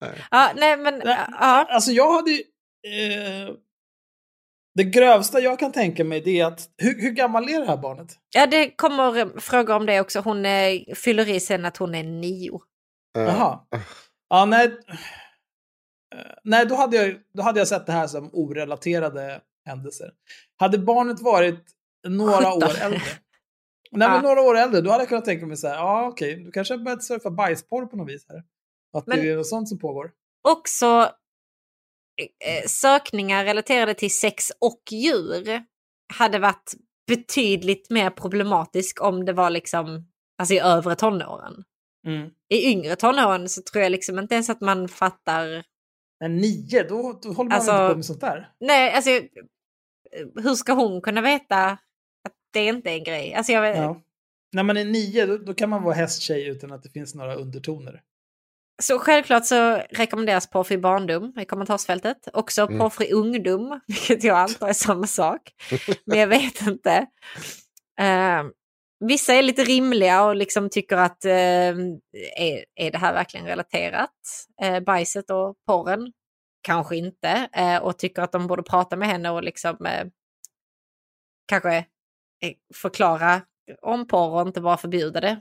Nej. 0.00 0.24
Ja, 0.30 0.52
nej 0.56 0.76
men 0.76 0.98
Nej. 1.04 1.18
ja. 1.30 1.66
Alltså 1.70 1.90
jag 1.90 2.12
hade 2.12 2.30
ju... 2.30 2.38
Eh, 2.86 3.54
det 4.74 4.84
grövsta 4.84 5.40
jag 5.40 5.58
kan 5.58 5.72
tänka 5.72 6.04
mig 6.04 6.20
det 6.20 6.40
är 6.40 6.46
att... 6.46 6.68
Hur, 6.76 7.00
hur 7.02 7.10
gammal 7.10 7.48
är 7.48 7.60
det 7.60 7.66
här 7.66 7.76
barnet? 7.76 8.18
ja, 8.34 8.46
det 8.46 8.70
kommer 8.70 9.40
frågor 9.40 9.74
om 9.74 9.86
det 9.86 10.00
också. 10.00 10.20
Hon 10.20 10.46
eh, 10.46 10.80
fyller 10.94 11.28
i 11.28 11.40
sen 11.40 11.64
att 11.64 11.76
hon 11.76 11.94
är 11.94 12.02
nio. 12.02 12.60
Jaha. 13.14 13.60
Ja, 14.28 14.44
nej. 14.44 14.66
Eh, 14.66 16.32
Nej, 16.44 16.66
då 16.66 16.74
hade, 16.74 16.96
jag, 16.96 17.16
då 17.34 17.42
hade 17.42 17.60
jag 17.60 17.68
sett 17.68 17.86
det 17.86 17.92
här 17.92 18.06
som 18.06 18.30
orelaterade 18.32 19.40
händelser. 19.66 20.10
Hade 20.56 20.78
barnet 20.78 21.20
varit 21.20 21.64
några 22.04 22.36
17. 22.52 22.62
år 22.62 22.78
äldre. 22.82 23.00
Nej, 23.90 24.08
men 24.08 24.22
några 24.22 24.40
år 24.40 24.56
äldre, 24.58 24.80
då 24.80 24.90
hade 24.90 25.02
jag 25.02 25.08
kunnat 25.08 25.24
tänka 25.24 25.46
mig 25.46 25.56
så 25.56 25.68
här, 25.68 25.74
ja 25.74 26.08
okej, 26.08 26.36
du 26.44 26.50
kanske 26.50 26.74
har 26.74 26.78
börjat 26.84 27.04
surfa 27.04 27.30
bajsporr 27.30 27.86
på 27.86 27.96
något 27.96 28.08
vis 28.08 28.26
här. 28.28 28.42
Att 28.96 29.06
Men- 29.06 29.18
det 29.18 29.30
är 29.30 29.36
något 29.36 29.46
sånt 29.46 29.68
som 29.68 29.78
pågår. 29.78 30.10
Också 30.48 31.10
eh, 32.44 32.66
sökningar 32.68 33.44
relaterade 33.44 33.94
till 33.94 34.10
sex 34.18 34.52
och 34.60 34.82
djur 34.90 35.64
hade 36.14 36.38
varit 36.38 36.74
betydligt 37.06 37.90
mer 37.90 38.10
problematisk 38.10 39.02
om 39.02 39.24
det 39.24 39.32
var 39.32 39.50
liksom 39.50 40.08
alltså 40.38 40.54
i 40.54 40.58
övre 40.58 40.94
tonåren. 40.94 41.64
Mm. 42.06 42.30
I 42.48 42.70
yngre 42.70 42.96
tonåren 42.96 43.48
så 43.48 43.62
tror 43.62 43.82
jag 43.82 43.92
liksom 43.92 44.18
inte 44.18 44.34
ens 44.34 44.50
att 44.50 44.60
man 44.60 44.88
fattar 44.88 45.64
Men 46.20 46.36
nio, 46.36 46.82
då, 46.88 47.18
då 47.22 47.28
håller 47.32 47.50
man 47.50 47.52
Alltså- 47.52 47.72
inte 47.72 47.88
på 47.92 47.96
med 47.96 48.04
sånt 48.04 48.20
där. 48.20 48.52
Nej, 48.60 48.92
alltså 48.92 49.10
eh, 49.10 49.22
hur 50.42 50.54
ska 50.54 50.72
hon 50.72 51.00
kunna 51.00 51.20
veta 51.20 51.78
det 52.54 52.64
inte 52.66 52.90
är 52.90 52.94
en 52.94 53.04
grej? 53.04 53.34
Alltså 53.34 53.52
jag, 53.52 53.76
Ja. 53.76 54.00
När 54.52 54.62
man 54.62 54.76
är 54.76 54.84
nio, 54.84 55.26
då, 55.26 55.38
då 55.38 55.54
kan 55.54 55.70
man 55.70 55.82
vara 55.82 55.94
hästtjej 55.94 56.48
utan 56.48 56.72
att 56.72 56.82
det 56.82 56.90
finns 56.90 57.14
några 57.14 57.34
undertoner. 57.34 58.02
Så 58.82 58.98
självklart 58.98 59.46
så 59.46 59.82
rekommenderas 59.90 60.50
porrfri 60.50 60.78
barndom 60.78 61.32
i 61.38 61.44
kommentarsfältet. 61.44 62.28
Också 62.32 62.62
Mm. 62.62 62.78
porrfri 62.78 63.12
ungdom, 63.12 63.80
vilket 63.86 64.24
jag 64.24 64.38
antar 64.38 64.68
är 64.68 64.72
samma 64.72 65.06
sak. 65.06 65.40
Men 66.04 66.18
jag 66.18 66.26
vet 66.26 66.60
inte. 66.62 67.06
Eh, 68.00 68.42
vissa 69.00 69.34
är 69.34 69.42
lite 69.42 69.64
rimliga 69.64 70.24
och 70.24 70.36
liksom 70.36 70.70
tycker 70.70 70.96
att 70.96 71.24
eh, 71.24 71.32
är, 72.38 72.64
är 72.74 72.90
det 72.90 72.98
här 72.98 73.12
verkligen 73.14 73.46
relaterat? 73.46 74.10
Eh, 74.62 74.80
bajset 74.80 75.30
och 75.30 75.54
porren? 75.66 76.12
Kanske 76.62 76.96
inte. 76.96 77.48
Eh, 77.52 77.76
och 77.76 77.98
tycker 77.98 78.22
att 78.22 78.32
de 78.32 78.46
borde 78.46 78.62
prata 78.62 78.96
med 78.96 79.08
henne 79.08 79.30
och 79.30 79.42
liksom 79.44 79.86
eh, 79.86 80.06
kanske 81.46 81.84
förklara 82.74 83.40
om 83.82 84.06
porr 84.08 84.40
och 84.40 84.46
inte 84.46 84.60
bara 84.60 84.76
förbjuda 84.76 85.20
det. 85.20 85.40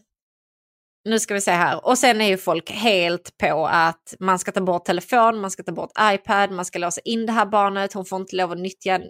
Nu 1.10 1.20
ska 1.20 1.34
vi 1.34 1.42
se 1.42 1.52
här. 1.52 1.86
Och 1.86 1.98
sen 1.98 2.22
är 2.22 2.28
ju 2.28 2.38
folk 2.38 2.72
helt 2.72 3.38
på 3.38 3.68
att 3.68 4.16
man 4.20 4.40
ska 4.40 4.52
ta 4.52 4.62
bort 4.62 4.86
telefon, 4.86 5.40
man 5.42 5.52
ska 5.52 5.64
ta 5.64 5.72
bort 5.72 5.92
iPad, 6.02 6.52
man 6.52 6.66
ska 6.66 6.80
låsa 6.80 7.02
in 7.06 7.26
det 7.26 7.32
här 7.32 7.46
barnet, 7.46 7.94
hon 7.94 8.06
får 8.06 8.20
inte 8.22 8.36
lov 8.36 8.52
att 8.52 8.58
nyttja 8.60 9.02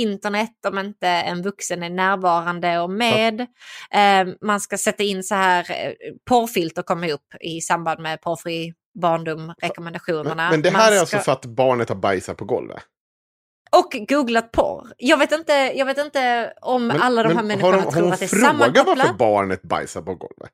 internet 0.00 0.50
om 0.68 0.78
inte 0.78 1.08
en 1.08 1.42
vuxen 1.42 1.82
är 1.82 1.90
närvarande 1.90 2.78
och 2.78 2.90
med. 2.90 3.40
Eh, 3.90 4.34
man 4.40 4.60
ska 4.60 4.78
sätta 4.78 5.02
in 5.02 5.22
så 5.24 5.34
här, 5.34 5.66
eh, 5.70 5.92
porrfilter 6.28 6.82
kommer 6.82 7.12
upp 7.12 7.34
i 7.40 7.60
samband 7.60 8.00
med 8.00 8.20
porrfri 8.20 8.72
barndom-rekommendationerna. 8.98 10.34
Men, 10.34 10.50
men 10.50 10.62
det 10.62 10.70
här 10.70 10.92
är 10.92 10.96
ska- 10.96 11.00
alltså 11.00 11.18
för 11.18 11.32
att 11.32 11.44
barnet 11.46 11.88
har 11.88 11.96
bajsat 11.96 12.36
på 12.36 12.44
golvet? 12.44 12.82
Och 13.78 14.06
googlat 14.08 14.52
porr. 14.52 14.92
Jag 14.98 15.16
vet 15.18 15.32
inte, 15.32 15.52
jag 15.52 15.86
vet 15.86 15.98
inte 15.98 16.52
om 16.62 16.86
Men, 16.86 17.00
alla 17.02 17.22
de 17.22 17.36
här 17.36 17.42
människorna 17.42 17.76
har, 17.76 17.82
de- 17.84 17.92
tror 17.92 17.92
har 17.92 18.02
hon 18.02 18.12
att 18.12 18.18
det 18.18 18.24
är 18.24 18.28
frågat 18.28 18.46
sammankopplat. 18.46 18.98
varför 18.98 19.14
barnet 19.14 19.62
bajsar 19.62 20.02
på 20.02 20.14
golvet? 20.14 20.50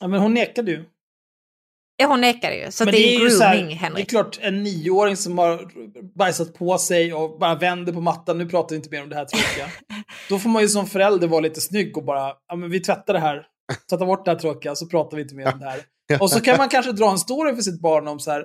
Ja, 0.00 0.08
men 0.08 0.20
hon 0.20 0.34
nekade 0.34 0.70
ju. 0.70 0.84
Ja, 1.96 2.06
hon 2.06 2.20
nekar 2.20 2.50
ju. 2.50 2.70
Så 2.70 2.84
Men 2.84 2.94
det 2.94 2.98
är, 3.16 3.20
ju 3.20 3.30
så 3.30 3.44
här, 3.44 3.54
grooming, 3.56 3.68
Det 3.68 3.74
är 3.74 3.78
Henrik. 3.78 4.10
klart, 4.10 4.38
en 4.42 4.62
nioåring 4.62 5.16
som 5.16 5.38
har 5.38 5.70
bajsat 6.18 6.54
på 6.54 6.78
sig 6.78 7.14
och 7.14 7.38
bara 7.38 7.54
vänder 7.54 7.92
på 7.92 8.00
mattan, 8.00 8.38
nu 8.38 8.46
pratar 8.48 8.68
vi 8.70 8.76
inte 8.76 8.90
mer 8.90 9.02
om 9.02 9.08
det 9.08 9.16
här 9.16 9.24
tråkiga. 9.24 9.66
Då 10.28 10.38
får 10.38 10.48
man 10.50 10.62
ju 10.62 10.68
som 10.68 10.86
förälder 10.86 11.28
vara 11.28 11.40
lite 11.40 11.60
snygg 11.60 11.96
och 11.96 12.04
bara, 12.04 12.32
ja 12.48 12.56
men 12.56 12.70
vi 12.70 12.80
tvättar 12.80 13.12
det 13.14 13.20
här, 13.20 13.46
tvättar 13.90 14.06
bort 14.06 14.24
det 14.24 14.30
här 14.30 14.38
tråkiga, 14.38 14.74
så 14.74 14.86
pratar 14.86 15.16
vi 15.16 15.22
inte 15.22 15.34
mer 15.34 15.52
om 15.52 15.58
det 15.60 15.66
här. 15.66 15.80
Och 16.20 16.30
så 16.30 16.40
kan 16.40 16.56
man 16.56 16.68
kanske 16.68 16.92
dra 16.92 17.10
en 17.10 17.18
story 17.18 17.54
för 17.54 17.62
sitt 17.62 17.80
barn 17.80 18.08
om 18.08 18.20
så 18.20 18.30
här, 18.30 18.44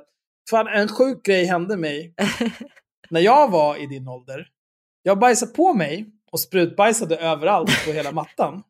fan 0.49 0.67
en 0.67 0.87
sjuk 0.87 1.25
grej 1.25 1.45
hände 1.45 1.77
mig 1.77 2.13
när 3.11 3.21
jag 3.21 3.51
var 3.51 3.75
i 3.77 3.85
din 3.85 4.07
ålder. 4.07 4.47
Jag 5.03 5.19
bajsade 5.19 5.51
på 5.51 5.73
mig 5.73 6.05
och 6.31 6.39
sprutbajsade 6.39 7.17
överallt 7.17 7.85
på 7.85 7.91
hela 7.91 8.11
mattan. 8.21 8.63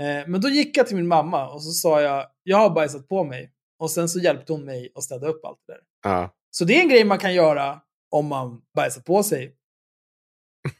Eh, 0.00 0.28
men 0.28 0.40
då 0.40 0.48
gick 0.48 0.76
jag 0.76 0.86
till 0.86 0.96
min 0.96 1.08
mamma 1.08 1.48
och 1.48 1.62
så 1.62 1.70
sa 1.70 2.00
jag, 2.00 2.26
jag 2.42 2.56
har 2.56 2.70
bajsat 2.70 3.08
på 3.08 3.24
mig. 3.24 3.52
Och 3.78 3.90
sen 3.90 4.08
så 4.08 4.18
hjälpte 4.18 4.52
hon 4.52 4.64
mig 4.64 4.92
att 4.94 5.04
städa 5.04 5.28
upp 5.28 5.44
allt 5.44 5.58
det 5.66 5.72
där. 5.72 5.80
Ja. 6.02 6.34
Så 6.50 6.64
det 6.64 6.78
är 6.78 6.82
en 6.82 6.88
grej 6.88 7.04
man 7.04 7.18
kan 7.18 7.34
göra 7.34 7.80
om 8.10 8.26
man 8.26 8.60
bajsar 8.76 9.00
på 9.00 9.22
sig. 9.22 9.54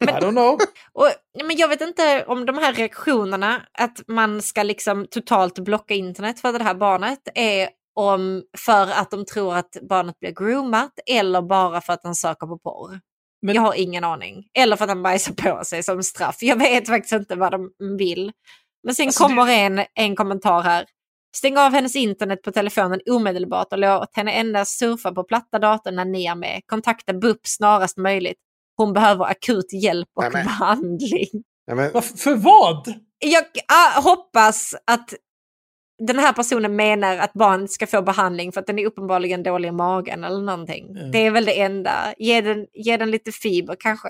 I 0.01 0.05
don't 0.05 0.31
know. 0.31 0.59
Och, 0.93 1.09
men 1.45 1.57
jag 1.57 1.69
vet 1.69 1.81
inte 1.81 2.24
om 2.24 2.47
de 2.47 2.59
här 2.59 2.73
reaktionerna, 2.73 3.66
att 3.73 4.03
man 4.07 4.43
ska 4.43 4.62
liksom 4.62 5.07
totalt 5.11 5.59
blocka 5.59 5.95
internet 5.95 6.40
för 6.40 6.53
det 6.53 6.65
här 6.65 6.74
barnet, 6.74 7.28
är 7.35 7.69
om 7.99 8.43
för 8.59 8.83
att 8.91 9.11
de 9.11 9.25
tror 9.25 9.55
att 9.57 9.77
barnet 9.89 10.19
blir 10.20 10.31
groomat 10.33 10.93
eller 11.07 11.43
bara 11.43 11.81
för 11.81 11.93
att 11.93 12.01
han 12.05 12.15
söker 12.15 12.47
på 12.47 12.59
porr. 12.59 13.01
Men- 13.43 13.55
Jag 13.55 13.62
har 13.62 13.75
ingen 13.75 14.05
aning. 14.05 14.45
Eller 14.55 14.77
för 14.77 14.85
att 14.85 14.91
han 14.91 15.03
bajsar 15.03 15.33
på 15.35 15.65
sig 15.65 15.83
som 15.83 16.03
straff. 16.03 16.37
Jag 16.41 16.57
vet 16.57 16.87
faktiskt 16.89 17.12
inte 17.12 17.35
vad 17.37 17.53
de 17.53 17.70
vill. 17.99 18.33
Men 18.83 18.95
sen 18.95 19.07
Alltså, 19.07 19.25
kommer 19.25 19.49
en, 19.49 19.85
en 19.95 20.16
kommentar 20.16 20.62
här. 20.62 20.87
Stäng 21.37 21.59
av 21.59 21.73
hennes 21.73 21.97
internet 21.97 22.43
på 22.43 22.53
telefonen 22.53 23.01
omedelbart 23.11 23.73
och 23.73 23.79
låt 23.79 24.16
henne 24.16 24.33
endast 24.33 24.79
surfa 24.79 25.12
på 25.12 25.25
platta 25.25 25.59
datorn 25.59 25.95
när 25.97 26.05
ni 26.05 26.27
är 26.27 26.35
med. 26.35 26.61
Kontakta 26.66 27.12
BUP 27.15 27.41
snarast 27.47 27.97
möjligt. 27.97 28.39
Hon 28.77 28.93
behöver 28.93 29.25
akut 29.25 29.73
hjälp 29.83 30.09
och 30.16 30.23
Nej, 30.23 30.33
men- 30.33 30.45
behandling. 30.47 31.29
Ja, 31.66 31.75
men, 31.75 32.03
För 32.03 32.35
vad? 32.35 32.95
Jag 33.19 33.45
ah, 33.69 34.01
hoppas 34.01 34.75
att 34.87 35.15
den 35.99 36.19
här 36.19 36.33
personen 36.33 36.77
menar 36.77 37.16
att 37.16 37.33
barnet 37.33 37.70
ska 37.70 37.87
få 37.87 38.03
behandling 38.03 38.53
för 38.53 38.61
att 38.61 38.66
den 38.66 38.79
är 38.79 38.87
uppenbarligen 38.87 39.43
dålig 39.43 39.69
i 39.69 39.73
magen 39.73 40.25
eller 40.25 40.41
någonting. 40.41 40.91
Mm. 40.91 41.11
Det 41.11 41.19
är 41.27 41.31
väl 41.31 41.45
det 41.45 41.61
enda. 41.61 42.15
Ge 42.19 42.41
den, 42.41 42.66
ge 42.73 42.97
den 42.97 43.11
lite 43.11 43.33
fiber, 43.33 43.77
kanske, 43.79 44.09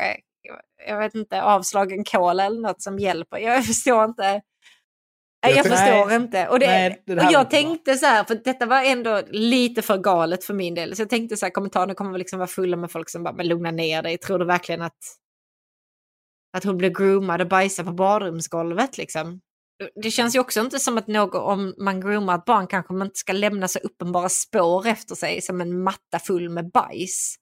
jag- 0.86 0.98
vet 0.98 1.14
inte, 1.14 1.42
avslagen 1.42 2.04
kola 2.04 2.44
eller 2.44 2.60
något 2.60 2.82
som 2.82 2.98
hjälper. 2.98 3.38
Jag 3.38 3.64
förstår 3.66 4.04
inte. 4.04 4.42
Jag 5.40 5.56
Jag, 5.56 5.66
förstår 5.66 6.06
Nej. 6.06 6.16
inte. 6.16 6.48
Och, 6.48 6.58
det, 6.58 6.66
Nej, 6.66 7.02
det 7.06 7.12
och 7.16 7.32
jag 7.32 7.50
tänkte 7.50 7.94
så 7.94 8.06
här, 8.06 8.24
för 8.24 8.34
detta 8.34 8.66
var 8.66 8.82
ändå 8.82 9.22
lite 9.30 9.82
för 9.82 9.98
galet 9.98 10.44
för 10.44 10.54
min 10.54 10.74
del. 10.74 10.96
Så 10.96 11.02
jag 11.02 11.10
tänkte 11.10 11.36
så 11.36 11.46
här, 11.46 11.50
kommentarerna 11.50 11.94
kommer 11.94 12.18
liksom 12.18 12.38
vara 12.38 12.46
fulla 12.46 12.76
med 12.76 12.90
folk 12.90 13.10
som 13.10 13.22
bara, 13.22 13.34
men 13.34 13.48
lugna 13.48 13.70
ner 13.70 14.02
dig. 14.02 14.18
Tror 14.18 14.38
du 14.38 14.44
verkligen 14.44 14.82
att, 14.82 14.98
att 16.56 16.64
hon 16.64 16.76
blir 16.78 16.90
groomad 16.90 17.40
och 17.40 17.48
bajsar 17.48 17.84
på 17.84 17.92
badrumsgolvet 17.92 18.98
liksom? 18.98 19.40
Det 20.02 20.10
känns 20.10 20.34
ju 20.34 20.40
också 20.40 20.60
inte 20.60 20.78
som 20.78 20.98
att 20.98 21.06
någon, 21.06 21.42
om 21.42 21.74
man 21.78 22.00
groomar 22.00 22.38
ett 22.38 22.44
barn 22.44 22.66
kanske 22.66 22.92
man 22.92 23.06
inte 23.06 23.18
ska 23.18 23.32
lämna 23.32 23.68
så 23.68 23.78
uppenbara 23.78 24.28
spår 24.28 24.86
efter 24.86 25.14
sig 25.14 25.40
som 25.40 25.60
en 25.60 25.82
matta 25.82 26.18
full 26.18 26.48
med 26.50 26.70
bajs. 26.70 27.36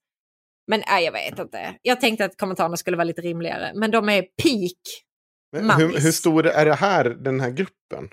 Men 0.67 0.83
nej, 0.87 1.05
jag 1.05 1.13
vet 1.13 1.39
inte. 1.39 1.77
Jag 1.83 2.01
tänkte 2.01 2.25
att 2.25 2.37
kommentarerna 2.37 2.77
skulle 2.77 2.97
vara 2.97 3.05
lite 3.05 3.21
rimligare, 3.21 3.73
men 3.75 3.91
de 3.91 4.09
är 4.09 4.23
peak. 4.23 5.77
hur, 5.79 6.01
hur 6.01 6.13
stor 6.13 6.47
är 6.47 6.65
det 6.67 6.75
här, 6.75 7.05
den 7.05 7.41
här 7.41 7.51
gruppen? 7.51 8.09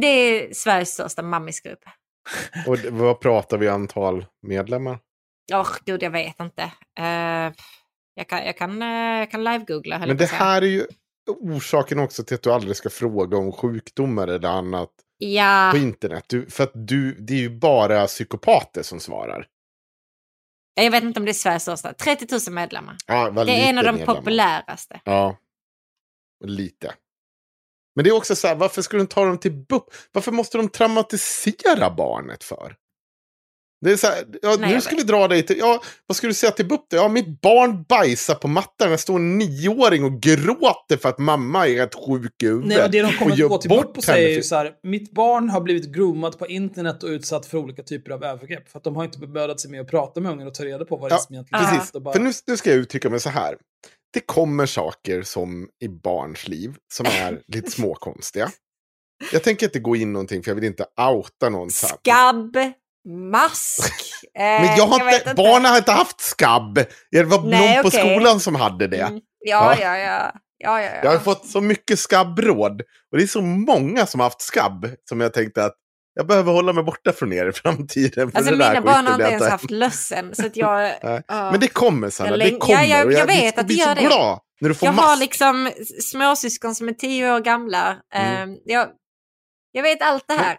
Det 0.00 0.06
är 0.06 0.54
Sveriges 0.54 0.94
största 0.94 1.22
mammisgrupp. 1.22 1.80
Och 2.66 2.78
vad 2.90 3.20
pratar 3.20 3.58
vi 3.58 3.68
antal 3.68 4.26
medlemmar? 4.42 4.98
Åh, 5.52 5.70
gud, 5.84 6.02
jag 6.02 6.10
vet 6.10 6.40
inte. 6.40 6.62
Eh, 6.98 7.52
jag 8.14 8.28
kan, 8.28 8.46
jag 8.46 8.56
kan, 8.56 8.82
eh, 8.82 9.18
jag 9.18 9.30
kan 9.30 9.44
live-googla. 9.44 9.98
Men 9.98 10.16
det 10.16 10.30
här 10.30 10.62
är 10.62 10.66
ju 10.66 10.86
orsaken 11.26 11.98
också 11.98 12.24
till 12.24 12.34
att 12.34 12.42
du 12.42 12.52
aldrig 12.52 12.76
ska 12.76 12.90
fråga 12.90 13.36
om 13.36 13.52
sjukdomar 13.52 14.28
eller 14.28 14.48
annat 14.48 14.90
Ja, 15.18 15.70
på 15.72 15.78
internet. 15.78 16.24
Du, 16.28 16.46
för 16.50 16.64
att 16.64 16.70
du, 16.74 17.14
det 17.14 17.32
är 17.34 17.38
ju 17.38 17.58
bara 17.58 18.06
psykopater 18.06 18.82
som 18.82 19.00
svarar. 19.00 19.46
jag 20.74 20.90
vet 20.90 21.02
inte 21.02 21.20
om 21.20 21.24
det 21.26 21.30
är 21.30 21.32
Sveriges 21.32 21.62
största. 21.62 21.92
30 21.92 22.26
000 22.48 22.54
medlemmar. 22.54 22.96
Ja, 23.06 23.30
Det 23.30 23.40
är 23.52 23.68
en 23.68 23.78
av 23.78 23.84
de 23.84 23.92
medlemmar. 23.92 24.14
populäraste. 24.14 25.00
Ja, 25.04 25.36
lite. 26.44 26.94
Men 27.94 28.04
det 28.04 28.10
är 28.10 28.14
också 28.16 28.36
så 28.36 28.48
här, 28.48 28.54
varför 28.54 28.82
ska 28.82 28.96
de 28.96 29.06
ta 29.06 29.24
dem 29.24 29.38
till 29.38 29.52
BUP? 29.52 29.84
Varför 30.12 30.32
måste 30.32 30.58
de 30.58 30.68
traumatisera 30.68 31.90
barnet 31.90 32.44
för? 32.44 32.76
Det 33.84 33.92
är 33.92 33.96
så 33.96 34.06
här, 34.06 34.24
ja, 34.42 34.56
Nej, 34.60 34.74
nu 34.74 34.80
ska 34.80 34.96
vi 34.96 35.02
dra 35.02 35.28
dig 35.28 35.42
till, 35.46 35.58
ja, 35.58 35.82
vad 36.06 36.16
ska 36.16 36.26
du 36.26 36.34
säga 36.34 36.52
till 36.52 36.66
BUP 36.68 36.80
då? 36.90 36.96
Ja, 36.96 37.08
mitt 37.08 37.40
barn 37.40 37.84
bajsar 37.88 38.34
på 38.34 38.48
mattan. 38.48 38.90
Jag 38.90 39.00
står 39.00 39.16
en 39.16 39.38
nioåring 39.38 40.04
och 40.04 40.20
gråter 40.20 40.96
för 40.96 41.08
att 41.08 41.18
mamma 41.18 41.68
är 41.68 41.82
ett 41.82 41.94
sjuk 41.94 42.42
i 42.42 42.46
huvudet. 42.46 42.68
Nej, 42.68 42.78
men 42.78 42.90
det 42.90 43.02
de 43.02 43.08
och 43.08 43.14
kommer 43.14 43.32
att 43.32 43.48
gå 43.48 43.58
till 43.58 43.70
BUP 43.70 43.96
och 43.96 44.04
säga 44.04 44.28
är 44.28 44.34
ju 44.34 44.42
så 44.42 44.54
här, 44.54 44.72
mitt 44.82 45.12
barn 45.12 45.48
har 45.48 45.60
blivit 45.60 45.92
groomat 45.94 46.38
på 46.38 46.46
internet 46.46 47.02
och 47.02 47.08
utsatt 47.08 47.46
för 47.46 47.58
olika 47.58 47.82
typer 47.82 48.10
av 48.10 48.24
övergrepp. 48.24 48.68
För 48.68 48.78
att 48.78 48.84
de 48.84 48.96
har 48.96 49.04
inte 49.04 49.18
bemödat 49.18 49.60
sig 49.60 49.70
med 49.70 49.80
att 49.80 49.88
prata 49.90 50.20
med 50.20 50.32
ungen 50.32 50.46
och 50.46 50.54
ta 50.54 50.64
reda 50.64 50.84
på 50.84 50.96
vad 50.96 51.10
det 51.10 51.14
är 51.14 51.16
Ja, 51.16 51.20
som 51.20 51.34
egentligen 51.34 51.64
precis. 51.64 51.78
hänt 51.78 51.94
och 51.94 52.02
bara- 52.02 52.12
För 52.14 52.20
nu, 52.20 52.32
nu 52.46 52.56
ska 52.56 52.70
jag 52.70 52.78
uttrycka 52.78 53.10
mig 53.10 53.20
så 53.20 53.30
här. 53.30 53.56
Det 54.12 54.20
kommer 54.20 54.66
saker 54.66 55.22
som 55.22 55.68
i 55.82 55.88
barns 55.88 56.48
liv 56.48 56.74
som 56.92 57.06
är 57.06 57.40
lite 57.52 57.70
småkonstiga. 57.70 58.50
Jag 59.32 59.42
tänker 59.42 59.66
inte 59.66 59.78
gå 59.80 59.96
in 59.96 60.12
någonting 60.12 60.42
för 60.42 60.50
jag 60.50 60.54
vill 60.54 60.64
inte 60.64 60.84
outa 61.12 61.48
någon. 61.48 61.70
Skabb, 61.70 62.56
mask. 63.08 63.92
eh, 64.38 64.42
Men 64.42 64.76
jag 64.76 64.86
har 64.86 65.04
vet 65.04 65.22
inte, 65.22 65.34
barnen 65.34 65.70
har 65.70 65.78
inte 65.78 65.92
haft 65.92 66.20
skabb. 66.20 66.78
Det 67.10 67.22
var 67.22 67.42
Nej, 67.42 67.74
någon 67.74 67.82
på 67.82 67.90
skolan 67.90 68.40
som 68.40 68.54
hade 68.54 68.86
det. 68.86 69.00
Mm, 69.00 69.20
ja, 69.38 69.74
Ja. 69.80 69.80
ja, 69.80 69.98
ja, 69.98 70.32
ja, 70.58 70.80
ja, 70.80 70.80
ja. 70.80 70.90
Jag 71.02 71.10
har 71.10 71.18
fått 71.18 71.46
så 71.46 71.60
mycket 71.60 71.98
skabbråd. 71.98 72.82
Och 73.12 73.18
det 73.18 73.22
är 73.22 73.26
så 73.26 73.42
många 73.42 74.06
som 74.06 74.20
har 74.20 74.26
haft 74.26 74.40
skabb. 74.42 74.86
Som 75.08 75.20
jag 75.20 75.32
tänkte 75.34 75.64
att 75.64 75.74
jag 76.14 76.26
behöver 76.26 76.52
hålla 76.52 76.72
mig 76.72 76.84
borta 76.84 77.12
från 77.12 77.32
er 77.32 77.46
i 77.48 77.52
framtiden. 77.52 78.30
För 78.30 78.38
Alltså 78.38 78.52
mina 78.52 78.80
barn 78.80 79.06
har 79.06 79.12
inte 79.12 79.22
jag 79.22 79.32
ens 79.32 79.48
haft 79.48 79.70
lössen. 79.70 80.34
Så 80.34 80.46
att 80.46 80.56
jag, 80.56 80.92
ja. 81.02 81.50
Men 81.50 81.60
det 81.60 81.68
kommer 81.68 82.10
Sanna, 82.10 82.30
Jag 82.30 82.38
det 82.38 82.58
kommer. 82.58 82.74
Ja, 82.74 82.84
jag- 82.84 83.06
Och 83.06 83.12
jag 83.12 83.26
vet 83.26 83.58
att 83.58 83.68
det 83.68 83.74
gör 83.74 83.94
det. 83.94 84.00
glad 84.00 84.38
när 84.60 84.68
du 84.68 84.74
får 84.74 84.86
jag 84.86 84.94
mask. 84.94 85.08
har 85.08 85.16
liksom 85.16 85.70
småsyskon 86.02 86.74
som 86.74 86.88
är 86.88 86.92
tio 86.92 87.32
år 87.34 87.40
gamla. 87.40 87.96
Mm. 88.14 88.50
Eh, 88.50 88.56
jag, 88.64 88.88
jag 89.72 89.82
vet 89.82 90.02
allt 90.02 90.24
det 90.28 90.34
här. 90.34 90.56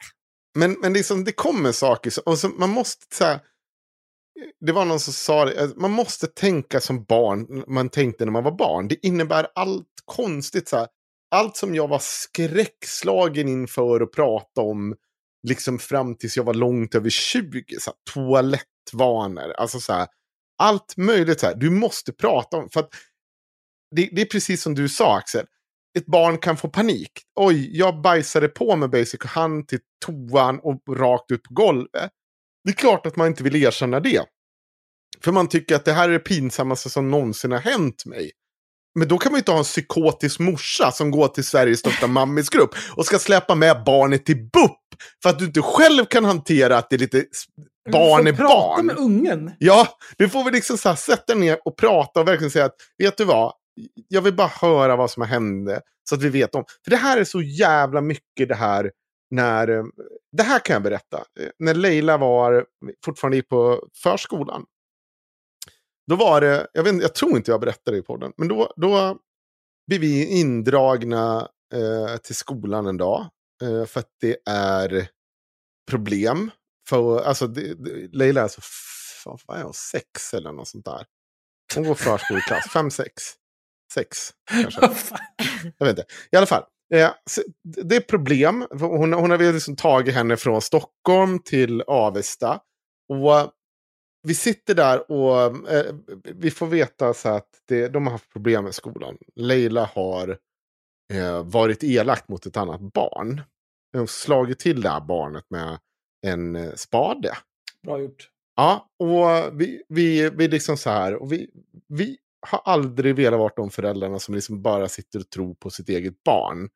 Men, 0.55 0.77
men 0.81 0.93
liksom, 0.93 1.23
det 1.23 1.31
kommer 1.31 1.71
saker. 1.71 2.13
Och 2.25 2.39
så, 2.39 2.49
man 2.49 2.69
måste 2.69 3.15
så 3.15 3.25
här, 3.25 3.39
Det 4.65 4.71
var 4.71 4.85
någon 4.85 4.99
som 4.99 5.13
sa 5.13 5.45
det. 5.45 5.77
Man 5.77 5.91
måste 5.91 6.27
tänka 6.27 6.79
som 6.81 7.03
barn. 7.03 7.63
Man 7.67 7.89
tänkte 7.89 8.25
när 8.25 8.31
man 8.31 8.43
var 8.43 8.57
barn. 8.57 8.87
Det 8.87 9.05
innebär 9.05 9.47
allt 9.55 9.87
konstigt. 10.05 10.67
Så 10.67 10.77
här, 10.77 10.87
allt 11.35 11.57
som 11.57 11.75
jag 11.75 11.87
var 11.87 11.99
skräckslagen 11.99 13.47
inför 13.47 14.01
att 14.01 14.11
prata 14.11 14.61
om. 14.61 14.95
Liksom 15.47 15.79
fram 15.79 16.15
tills 16.17 16.37
jag 16.37 16.43
var 16.43 16.53
långt 16.53 16.95
över 16.95 17.09
20. 17.09 17.63
Så 17.79 17.91
här, 17.91 18.13
toalettvanor. 18.13 19.51
Alltså 19.51 19.79
så 19.79 19.93
här. 19.93 20.07
Allt 20.57 20.97
möjligt. 20.97 21.39
Så 21.39 21.45
här, 21.45 21.55
du 21.55 21.69
måste 21.69 22.13
prata 22.13 22.57
om. 22.57 22.69
För 22.69 22.79
att 22.79 22.89
det, 23.95 24.09
det 24.11 24.21
är 24.21 24.25
precis 24.25 24.61
som 24.61 24.75
du 24.75 24.89
sa 24.89 25.17
Axel. 25.17 25.45
Ett 25.97 26.05
barn 26.05 26.37
kan 26.37 26.57
få 26.57 26.69
panik. 26.69 27.11
Oj, 27.35 27.77
jag 27.77 28.01
bajsade 28.01 28.47
på 28.47 28.75
med 28.75 28.89
basic 28.89 29.19
han 29.25 29.65
till 29.65 29.79
toan 30.05 30.59
och 30.63 30.97
rakt 30.97 31.31
ut 31.31 31.43
på 31.43 31.53
golvet. 31.53 32.11
Det 32.63 32.69
är 32.69 32.73
klart 32.75 33.05
att 33.05 33.15
man 33.15 33.27
inte 33.27 33.43
vill 33.43 33.55
erkänna 33.55 33.99
det. 33.99 34.21
För 35.23 35.31
man 35.31 35.47
tycker 35.49 35.75
att 35.75 35.85
det 35.85 35.93
här 35.93 36.09
är 36.09 36.13
det 36.13 36.19
pinsammaste 36.19 36.89
som 36.89 37.11
någonsin 37.11 37.51
har 37.51 37.59
hänt 37.59 38.05
mig. 38.05 38.31
Men 38.99 39.07
då 39.07 39.17
kan 39.17 39.31
man 39.31 39.37
ju 39.37 39.39
inte 39.39 39.51
ha 39.51 39.57
en 39.57 39.63
psykotisk 39.63 40.39
morsa 40.39 40.91
som 40.91 41.11
går 41.11 41.27
till 41.27 41.43
Sveriges 41.43 41.79
största 41.79 42.07
mammisgrupp 42.07 42.75
och 42.95 43.05
ska 43.05 43.19
släppa 43.19 43.55
med 43.55 43.83
barnet 43.85 44.25
till 44.25 44.37
BUP. 44.37 44.77
För 45.23 45.29
att 45.29 45.39
du 45.39 45.45
inte 45.45 45.61
själv 45.61 46.05
kan 46.05 46.25
hantera 46.25 46.77
att 46.77 46.89
det 46.89 46.95
är 46.95 46.99
lite 46.99 47.25
barn 47.91 48.23
Du 48.23 48.29
är 48.29 48.35
får 48.35 48.43
prata 48.43 48.55
barn. 48.55 48.85
med 48.85 48.97
ungen. 48.97 49.51
Ja, 49.59 49.87
du 50.17 50.29
får 50.29 50.43
väl 50.43 50.53
liksom 50.53 50.77
så 50.77 50.89
här, 50.89 50.95
sätta 50.95 51.35
ner 51.35 51.59
och 51.65 51.77
prata 51.77 52.19
och 52.19 52.27
verkligen 52.27 52.51
säga 52.51 52.65
att, 52.65 52.75
vet 52.97 53.17
du 53.17 53.25
vad? 53.25 53.53
Jag 54.07 54.21
vill 54.21 54.33
bara 54.35 54.47
höra 54.47 54.95
vad 54.95 55.11
som 55.11 55.21
har 55.21 55.27
hänt 55.27 55.69
så 56.09 56.15
att 56.15 56.21
vi 56.21 56.29
vet 56.29 56.55
om. 56.55 56.63
För 56.83 56.91
det 56.91 56.97
här 56.97 57.17
är 57.17 57.23
så 57.23 57.41
jävla 57.41 58.01
mycket 58.01 58.47
det 58.47 58.55
här 58.55 58.91
när, 59.31 59.67
eh, 59.67 59.83
det 60.37 60.43
här 60.43 60.59
kan 60.59 60.73
jag 60.73 60.83
berätta. 60.83 61.17
Eh, 61.39 61.49
när 61.59 61.73
Leila 61.73 62.17
var, 62.17 62.65
fortfarande 63.05 63.37
gick 63.37 63.49
på 63.49 63.87
förskolan. 64.03 64.65
Då 66.07 66.15
var 66.15 66.41
det, 66.41 66.67
jag, 66.73 66.83
vet, 66.83 67.01
jag 67.01 67.15
tror 67.15 67.37
inte 67.37 67.51
jag 67.51 67.59
berättade 67.61 67.97
det 67.97 67.99
i 67.99 68.03
podden, 68.03 68.33
men 68.37 68.47
då, 68.47 68.73
då 68.75 69.17
blev 69.87 70.01
vi 70.01 70.25
indragna 70.39 71.49
eh, 71.73 72.17
till 72.17 72.35
skolan 72.35 72.85
en 72.85 72.97
dag. 72.97 73.25
Eh, 73.63 73.85
för 73.85 73.99
att 73.99 74.09
det 74.21 74.37
är 74.49 75.07
problem. 75.89 76.51
För, 76.89 77.21
alltså, 77.21 77.47
det, 77.47 77.73
det, 77.73 78.07
Leila 78.17 78.39
är 78.39 78.43
alltså, 78.43 78.61
f- 78.63 79.39
vad 79.47 79.59
är 79.59 79.63
hon, 79.63 79.73
sex 79.73 80.33
eller 80.33 80.51
något 80.51 80.67
sånt 80.67 80.85
där. 80.85 81.05
Hon 81.75 81.83
går 81.83 81.95
förskoleklass, 81.95 82.69
fem, 82.73 82.91
sex. 82.91 83.23
Sex, 83.93 84.17
kanske. 84.51 84.81
Jag 85.77 85.85
vet 85.85 85.97
inte. 85.97 86.05
I 86.31 86.37
alla 86.37 86.45
fall. 86.45 86.63
Eh, 86.93 87.11
det 87.63 87.95
är 87.95 88.01
problem. 88.01 88.67
Hon, 88.69 89.13
hon 89.13 89.31
har 89.31 89.37
väl 89.37 89.53
liksom 89.53 89.75
tagit 89.75 90.15
henne 90.15 90.37
från 90.37 90.61
Stockholm 90.61 91.39
till 91.39 91.81
Avesta. 91.81 92.59
Och 93.09 93.51
vi 94.27 94.35
sitter 94.35 94.75
där 94.75 95.11
och 95.11 95.69
eh, 95.71 95.95
vi 96.23 96.51
får 96.51 96.67
veta 96.67 97.13
så 97.13 97.29
att 97.29 97.47
det, 97.67 97.87
de 97.87 98.05
har 98.05 98.11
haft 98.11 98.33
problem 98.33 98.63
med 98.63 98.75
skolan. 98.75 99.17
Leila 99.35 99.89
har 99.93 100.37
eh, 101.13 101.43
varit 101.43 101.83
elak 101.83 102.27
mot 102.27 102.45
ett 102.45 102.57
annat 102.57 102.81
barn. 102.81 103.41
De 103.91 103.97
har 103.97 104.05
slagit 104.05 104.59
till 104.59 104.81
det 104.81 104.89
här 104.89 105.01
barnet 105.01 105.45
med 105.49 105.79
en 106.27 106.55
eh, 106.55 106.73
spade. 106.73 107.37
Bra 107.83 107.99
gjort. 107.99 108.29
Ja, 108.55 108.89
och 108.99 109.61
vi, 109.61 109.83
vi, 109.89 110.29
vi 110.29 110.47
liksom 110.47 110.77
så 110.77 110.89
här, 110.89 111.15
och 111.15 111.31
vi, 111.31 111.49
vi 111.87 112.17
har 112.41 112.61
aldrig 112.65 113.15
velat 113.15 113.39
vara 113.39 113.53
de 113.55 113.69
föräldrarna 113.69 114.19
som 114.19 114.35
liksom 114.35 114.61
bara 114.61 114.87
sitter 114.87 115.19
och 115.19 115.29
tror 115.29 115.55
på 115.55 115.69
sitt 115.69 115.89
eget 115.89 116.23
barn. 116.23 116.69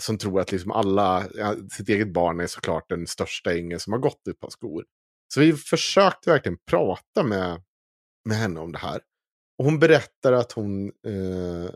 Som 0.00 0.18
tror 0.18 0.40
att 0.40 0.52
liksom 0.52 0.70
alla, 0.70 1.24
ja, 1.34 1.54
sitt 1.72 1.88
eget 1.88 2.12
barn 2.12 2.40
är 2.40 2.46
såklart 2.46 2.88
den 2.88 3.06
största 3.06 3.52
ängeln 3.54 3.80
som 3.80 3.92
har 3.92 4.00
gått 4.00 4.28
ett 4.28 4.40
par 4.40 4.50
skor. 4.50 4.84
Så 5.34 5.40
vi 5.40 5.52
försökte 5.52 6.30
verkligen 6.30 6.58
prata 6.70 7.22
med, 7.22 7.62
med 8.24 8.36
henne 8.36 8.60
om 8.60 8.72
det 8.72 8.78
här. 8.78 9.00
Och 9.58 9.64
hon 9.64 9.78
berättar 9.78 10.32
att 10.32 10.52
hon 10.52 10.86
eh, 10.86 11.70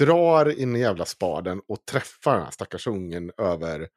drar 0.00 0.58
in 0.58 0.72
den 0.72 0.82
jävla 0.82 1.04
spaden 1.04 1.60
och 1.68 1.86
träffar 1.90 2.34
den 2.34 2.44
här 2.44 2.50
stackars 2.50 2.86
ungen 2.86 3.32
över 3.38 3.88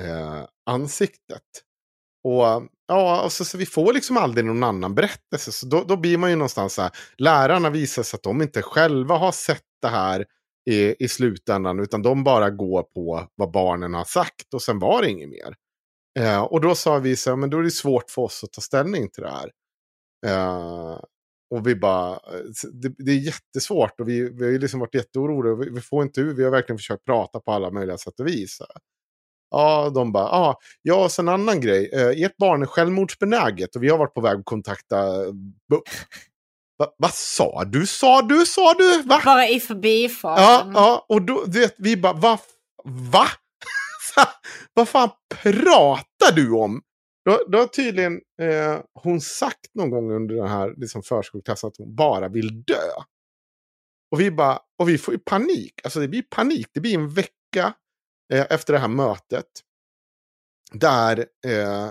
eh, 0.00 0.46
ansiktet. 0.66 1.42
Och, 2.24 2.68
ja, 2.88 3.22
och 3.24 3.32
så, 3.32 3.44
så 3.44 3.58
vi 3.58 3.66
får 3.66 3.92
liksom 3.92 4.16
aldrig 4.16 4.44
någon 4.44 4.62
annan 4.62 4.94
berättelse. 4.94 5.52
Så 5.52 5.66
då, 5.66 5.84
då 5.84 5.96
blir 5.96 6.18
man 6.18 6.30
ju 6.30 6.36
någonstans 6.36 6.74
så 6.74 6.82
här, 6.82 6.90
lärarna 7.18 7.70
visar 7.70 8.02
sig 8.02 8.16
att 8.16 8.22
de 8.22 8.42
inte 8.42 8.62
själva 8.62 9.16
har 9.16 9.32
sett 9.32 9.62
det 9.82 9.88
här 9.88 10.24
i, 10.70 11.04
i 11.04 11.08
slutändan, 11.08 11.80
utan 11.80 12.02
de 12.02 12.24
bara 12.24 12.50
går 12.50 12.82
på 12.82 13.28
vad 13.34 13.50
barnen 13.50 13.94
har 13.94 14.04
sagt 14.04 14.54
och 14.54 14.62
sen 14.62 14.78
var 14.78 15.02
det 15.02 15.10
inget 15.10 15.28
mer. 15.28 15.54
Eh, 16.18 16.42
och 16.42 16.60
då 16.60 16.74
sa 16.74 16.98
vi 16.98 17.16
så 17.16 17.30
här, 17.30 17.36
men 17.36 17.50
då 17.50 17.58
är 17.58 17.62
det 17.62 17.70
svårt 17.70 18.10
för 18.10 18.22
oss 18.22 18.44
att 18.44 18.52
ta 18.52 18.60
ställning 18.60 19.10
till 19.10 19.22
det 19.22 19.30
här. 19.30 19.50
Eh, 20.26 21.00
och 21.50 21.66
vi 21.66 21.74
bara, 21.76 22.12
eh, 22.12 22.40
det, 22.72 22.94
det, 22.98 23.10
är 23.12 23.16
jättesvårt 23.16 24.00
och 24.00 24.08
vi, 24.08 24.30
vi 24.30 24.44
har 24.44 24.52
ju 24.52 24.58
liksom 24.58 24.80
varit 24.80 24.94
jätteoroliga. 24.94 25.54
Vi, 25.54 25.70
vi 25.70 25.80
får 25.80 26.02
inte 26.02 26.20
ur, 26.20 26.34
vi 26.34 26.44
har 26.44 26.50
verkligen 26.50 26.78
försökt 26.78 27.04
prata 27.04 27.40
på 27.40 27.52
alla 27.52 27.70
möjliga 27.70 27.98
sätt 27.98 28.20
och 28.20 28.26
vis. 28.26 28.62
Ja, 29.54 29.90
de 29.94 30.12
bara, 30.12 30.24
ah, 30.24 30.56
ja, 30.82 31.04
och 31.04 31.12
sen 31.12 31.28
en 31.28 31.34
annan 31.34 31.60
grej. 31.60 31.90
Eh, 31.92 32.24
ert 32.24 32.36
barn 32.36 32.62
är 32.62 32.66
självmordsbenäget 32.66 33.76
och 33.76 33.82
vi 33.82 33.88
har 33.88 33.98
varit 33.98 34.14
på 34.14 34.20
väg 34.20 34.38
att 34.38 34.44
kontakta 34.44 35.32
BUP. 35.70 35.82
Va, 36.78 36.86
vad 36.98 37.14
sa 37.14 37.64
du? 37.64 37.86
Sa 37.86 38.22
du? 38.22 38.46
Sa 38.46 38.74
du? 38.74 39.02
Va? 39.02 39.20
Bara 39.24 39.48
i 39.48 39.60
förbifarten. 39.60 40.44
Ja, 40.44 40.70
ja, 40.74 41.06
och 41.08 41.22
då, 41.22 41.44
vet, 41.46 41.74
vi 41.78 41.96
bara, 41.96 42.12
va? 42.12 42.38
Va? 42.84 43.26
vad 44.74 44.88
fan 44.88 45.10
pratar 45.42 46.32
du 46.34 46.52
om? 46.52 46.82
Då, 47.24 47.40
då 47.48 47.58
har 47.58 47.66
tydligen 47.66 48.20
eh, 48.42 48.80
hon 48.94 49.20
sagt 49.20 49.74
någon 49.74 49.90
gång 49.90 50.12
under 50.12 50.34
den 50.34 50.48
här 50.48 50.74
liksom, 50.76 51.02
förskoleklassen 51.02 51.68
att 51.68 51.76
hon 51.76 51.94
bara 51.94 52.28
vill 52.28 52.64
dö. 52.64 52.90
Och 54.10 54.20
vi 54.20 54.30
bara, 54.30 54.58
och 54.78 54.88
vi 54.88 54.98
får 54.98 55.14
ju 55.14 55.20
panik. 55.20 55.72
Alltså 55.84 56.00
det 56.00 56.08
blir 56.08 56.22
panik. 56.22 56.66
Det 56.74 56.80
blir 56.80 56.94
en 56.94 57.08
vecka 57.08 57.74
eh, 58.32 58.46
efter 58.50 58.72
det 58.72 58.78
här 58.78 58.88
mötet. 58.88 59.46
Där, 60.72 61.26
eh, 61.46 61.90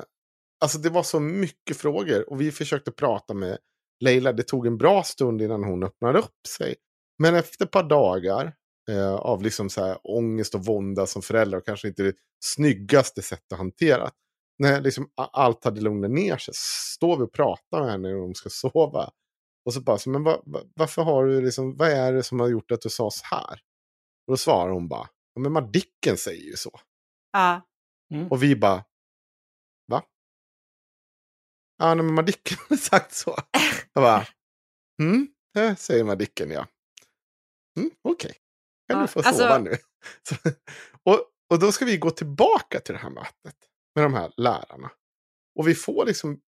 alltså 0.63 0.77
det 0.77 0.89
var 0.89 1.03
så 1.03 1.19
mycket 1.19 1.77
frågor. 1.77 2.29
Och 2.29 2.41
vi 2.41 2.51
försökte 2.51 2.91
prata 2.91 3.33
med 3.33 3.57
Leila. 4.03 4.33
Det 4.33 4.43
tog 4.43 4.67
en 4.67 4.77
bra 4.77 5.03
stund 5.03 5.41
innan 5.41 5.63
hon 5.63 5.83
öppnade 5.83 6.19
upp 6.19 6.47
sig. 6.57 6.75
Men 7.19 7.35
efter 7.35 7.65
ett 7.65 7.71
par 7.71 7.83
dagar 7.83 8.53
eh, 8.89 9.13
av 9.13 9.41
liksom 9.41 9.69
så 9.69 9.85
här 9.85 9.97
ångest 10.03 10.55
och 10.55 10.65
vånda 10.65 11.07
som 11.07 11.21
förälder 11.21 11.57
och 11.57 11.65
kanske 11.65 11.87
inte 11.87 12.03
det 12.03 12.15
snyggaste 12.45 13.21
sättet 13.21 13.51
att 13.51 13.57
hantera. 13.57 14.11
När 14.59 14.81
liksom 14.81 15.09
allt 15.15 15.63
hade 15.63 15.81
lugnat 15.81 16.11
ner 16.11 16.37
sig 16.37 16.53
står 16.55 17.17
vi 17.17 17.23
och 17.23 17.31
pratar 17.31 17.81
med 17.81 17.91
henne 17.91 18.09
när 18.09 18.15
hon 18.15 18.35
ska 18.35 18.49
sova. 18.49 19.11
Och 19.65 19.73
så 19.73 19.81
bara, 19.81 19.97
så, 19.97 20.09
men 20.09 20.23
va, 20.23 20.41
va, 20.45 20.61
varför 20.75 21.01
har 21.01 21.25
du 21.25 21.41
liksom, 21.41 21.77
vad 21.77 21.89
är 21.89 22.13
det 22.13 22.23
som 22.23 22.39
har 22.39 22.47
gjort 22.47 22.71
att 22.71 22.81
du 22.81 22.89
sa 22.89 23.11
så 23.11 23.25
här? 23.25 23.59
Och 24.27 24.33
då 24.33 24.37
svarar 24.37 24.71
hon 24.71 24.87
bara, 24.87 25.07
men 25.41 25.51
Madicken 25.51 26.17
säger 26.17 26.43
ju 26.43 26.55
så. 26.55 26.79
Ja. 27.31 27.61
Mm. 28.13 28.27
Och 28.27 28.43
vi 28.43 28.55
bara, 28.55 28.85
va? 29.87 30.03
Ja, 31.77 31.95
men 31.95 32.13
Madicken 32.13 32.57
har 32.69 32.75
sagt 32.75 33.13
så. 33.13 33.37
Jag 33.93 34.03
bara, 34.03 34.27
mm, 35.01 35.27
det 35.53 35.75
säger 35.75 36.03
Madicken 36.03 36.51
ja. 36.51 36.67
Mm, 37.77 37.91
Okej, 38.01 38.29
okay. 38.29 38.33
kan 38.87 38.97
ja, 38.97 39.01
du 39.01 39.07
få 39.07 39.19
alltså... 39.19 39.43
sova 39.43 39.57
nu. 39.57 39.77
Så, 40.23 40.35
och, 41.03 41.25
och 41.49 41.59
då 41.59 41.71
ska 41.71 41.85
vi 41.85 41.97
gå 41.97 42.11
tillbaka 42.11 42.79
till 42.79 42.93
det 42.93 42.99
här 42.99 43.09
mötet 43.09 43.55
med 43.95 44.05
de 44.05 44.13
här 44.13 44.31
lärarna. 44.37 44.91
Och 45.59 45.67
vi 45.67 45.75
får 45.75 46.05
liksom, 46.05 46.41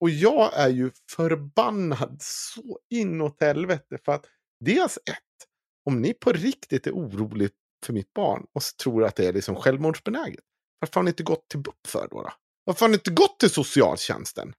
och 0.00 0.10
jag 0.10 0.54
är 0.54 0.68
ju 0.68 0.90
förbannad 1.10 2.16
så 2.20 2.78
inåt 2.90 3.40
helvete 3.40 3.98
för 4.04 4.12
att 4.12 4.26
dels 4.64 4.96
ett, 4.96 5.48
om 5.84 6.02
ni 6.02 6.14
på 6.14 6.32
riktigt 6.32 6.86
är 6.86 6.92
oroliga 6.92 7.50
för 7.86 7.92
mitt 7.92 8.12
barn 8.14 8.46
och 8.52 8.62
tror 8.82 9.04
att 9.04 9.16
det 9.16 9.26
är 9.26 9.32
liksom 9.32 9.56
självmordsbenäget. 9.56 10.44
Varför 10.80 10.94
har 10.94 11.02
ni 11.02 11.10
inte 11.10 11.22
gått 11.22 11.48
till 11.48 11.60
BUP 11.60 11.86
för 11.86 12.08
då, 12.10 12.22
då? 12.22 12.32
Varför 12.64 12.80
har 12.80 12.88
ni 12.88 12.94
inte 12.94 13.10
gått 13.10 13.40
till 13.40 13.50
socialtjänsten? 13.50 14.52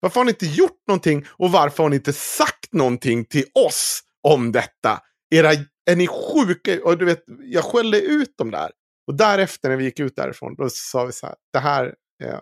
Varför 0.00 0.20
har 0.20 0.24
ni 0.24 0.30
inte 0.30 0.46
gjort 0.46 0.82
någonting 0.86 1.26
och 1.30 1.52
varför 1.52 1.82
har 1.82 1.90
ni 1.90 1.96
inte 1.96 2.12
sagt 2.12 2.72
någonting 2.72 3.24
till 3.24 3.44
oss 3.54 4.02
om 4.22 4.52
detta? 4.52 5.02
Era, 5.34 5.52
är 5.90 5.96
ni 5.96 6.06
sjuka? 6.06 6.84
Och 6.84 6.98
du 6.98 7.04
vet, 7.04 7.24
jag 7.40 7.64
skällde 7.64 8.00
ut 8.00 8.36
dem 8.38 8.50
där. 8.50 8.70
Och 9.06 9.14
därefter 9.14 9.68
när 9.68 9.76
vi 9.76 9.84
gick 9.84 10.00
ut 10.00 10.16
därifrån, 10.16 10.54
då 10.54 10.68
sa 10.70 11.04
vi 11.04 11.12
så 11.12 11.26
här, 11.26 11.36
det 11.52 11.58
här, 11.58 11.94
eh, 12.24 12.40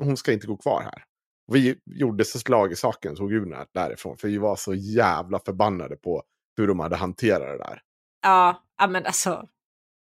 hon 0.00 0.16
ska 0.16 0.32
inte 0.32 0.46
gå 0.46 0.56
kvar 0.56 0.82
här. 0.82 1.04
Och 1.48 1.56
vi 1.56 1.78
gjorde 1.86 2.24
så 2.24 2.38
slag 2.38 2.72
i 2.72 2.76
saken 2.76 3.16
tog 3.16 3.32
ur 3.32 3.66
därifrån, 3.74 4.16
för 4.16 4.28
vi 4.28 4.38
var 4.38 4.56
så 4.56 4.74
jävla 4.74 5.38
förbannade 5.38 5.96
på 5.96 6.22
hur 6.56 6.66
de 6.68 6.80
hade 6.80 6.96
hanterat 6.96 7.58
det 7.58 7.58
där. 7.58 7.80
Ja, 8.22 8.62
men 8.78 9.06
alltså, 9.06 9.48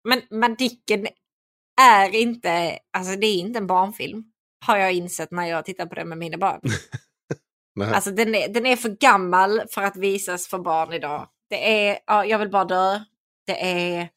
men 0.04 0.22
Madicken 0.30 1.06
är 1.80 2.14
inte, 2.14 2.78
alltså 2.92 3.16
det 3.16 3.26
är 3.26 3.38
inte 3.38 3.58
en 3.58 3.66
barnfilm. 3.66 4.24
Har 4.66 4.76
jag 4.76 4.92
insett 4.92 5.30
när 5.30 5.46
jag 5.46 5.64
tittar 5.64 5.86
på 5.86 5.94
den 5.94 6.08
med 6.08 6.18
mina 6.18 6.38
barn. 6.38 6.60
alltså 7.94 8.10
den 8.10 8.34
är, 8.34 8.48
den 8.48 8.66
är 8.66 8.76
för 8.76 8.88
gammal 8.88 9.62
för 9.70 9.82
att 9.82 9.96
visas 9.96 10.46
för 10.46 10.58
barn 10.58 10.92
idag. 10.92 11.28
Det 11.50 11.88
är, 11.88 11.98
ja, 12.06 12.24
jag 12.24 12.38
vill 12.38 12.50
bara 12.50 12.64
dö. 12.64 13.00
Det 13.46 13.64
är 13.64 14.08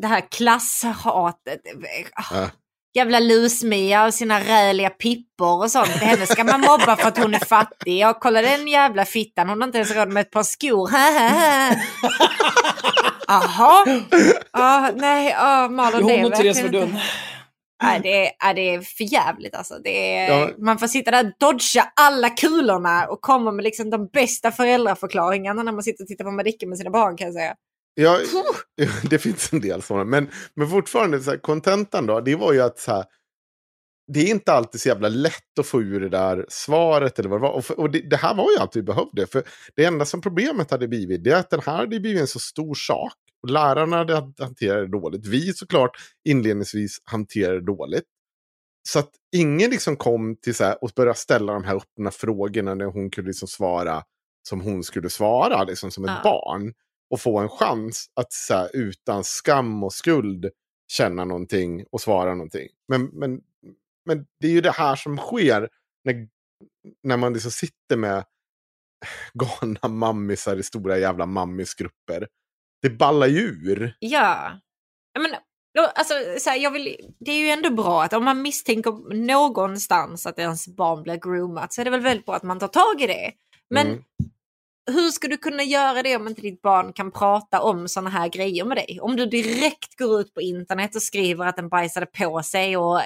det 0.00 0.06
här 0.06 0.20
klasshatet. 0.30 1.60
Ja. 2.30 2.50
Jävla 2.96 3.20
lusmia 3.20 4.06
och 4.06 4.14
sina 4.14 4.40
räliga 4.40 4.90
pippor 4.90 5.62
och 5.62 5.70
sånt. 5.70 5.88
Henne 5.88 6.26
ska 6.26 6.44
man 6.44 6.60
mobba 6.60 6.96
för 6.96 7.08
att 7.08 7.18
hon 7.18 7.34
är 7.34 7.44
fattig. 7.44 7.98
Jag 7.98 8.20
kolla 8.20 8.42
den 8.42 8.68
jävla 8.68 9.04
fittan, 9.04 9.48
hon 9.48 9.60
har 9.60 9.68
inte 9.68 9.78
ens 9.78 9.96
råd 9.96 10.08
med 10.08 10.20
ett 10.20 10.30
par 10.30 10.42
skor. 10.42 10.90
Jaha. 13.28 13.84
Ah, 14.50 14.90
nej, 14.94 15.34
ah, 15.38 15.68
Malin 15.68 16.06
det 16.06 16.14
är 16.14 16.22
Hon 16.22 16.32
och 16.32 16.38
Therese 16.38 16.62
Verdun. 16.62 16.98
Nej, 17.82 18.00
det 18.02 18.26
är, 18.26 18.54
det 18.54 18.74
är 18.74 18.80
för 18.80 19.04
jävligt 19.04 19.54
alltså. 19.54 19.74
Det 19.84 20.16
är, 20.16 20.38
ja. 20.38 20.50
Man 20.58 20.78
får 20.78 20.86
sitta 20.86 21.10
där 21.10 21.24
och 21.24 21.32
dodga 21.38 21.92
alla 22.00 22.30
kulorna 22.30 23.06
och 23.06 23.20
komma 23.20 23.52
med 23.52 23.62
liksom 23.62 23.90
de 23.90 24.08
bästa 24.12 24.52
föräldraförklaringarna 24.52 25.62
när 25.62 25.72
man 25.72 25.82
sitter 25.82 26.04
och 26.04 26.08
tittar 26.08 26.24
på 26.24 26.30
Madicken 26.30 26.68
med 26.68 26.78
sina 26.78 26.90
barn 26.90 27.16
kan 27.16 27.26
jag 27.26 27.34
säga. 27.34 27.54
Ja, 27.98 28.20
det 29.10 29.18
finns 29.18 29.52
en 29.52 29.60
del 29.60 29.82
sådana. 29.82 30.04
Men, 30.04 30.30
men 30.54 30.68
fortfarande, 30.68 31.20
så 31.20 31.30
här, 31.30 31.38
kontentan 31.38 32.06
då, 32.06 32.20
det 32.20 32.36
var 32.36 32.52
ju 32.52 32.60
att 32.60 32.78
så 32.78 32.92
här, 32.92 33.04
det 34.12 34.20
är 34.20 34.30
inte 34.30 34.52
alltid 34.52 34.80
så 34.80 34.88
jävla 34.88 35.08
lätt 35.08 35.58
att 35.60 35.66
få 35.66 35.82
ur 35.82 36.00
det 36.00 36.08
där 36.08 36.46
svaret. 36.48 37.18
Eller 37.18 37.28
vad 37.28 37.40
det 37.40 37.42
var. 37.42 37.52
Och, 37.52 37.64
för, 37.64 37.80
och 37.80 37.90
det, 37.90 38.10
det, 38.10 38.16
här 38.16 38.34
var 38.34 38.52
ju 38.52 38.58
allt 38.58 38.76
vi 38.76 38.82
behövde. 38.82 39.26
För 39.26 39.42
det 39.76 39.84
enda 39.84 40.04
som 40.04 40.20
problemet 40.20 40.70
hade 40.70 40.88
blivit, 40.88 41.24
det 41.24 41.30
är 41.30 41.36
att 41.36 41.50
den 41.50 41.60
här 41.66 41.76
hade 41.76 42.00
blivit 42.00 42.20
en 42.20 42.26
så 42.26 42.38
stor 42.38 42.74
sak. 42.74 43.14
Och 43.42 43.50
lärarna 43.50 43.96
hade 43.96 44.14
hanterat 44.14 44.56
det 44.58 44.98
dåligt. 44.98 45.26
Vi 45.26 45.52
såklart 45.52 45.90
inledningsvis 46.28 46.98
hanterade 47.04 47.60
det 47.60 47.66
dåligt. 47.66 48.04
Så 48.88 48.98
att 48.98 49.10
ingen 49.36 49.70
liksom 49.70 49.96
kom 49.96 50.36
till 50.36 50.54
så 50.54 50.64
här, 50.64 50.84
och 50.84 50.90
började 50.96 51.18
ställa 51.18 51.52
de 51.52 51.64
här 51.64 51.76
öppna 51.76 52.10
frågorna 52.10 52.74
när 52.74 52.84
hon 52.84 53.10
kunde 53.10 53.28
liksom 53.28 53.48
svara 53.48 54.02
som 54.48 54.60
hon 54.60 54.82
skulle 54.82 55.10
svara, 55.10 55.64
liksom 55.64 55.90
som 55.90 56.04
ett 56.04 56.20
ja. 56.24 56.30
barn 56.30 56.72
och 57.10 57.20
få 57.20 57.38
en 57.38 57.48
chans 57.48 58.10
att 58.14 58.32
så 58.32 58.54
här, 58.54 58.70
utan 58.72 59.24
skam 59.24 59.84
och 59.84 59.92
skuld 59.92 60.50
känna 60.92 61.24
någonting 61.24 61.84
och 61.90 62.00
svara 62.00 62.34
någonting. 62.34 62.68
Men, 62.88 63.06
men, 63.06 63.40
men 64.06 64.26
det 64.40 64.46
är 64.46 64.50
ju 64.50 64.60
det 64.60 64.70
här 64.70 64.96
som 64.96 65.16
sker 65.16 65.68
när, 66.04 66.28
när 67.02 67.16
man 67.16 67.32
liksom 67.32 67.50
sitter 67.50 67.96
med 67.96 68.24
galna 69.34 69.88
mammisar 69.88 70.56
i 70.56 70.62
stora 70.62 70.98
jävla 70.98 71.26
mammisgrupper. 71.26 72.28
Det 72.82 72.90
ballar 72.90 73.26
ju 73.26 73.40
ur. 73.40 73.96
Ja. 73.98 74.60
Men, 75.18 75.34
alltså, 75.94 76.14
så 76.38 76.50
här, 76.50 76.56
jag 76.56 76.70
vill, 76.70 77.14
det 77.18 77.30
är 77.30 77.38
ju 77.38 77.48
ändå 77.48 77.70
bra 77.70 78.02
att 78.02 78.12
om 78.12 78.24
man 78.24 78.42
misstänker 78.42 79.14
någonstans 79.14 80.26
att 80.26 80.38
ens 80.38 80.68
barn 80.68 81.02
blir 81.02 81.16
groomat 81.16 81.72
så 81.72 81.80
är 81.80 81.84
det 81.84 81.90
väl 81.90 82.00
väldigt 82.00 82.26
bra 82.26 82.34
att 82.34 82.42
man 82.42 82.58
tar 82.58 82.68
tag 82.68 83.00
i 83.00 83.06
det. 83.06 83.32
Men 83.70 83.86
mm 83.86 84.02
hur 84.86 85.10
ska 85.10 85.28
du 85.28 85.36
kunna 85.36 85.62
göra 85.62 86.02
det 86.02 86.16
om 86.16 86.28
inte 86.28 86.42
ditt 86.42 86.62
barn 86.62 86.92
kan 86.92 87.10
prata 87.10 87.62
om 87.62 87.88
sådana 87.88 88.10
här 88.10 88.28
grejer 88.28 88.64
med 88.64 88.76
dig? 88.76 88.98
Om 89.02 89.16
du 89.16 89.26
direkt 89.26 89.98
går 89.98 90.20
ut 90.20 90.34
på 90.34 90.40
internet 90.40 90.96
och 90.96 91.02
skriver 91.02 91.46
att 91.46 91.56
den 91.56 91.68
bajsade 91.68 92.06
på 92.06 92.42
sig 92.42 92.76
och 92.76 93.00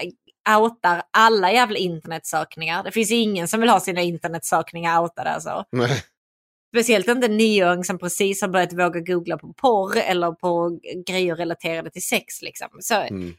outar 0.58 1.02
alla 1.10 1.52
jävla 1.52 1.78
internetsökningar. 1.78 2.84
Det 2.84 2.92
finns 2.92 3.10
ingen 3.10 3.48
som 3.48 3.60
vill 3.60 3.70
ha 3.70 3.80
sina 3.80 4.00
internetsökningar 4.00 5.02
outade 5.02 5.30
alltså. 5.30 5.64
Nej. 5.72 6.02
Speciellt 6.74 7.08
inte 7.08 7.26
en 7.26 7.36
nioåring 7.36 7.84
som 7.84 7.98
precis 7.98 8.42
har 8.42 8.48
börjat 8.48 8.72
våga 8.72 9.00
googla 9.00 9.38
på 9.38 9.52
porr 9.52 9.96
eller 9.96 10.32
på 10.32 10.80
grejer 11.06 11.36
relaterade 11.36 11.90
till 11.90 12.06
sex. 12.06 12.42
Liksom. 12.42 12.68
Så, 12.80 12.94
mm. 12.94 13.34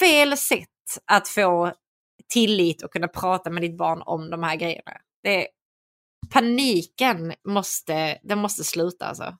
Fel 0.00 0.36
sätt 0.36 0.68
att 1.06 1.28
få 1.28 1.72
tillit 2.32 2.82
och 2.82 2.92
kunna 2.92 3.08
prata 3.08 3.50
med 3.50 3.62
ditt 3.62 3.76
barn 3.76 4.02
om 4.04 4.30
de 4.30 4.42
här 4.42 4.56
grejerna. 4.56 4.92
Det, 5.22 5.48
paniken 6.30 7.34
måste, 7.48 8.18
den 8.22 8.38
måste 8.38 8.64
sluta 8.64 9.06
alltså. 9.06 9.36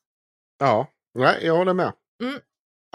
Ja, 0.59 0.86
nej, 1.14 1.38
jag 1.42 1.56
håller 1.56 1.74
med. 1.74 1.92
Mm. 2.22 2.40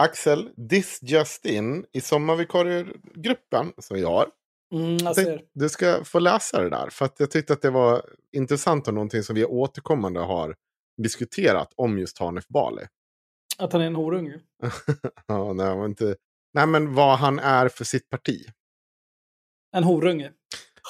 Axel, 0.02 0.50
this 0.70 0.98
just 1.02 1.46
in 1.46 1.86
i 1.92 2.00
sommarvikariegruppen 2.00 3.72
som 3.78 3.98
jag 3.98 4.08
har. 4.08 4.28
Mm, 4.74 4.96
jag. 5.16 5.40
Du 5.54 5.68
ska 5.68 6.04
få 6.04 6.18
läsa 6.18 6.62
det 6.62 6.70
där. 6.70 6.88
För 6.90 7.04
att 7.04 7.20
jag 7.20 7.30
tyckte 7.30 7.52
att 7.52 7.62
det 7.62 7.70
var 7.70 8.02
intressant 8.32 8.88
och 8.88 8.94
någonting 8.94 9.22
som 9.22 9.34
vi 9.34 9.44
återkommande 9.44 10.20
har 10.20 10.56
diskuterat 11.02 11.72
om 11.76 11.98
just 11.98 12.18
Hanif 12.18 12.48
Bali. 12.48 12.86
Att 13.58 13.72
han 13.72 13.82
är 13.82 13.86
en 13.86 13.94
horunge? 13.94 14.40
ja, 15.26 15.52
nej, 15.52 15.76
men 15.76 15.84
inte... 15.84 16.16
nej, 16.54 16.66
men 16.66 16.94
vad 16.94 17.18
han 17.18 17.38
är 17.38 17.68
för 17.68 17.84
sitt 17.84 18.10
parti. 18.10 18.46
En 19.72 19.84
horunge. 19.84 20.32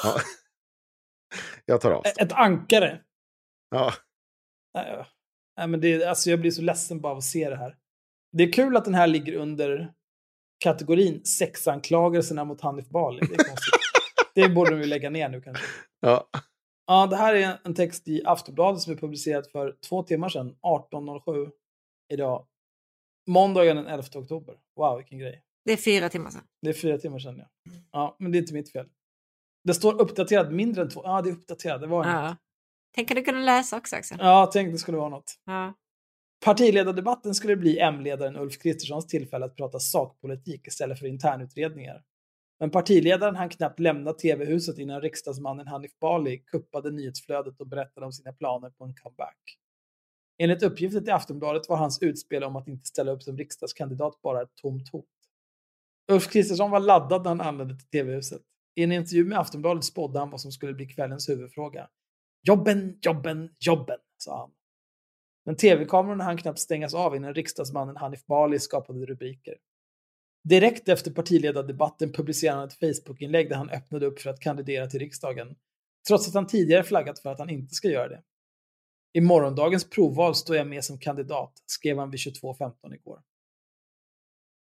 Ja. 0.02 0.20
Jag 1.69 1.81
tar 1.81 1.90
avstånd. 1.90 2.27
Ett 2.27 2.32
ankare. 2.32 3.01
Ja. 3.70 3.93
Nej, 4.74 5.05
nej, 5.57 5.69
men 5.69 5.81
det, 5.81 6.05
alltså 6.05 6.31
jag 6.31 6.40
blir 6.40 6.51
så 6.51 6.62
ledsen 6.62 7.01
bara 7.01 7.12
av 7.12 7.19
att 7.19 7.24
se 7.24 7.51
det 7.51 7.57
här. 7.57 7.77
Det 8.32 8.45
är 8.45 8.53
kul 8.53 8.77
att 8.77 8.85
den 8.85 8.95
här 8.95 9.07
ligger 9.07 9.35
under 9.35 9.93
kategorin 10.59 11.24
sexanklagelserna 11.24 12.45
mot 12.45 12.61
Hanif 12.61 12.89
Bali. 12.89 13.20
Det, 13.20 13.35
är 13.35 13.45
konstigt. 13.45 13.81
det 14.35 14.49
borde 14.49 14.70
de 14.70 14.81
ju 14.81 14.86
lägga 14.86 15.11
ner 15.11 15.28
nu 15.28 15.40
kanske. 15.40 15.65
Ja. 16.01 16.28
Ja, 16.86 17.07
det 17.07 17.16
här 17.16 17.35
är 17.35 17.59
en 17.65 17.74
text 17.74 18.09
i 18.09 18.23
Aftonbladet 18.24 18.81
som 18.81 18.93
är 18.93 18.97
publicerad 18.97 19.47
för 19.47 19.77
två 19.89 20.03
timmar 20.03 20.28
sedan, 20.28 20.57
18.07 20.62 21.51
idag. 22.12 22.47
Måndagen 23.27 23.77
den 23.77 23.86
11 23.86 24.05
oktober. 24.15 24.57
Wow, 24.77 24.97
vilken 24.97 25.19
grej. 25.19 25.43
Det 25.65 25.73
är 25.73 25.77
fyra 25.77 26.09
timmar 26.09 26.31
sedan. 26.31 26.45
Det 26.62 26.69
är 26.69 26.74
fyra 26.74 26.99
timmar 26.99 27.19
sedan, 27.19 27.39
ja. 27.39 27.73
Ja, 27.93 28.16
men 28.19 28.32
det 28.32 28.39
är 28.39 28.40
inte 28.40 28.55
mitt 28.55 28.73
fel. 28.73 28.86
Det 29.69 29.74
står 29.74 30.01
uppdaterad 30.01 30.53
mindre 30.53 30.82
än 30.82 30.89
två. 30.89 31.01
Ja, 31.05 31.23
det 31.23 31.28
är 31.31 31.32
uppdaterat. 31.32 31.81
Det 31.81 31.86
var 31.86 32.07
Ja. 32.07 32.28
något. 32.28 32.39
Tänk 32.95 33.11
att 33.11 33.16
du 33.16 33.23
kunde 33.23 33.40
läsa 33.40 33.77
också 33.77 33.97
Axel. 33.97 34.19
Ja, 34.20 34.51
tänk 34.53 34.73
det 34.73 34.78
skulle 34.78 34.99
vara 34.99 35.09
något. 35.09 35.35
Ja. 35.45 35.74
Partiledardebatten 36.45 37.35
skulle 37.35 37.57
bli 37.57 37.78
M-ledaren 37.78 38.36
Ulf 38.36 38.59
Kristerssons 38.59 39.07
tillfälle 39.07 39.45
att 39.45 39.57
prata 39.57 39.78
sakpolitik 39.78 40.66
istället 40.66 40.99
för 40.99 41.07
internutredningar. 41.07 42.03
Men 42.61 42.70
partiledaren 42.70 43.36
hann 43.36 43.49
knappt 43.49 43.81
lämna 43.81 44.12
tv-huset 44.12 44.78
innan 44.78 45.01
riksdagsmannen 45.01 45.66
Hanif 45.66 45.99
Bali 46.01 46.39
kuppade 46.39 46.90
nyhetsflödet 46.90 47.61
och 47.61 47.66
berättade 47.66 48.07
om 48.07 48.12
sina 48.12 48.32
planer 48.32 48.70
på 48.70 48.85
en 48.85 48.95
comeback. 48.95 49.39
Enligt 50.39 50.62
uppgifter 50.62 51.01
till 51.01 51.12
Aftonbladet 51.12 51.69
var 51.69 51.77
hans 51.77 52.03
utspel 52.03 52.45
om 52.45 52.57
att 52.57 52.69
inte 52.69 52.86
ställa 52.86 53.12
upp 53.12 53.23
som 53.23 53.36
riksdagskandidat 53.39 54.23
bara 54.23 54.43
ett 54.43 54.55
tomt 54.55 54.89
hot. 54.93 55.05
Ulf 56.12 56.28
Kristersson 56.31 56.70
var 56.70 56.81
laddad 56.81 57.23
när 57.23 57.28
han 57.28 57.40
anlände 57.40 57.77
till 57.78 57.89
tv-huset. 57.89 58.43
I 58.78 58.82
en 58.82 58.92
intervju 58.92 59.24
med 59.24 59.38
Aftonbladet 59.38 59.84
spådde 59.84 60.18
han 60.18 60.30
vad 60.30 60.40
som 60.40 60.52
skulle 60.52 60.74
bli 60.74 60.86
kvällens 60.86 61.28
huvudfråga. 61.28 61.88
Jobben, 62.42 62.98
jobben, 63.02 63.50
jobben, 63.59 63.98
sa 64.18 64.38
han. 64.40 64.50
Men 65.44 65.56
tv-kamerorna 65.56 66.24
hann 66.24 66.36
knappt 66.36 66.59
stängas 66.59 66.94
av 66.94 67.16
innan 67.16 67.34
riksdagsmannen 67.34 67.96
Hanif 67.96 68.26
Bali 68.26 68.59
skapade 68.59 69.06
rubriker. 69.06 69.55
Direkt 70.44 70.88
efter 70.88 71.10
partiledardebatten 71.10 72.12
publicerade 72.12 72.59
han 72.59 72.68
ett 72.68 72.74
Facebook-inlägg 72.74 73.48
där 73.48 73.56
han 73.56 73.70
öppnade 73.70 74.06
upp 74.06 74.20
för 74.20 74.30
att 74.30 74.40
kandidera 74.40 74.86
till 74.86 75.00
riksdagen, 75.00 75.56
trots 76.09 76.28
att 76.28 76.34
han 76.34 76.46
tidigare 76.46 76.84
flaggat 76.84 77.18
för 77.18 77.30
att 77.30 77.38
han 77.38 77.50
inte 77.50 77.74
ska 77.74 77.88
göra 77.88 78.09
det. 78.09 78.22
I 79.12 79.20
morgondagens 79.20 79.90
provval 79.90 80.34
står 80.34 80.56
jag 80.56 80.66
med 80.66 80.84
som 80.84 80.98
kandidat, 80.98 81.52
skrev 81.66 81.98
han 81.98 82.10
vid 82.10 82.20
22.15 82.20 82.94
igår. 82.94 83.22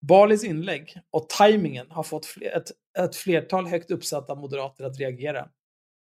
Balis 0.01 0.43
inlägg 0.43 1.01
och 1.11 1.29
tajmingen 1.29 1.91
har 1.91 2.03
fått 2.03 2.25
fler, 2.25 2.57
ett, 2.57 2.71
ett 2.99 3.15
flertal 3.15 3.67
högt 3.67 3.91
uppsatta 3.91 4.35
moderater 4.35 4.83
att 4.83 4.99
reagera. 4.99 5.49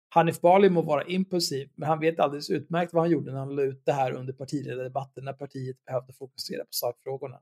Hanif 0.10 0.42
Bali 0.42 0.70
må 0.70 0.82
vara 0.82 1.04
impulsiv, 1.04 1.70
men 1.76 1.90
han 1.90 2.00
vet 2.00 2.20
alldeles 2.20 2.50
utmärkt 2.50 2.94
vad 2.94 3.04
han 3.04 3.12
gjorde 3.12 3.32
när 3.32 3.40
han 3.40 3.56
la 3.56 3.62
ut 3.62 3.86
det 3.86 3.92
här 3.92 4.12
under 4.12 4.34
partiledardebatten 4.34 5.26
när 5.26 5.34
partiet 5.34 5.86
behövde 5.86 6.14
fokusera 6.14 6.64
på 6.64 6.72
sakfrågorna. 6.72 7.40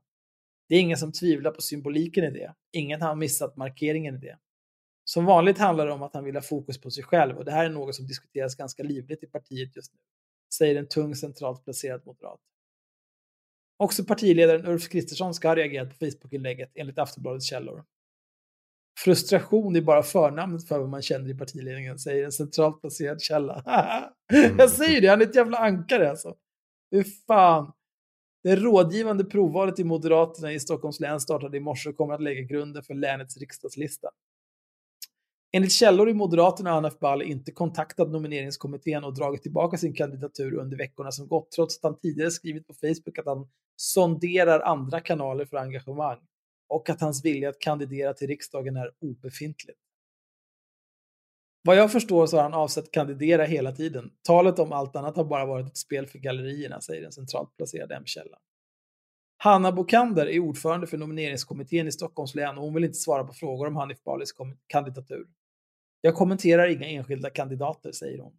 Det 0.68 0.74
är 0.74 0.80
ingen 0.80 0.96
som 0.96 1.12
tvivlar 1.12 1.50
på 1.50 1.62
symboliken 1.62 2.24
i 2.24 2.30
det. 2.30 2.54
Ingen 2.72 3.02
har 3.02 3.14
missat 3.14 3.56
markeringen 3.56 4.14
i 4.14 4.18
det. 4.18 4.38
Som 5.04 5.24
vanligt 5.24 5.58
handlar 5.58 5.86
det 5.86 5.92
om 5.92 6.02
att 6.02 6.14
han 6.14 6.24
vill 6.24 6.34
ha 6.34 6.42
fokus 6.42 6.80
på 6.80 6.90
sig 6.90 7.04
själv 7.04 7.38
och 7.38 7.44
det 7.44 7.52
här 7.52 7.64
är 7.64 7.70
något 7.70 7.94
som 7.94 8.06
diskuteras 8.06 8.54
ganska 8.54 8.82
livligt 8.82 9.22
i 9.22 9.26
partiet 9.26 9.76
just 9.76 9.92
nu, 9.92 9.98
säger 10.54 10.76
en 10.76 10.88
tung 10.88 11.14
centralt 11.14 11.64
placerad 11.64 12.06
moderat. 12.06 12.40
Också 13.80 14.04
partiledaren 14.04 14.66
Ulf 14.66 14.88
Kristersson 14.88 15.34
ska 15.34 15.48
ha 15.48 15.56
reagerat 15.56 15.88
på 15.88 15.94
Facebook-inlägget 15.94 16.70
enligt 16.74 16.98
Aftonbladets 16.98 17.46
källor. 17.46 17.84
Frustration 18.98 19.76
är 19.76 19.80
bara 19.80 20.02
förnamnet 20.02 20.68
för 20.68 20.78
vad 20.78 20.88
man 20.88 21.02
känner 21.02 21.30
i 21.30 21.34
partiledningen, 21.34 21.98
säger 21.98 22.24
en 22.24 22.32
centralt 22.32 22.80
placerad 22.80 23.22
källa. 23.22 23.64
Jag 24.58 24.70
säger 24.70 25.00
det, 25.00 25.08
han 25.08 25.20
är 25.20 25.26
ett 25.26 25.34
jävla 25.34 25.58
ankare 25.58 26.10
alltså. 26.10 26.34
Hur 26.90 27.04
fan. 27.26 27.72
Det 28.42 28.56
rådgivande 28.56 29.24
provvalet 29.24 29.78
i 29.78 29.84
Moderaterna 29.84 30.52
i 30.52 30.60
Stockholms 30.60 31.00
län 31.00 31.20
startade 31.20 31.56
i 31.56 31.60
morse 31.60 31.90
och 31.90 31.96
kommer 31.96 32.14
att 32.14 32.22
lägga 32.22 32.40
grunden 32.40 32.82
för 32.82 32.94
länets 32.94 33.36
riksdagslista. 33.36 34.08
Enligt 35.52 35.72
källor 35.72 36.08
i 36.08 36.14
Moderaterna 36.14 36.70
har 36.70 36.74
Hanif 36.74 36.98
Bali 36.98 37.24
inte 37.24 37.52
kontaktat 37.52 38.10
nomineringskommittén 38.10 39.04
och 39.04 39.14
dragit 39.14 39.42
tillbaka 39.42 39.76
sin 39.76 39.94
kandidatur 39.94 40.54
under 40.54 40.76
veckorna 40.76 41.12
som 41.12 41.28
gått, 41.28 41.50
trots 41.52 41.76
att 41.76 41.82
han 41.82 41.98
tidigare 41.98 42.30
skrivit 42.30 42.66
på 42.66 42.74
Facebook 42.74 43.18
att 43.18 43.26
han 43.26 43.48
sonderar 43.76 44.60
andra 44.60 45.00
kanaler 45.00 45.44
för 45.44 45.56
engagemang 45.56 46.18
och 46.68 46.90
att 46.90 47.00
hans 47.00 47.24
vilja 47.24 47.48
att 47.48 47.60
kandidera 47.60 48.14
till 48.14 48.26
riksdagen 48.26 48.76
är 48.76 48.90
obefintlig. 49.00 49.76
Vad 51.62 51.76
jag 51.76 51.92
förstår 51.92 52.26
så 52.26 52.36
har 52.36 52.42
han 52.42 52.54
avsett 52.54 52.90
kandidera 52.90 53.44
hela 53.44 53.72
tiden. 53.72 54.10
Talet 54.22 54.58
om 54.58 54.72
allt 54.72 54.96
annat 54.96 55.16
har 55.16 55.24
bara 55.24 55.46
varit 55.46 55.66
ett 55.66 55.76
spel 55.76 56.06
för 56.06 56.18
gallerierna, 56.18 56.80
säger 56.80 57.02
den 57.02 57.12
centralt 57.12 57.56
placerade 57.56 57.94
M-källan. 57.94 58.40
Hanna 59.36 59.72
Bokander 59.72 60.26
är 60.26 60.38
ordförande 60.38 60.86
för 60.86 60.98
nomineringskommittén 60.98 61.86
i 61.86 61.92
Stockholms 61.92 62.34
län 62.34 62.58
och 62.58 62.64
hon 62.64 62.74
vill 62.74 62.84
inte 62.84 62.98
svara 62.98 63.24
på 63.24 63.32
frågor 63.32 63.66
om 63.66 63.76
Hanif 63.76 64.02
Balis 64.02 64.34
kandidatur. 64.66 65.26
Jag 66.00 66.14
kommenterar 66.14 66.68
inga 66.68 66.86
enskilda 66.86 67.30
kandidater, 67.30 67.92
säger 67.92 68.18
hon. 68.18 68.32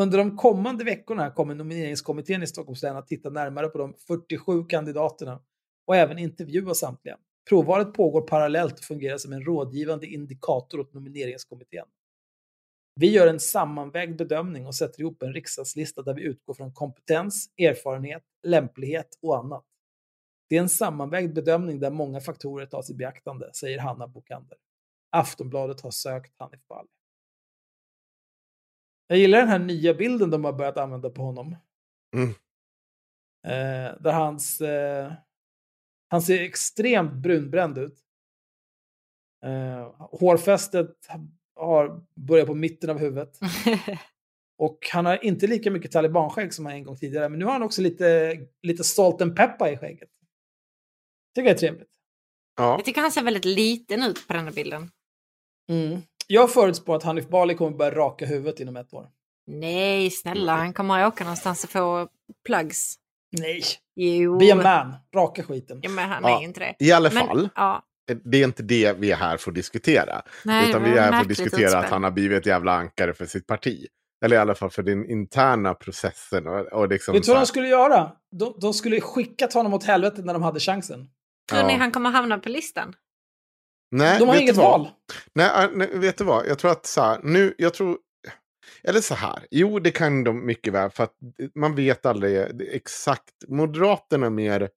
Under 0.00 0.18
de 0.18 0.36
kommande 0.36 0.84
veckorna 0.84 1.30
kommer 1.30 1.54
nomineringskommittén 1.54 2.42
i 2.42 2.46
Stockholms 2.46 2.82
län 2.82 2.96
att 2.96 3.06
titta 3.06 3.30
närmare 3.30 3.68
på 3.68 3.78
de 3.78 3.94
47 4.06 4.64
kandidaterna 4.64 5.42
och 5.86 5.96
även 5.96 6.18
intervjua 6.18 6.74
samtliga. 6.74 7.18
Provvalet 7.48 7.94
pågår 7.94 8.22
parallellt 8.22 8.78
och 8.78 8.84
fungerar 8.84 9.18
som 9.18 9.32
en 9.32 9.44
rådgivande 9.44 10.06
indikator 10.06 10.80
åt 10.80 10.94
nomineringskommittén. 10.94 11.86
Vi 12.94 13.10
gör 13.10 13.26
en 13.26 13.40
sammanvägd 13.40 14.18
bedömning 14.18 14.66
och 14.66 14.74
sätter 14.74 15.00
ihop 15.00 15.22
en 15.22 15.32
riksdagslista 15.32 16.02
där 16.02 16.14
vi 16.14 16.22
utgår 16.22 16.54
från 16.54 16.72
kompetens, 16.72 17.50
erfarenhet, 17.58 18.22
lämplighet 18.42 19.18
och 19.22 19.38
annat. 19.38 19.64
Det 20.48 20.56
är 20.56 20.60
en 20.60 20.68
sammanvägd 20.68 21.34
bedömning 21.34 21.80
där 21.80 21.90
många 21.90 22.20
faktorer 22.20 22.66
tas 22.66 22.90
i 22.90 22.94
beaktande, 22.94 23.50
säger 23.54 23.78
Hanna 23.78 24.08
Bokander. 24.08 24.58
Aftonbladet 25.10 25.80
har 25.80 25.90
sökt 25.90 26.34
Hanif 26.38 26.60
Bali. 26.68 26.88
Jag 29.12 29.18
gillar 29.18 29.38
den 29.38 29.48
här 29.48 29.58
nya 29.58 29.94
bilden 29.94 30.30
de 30.30 30.44
har 30.44 30.52
börjat 30.52 30.76
använda 30.76 31.10
på 31.10 31.22
honom. 31.22 31.56
Mm. 32.16 32.28
Eh, 33.46 34.00
där 34.00 34.12
hans... 34.12 34.60
Eh, 34.60 35.12
han 36.08 36.22
ser 36.22 36.42
extremt 36.42 37.12
brunbränd 37.12 37.78
ut. 37.78 37.98
Eh, 39.44 39.94
hårfästet 39.98 40.96
har 41.54 42.04
börjat 42.14 42.46
på 42.46 42.54
mitten 42.54 42.90
av 42.90 42.98
huvudet. 42.98 43.38
Och 44.58 44.78
han 44.92 45.06
har 45.06 45.24
inte 45.24 45.46
lika 45.46 45.70
mycket 45.70 45.92
talibanskägg 45.92 46.54
som 46.54 46.66
han 46.66 46.74
en 46.74 46.84
gång 46.84 46.96
tidigare, 46.96 47.28
men 47.28 47.38
nu 47.38 47.44
har 47.44 47.52
han 47.52 47.62
också 47.62 47.82
lite, 47.82 48.38
lite 48.62 48.84
salt 48.84 49.22
and 49.22 49.36
pepper 49.36 49.72
i 49.72 49.76
skägget. 49.76 50.10
Tycker 51.34 51.48
jag 51.48 51.54
är 51.54 51.58
trevligt. 51.58 51.92
Ja. 52.56 52.72
Jag 52.76 52.84
tycker 52.84 53.00
han 53.00 53.12
ser 53.12 53.22
väldigt 53.22 53.44
liten 53.44 54.02
ut 54.02 54.28
på 54.28 54.32
den 54.32 54.44
här 54.44 54.52
bilden. 54.52 54.90
Mm. 55.68 56.02
Jag 56.34 56.52
förutspår 56.52 56.96
att 56.96 57.02
Hanif 57.02 57.28
Bali 57.28 57.54
kommer 57.54 57.76
börja 57.76 57.90
raka 57.94 58.26
huvudet 58.26 58.60
inom 58.60 58.76
ett 58.76 58.94
år. 58.94 59.06
Nej, 59.46 60.10
snälla, 60.10 60.56
han 60.56 60.72
kommer 60.72 60.98
att 61.02 61.12
åka 61.14 61.24
någonstans 61.24 61.64
och 61.64 61.70
få 61.70 62.08
plugs. 62.46 62.94
Nej. 63.38 63.62
Jo. 63.96 64.38
Be 64.38 64.52
a 64.52 64.56
man. 64.56 64.94
Raka 65.14 65.42
skiten. 65.42 65.80
Ja, 65.82 65.90
men 65.90 66.08
han 66.08 66.22
Ja, 66.22 66.40
är 66.40 66.44
inte 66.44 66.60
det. 66.60 66.74
I 66.86 66.92
alla 66.92 67.10
Men, 67.10 67.26
fall, 67.26 67.48
Ja. 67.54 67.82
det 68.24 68.38
är 68.38 68.44
inte 68.44 68.62
det 68.62 68.92
vi 68.98 69.10
är 69.10 69.16
här 69.16 69.36
för 69.36 69.50
att 69.50 69.54
diskutera. 69.54 70.22
Nej, 70.44 70.68
utan 70.70 70.82
vi 70.84 70.90
är 70.90 71.00
här 71.02 71.12
för 71.12 71.20
att 71.20 71.28
diskutera 71.28 71.64
utspel. 71.64 71.74
att 71.84 71.90
han 71.90 72.04
har 72.04 72.10
blivit 72.10 72.38
ett 72.38 72.46
jävla 72.46 72.72
ankare 72.72 73.14
för 73.14 73.26
sitt 73.26 73.46
parti. 73.46 73.86
Eller 74.24 74.36
i 74.36 74.38
alla 74.38 74.54
fall 74.54 74.70
för 74.70 74.82
den 74.82 75.10
interna 75.10 75.74
processen. 75.74 76.46
Och, 76.46 76.60
och 76.72 76.88
liksom 76.88 77.12
Vet 77.14 77.22
du 77.24 77.30
vad 77.32 77.40
de 77.40 77.46
skulle 77.46 77.68
göra? 77.68 78.12
De, 78.38 78.54
de 78.60 78.74
skulle 78.74 79.00
skickat 79.00 79.52
honom 79.52 79.74
åt 79.74 79.84
helvete 79.84 80.22
när 80.22 80.32
de 80.32 80.42
hade 80.42 80.60
chansen. 80.60 81.08
Tror 81.50 81.62
ni 81.66 81.72
Ja. 81.72 81.78
han 81.78 81.90
kommer 81.92 82.10
hamna 82.10 82.38
på 82.38 82.48
listan? 82.48 82.94
Nej, 83.92 84.18
De 84.18 84.28
har 84.28 84.40
inget 84.40 84.56
val. 84.56 84.88
Nej, 85.34 85.64
äh, 85.64 85.70
nej, 85.74 85.90
vet 85.98 86.18
du 86.18 86.24
vad? 86.24 86.46
Jag 86.46 86.58
tror 86.58 86.70
att 86.70 86.86
så 86.86 87.00
här, 87.02 87.20
nu, 87.22 87.54
jag 87.58 87.74
tror... 87.74 87.98
Eller 88.84 89.00
så 89.00 89.14
här, 89.14 89.46
jo 89.50 89.78
det 89.78 89.90
kan 89.90 90.24
de 90.24 90.46
mycket 90.46 90.72
väl 90.72 90.90
för 90.90 91.04
att 91.04 91.14
man 91.54 91.74
vet 91.74 92.06
aldrig 92.06 92.60
exakt. 92.74 93.32
Moderaterna 93.48 94.26
är 94.26 94.30
mer 94.30 94.70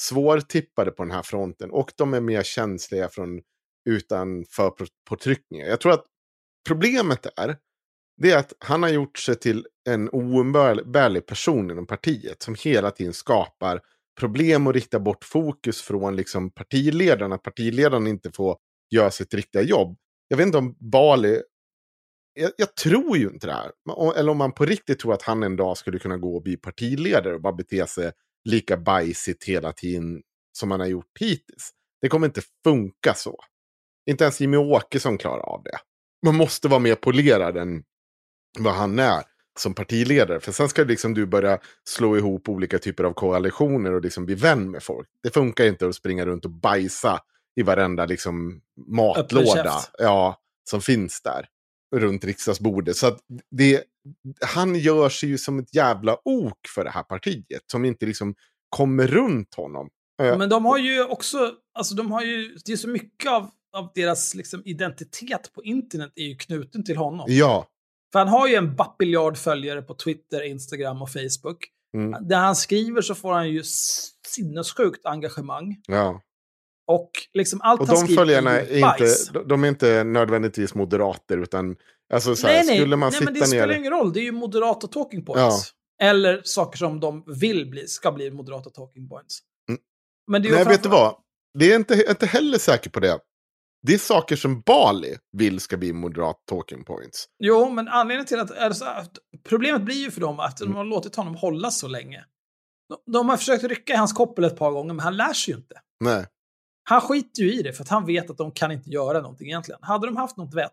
svårtippade 0.00 0.90
på 0.90 1.02
den 1.02 1.12
här 1.12 1.22
fronten 1.22 1.70
och 1.70 1.92
de 1.96 2.14
är 2.14 2.20
mer 2.20 2.42
känsliga 2.42 3.08
från 3.08 3.40
utanför 3.90 4.70
på- 4.70 4.86
påtryckningar. 5.08 5.66
Jag 5.66 5.80
tror 5.80 5.92
att 5.92 6.04
problemet 6.68 7.26
är, 7.36 7.56
det 8.22 8.30
är 8.30 8.38
att 8.38 8.52
han 8.58 8.82
har 8.82 8.90
gjort 8.90 9.18
sig 9.18 9.34
till 9.34 9.66
en 9.88 10.08
oumbärlig 10.12 11.26
person 11.26 11.70
inom 11.70 11.86
partiet 11.86 12.42
som 12.42 12.54
hela 12.64 12.90
tiden 12.90 13.12
skapar 13.12 13.80
problem 14.20 14.66
att 14.66 14.74
rikta 14.74 15.00
bort 15.00 15.24
fokus 15.24 15.82
från 15.82 16.16
liksom 16.16 16.50
partiledaren. 16.50 17.32
Att 17.32 17.42
partiledaren 17.42 18.06
inte 18.06 18.32
får 18.32 18.56
göra 18.94 19.10
sitt 19.10 19.34
riktiga 19.34 19.62
jobb. 19.62 19.98
Jag 20.28 20.36
vet 20.36 20.46
inte 20.46 20.58
om 20.58 20.76
Bali... 20.80 21.42
Jag, 22.34 22.50
jag 22.56 22.76
tror 22.76 23.16
ju 23.16 23.28
inte 23.28 23.46
det 23.46 23.52
här. 23.52 23.72
Eller 24.16 24.32
om 24.32 24.38
man 24.38 24.52
på 24.52 24.64
riktigt 24.64 24.98
tror 24.98 25.14
att 25.14 25.22
han 25.22 25.42
en 25.42 25.56
dag 25.56 25.78
skulle 25.78 25.98
kunna 25.98 26.16
gå 26.16 26.36
och 26.36 26.42
bli 26.42 26.56
partiledare 26.56 27.34
och 27.34 27.40
bara 27.40 27.52
bete 27.52 27.86
sig 27.86 28.12
lika 28.44 28.76
bajsigt 28.76 29.44
hela 29.44 29.72
tiden 29.72 30.22
som 30.58 30.70
han 30.70 30.80
har 30.80 30.86
gjort 30.86 31.18
hittills. 31.20 31.70
Det 32.00 32.08
kommer 32.08 32.26
inte 32.26 32.42
funka 32.64 33.14
så. 33.14 33.36
Inte 34.10 34.24
ens 34.24 34.40
Jimmy 34.40 34.56
Åkesson 34.56 35.18
klarar 35.18 35.42
av 35.42 35.62
det. 35.62 35.78
man 36.26 36.34
måste 36.34 36.68
vara 36.68 36.80
mer 36.80 36.94
polerad 36.94 37.56
än 37.56 37.84
vad 38.58 38.74
han 38.74 38.98
är 38.98 39.24
som 39.58 39.74
partiledare. 39.74 40.40
För 40.40 40.52
sen 40.52 40.68
ska 40.68 40.84
liksom 40.84 41.14
du 41.14 41.26
börja 41.26 41.58
slå 41.88 42.16
ihop 42.16 42.48
olika 42.48 42.78
typer 42.78 43.04
av 43.04 43.12
koalitioner 43.12 43.92
och 43.92 44.02
liksom 44.02 44.26
bli 44.26 44.34
vän 44.34 44.70
med 44.70 44.82
folk. 44.82 45.08
Det 45.22 45.30
funkar 45.30 45.64
inte 45.64 45.88
att 45.88 45.94
springa 45.94 46.26
runt 46.26 46.44
och 46.44 46.50
bajsa 46.50 47.20
i 47.56 47.62
varenda 47.62 48.06
liksom 48.06 48.60
matlåda 48.86 49.80
ja, 49.98 50.40
som 50.70 50.80
finns 50.80 51.22
där 51.22 51.46
runt 51.96 52.24
riksdagsbordet. 52.24 52.96
Så 52.96 53.16
det, 53.50 53.82
han 54.40 54.74
gör 54.74 55.08
sig 55.08 55.28
ju 55.28 55.38
som 55.38 55.58
ett 55.58 55.74
jävla 55.74 56.16
ok 56.24 56.68
för 56.74 56.84
det 56.84 56.90
här 56.90 57.02
partiet 57.02 57.62
som 57.66 57.84
inte 57.84 58.06
liksom 58.06 58.34
kommer 58.68 59.06
runt 59.06 59.54
honom. 59.54 59.88
Eh, 60.22 60.38
Men 60.38 60.48
de 60.48 60.64
har 60.64 60.78
ju 60.78 61.04
också, 61.04 61.52
alltså 61.74 61.94
de 61.94 62.12
har 62.12 62.22
ju, 62.22 62.56
det 62.64 62.72
är 62.72 62.76
så 62.76 62.88
mycket 62.88 63.30
av, 63.30 63.50
av 63.76 63.92
deras 63.94 64.34
liksom, 64.34 64.62
identitet 64.64 65.52
på 65.52 65.62
internet 65.64 66.12
är 66.14 66.24
ju 66.24 66.36
knuten 66.36 66.84
till 66.84 66.96
honom. 66.96 67.26
Ja. 67.28 67.66
För 68.12 68.18
han 68.18 68.28
har 68.28 68.48
ju 68.48 68.54
en 68.54 68.76
bapiljard 68.76 69.36
följare 69.38 69.82
på 69.82 69.94
Twitter, 69.94 70.42
Instagram 70.42 71.02
och 71.02 71.10
Facebook. 71.10 71.68
Mm. 71.96 72.28
Där 72.28 72.36
han 72.38 72.56
skriver 72.56 73.02
så 73.02 73.14
får 73.14 73.32
han 73.32 73.50
ju 73.50 73.62
sinnessjukt 74.26 75.06
engagemang. 75.06 75.76
Ja. 75.86 76.20
Och 76.86 77.10
liksom 77.32 77.60
allt 77.60 77.80
Och 77.80 77.86
han 77.86 77.96
de 77.96 78.00
skriver 78.02 78.20
följarna 78.20 78.50
är 78.60 78.76
inte, 79.00 79.14
de- 79.32 79.48
de 79.48 79.64
är 79.64 79.68
inte 79.68 80.04
nödvändigtvis 80.04 80.74
moderater 80.74 81.38
utan 81.38 81.76
alltså 82.12 82.36
så 82.36 82.46
här, 82.46 82.54
nej, 82.54 82.66
nej, 82.66 82.76
skulle 82.78 82.96
man 82.96 83.10
nej 83.10 83.18
sitta 83.18 83.30
men 83.32 83.40
det 83.40 83.46
spelar 83.46 83.66
ner... 83.66 83.74
ingen 83.74 83.92
roll. 83.92 84.12
Det 84.12 84.20
är 84.20 84.24
ju 84.24 84.32
moderata 84.32 84.86
talking 84.86 85.24
points. 85.24 85.72
Eller 86.02 86.40
saker 86.44 86.78
som 86.78 87.00
de 87.00 87.24
vill 87.26 87.70
bli, 87.70 87.86
ska 87.88 88.12
bli 88.12 88.30
moderata 88.30 88.70
talking 88.70 89.08
points. 89.08 89.38
Mm. 89.68 89.80
Men 90.30 90.42
det 90.42 90.48
är 90.48 90.52
Nej, 90.52 90.64
vet 90.64 90.68
du 90.68 90.88
framför- 90.88 90.88
vad? 90.90 91.14
Det 91.58 91.72
är 91.72 91.76
inte, 91.76 92.04
inte 92.08 92.26
heller 92.26 92.58
säker 92.58 92.90
på 92.90 93.00
det. 93.00 93.18
Det 93.82 93.94
är 93.94 93.98
saker 93.98 94.36
som 94.36 94.60
Bali 94.60 95.16
vill 95.32 95.60
ska 95.60 95.76
bli 95.76 95.92
moderat 95.92 96.36
talking 96.46 96.84
points. 96.84 97.26
Jo, 97.38 97.70
men 97.70 97.88
anledningen 97.88 98.26
till 98.26 98.40
att, 98.40 98.50
är 98.50 98.68
det 98.68 98.74
så 98.74 98.84
här, 98.84 99.00
att 99.00 99.18
problemet 99.48 99.82
blir 99.82 100.04
ju 100.04 100.10
för 100.10 100.20
dem 100.20 100.40
att 100.40 100.60
Mm. 100.60 100.72
de 100.72 100.76
har 100.76 100.84
låtit 100.84 101.16
honom 101.16 101.34
hålla 101.34 101.70
så 101.70 101.88
länge. 101.88 102.24
De, 102.88 103.12
de 103.12 103.28
har 103.28 103.36
försökt 103.36 103.64
rycka 103.64 103.92
i 103.92 103.96
hans 103.96 104.12
koppel 104.12 104.44
ett 104.44 104.56
par 104.58 104.70
gånger, 104.70 104.94
men 104.94 105.00
han 105.04 105.16
lär 105.16 105.32
sig 105.32 105.54
ju 105.54 105.58
inte. 105.60 105.74
Nej. 106.00 106.26
Han 106.84 107.00
skiter 107.00 107.42
ju 107.42 107.52
i 107.52 107.62
det 107.62 107.72
för 107.72 107.82
att 107.82 107.88
han 107.88 108.06
vet 108.06 108.30
att 108.30 108.38
de 108.38 108.52
kan 108.52 108.72
inte 108.72 108.90
göra 108.90 109.20
någonting 109.20 109.46
egentligen. 109.46 109.78
Hade 109.82 110.06
de 110.06 110.16
haft 110.16 110.36
något 110.36 110.54
vett, 110.54 110.72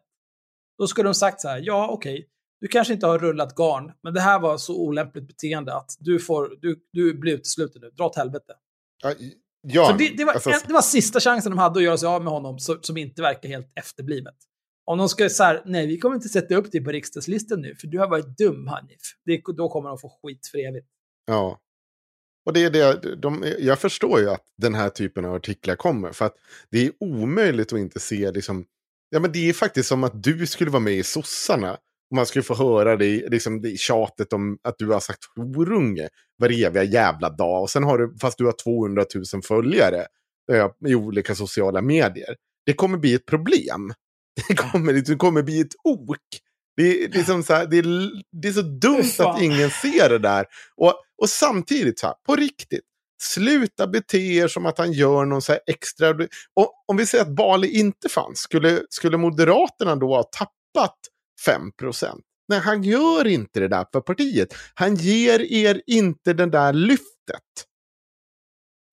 då 0.78 0.88
skulle 0.88 1.08
de 1.10 1.14
sagt 1.14 1.42
så 1.42 1.48
här, 1.48 1.62
ja 1.64 1.88
okej, 1.92 2.28
du 2.62 2.68
kanske 2.68 2.94
inte 2.94 3.08
har 3.08 3.20
rullat 3.20 3.56
garn, 3.56 3.92
men 4.04 4.14
det 4.14 4.22
här 4.22 4.40
var 4.40 4.58
så 4.58 4.78
olämpligt 4.78 5.28
beteende 5.28 5.76
att 5.76 5.96
du, 6.00 6.20
får, 6.20 6.58
du, 6.62 6.80
du 6.94 7.14
blir 7.14 7.34
utesluten 7.34 7.82
nu, 7.82 7.90
dra 7.90 8.06
åt 8.06 8.16
helvete. 8.16 8.54
Ja, 9.62 9.88
så 9.92 9.98
det, 9.98 10.18
det, 10.18 10.26
var, 10.26 10.34
alltså, 10.34 10.50
det 10.68 10.74
var 10.74 10.82
sista 10.82 11.20
chansen 11.20 11.52
de 11.52 11.60
hade 11.60 11.80
att 11.80 11.84
göra 11.84 11.98
sig 11.98 12.08
av 12.08 12.24
med 12.24 12.34
honom 12.34 12.60
så, 12.60 12.78
som 12.82 12.98
inte 12.98 13.22
verkar 13.22 13.50
helt 13.50 13.72
efterblivet. 13.76 14.36
Om 14.86 14.98
de 14.98 15.10
ska 15.10 15.30
så 15.30 15.44
här, 15.44 15.62
nej 15.66 15.88
vi 15.88 15.98
kommer 15.98 16.16
inte 16.16 16.30
sätta 16.30 16.56
upp 16.56 16.72
dig 16.72 16.84
på 16.84 16.92
riksdagslistan 16.92 17.62
nu 17.62 17.76
för 17.76 17.88
du 17.88 18.00
har 18.00 18.10
varit 18.10 18.38
dum 18.38 18.68
Hanif. 18.68 19.02
Det, 19.26 19.42
då 19.58 19.70
kommer 19.70 19.90
de 19.90 19.98
få 19.98 20.20
skit 20.24 20.48
för 20.52 20.58
evigt. 20.58 20.88
Ja. 21.26 21.60
Och 22.46 22.54
det 22.54 22.64
är 22.64 22.70
det, 22.70 23.16
de, 23.16 23.54
jag 23.60 23.80
förstår 23.80 24.20
ju 24.20 24.30
att 24.30 24.44
den 24.58 24.76
här 24.76 24.90
typen 24.90 25.26
av 25.26 25.36
artiklar 25.36 25.76
kommer. 25.76 26.12
För 26.12 26.26
att 26.26 26.36
det 26.70 26.86
är 26.86 26.92
omöjligt 27.00 27.74
att 27.74 27.80
inte 27.80 28.00
se 28.00 28.32
liksom, 28.32 28.66
ja 29.10 29.20
men 29.20 29.32
det 29.32 29.50
är 29.50 29.54
faktiskt 29.54 29.90
som 29.90 30.04
att 30.04 30.24
du 30.24 30.48
skulle 30.48 30.72
vara 30.72 30.84
med 30.84 30.94
i 30.94 31.04
sossarna. 31.04 31.78
Man 32.16 32.26
skulle 32.26 32.44
få 32.44 32.54
höra 32.56 32.96
det, 32.98 33.06
i- 33.06 33.28
liksom, 33.30 33.62
det 33.62 33.80
tjatet 33.80 34.34
om 34.34 34.58
att 34.64 34.76
du 34.78 34.88
har 34.88 35.00
sagt 35.00 35.20
horunge 35.36 36.10
varje 36.42 36.84
jävla 36.84 37.30
dag. 37.30 37.62
Och 37.62 37.70
sen 37.70 37.84
har 37.84 37.98
du, 37.98 38.16
fast 38.22 38.38
du 38.38 38.46
har 38.46 38.54
200 38.64 39.06
000 39.34 39.42
följare 39.44 40.06
eh, 40.52 40.68
i 40.88 40.96
olika 40.96 41.36
sociala 41.36 41.82
medier. 41.82 42.36
Det 42.66 42.74
kommer 42.74 42.98
bli 42.98 43.14
ett 43.14 43.26
problem. 43.26 43.94
Det 44.48 44.56
kommer, 44.56 44.94
det 44.94 45.16
kommer 45.16 45.44
bli 45.44 45.60
ett 45.62 45.76
ok. 45.84 46.18
Det 46.78 47.04
är, 47.04 47.10
liksom 47.10 47.44
så 47.44 47.54
här, 47.54 47.66
det, 47.66 47.78
är, 47.78 48.10
det 48.42 48.48
är 48.48 48.52
så 48.54 48.62
dumt 48.62 49.04
att 49.20 49.42
ingen 49.42 49.70
ser 49.70 50.10
det 50.10 50.20
där. 50.20 50.46
Och, 50.76 50.94
och 51.22 51.30
samtidigt, 51.30 52.00
så 52.00 52.08
här, 52.08 52.16
på 52.28 52.36
riktigt, 52.36 52.84
sluta 53.24 53.88
bete 53.88 54.18
er 54.18 54.48
som 54.48 54.66
att 54.66 54.78
han 54.78 54.92
gör 54.92 55.26
någon 55.26 55.42
så 55.42 55.52
här 55.52 55.62
extra... 55.68 56.10
Och 56.56 56.74
om 56.88 56.98
vi 56.98 57.06
säger 57.06 57.24
att 57.24 57.36
Bali 57.36 57.80
inte 57.80 58.10
fanns, 58.10 58.40
skulle, 58.40 58.82
skulle 58.90 59.18
Moderaterna 59.18 59.96
då 59.96 60.16
ha 60.16 60.24
tappat 60.24 60.98
5 61.46 61.72
Nej, 62.48 62.60
han 62.60 62.84
gör 62.84 63.28
inte 63.28 63.60
det 63.60 63.68
där 63.68 63.86
för 63.92 64.02
partiet. 64.02 64.54
Han 64.74 64.96
ger 64.96 65.40
er 65.54 65.82
inte 65.88 66.34
det 66.34 66.46
där 66.46 66.74
lyftet. 66.74 67.66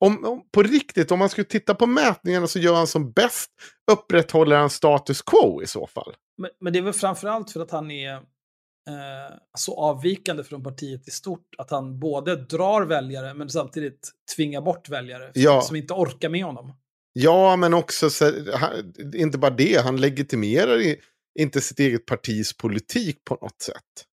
Om, 0.00 0.24
om, 0.24 0.48
på 0.52 0.62
riktigt, 0.62 1.10
om 1.10 1.18
man 1.18 1.28
skulle 1.28 1.44
titta 1.44 1.74
på 1.74 1.86
mätningarna 1.86 2.46
så 2.46 2.58
gör 2.58 2.74
han 2.74 2.86
som 2.86 3.12
bäst 3.12 3.50
upprätthåller 3.92 4.56
han 4.56 4.70
status 4.70 5.22
quo 5.22 5.62
i 5.62 5.66
så 5.66 5.86
fall. 5.86 6.14
Men, 6.38 6.50
men 6.60 6.72
det 6.72 6.78
är 6.78 6.82
väl 6.82 6.92
framförallt 6.92 7.50
för 7.50 7.60
att 7.60 7.70
han 7.70 7.90
är 7.90 8.14
eh, 8.14 9.36
så 9.58 9.80
avvikande 9.80 10.44
från 10.44 10.62
partiet 10.62 11.08
i 11.08 11.10
stort 11.10 11.54
att 11.58 11.70
han 11.70 11.98
både 12.00 12.36
drar 12.36 12.82
väljare 12.82 13.34
men 13.34 13.50
samtidigt 13.50 14.10
tvingar 14.36 14.60
bort 14.60 14.88
väljare 14.88 15.30
Ja. 15.34 15.60
som 15.62 15.76
inte 15.76 15.94
orkar 15.94 16.28
med 16.28 16.44
honom. 16.44 16.72
Ja, 17.12 17.56
men 17.56 17.74
också, 17.74 18.10
så, 18.10 18.32
han, 18.54 18.94
inte 19.14 19.38
bara 19.38 19.50
det, 19.50 19.82
han 19.84 19.96
legitimerar 19.96 20.80
i, 20.80 21.00
inte 21.38 21.60
sitt 21.60 21.80
eget 21.80 22.06
partis 22.06 22.56
politik 22.56 23.24
på 23.24 23.34
något 23.34 23.62
sätt. 23.62 24.04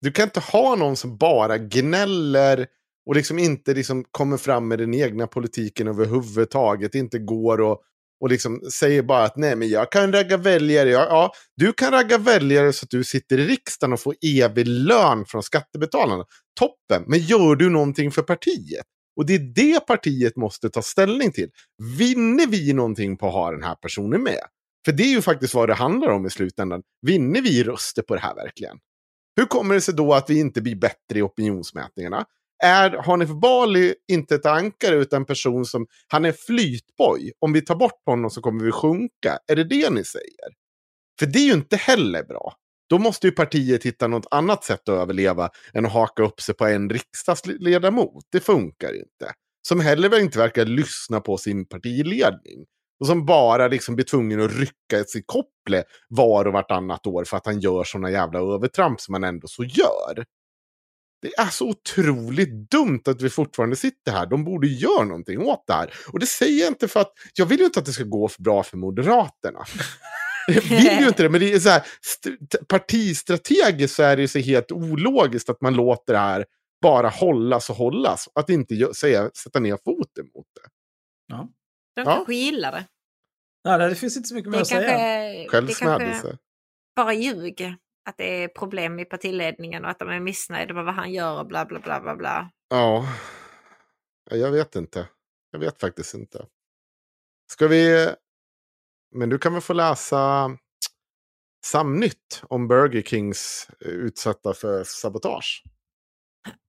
Du 0.00 0.12
kan 0.12 0.24
inte 0.24 0.40
ha 0.40 0.76
någon 0.76 0.96
som 0.96 1.16
bara 1.16 1.58
gnäller 1.58 2.66
och 3.06 3.14
liksom 3.14 3.38
inte 3.38 3.74
liksom 3.74 4.04
kommer 4.10 4.36
fram 4.36 4.68
med 4.68 4.78
den 4.78 4.94
egna 4.94 5.26
politiken 5.26 5.88
överhuvudtaget, 5.88 6.94
inte 6.94 7.18
går 7.18 7.60
och, 7.60 7.80
och 8.20 8.28
liksom 8.28 8.60
säger 8.72 9.02
bara 9.02 9.24
att 9.24 9.36
nej 9.36 9.56
men 9.56 9.68
jag 9.68 9.92
kan 9.92 10.12
ragga 10.12 10.36
väljare. 10.36 10.90
Ja, 10.90 11.06
ja, 11.10 11.32
du 11.56 11.72
kan 11.72 11.90
ragga 11.90 12.18
väljare 12.18 12.72
så 12.72 12.84
att 12.84 12.90
du 12.90 13.04
sitter 13.04 13.38
i 13.38 13.46
riksdagen 13.46 13.92
och 13.92 14.00
får 14.00 14.14
evig 14.36 14.66
lön 14.66 15.24
från 15.24 15.42
skattebetalarna. 15.42 16.24
Toppen, 16.60 17.04
men 17.06 17.18
gör 17.18 17.56
du 17.56 17.70
någonting 17.70 18.10
för 18.10 18.22
partiet? 18.22 18.86
Och 19.16 19.26
det 19.26 19.34
är 19.34 19.52
det 19.54 19.86
partiet 19.86 20.36
måste 20.36 20.70
ta 20.70 20.82
ställning 20.82 21.32
till. 21.32 21.50
Vinner 21.98 22.46
vi 22.46 22.72
någonting 22.72 23.16
på 23.16 23.26
att 23.26 23.32
ha 23.32 23.50
den 23.50 23.62
här 23.62 23.74
personen 23.74 24.22
med? 24.22 24.42
För 24.88 24.92
det 24.92 25.02
är 25.02 25.10
ju 25.10 25.22
faktiskt 25.22 25.54
vad 25.54 25.68
det 25.68 25.74
handlar 25.74 26.08
om 26.08 26.26
i 26.26 26.30
slutändan. 26.30 26.82
Vinner 27.06 27.42
vi 27.42 27.64
röster 27.64 28.02
på 28.02 28.14
det 28.14 28.20
här 28.20 28.34
verkligen? 28.34 28.78
Hur 29.36 29.44
kommer 29.44 29.74
det 29.74 29.80
sig 29.80 29.94
då 29.94 30.14
att 30.14 30.30
vi 30.30 30.40
inte 30.40 30.62
blir 30.62 30.76
bättre 30.76 31.18
i 31.18 31.22
opinionsmätningarna? 31.22 32.24
Är 32.64 32.90
Hanif 32.90 33.28
Bali 33.28 33.94
inte 34.12 34.34
ett 34.34 34.46
ankare 34.46 34.96
utan 34.96 35.22
en 35.22 35.26
person 35.26 35.64
som, 35.64 35.86
han 36.06 36.24
är 36.24 36.32
flytboj, 36.32 37.32
Om 37.38 37.52
vi 37.52 37.60
tar 37.60 37.74
bort 37.74 38.02
honom 38.06 38.30
så 38.30 38.40
kommer 38.40 38.64
vi 38.64 38.72
sjunka. 38.72 39.38
Är 39.52 39.56
det 39.56 39.64
det 39.64 39.90
ni 39.90 40.04
säger? 40.04 40.48
För 41.18 41.26
det 41.26 41.38
är 41.38 41.46
ju 41.46 41.52
inte 41.52 41.76
heller 41.76 42.24
bra. 42.24 42.54
Då 42.88 42.98
måste 42.98 43.26
ju 43.26 43.32
partiet 43.32 43.84
hitta 43.84 44.06
något 44.06 44.26
annat 44.30 44.64
sätt 44.64 44.88
att 44.88 45.00
överleva 45.00 45.50
än 45.74 45.86
att 45.86 45.92
haka 45.92 46.22
upp 46.22 46.40
sig 46.40 46.54
på 46.54 46.66
en 46.66 46.90
riksdagsledamot. 46.90 48.24
Det 48.32 48.40
funkar 48.40 48.92
inte. 48.92 49.32
Som 49.68 49.80
heller 49.80 50.20
inte 50.20 50.38
verkar 50.38 50.64
lyssna 50.64 51.20
på 51.20 51.36
sin 51.36 51.66
partiledning. 51.66 52.66
Och 53.00 53.06
som 53.06 53.26
bara 53.26 53.68
liksom 53.68 53.94
blir 53.94 54.04
tvungen 54.06 54.40
att 54.40 54.52
rycka 54.52 55.04
sitt 55.06 55.26
kopple 55.26 55.84
var 56.08 56.44
och 56.44 56.52
vartannat 56.52 57.06
år 57.06 57.24
för 57.24 57.36
att 57.36 57.46
han 57.46 57.60
gör 57.60 57.84
såna 57.84 58.10
jävla 58.10 58.38
övertramp 58.38 59.00
som 59.00 59.14
han 59.14 59.24
ändå 59.24 59.48
så 59.48 59.64
gör. 59.64 60.24
Det 61.22 61.34
är 61.38 61.46
så 61.46 61.68
otroligt 61.68 62.70
dumt 62.70 63.02
att 63.06 63.22
vi 63.22 63.30
fortfarande 63.30 63.76
sitter 63.76 64.12
här. 64.12 64.26
De 64.26 64.44
borde 64.44 64.66
göra 64.66 65.04
någonting 65.04 65.38
åt 65.40 65.64
det 65.66 65.72
här. 65.72 65.92
Och 66.12 66.18
det 66.18 66.26
säger 66.26 66.60
jag 66.60 66.68
inte 66.70 66.88
för 66.88 67.00
att 67.00 67.12
jag 67.34 67.46
vill 67.46 67.58
ju 67.58 67.64
inte 67.64 67.78
att 67.80 67.86
det 67.86 67.92
ska 67.92 68.04
gå 68.04 68.28
för 68.28 68.42
bra 68.42 68.62
för 68.62 68.76
Moderaterna. 68.76 69.64
Jag 70.48 70.62
vill 70.62 71.00
ju 71.00 71.08
inte 71.08 71.22
det, 71.22 71.28
men 71.28 71.40
det 71.40 71.52
är 71.52 71.58
så 71.60 71.68
här, 71.68 71.82
st- 72.04 72.64
partistrategiskt 72.68 73.96
så 73.96 74.02
är 74.02 74.16
det 74.16 74.22
ju 74.22 74.28
så 74.28 74.38
helt 74.38 74.72
ologiskt 74.72 75.48
att 75.50 75.60
man 75.60 75.74
låter 75.74 76.12
det 76.12 76.18
här 76.18 76.44
bara 76.82 77.08
hållas 77.08 77.70
och 77.70 77.76
hållas. 77.76 78.28
Att 78.34 78.50
inte 78.50 78.94
säga, 78.94 79.30
sätta 79.42 79.60
ner 79.60 79.78
foten 79.84 80.24
mot 80.34 80.46
det. 80.54 80.70
Ja. 81.28 81.48
De 81.98 82.10
Ja. 82.10 82.14
kanske 82.16 82.34
gillar 82.34 82.72
det. 82.72 82.86
Nej, 83.64 83.88
det 83.88 83.94
finns 83.94 84.16
inte 84.16 84.28
så 84.28 84.34
mycket 84.34 84.50
mer 84.50 84.60
att 84.60 84.68
kanske, 84.68 84.88
säga. 84.88 85.48
Självsmädelse. 85.48 86.38
bara 86.96 87.12
ljug. 87.12 87.74
Att 88.08 88.16
det 88.16 88.42
är 88.44 88.48
problem 88.48 88.98
i 88.98 89.04
partiledningen 89.04 89.84
och 89.84 89.90
att 89.90 89.98
de 89.98 90.08
är 90.08 90.20
missnöjda 90.20 90.74
med 90.74 90.84
vad 90.84 90.94
han 90.94 91.12
gör 91.12 91.38
och 91.40 91.46
bla 91.46 91.64
bla 91.64 91.78
bla 91.80 92.00
bla 92.00 92.16
bla. 92.16 92.50
Ja, 92.68 93.06
Ja, 94.30 94.36
jag 94.36 94.50
vet 94.52 94.76
inte. 94.76 95.08
Jag 95.50 95.58
vet 95.58 95.80
faktiskt 95.80 96.14
inte. 96.14 96.46
Ska 97.52 97.68
vi... 97.68 98.08
Men 99.14 99.28
du 99.28 99.38
kan 99.38 99.52
väl 99.52 99.62
få 99.62 99.72
läsa 99.72 100.50
Samnytt 101.66 102.42
om 102.42 102.68
Burger 102.68 103.02
Kings 103.02 103.70
eh, 103.80 103.88
utsatta 103.88 104.54
för 104.54 104.84
sabotage. 104.84 105.62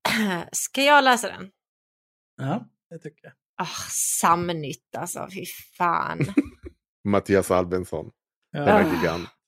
Ska 0.52 0.82
jag 0.84 1.04
läsa 1.04 1.28
den? 1.28 1.52
Ja, 2.38 2.66
det 2.90 3.00
tycker 3.00 3.26
jag. 3.26 3.34
Oh, 3.60 3.88
Samnytt 4.22 4.96
alltså, 4.98 5.28
fy 5.34 5.46
fan. 5.78 6.20
Mattias 7.08 7.52
Albensson. 7.52 8.12
Ja. 8.52 8.66
Denna 8.66 8.96
gigant. 8.96 9.30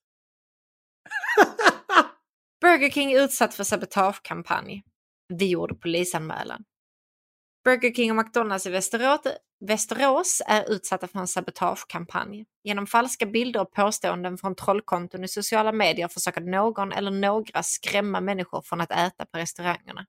Burger 2.61 2.89
King 2.89 3.15
utsatt 3.15 3.53
för 3.53 3.63
sabotagekampanj. 3.63 4.83
Det 5.39 5.45
gjorde 5.45 5.75
polisanmälan. 5.75 6.63
Burger 7.63 7.93
King 7.93 8.11
och 8.11 8.17
McDonalds 8.17 8.65
i 8.65 8.69
Västerås, 8.69 9.21
Västerås 9.65 10.41
är 10.47 10.71
utsatta 10.71 11.07
för 11.07 11.19
en 11.19 11.27
sabotagekampanj. 11.27 12.45
Genom 12.63 12.87
falska 12.87 13.25
bilder 13.25 13.61
och 13.61 13.71
påståenden 13.71 14.37
från 14.37 14.55
trollkonton 14.55 15.23
i 15.23 15.27
sociala 15.27 15.71
medier 15.71 16.07
försöker 16.07 16.41
någon 16.41 16.91
eller 16.91 17.11
några 17.11 17.63
skrämma 17.63 18.21
människor 18.21 18.61
från 18.61 18.81
att 18.81 18.91
äta 18.91 19.25
på 19.25 19.37
restaurangerna. 19.37 20.05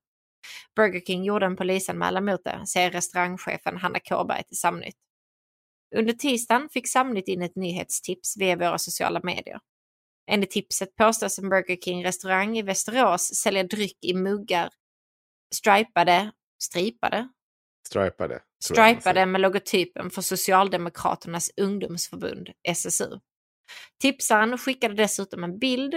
Burger 0.76 1.00
King 1.00 1.24
gjorde 1.24 1.46
en 1.46 1.56
polisanmälan 1.56 2.24
mot 2.24 2.44
det, 2.44 2.66
säger 2.66 2.90
restaurangchefen 2.90 3.76
Hanna 3.76 4.00
Kåberg 4.00 4.44
till 4.44 4.58
Samnytt. 4.58 4.96
Under 5.96 6.12
tisdagen 6.12 6.68
fick 6.68 6.88
Samnytt 6.88 7.28
in 7.28 7.42
ett 7.42 7.56
nyhetstips 7.56 8.36
via 8.36 8.56
våra 8.56 8.78
sociala 8.78 9.20
medier. 9.22 9.60
Enligt 10.30 10.50
tipset 10.50 10.96
påstås 10.96 11.38
en 11.38 11.48
Burger 11.48 11.76
King-restaurang 11.76 12.58
i 12.58 12.62
Västerås 12.62 13.34
sälja 13.34 13.62
dryck 13.62 13.98
i 14.04 14.14
muggar 14.14 14.70
stripade, 15.54 16.32
stripade? 16.62 17.28
Stripade. 17.86 18.42
Stripade 18.64 19.26
med 19.26 19.40
logotypen 19.40 20.10
för 20.10 20.22
Socialdemokraternas 20.22 21.50
ungdomsförbund, 21.56 22.50
SSU. 22.68 23.18
Tipsaren 24.00 24.58
skickade 24.58 24.94
dessutom 24.94 25.44
en 25.44 25.58
bild, 25.58 25.94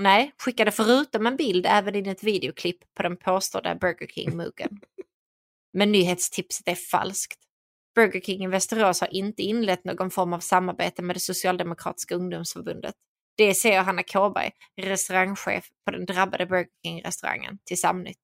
nej, 0.00 0.32
skickade 0.38 0.70
förutom 0.70 1.26
en 1.26 1.36
bild 1.36 1.66
även 1.68 1.94
in 1.94 2.06
ett 2.06 2.22
videoklipp 2.22 2.94
på 2.94 3.02
den 3.02 3.16
påstådda 3.16 3.74
Burger 3.74 4.06
King-muggen. 4.06 4.80
Men 5.72 5.92
nyhetstipset 5.92 6.68
är 6.68 6.74
falskt. 6.74 7.38
Burger 7.94 8.20
King 8.20 8.44
i 8.44 8.46
Västerås 8.46 9.00
har 9.00 9.14
inte 9.14 9.42
inlett 9.42 9.84
någon 9.84 10.10
form 10.10 10.32
av 10.32 10.40
samarbete 10.40 11.02
med 11.02 11.16
det 11.16 11.20
Socialdemokratiska 11.20 12.14
ungdomsförbundet. 12.14 12.94
Det 13.36 13.54
säger 13.54 13.82
Hanna 13.82 14.02
Kåberg, 14.02 14.50
restaurangchef 14.82 15.64
på 15.84 15.90
den 15.90 16.06
drabbade 16.06 16.46
Burger 16.46 16.68
King-restaurangen, 16.84 17.58
till 17.64 17.80
Samnytt. 17.80 18.18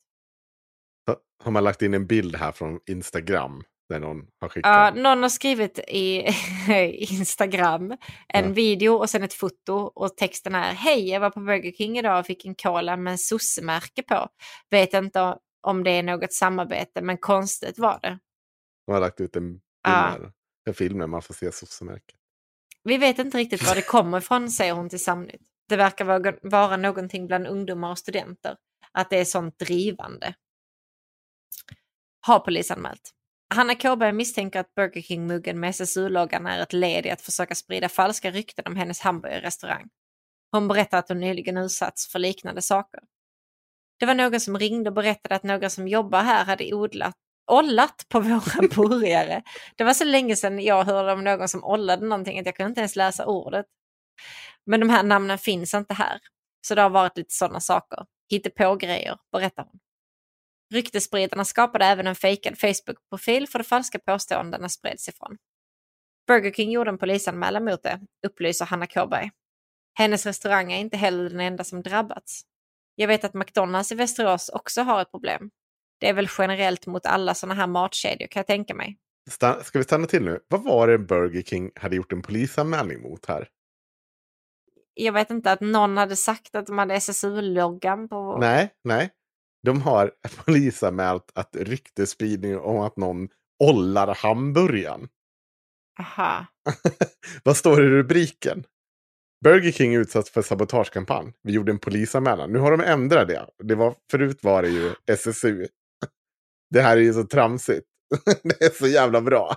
Har 1.45 1.51
man 1.51 1.65
lagt 1.65 1.83
in 1.83 1.95
en 1.95 2.07
bild 2.07 2.37
här 2.37 2.53
från 2.53 2.81
Instagram 2.87 3.63
där 3.89 4.01
någon 4.01 4.27
har 4.41 4.49
skickat? 4.49 4.71
Ja, 4.97 5.03
någon 5.03 5.23
har 5.23 5.29
skrivit 5.29 5.79
i 5.79 6.27
Instagram 7.11 7.91
en 8.29 8.45
Ja. 8.45 8.51
video 8.53 8.93
och 8.95 9.11
sen 9.11 9.23
ett 9.23 9.35
foto 9.35 9.73
och 9.75 10.17
texten 10.17 10.55
är 10.55 10.73
Hej, 10.73 11.09
jag 11.09 11.21
var 11.21 11.31
på 11.31 11.41
Burger 11.41 11.73
King 11.73 11.99
idag 11.99 12.21
och 12.21 12.27
fick 12.27 12.45
en 12.45 12.55
cola 12.55 12.97
med 12.97 13.11
en 13.11 13.19
sossemärke 13.19 14.03
på. 14.03 14.29
Vet 14.71 14.95
inte 14.95 15.39
om 15.63 15.85
det 15.85 15.91
är 15.91 16.03
något 16.03 16.33
samarbete, 16.33 17.01
men 17.03 17.19
konstigt 17.19 17.79
var 17.79 17.99
det. 18.03 18.19
De 18.87 18.93
har 18.93 19.01
lagt 19.01 19.21
ut 19.21 19.37
en, 19.37 19.61
Ja. 19.83 19.91
här, 19.91 20.33
en 20.67 20.75
film 20.75 20.99
där 20.99 21.07
man 21.07 21.23
får 21.23 21.35
se 21.35 21.53
sossemärket. 21.53 22.17
Vi 22.85 22.97
vet 22.99 23.19
inte 23.19 23.39
riktigt 23.39 23.63
var 23.69 23.75
det 23.75 23.83
kommer 23.83 24.19
ifrån, 24.19 24.51
säger 24.51 24.73
hon 24.73 24.89
till 24.89 25.05
Samnytt. 25.05 25.43
Det 25.69 25.77
verkar 25.77 26.05
vara, 26.05 26.35
vara 26.43 26.77
någonting 26.77 27.27
bland 27.27 27.47
ungdomar 27.47 27.91
och 27.91 27.99
studenter, 27.99 28.57
att 28.93 29.11
det 29.11 29.19
är 29.19 29.25
sånt 29.25 29.59
drivande. 29.59 30.35
Har 32.21 32.39
polisanmält. 32.41 33.13
Hanna 33.55 33.75
Kåberg 33.75 34.13
misstänker 34.13 34.61
att 34.61 34.75
Burger 34.75 35.03
King-muggen 35.03 35.61
med 35.61 35.71
SSU-loggan 35.71 36.47
är 36.47 36.63
ett 36.63 36.73
led 36.73 37.07
i 37.07 37.11
att 37.11 37.21
försöka 37.21 37.55
sprida 37.55 37.89
falska 37.89 38.31
rykten 38.31 38.65
om 38.67 38.77
hennes 38.77 39.01
hamburgerrestaurang. 39.01 39.89
Hon 40.53 40.69
berättar 40.69 40.99
att 40.99 41.09
hon 41.09 41.21
nyligen 41.21 41.57
utsatts 41.57 42.13
för 42.13 42.19
liknande 42.19 42.63
saker. 42.63 43.01
Det 43.99 44.07
var 44.07 44.15
någon 44.15 44.41
som 44.41 44.59
ringde 44.59 44.91
och 44.91 44.95
berättade 44.95 45.35
att 45.35 45.43
några 45.43 45.71
som 45.71 45.89
jobbar 45.89 46.23
här 46.23 46.45
hade 46.45 46.75
odlat, 46.75 47.15
ollat 47.51 48.07
på 48.09 48.21
våra 48.21 48.69
burgare. 48.77 49.43
Det 49.77 49.85
var 49.85 49.95
så 49.95 50.05
länge 50.05 50.37
sedan 50.37 50.61
jag 50.61 50.85
hörde 50.85 51.13
om 51.13 51.25
någon 51.25 51.49
som 51.49 51.65
ollade 51.65 52.07
någonting 52.07 52.39
att 52.39 52.47
jag 52.47 52.57
kunde 52.57 52.69
inte 52.69 52.81
ens 52.81 52.97
läsa 52.97 53.27
ordet. 53.27 53.67
Men 54.67 54.81
de 54.81 54.91
här 54.91 55.03
namnen 55.03 55.39
finns 55.39 55.75
inte 55.75 55.95
här. 55.95 56.21
Så 56.67 56.75
det 56.75 56.83
har 56.83 56.91
varit 56.91 57.17
lite 57.17 57.35
sådana 57.35 57.61
saker. 57.61 58.05
på 58.57 58.77
grejer, 58.77 59.19
berättar 59.33 59.65
hon. 59.65 59.81
Ryktesspridarna 60.75 61.45
skapade 61.45 61.85
även 61.85 62.07
en 62.07 62.15
fejkad 62.15 62.59
Facebook-profil 62.59 63.47
för 63.47 63.59
de 63.59 63.65
falska 63.65 63.99
påståendena 63.99 64.69
spreds 64.69 65.09
ifrån. 65.09 65.37
Burger 66.27 66.53
King 66.53 66.71
gjorde 66.71 66.91
en 66.91 66.99
polisanmälan 66.99 67.65
mot 67.65 67.83
det, 67.83 68.01
upplyser 68.27 68.65
Hanna 68.65 68.87
Kåberg. 68.87 69.31
Hennes 69.99 70.27
restaurang 70.27 70.73
är 70.73 70.79
inte 70.79 70.97
heller 70.97 71.31
den 71.31 71.41
enda 71.41 71.65
som 71.65 71.83
drabbats. 71.83 72.43
Jag 72.95 73.09
vet 73.09 73.25
att 73.25 73.35
McDonalds 73.35 73.93
i 73.93 73.95
Västerås 73.95 74.49
också 74.49 74.83
har 74.83 75.03
ett 75.03 75.11
problem. 75.11 75.51
Det 76.01 76.09
är 76.09 76.13
väl 76.13 76.29
generellt 76.39 76.87
mot 76.87 77.07
alla 77.07 77.35
sådana 77.35 77.55
här 77.55 77.67
matkedjor 77.67 78.27
kan 78.27 78.41
jag 78.41 78.47
tänka 78.47 78.75
mig. 78.75 78.99
Ska 79.63 79.79
vi 79.79 79.85
stanna 79.85 80.07
till 80.07 80.25
nu? 80.25 80.41
Vad 80.49 80.63
var 80.63 80.89
det 80.89 80.99
Burger 80.99 81.43
King 81.43 81.71
hade 81.75 81.97
gjort 81.97 82.13
en 82.13 82.23
polisanmälning 82.23 83.03
mot 83.03 83.27
här? 83.27 83.49
Jag 84.95 85.13
vet 85.13 85.31
inte 85.31 85.53
att 85.53 85.61
någon 85.61 85.97
hade 85.97 86.17
sagt 86.17 86.55
att 86.55 86.67
de 86.67 86.79
hade 86.79 86.95
SSU-loggan 86.95 88.09
på... 88.09 88.39
Nej, 88.41 88.75
nej. 88.85 89.11
De 89.67 89.83
har 89.83 90.13
polisanmält 90.45 91.31
att 91.35 91.57
ryktesspridning 91.57 92.59
om 92.59 92.81
att 92.81 92.97
någon 92.97 93.29
ollar 93.65 94.15
hamburgaren. 94.15 95.09
Aha. 96.01 96.47
Vad 97.45 97.57
står 97.57 97.85
i 97.85 97.89
rubriken? 97.89 98.65
Burger 99.45 99.73
King 99.73 99.95
utsatt 99.95 100.29
för 100.29 100.43
sabotagekampanj. 100.43 101.33
Vi 101.43 101.53
gjorde 101.53 101.73
en 101.73 101.79
polisanmälan. 101.79 102.53
Nu 102.53 102.59
har 102.59 102.71
de 102.71 102.81
ändrat 102.81 103.29
det. 103.29 103.47
det 103.65 103.75
var, 103.75 103.95
förut 104.11 104.39
var 104.43 104.63
det 104.63 104.69
ju 104.69 104.95
SSU. 105.11 105.67
Det 106.71 106.81
här 106.81 106.97
är 106.97 107.01
ju 107.01 107.13
så 107.13 107.25
tramsigt. 107.25 107.87
det 108.43 108.65
är 108.65 108.71
så 108.71 108.87
jävla 108.87 109.21
bra. 109.21 109.57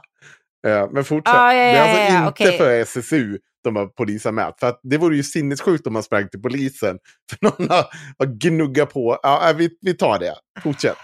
Eh, 0.68 0.90
Men 0.92 1.04
fortsätt. 1.04 1.36
Ah, 1.36 1.54
ja, 1.54 1.64
ja, 1.64 1.72
det 1.72 1.78
är 1.78 1.84
alltså 1.84 1.98
ja, 1.98 2.10
ja, 2.14 2.28
inte 2.28 2.30
okej. 2.30 2.58
för 2.58 2.70
SSU 2.70 3.40
de 3.64 3.76
har 3.76 3.88
polisanmält. 3.88 4.60
För 4.60 4.68
att 4.68 4.80
det 4.84 4.98
vore 4.98 5.16
ju 5.16 5.24
sinnessjukt 5.24 5.88
om 5.88 5.94
man 5.94 6.04
sprang 6.04 6.30
till 6.30 6.42
polisen. 6.42 7.00
För 7.30 7.38
någon 7.42 7.70
har, 7.70 7.86
har 8.18 8.26
gnuggat 8.26 8.94
på. 8.94 9.20
Ja, 9.24 9.50
äh, 9.50 9.56
vi, 9.56 9.78
vi 9.82 9.94
tar 9.94 10.20
det. 10.20 10.36
Fortsätt. 10.64 10.98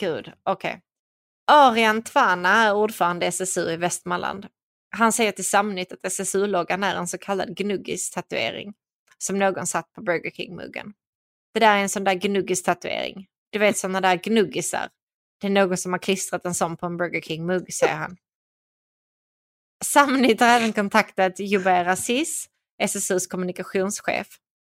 Gud, 0.00 0.32
okej. 0.42 0.80
Arian 1.52 2.02
Tvana 2.02 2.48
är 2.48 2.74
ordförande 2.74 3.26
i 3.26 3.28
SSU 3.28 3.70
i 3.70 3.76
Västmanland. 3.76 4.46
Han 4.96 5.12
säger 5.12 5.32
till 5.32 5.44
Samnytt 5.44 5.92
att 5.92 6.04
SSU-loggan 6.06 6.84
är 6.84 6.94
en 6.94 7.08
så 7.08 7.18
kallad 7.18 7.56
gnuggis-tatuering 7.56 8.72
som 9.18 9.38
någon 9.38 9.66
satt 9.66 9.92
på 9.92 10.02
Burger 10.02 10.30
King-muggen. 10.30 10.92
Det 11.54 11.60
där 11.60 11.76
är 11.76 11.82
en 11.82 11.88
sån 11.88 12.04
där 12.04 12.14
gnuggis-tatuering. 12.14 13.26
Du 13.50 13.58
vet 13.58 13.78
sådana 13.78 14.00
där 14.00 14.16
gnuggisar. 14.16 14.88
Det 15.40 15.46
är 15.46 15.50
någon 15.50 15.76
som 15.76 15.92
har 15.92 15.98
klistrat 15.98 16.46
en 16.46 16.54
sån 16.54 16.76
på 16.76 16.86
en 16.86 16.96
Burger 16.96 17.20
King-mugg, 17.20 17.72
säger 17.72 17.96
han. 17.96 18.16
Samnytt 19.84 20.40
har 20.40 20.48
även 20.48 20.72
kontaktat 20.72 21.40
Jubair 21.40 21.88
Aziz, 21.88 22.46
SSUs 22.82 23.26
kommunikationschef. 23.26 24.26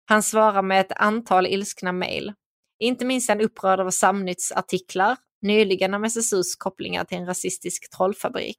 Han 0.04 0.22
svarar 0.22 0.62
med 0.62 0.80
ett 0.80 0.92
antal 0.96 1.46
ilskna 1.46 1.92
mejl. 1.92 2.32
Inte 2.78 3.04
minst 3.04 3.30
är 3.30 3.34
han 3.34 3.44
upprörd 3.44 3.80
över 3.80 3.90
Samnytts 3.90 4.52
artiklar, 4.52 5.16
nyligen 5.42 5.94
om 5.94 6.04
SSUs 6.04 6.56
kopplingar 6.56 7.04
till 7.04 7.18
en 7.18 7.26
rasistisk 7.26 7.90
trollfabrik. 7.96 8.58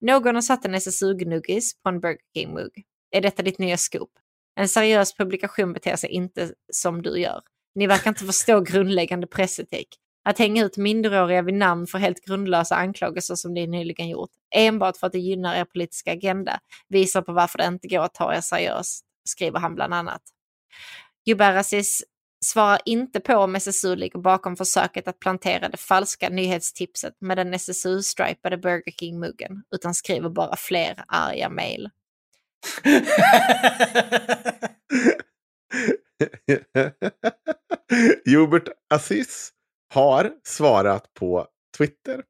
Någon 0.00 0.34
har 0.34 0.42
satt 0.42 0.64
en 0.64 0.74
SSU-gnuggis 0.74 1.82
på 1.82 1.88
en 1.88 2.00
Burger 2.00 2.18
King-mugg. 2.34 2.84
Är 3.10 3.20
detta 3.20 3.42
ditt 3.42 3.58
nya 3.58 3.76
scoop? 3.76 4.10
En 4.60 4.68
seriös 4.68 5.14
publikation 5.14 5.72
beter 5.72 5.96
sig 5.96 6.10
inte 6.10 6.54
som 6.72 7.02
du 7.02 7.20
gör. 7.20 7.42
Ni 7.74 7.86
verkar 7.86 8.10
inte 8.10 8.24
förstå 8.24 8.60
grundläggande 8.60 9.26
pressetik. 9.26 9.88
Att 10.24 10.38
hänga 10.38 10.64
ut 10.64 10.76
minderåriga 10.76 11.42
vid 11.42 11.54
namn 11.54 11.86
för 11.86 11.98
helt 11.98 12.24
grundlösa 12.24 12.76
anklagelser 12.76 13.34
som 13.34 13.54
ni 13.54 13.66
nyligen 13.66 14.08
gjort, 14.08 14.30
enbart 14.54 14.96
för 14.96 15.06
att 15.06 15.12
det 15.12 15.18
gynnar 15.18 15.56
er 15.56 15.64
politiska 15.64 16.12
agenda, 16.12 16.60
visar 16.88 17.22
på 17.22 17.32
varför 17.32 17.58
det 17.58 17.66
inte 17.66 17.88
går 17.88 18.00
att 18.00 18.14
ta 18.14 18.34
er 18.34 18.40
seriöst, 18.40 19.04
skriver 19.28 19.60
han 19.60 19.74
bland 19.74 19.94
annat. 19.94 20.22
Gubarasis 21.26 22.02
svarar 22.44 22.80
inte 22.84 23.20
på 23.20 23.36
om 23.36 23.54
SSU 23.54 23.96
ligger 23.96 24.18
bakom 24.18 24.56
försöket 24.56 25.08
att 25.08 25.18
plantera 25.18 25.68
det 25.68 25.76
falska 25.76 26.28
nyhetstipset 26.28 27.14
med 27.20 27.36
den 27.36 27.54
SSU-stripade 27.54 28.56
Burger 28.56 28.92
King-muggen, 28.92 29.62
utan 29.74 29.94
skriver 29.94 30.28
bara 30.28 30.56
fler 30.56 31.04
arga 31.08 31.48
mejl. 31.48 31.90
Hubert 38.24 38.68
Aziz 38.94 39.52
har 39.94 40.32
svarat 40.44 41.14
på 41.14 41.46
Twitter. 41.78 42.22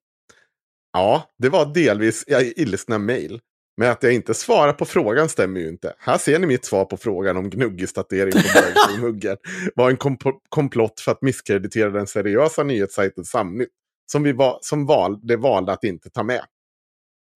Ja, 0.92 1.30
det 1.38 1.48
var 1.48 1.74
delvis 1.74 2.24
jag 2.26 2.42
ilskna 2.42 2.98
mejl. 2.98 3.40
Men 3.76 3.90
att 3.90 4.02
jag 4.02 4.12
inte 4.12 4.34
svarar 4.34 4.72
på 4.72 4.84
frågan 4.84 5.28
stämmer 5.28 5.60
ju 5.60 5.68
inte. 5.68 5.94
Här 5.98 6.18
ser 6.18 6.38
ni 6.38 6.46
mitt 6.46 6.64
svar 6.64 6.84
på 6.84 6.96
frågan 6.96 7.36
om 7.36 7.50
gnuggistatering 7.50 8.32
på 8.32 8.38
King-muggen. 8.38 9.36
var 9.74 9.90
en 9.90 9.96
kom 9.96 10.18
komplott 10.48 11.00
för 11.00 11.12
att 11.12 11.22
misskreditera 11.22 11.90
den 11.90 12.06
seriösa 12.06 12.62
nyhetssajten 12.62 13.24
Samnytt. 13.24 13.68
Som, 14.12 14.22
vi 14.22 14.32
va 14.32 14.58
som 14.60 14.86
valde, 14.86 15.36
valde 15.36 15.72
att 15.72 15.84
inte 15.84 16.10
ta 16.10 16.22
med. 16.22 16.44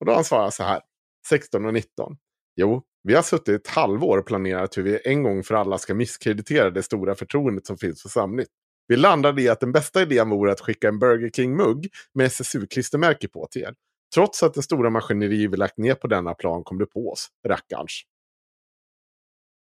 Och 0.00 0.06
då 0.06 0.12
har 0.12 0.14
han 0.14 0.24
svarat 0.24 0.54
så 0.54 0.62
här. 0.62 0.80
16 1.28 1.66
och 1.66 1.74
19. 1.74 2.16
Jo, 2.56 2.82
vi 3.02 3.14
har 3.14 3.22
suttit 3.22 3.60
ett 3.60 3.66
halvår 3.66 4.18
och 4.18 4.26
planerat 4.26 4.78
hur 4.78 4.82
vi 4.82 5.00
en 5.04 5.22
gång 5.22 5.42
för 5.44 5.54
alla 5.54 5.78
ska 5.78 5.94
misskreditera 5.94 6.70
det 6.70 6.82
stora 6.82 7.14
förtroendet 7.14 7.66
som 7.66 7.78
finns 7.78 8.02
för 8.02 8.08
Samnytt. 8.08 8.48
Vi 8.88 8.96
landade 8.96 9.42
i 9.42 9.48
att 9.48 9.60
den 9.60 9.72
bästa 9.72 10.02
idén 10.02 10.30
vore 10.30 10.52
att 10.52 10.60
skicka 10.60 10.88
en 10.88 10.98
Burger 10.98 11.30
King-mugg 11.30 11.88
med 12.14 12.26
SSU-klistermärke 12.26 13.28
på 13.28 13.46
till 13.50 13.62
er. 13.62 13.74
Trots 14.14 14.42
att 14.42 14.54
det 14.54 14.62
stora 14.62 14.90
maskineri 14.90 15.46
vi 15.46 15.56
lagt 15.56 15.78
ner 15.78 15.94
på 15.94 16.06
denna 16.06 16.34
plan 16.34 16.64
kom 16.64 16.78
det 16.78 16.86
på 16.86 17.10
oss, 17.10 17.28
rackarns. 17.48 18.02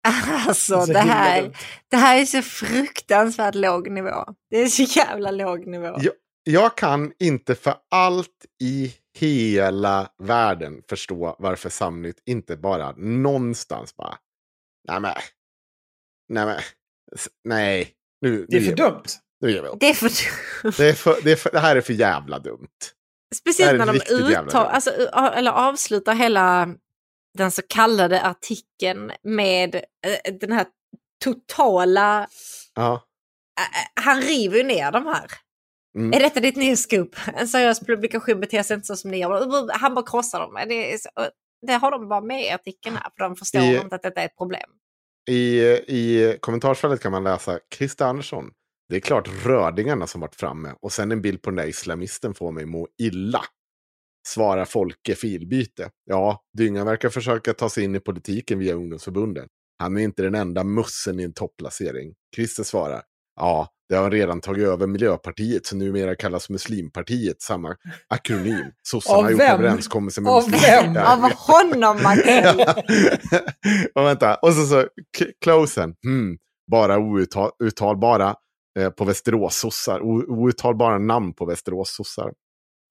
Alltså 0.48 0.80
Så 0.80 0.92
det 0.92 0.98
här, 0.98 1.56
det 1.88 1.96
här 1.96 2.20
är 2.20 2.24
så 2.24 2.42
fruktansvärt 2.42 3.54
låg 3.54 3.90
nivå. 3.90 4.24
Det 4.50 4.56
är 4.56 4.66
så 4.66 4.82
jävla 4.82 5.30
låg 5.30 5.66
nivå. 5.66 5.96
Ja, 6.00 6.10
jag 6.44 6.76
kan 6.76 7.12
inte 7.18 7.54
för 7.54 7.74
allt 7.90 8.46
i 8.62 8.94
hela 9.18 10.10
världen 10.18 10.82
förstå 10.88 11.36
varför 11.38 11.68
Samnytt 11.70 12.22
inte 12.26 12.56
bara 12.56 12.92
någonstans 12.96 13.96
bara... 13.96 14.18
Nej 14.88 15.00
men... 15.00 15.12
Nej 16.28 16.46
men... 16.46 16.58
s- 17.14 17.28
Nej. 17.44 17.94
Nu, 18.20 18.46
Det 18.48 18.56
är 18.56 18.60
för 18.60 18.76
dumt. 18.76 19.02
Nu 19.40 19.50
ger 19.52 19.62
vi 19.62 19.68
upp. 19.68 19.80
Det 19.80 19.88
är 19.88 19.94
för... 19.94 20.10
Det, 20.78 20.88
är 20.88 20.92
för, 20.92 21.16
det, 21.24 21.32
är 21.32 21.36
för, 21.36 21.50
det 21.50 21.58
här 21.58 21.76
är 21.76 21.80
för 21.80 21.92
jävla 21.92 22.38
dumt. 22.38 22.68
Speciellt 23.34 23.78
när 23.78 23.86
de 23.86 24.42
uttar, 24.46 24.64
alltså, 24.64 24.90
eller 25.34 25.50
avslutar 25.50 26.14
hela 26.14 26.68
den 27.38 27.50
så 27.50 27.62
kallade 27.68 28.22
artikeln 28.22 29.12
med 29.22 29.74
eh, 29.74 30.34
den 30.40 30.52
här 30.52 30.66
totala... 31.24 32.28
Ja. 32.74 32.92
eh, 33.58 34.02
han 34.04 34.20
river 34.22 34.56
ju 34.56 34.62
ner 34.64 34.92
de 34.92 35.06
här. 35.06 35.26
Mm. 35.96 36.12
Är 36.12 36.20
detta 36.20 36.40
ditt 36.40 36.56
nya 36.56 36.76
scoop? 36.76 37.16
En 37.36 37.48
seriös 37.48 37.80
publikation 37.80 38.40
beter 38.40 38.62
sig 38.62 38.74
inte 38.74 38.86
så 38.86 38.96
som 38.96 39.10
ni 39.10 39.18
gör. 39.18 39.78
Han 39.78 39.94
bara 39.94 40.06
krossar 40.06 40.40
dem. 40.40 40.54
Det, 40.68 41.02
så, 41.02 41.08
det 41.66 41.72
har 41.72 41.90
de 41.90 42.08
bara 42.08 42.20
med 42.20 42.44
i 42.44 42.50
artikeln 42.50 42.96
här, 42.96 43.10
för 43.16 43.24
de 43.24 43.36
förstår 43.36 43.60
I- 43.60 43.76
inte 43.76 43.94
att 43.96 44.02
detta 44.02 44.20
är 44.20 44.24
ett 44.26 44.36
problem. 44.36 44.70
I, 45.30 45.60
I 45.88 46.36
kommentarsfältet 46.40 47.00
kan 47.00 47.12
man 47.12 47.24
läsa 47.24 47.58
Christer 47.74 48.04
Andersson. 48.04 48.50
Det 48.88 48.96
är 48.96 49.00
klart 49.00 49.28
rödingarna 49.44 50.06
som 50.06 50.20
varit 50.20 50.34
framme. 50.34 50.74
Och 50.82 50.92
sen 50.92 51.12
en 51.12 51.22
bild 51.22 51.42
på 51.42 51.50
den 51.50 51.56
där 51.56 51.66
islamisten 51.66 52.34
får 52.34 52.52
mig 52.52 52.66
må 52.66 52.88
illa. 52.98 53.40
Svarar 54.26 54.64
Folke 54.64 55.14
filbyte. 55.14 55.90
Ja, 56.04 56.44
Dyngan 56.58 56.86
verkar 56.86 57.08
försöka 57.08 57.54
ta 57.54 57.70
sig 57.70 57.84
in 57.84 57.94
i 57.94 58.00
politiken 58.00 58.58
via 58.58 58.74
ungdomsförbunden. 58.74 59.48
Han 59.78 59.96
är 59.96 60.00
inte 60.00 60.22
den 60.22 60.34
enda 60.34 60.64
mussen 60.64 61.20
i 61.20 61.22
en 61.22 61.32
topplacering. 61.32 62.14
Christer 62.36 62.62
svarar. 62.62 63.02
Ja, 63.40 63.68
det 63.88 63.96
har 63.96 64.10
redan 64.10 64.40
tagit 64.40 64.64
över 64.66 64.86
Miljöpartiet, 64.86 65.66
så 65.66 65.76
numera 65.76 66.14
kallas 66.16 66.50
Muslimpartiet 66.50 67.42
samma 67.42 67.76
akronym. 68.08 68.64
Sossarna 68.82 69.18
Av 69.18 69.24
har 69.24 69.30
gjort 69.30 69.40
vem? 69.40 69.60
överenskommelse 69.60 70.20
med 70.20 70.32
Av 70.32 70.50
muslimer. 70.50 70.82
vem? 70.82 70.94
Ja, 70.94 71.12
Av 71.12 71.32
honom 71.32 72.02
Maxell! 72.02 72.60
och 73.94 74.02
vänta, 74.04 74.34
och 74.34 74.52
så 74.52 74.66
så, 74.66 74.86
Closen, 75.44 75.94
hmm, 76.04 76.38
bara 76.70 76.98
outtalbara 76.98 78.34
eh, 78.78 78.90
på 78.90 79.04
Västerås-sossar, 79.04 80.00
outtalbara 80.30 80.98
namn 80.98 81.32
på 81.34 81.44
Västerås-sossar. 81.44 82.32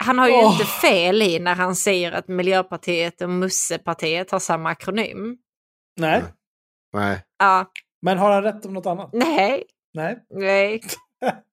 Han 0.03 0.19
har 0.19 0.27
ju 0.27 0.34
Åh. 0.34 0.51
inte 0.53 0.65
fel 0.65 1.21
i 1.21 1.39
när 1.39 1.55
han 1.55 1.76
säger 1.76 2.11
att 2.11 2.27
Miljöpartiet 2.27 3.21
och 3.21 3.30
Mussepartiet 3.30 4.31
har 4.31 4.39
samma 4.39 4.69
akronym. 4.69 5.38
Nej, 5.99 6.23
Nej, 6.93 7.23
Ja, 7.39 7.65
men 8.01 8.17
har 8.17 8.31
han 8.31 8.43
rätt 8.43 8.65
om 8.65 8.73
något 8.73 8.85
annat? 8.85 9.09
nej, 9.13 9.63
Nej. 9.94 10.26
nej. 10.30 10.82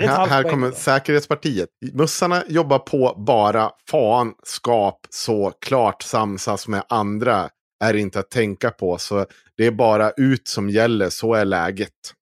Här, 0.00 0.26
här 0.26 0.42
kommer 0.42 0.68
då. 0.70 0.74
Säkerhetspartiet. 0.74 1.68
Mussarna 1.92 2.44
jobbar 2.48 2.78
på 2.78 3.14
bara 3.26 3.72
fan, 3.90 4.34
skap, 4.42 5.06
så 5.10 5.50
klart 5.60 6.02
samsas 6.02 6.68
med 6.68 6.84
andra 6.88 7.50
är 7.84 7.94
inte 7.94 8.20
att 8.20 8.30
tänka 8.30 8.70
på. 8.70 8.98
Så 8.98 9.26
det 9.56 9.66
är 9.66 9.70
bara 9.70 10.10
ut 10.10 10.48
som 10.48 10.70
gäller, 10.70 11.10
så 11.10 11.34
är 11.34 11.44
läget. 11.44 12.14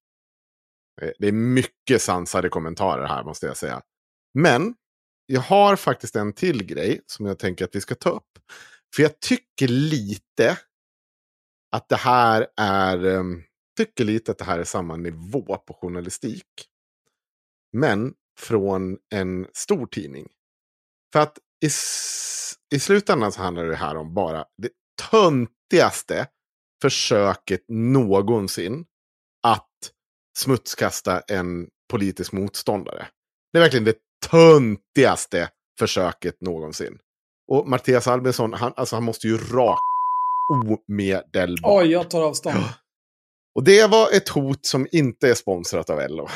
Det 1.19 1.29
är 1.29 1.33
mycket 1.33 2.03
sansade 2.03 2.49
kommentarer 2.49 3.07
här 3.07 3.25
måste 3.25 3.47
jag 3.47 3.57
säga. 3.57 3.83
Men 4.35 4.75
jag 5.27 5.41
har 5.41 5.77
faktiskt 5.77 6.17
en 6.17 6.33
till 6.33 6.65
grej 6.65 7.01
som 7.07 7.27
jag 7.27 7.39
tänker 7.39 7.65
att 7.65 7.77
vi 7.77 7.81
ska 7.81 7.95
ta 7.95 8.11
upp. 8.11 8.39
För 8.97 9.03
jag 9.03 9.21
tycker 9.21 9.69
lite 9.69 10.59
att 11.73 11.89
det 11.89 11.97
här 11.97 12.47
är, 12.57 13.05
um, 13.05 13.43
tycker 13.79 14.05
lite 14.05 14.31
att 14.33 14.39
det 14.39 14.45
här 14.45 14.59
är 14.59 14.65
samma 14.65 14.97
nivå 14.97 15.57
på 15.57 15.75
journalistik. 15.75 16.45
Men 17.73 18.15
från 18.39 18.99
en 19.15 19.47
stor 19.53 19.87
tidning. 19.87 20.29
För 21.13 21.21
att 21.21 21.39
i, 21.65 21.67
i 22.77 22.81
slutändan 22.81 23.33
så 23.33 23.41
handlar 23.41 23.65
det 23.65 23.77
här 23.77 23.97
om 23.97 24.15
bara 24.15 24.45
det 24.63 24.71
töntigaste 25.11 26.27
försöket 26.83 27.65
någonsin 27.69 28.85
att 29.43 29.93
smutskasta 30.39 31.21
en 31.21 31.69
politisk 31.91 32.33
motståndare. 32.33 33.09
Det 33.53 33.59
är 33.59 33.63
verkligen 33.63 33.85
det 33.85 33.97
töntigaste 34.31 35.51
försöket 35.79 36.41
någonsin. 36.41 36.99
Och 37.49 37.69
Mattias 37.69 38.09
Albinsson, 38.09 38.53
han, 38.53 38.73
alltså 38.77 38.97
han 38.97 39.05
måste 39.05 39.27
ju 39.27 39.39
rakt 39.39 39.81
omedelbart. 40.53 41.83
Oj, 41.83 41.87
jag 41.87 42.11
tar 42.11 42.23
avstånd. 42.23 42.65
Och 43.59 43.65
det 43.65 43.87
var 43.87 44.11
ett 44.13 44.29
hot 44.29 44.67
som 44.67 44.87
inte 44.93 45.29
är 45.29 45.35
sponsrat 45.35 45.91
av 45.91 46.11
LO. 46.11 46.29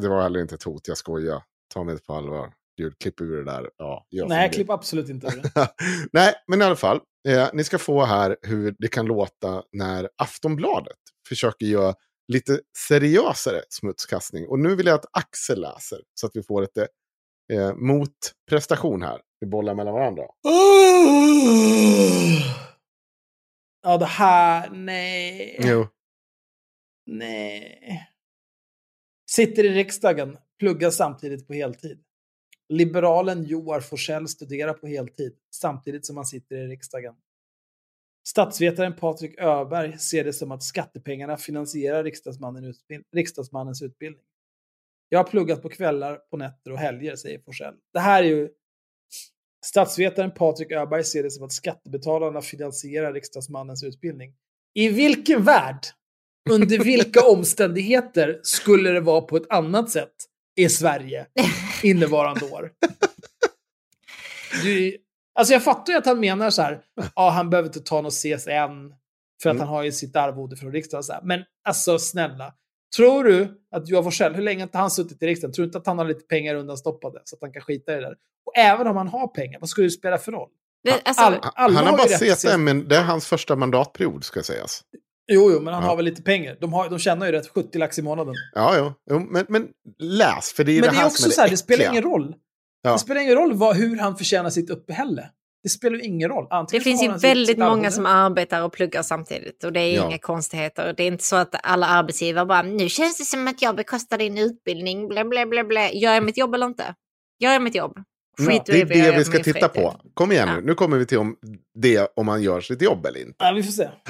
Det 0.00 0.08
var 0.08 0.22
heller 0.22 0.40
inte 0.40 0.54
ett 0.54 0.62
hot, 0.62 0.88
jag 0.88 0.96
skojar. 0.96 1.42
Ta 1.74 1.84
mig 1.84 2.02
på 2.02 2.14
allvar. 2.14 2.52
Gud, 2.78 2.98
klipp 2.98 3.20
ur 3.20 3.36
det 3.36 3.44
där. 3.44 3.70
Ja, 3.76 4.06
Nej, 4.28 4.50
klipp 4.50 4.70
absolut 4.70 5.08
inte 5.08 5.26
ur 5.26 5.42
det. 5.42 5.68
Nej, 6.12 6.34
men 6.46 6.62
i 6.62 6.64
alla 6.64 6.76
fall. 6.76 7.00
Eh, 7.28 7.48
ni 7.52 7.64
ska 7.64 7.78
få 7.78 8.04
här 8.04 8.36
hur 8.42 8.74
det 8.78 8.88
kan 8.88 9.06
låta 9.06 9.62
när 9.72 10.08
Aftonbladet 10.16 10.96
försöker 11.28 11.66
göra 11.66 11.94
lite 12.32 12.60
seriösare 12.88 13.62
smutskastning. 13.68 14.48
Och 14.48 14.58
nu 14.58 14.74
vill 14.74 14.86
jag 14.86 14.94
att 14.94 15.06
Axel 15.12 15.60
läser 15.60 15.98
så 16.14 16.26
att 16.26 16.36
vi 16.36 16.42
får 16.42 16.60
lite 16.60 16.88
eh, 17.52 17.74
motprestation 17.74 19.02
här. 19.02 19.20
Vi 19.40 19.46
bollar 19.46 19.74
mellan 19.74 19.94
varandra. 19.94 20.22
Ja, 23.82 23.96
det 23.98 24.06
här... 24.06 24.70
Nej. 24.70 25.56
Jo. 25.60 25.86
Nej. 27.06 28.08
Sitter 29.30 29.64
i 29.64 29.68
riksdagen, 29.68 30.38
pluggar 30.58 30.90
samtidigt 30.90 31.46
på 31.46 31.54
heltid. 31.54 32.02
Liberalen 32.68 33.44
Joar 33.44 33.80
Forsell 33.80 34.28
studerar 34.28 34.72
på 34.72 34.86
heltid, 34.86 35.36
samtidigt 35.50 36.06
som 36.06 36.16
han 36.16 36.26
sitter 36.26 36.56
i 36.56 36.66
riksdagen. 36.66 37.14
Statsvetaren 38.28 38.96
Patrik 38.96 39.38
Öberg 39.38 39.98
ser 39.98 40.24
det 40.24 40.32
som 40.32 40.52
att 40.52 40.62
skattepengarna 40.62 41.36
finansierar 41.36 42.04
riksdagsmannen 42.04 42.64
utbild- 42.64 43.04
riksdagsmannens 43.12 43.82
utbildning. 43.82 44.24
Jag 45.08 45.18
har 45.18 45.24
pluggat 45.24 45.62
på 45.62 45.68
kvällar, 45.68 46.16
på 46.16 46.36
nätter 46.36 46.72
och 46.72 46.78
helger, 46.78 47.16
säger 47.16 47.38
Forsell. 47.38 47.74
Det 47.92 48.00
här 48.00 48.22
är 48.22 48.28
ju... 48.28 48.50
Statsvetaren 49.64 50.30
Patrik 50.30 50.72
Öberg 50.72 51.04
ser 51.04 51.22
det 51.22 51.30
som 51.30 51.44
att 51.44 51.52
skattebetalarna 51.52 52.42
finansierar 52.42 53.12
riksdagsmannens 53.12 53.82
utbildning. 53.82 54.34
I 54.74 54.88
vilken 54.88 55.44
värld, 55.44 55.80
under 56.50 56.78
vilka 56.78 57.24
omständigheter 57.26 58.40
skulle 58.42 58.90
det 58.90 59.00
vara 59.00 59.20
på 59.20 59.36
ett 59.36 59.50
annat 59.50 59.90
sätt 59.90 60.12
i 60.56 60.68
Sverige 60.68 61.26
innevarande 61.82 62.44
år? 62.46 62.72
Du, 64.62 64.96
alltså 65.34 65.52
jag 65.52 65.64
fattar 65.64 65.92
ju 65.92 65.98
att 65.98 66.06
han 66.06 66.20
menar 66.20 66.50
så 66.50 66.62
här, 66.62 66.80
ja 67.14 67.30
han 67.30 67.50
behöver 67.50 67.68
inte 67.68 67.80
ta 67.80 68.00
något 68.00 68.12
CSN 68.14 68.92
för 69.42 69.50
att 69.50 69.54
Mm. 69.56 69.58
han 69.58 69.68
har 69.68 69.82
ju 69.82 69.92
sitt 69.92 70.16
arvode 70.16 70.56
från 70.56 70.72
riksdagen. 70.72 71.02
Så 71.04 71.12
här. 71.12 71.22
Men 71.22 71.40
alltså 71.68 71.98
snälla, 71.98 72.54
tror 72.96 73.24
du 73.24 73.60
att 73.70 73.88
Johan 73.88 74.04
Forssell, 74.04 74.34
hur 74.34 74.42
länge 74.42 74.68
har 74.72 74.80
han 74.80 74.90
suttit 74.90 75.22
i 75.22 75.26
riksdagen? 75.26 75.52
Tror 75.52 75.62
du 75.62 75.66
inte 75.68 75.78
att 75.78 75.86
han 75.86 75.98
har 75.98 76.04
lite 76.04 76.24
pengar 76.26 76.54
undanstoppade 76.54 77.20
så 77.24 77.36
att 77.36 77.42
han 77.42 77.52
kan 77.52 77.62
skita 77.62 77.92
i 77.92 77.94
det 77.94 78.00
där? 78.00 78.14
Och 78.46 78.56
även 78.56 78.86
om 78.86 78.96
han 78.96 79.08
har 79.08 79.28
pengar, 79.28 79.60
vad 79.60 79.68
skulle 79.68 79.86
det 79.86 79.90
spela 79.90 80.18
för 80.18 80.32
roll? 80.32 80.48
Det, 80.84 81.00
alltså, 81.04 81.22
All- 81.22 81.38
Han, 81.42 81.52
alla 81.54 81.74
han 81.78 81.86
har 81.86 81.96
bara 81.98 82.06
CSN, 82.36 82.64
men 82.64 82.88
det 82.88 82.96
är 82.96 83.02
hans 83.02 83.26
första 83.26 83.56
mandatperiod 83.56 84.24
ska 84.24 84.42
sägas. 84.42 84.82
Jo, 85.32 85.50
jo, 85.52 85.60
men 85.60 85.74
han 85.74 85.82
Ja. 85.82 85.88
har 85.88 85.96
väl 85.96 86.04
lite 86.04 86.22
pengar. 86.22 86.56
De, 86.60 86.72
har, 86.72 86.88
de 86.90 86.98
tjänar 86.98 87.26
ju 87.26 87.32
rätt 87.32 87.48
70 87.48 87.78
lax 87.78 87.98
i 87.98 88.02
månaden. 88.02 88.34
Ja, 88.54 88.74
jo. 88.78 88.92
jo 89.10 89.18
men, 89.30 89.46
men 89.48 89.68
läs, 89.98 90.52
för 90.52 90.64
det 90.64 90.72
är 90.72 90.74
Men 90.74 90.82
det 90.82 90.88
det 90.88 90.96
är 90.96 90.98
här 91.00 91.06
också 91.06 91.22
som 91.22 91.28
är 91.30 91.34
så 91.34 91.40
här, 91.40 91.48
det 91.48 91.56
spelar 91.56 91.90
ingen 91.90 92.02
roll. 92.02 92.34
Ja. 92.82 92.92
Det 92.92 92.98
spelar 92.98 93.20
ingen 93.20 93.34
roll 93.34 93.54
vad, 93.54 93.76
hur 93.76 93.98
han 93.98 94.16
förtjänar 94.16 94.50
sitt 94.50 94.70
uppehälle. 94.70 95.30
Det 95.62 95.68
spelar 95.68 95.96
ju 95.96 96.02
ingen 96.02 96.28
roll. 96.28 96.46
det 96.50 96.54
Antingen 96.56 96.82
finns 96.84 97.00
så 97.00 97.06
ju 97.06 97.12
väldigt 97.12 97.48
sitt 97.48 97.58
många 97.58 97.90
som 97.90 98.06
arbetar 98.06 98.62
och 98.62 98.72
pluggar 98.72 99.02
samtidigt 99.02 99.64
och 99.64 99.72
det 99.72 99.80
är 99.80 99.94
Ja. 99.96 100.06
inga 100.06 100.18
konstigheter. 100.18 100.94
Det 100.96 101.02
är 101.02 101.06
inte 101.06 101.24
så 101.24 101.36
att 101.36 101.54
alla 101.62 101.86
arbetsgivare 101.86 102.46
bara 102.46 102.62
nu 102.62 102.88
känns 102.88 103.18
det 103.18 103.24
som 103.24 103.48
att 103.48 103.62
jag 103.62 103.76
bekostar 103.76 104.18
din 104.18 104.38
utbildning, 104.38 105.08
bla 105.08 105.24
bla 105.24 105.46
bla 105.46 105.64
bla. 105.64 105.92
Gör 105.92 106.14
jag 106.14 106.24
mitt 106.24 106.36
jobb 106.38 106.54
eller 106.54 106.66
inte? 106.66 106.94
Gör 107.40 107.52
jag 107.52 107.62
mitt 107.62 107.74
jobb? 107.74 107.92
Ja, 108.38 108.62
det 108.66 108.80
är 108.80 108.84
det 108.86 109.18
vi 109.18 109.24
ska 109.24 109.38
titta 109.38 109.58
fritid. 109.68 109.82
på. 109.82 109.94
Kom 110.14 110.32
igen 110.32 110.48
Ja. 110.48 110.56
nu, 110.56 110.62
nu 110.66 110.74
kommer 110.74 110.96
vi 110.96 111.06
till 111.06 111.18
om 111.18 111.36
det 111.74 112.12
om 112.16 112.26
man 112.26 112.42
gör 112.42 112.60
sitt 112.60 112.82
jobb 112.82 113.06
eller 113.06 113.20
inte. 113.20 113.34
Ja, 113.38 113.52
vi 113.52 113.62
får 113.62 113.72
se. 113.72 113.88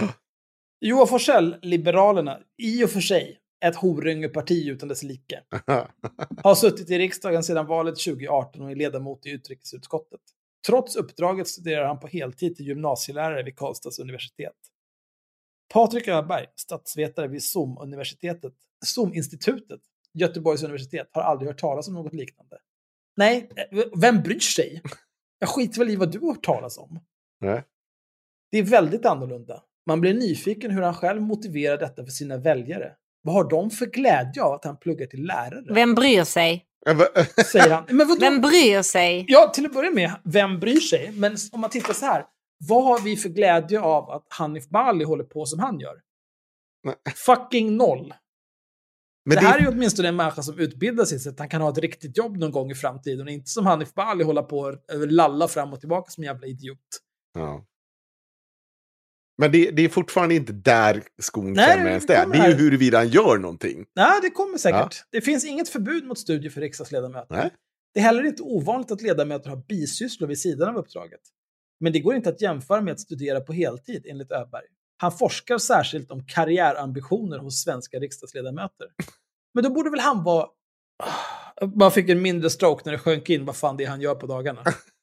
Johan 0.81 1.09
Forsell, 1.09 1.57
Liberalerna, 1.63 2.41
i 2.57 2.85
och 2.85 2.91
för 2.91 3.01
sig 3.01 3.41
ett 3.65 3.77
horungeparti 3.77 4.69
utan 4.69 4.89
dess 4.89 5.03
like, 5.03 5.43
har 6.43 6.55
suttit 6.55 6.91
i 6.91 6.99
riksdagen 6.99 7.43
sedan 7.43 7.67
valet 7.67 7.99
2018 7.99 8.63
och 8.63 8.71
är 8.71 8.75
ledamot 8.75 9.27
i 9.27 9.31
utrikesutskottet. 9.31 10.21
Trots 10.67 10.97
uppdraget 10.97 11.49
studerar 11.49 11.87
han 11.87 12.01
på 12.01 12.07
heltid 12.07 12.57
till 12.57 12.67
gymnasielärare 12.67 13.43
vid 13.43 13.57
Karlstads 13.57 13.99
universitet. 13.99 14.57
Patrik 15.73 16.09
Öberg, 16.09 16.47
statsvetare 16.57 17.29
vid 17.29 17.43
SOM-universitetet, 17.43 18.55
SOM-institutet, 18.85 19.81
Göteborgs 20.15 20.63
universitet, 20.63 21.09
har 21.13 21.23
aldrig 21.23 21.49
hört 21.49 21.61
talas 21.61 21.89
om 21.89 21.95
något 21.95 22.15
liknande. 22.15 22.59
Nej, 23.17 23.51
eh, 23.57 23.85
vem 23.97 24.23
bryr 24.23 24.39
sig? 24.39 24.83
Jag 25.39 25.49
skiter 25.49 25.79
väl 25.79 25.91
i 25.91 25.97
vad 25.97 26.13
du 26.13 26.19
har 26.19 26.27
hört 26.27 26.45
talas 26.45 26.79
om. 26.79 27.01
Nej. 27.41 27.65
Det 28.51 28.59
är 28.59 28.63
väldigt 28.63 29.07
annorlunda. 29.07 29.63
Man 29.87 30.01
blir 30.01 30.15
nyfiken 30.15 30.71
hur 30.71 30.83
han 30.83 30.95
själv 30.95 31.23
motiverar 31.23 31.79
detta 31.79 32.05
för 32.05 32.11
sina 32.11 32.37
väljare. 32.37 32.93
Vad 33.23 33.35
har 33.35 33.51
de 33.51 33.71
för 33.71 33.87
glädje 33.87 34.43
av 34.43 34.53
att 34.53 34.65
han 34.65 34.77
pluggar 34.79 35.07
till 35.07 35.27
lärare? 35.27 35.75
Vem 35.75 35.95
bryr 35.95 36.25
sig? 36.25 36.67
Säger 37.53 37.71
han. 37.71 37.85
Men 37.89 38.09
vadå? 38.09 38.21
Vem 38.21 38.41
bryr 38.41 38.83
sig? 38.83 39.25
Ja, 39.29 39.51
till 39.55 39.67
att 39.67 39.73
börja 39.73 39.91
med, 39.91 40.21
vem 40.25 40.61
bryr 40.61 40.81
sig? 40.81 41.13
Men 41.13 41.37
om 41.53 41.61
man 41.61 41.71
tittar 41.71 41.95
så 41.95 42.07
här. 42.07 42.25
Vad 42.69 42.85
har 42.85 43.01
vi 43.01 43.17
för 43.17 43.29
glädje 43.29 43.81
av 43.81 44.11
att 44.11 44.27
Hanif 44.29 44.69
Bali 44.69 45.05
håller 45.05 45.25
på 45.25 45.47
som 45.47 45.59
han 45.61 45.81
gör? 45.81 46.01
Fucking 47.15 47.77
noll. 47.77 48.15
Men 49.25 49.37
det 49.37 49.47
här 49.47 49.59
är 49.59 49.63
ju 49.63 49.69
åtminstone 49.69 50.09
en 50.09 50.17
människa 50.17 50.43
som 50.43 50.59
utbildar 50.59 51.05
sig 51.05 51.19
så 51.19 51.31
att 51.31 51.39
han 51.39 51.49
kan 51.49 51.61
ha 51.61 51.71
ett 51.71 51.79
riktigt 51.79 52.17
jobb 52.17 52.37
någon 52.37 52.51
gång 52.51 52.71
i 52.71 52.75
framtiden. 52.75 53.27
Och 53.27 53.33
inte 53.33 53.51
som 53.51 53.67
Hanif 53.67 53.95
Bali 53.95 54.25
hålla 54.25 54.43
på 54.43 54.59
och 54.59 55.07
lalla 55.07 55.49
fram 55.49 55.73
och 55.73 55.81
tillbaka 55.81 56.11
som 56.11 56.25
en 56.25 56.27
jävla 56.27 56.47
idiot. 56.47 56.79
Ja. 57.35 57.65
Men 59.39 59.53
det, 59.53 59.71
det 59.71 59.83
är 59.83 59.89
fortfarande 59.89 60.35
inte 60.35 60.53
där 60.53 61.03
skon 61.23 61.53
Nej, 61.53 61.65
klämmer 61.67 61.85
det 61.85 61.91
ens 61.91 62.07
där. 62.07 62.27
Det 62.27 62.39
är 62.39 62.49
ju 62.49 62.55
huruvida 62.55 62.99
han 62.99 63.09
gör 63.09 63.39
någonting. 63.39 63.85
Nej, 63.97 64.19
det 64.23 64.31
kommer 64.31 64.59
säkert. 64.59 65.05
Det 65.11 65.21
finns 65.21 65.45
inget 65.45 65.69
förbud 65.69 66.07
mot 66.07 66.19
studier 66.19 66.51
för 66.51 66.61
riksdagsledamöter. 66.61 67.37
Nej. 67.37 67.51
Det 67.95 68.01
är 68.01 68.05
heller 68.05 68.27
inte 68.27 68.43
ovanligt 68.43 68.91
att 68.91 69.03
ledamöter 69.03 69.51
har 69.51 69.57
bisysslor 69.57 70.29
vid 70.29 70.39
sidan 70.39 70.69
av 70.69 70.77
uppdraget. 70.77 71.21
Men 71.81 71.93
det 71.93 72.01
går 72.01 72.15
inte 72.15 72.29
att 72.29 72.41
jämföra 72.41 72.81
med 72.81 72.93
att 72.93 73.01
studera 73.01 73.41
på 73.41 73.53
heltid, 73.53 74.07
enligt 74.09 74.33
Öberg. 74.33 74.65
Han 74.97 75.13
forskar 75.13 75.59
särskilt 75.59 76.11
om 76.11 76.27
karriärambitioner 76.27 77.39
hos 77.39 77.63
svenska 77.63 77.99
riksdagsledamöter. 77.99 78.89
Men 79.55 79.65
då 79.65 79.71
borde 79.71 79.91
väl 79.91 80.01
han 80.01 80.25
vara... 80.25 80.47
Jag 81.61 81.69
bara 81.69 81.91
fick 81.91 82.09
en 82.09 82.23
mindre 82.23 82.51
stroke 82.51 82.83
när 82.85 82.93
det 82.93 82.99
sjönk 82.99 83.31
in 83.31 83.45
vad 83.45 83.57
fan 83.57 83.77
det 83.77 83.85
är 83.85 83.89
han 83.89 84.01
gör 84.01 84.15
på 84.15 84.27
dagarna. 84.27 84.65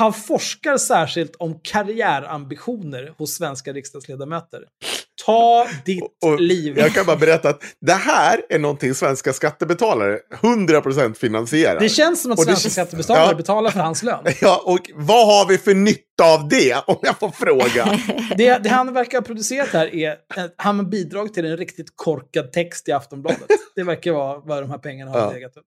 Han 0.00 0.12
forskar 0.12 0.76
särskilt 0.78 1.36
om 1.36 1.60
karriärambitioner 1.62 3.14
hos 3.18 3.34
svenska 3.34 3.72
riksdagsledamöter. 3.72 4.60
Ta 5.26 5.66
ditt 5.84 6.02
Och 6.24 6.40
liv. 6.40 6.78
Jag 6.78 6.94
kan 6.94 7.06
bara 7.06 7.16
berätta 7.16 7.48
att 7.48 7.62
det 7.80 7.92
här 7.92 8.40
är 8.48 8.58
någonting 8.58 8.94
svenska 8.94 9.32
skattebetalare 9.32 10.18
100% 10.40 11.14
finansierar. 11.14 11.80
Det 11.80 11.88
känns 11.88 12.22
som 12.22 12.32
att 12.32 12.38
Och 12.38 12.44
svenska 12.44 12.62
känns- 12.62 12.72
skattebetalare 12.72 13.26
Ja. 13.30 13.34
betalar 13.36 13.70
för 13.70 13.80
hans 13.80 14.02
lön. 14.02 14.24
Ja, 14.40 14.62
och 14.66 14.90
vad 14.94 15.26
har 15.26 15.48
vi 15.48 15.58
för 15.58 15.74
nytta 15.74 16.24
av 16.34 16.48
det, 16.48 16.76
om 16.86 16.96
jag 17.02 17.18
får 17.18 17.30
fråga? 17.30 17.98
Det, 18.36 18.58
det 18.58 18.68
han 18.68 18.92
verkar 18.94 19.18
ha 19.18 19.22
producerat 19.26 19.68
här 19.68 19.94
är 19.94 20.10
att 20.36 20.54
han 20.56 20.76
har 20.78 20.84
bidragit 20.86 21.34
till 21.34 21.44
en 21.44 21.56
riktigt 21.56 21.92
korkad 21.96 22.52
text 22.52 22.88
i 22.88 22.92
Aftonbladet. 22.92 23.46
Det 23.74 23.82
verkar 23.82 24.12
vara 24.12 24.38
vad 24.38 24.62
de 24.62 24.70
här 24.70 24.78
pengarna 24.78 25.10
har 25.10 25.18
Ja. 25.20 25.30
legat 25.32 25.56
upp. 25.56 25.64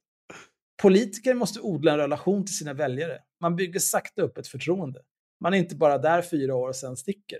Politiker 0.82 1.34
måste 1.34 1.60
odla 1.60 1.92
en 1.92 1.98
relation 1.98 2.46
till 2.46 2.58
sina 2.58 2.74
väljare. 2.74 3.20
Man 3.42 3.56
bygger 3.56 3.80
sakta 3.80 4.22
upp 4.22 4.38
ett 4.38 4.48
förtroende. 4.48 5.02
Man 5.42 5.54
är 5.54 5.58
inte 5.58 5.76
bara 5.76 5.98
där 5.98 6.22
fyra 6.22 6.56
år 6.56 6.70
och 6.70 6.76
sen 6.76 6.98
sticker. 6.98 7.40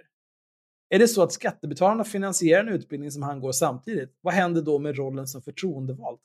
Är 0.90 1.00
det 1.00 1.08
så 1.08 1.24
att 1.24 1.34
skattebetalarna 1.34 2.04
finansierar 2.04 2.62
en 2.62 2.74
utbildning 2.74 3.12
som 3.12 3.24
han 3.24 3.40
går 3.40 3.52
samtidigt, 3.52 4.18
vad 4.22 4.34
händer 4.34 4.62
då 4.62 4.80
med 4.80 4.98
rollen 4.98 5.28
som 5.28 5.42
förtroendevald? 5.42 6.20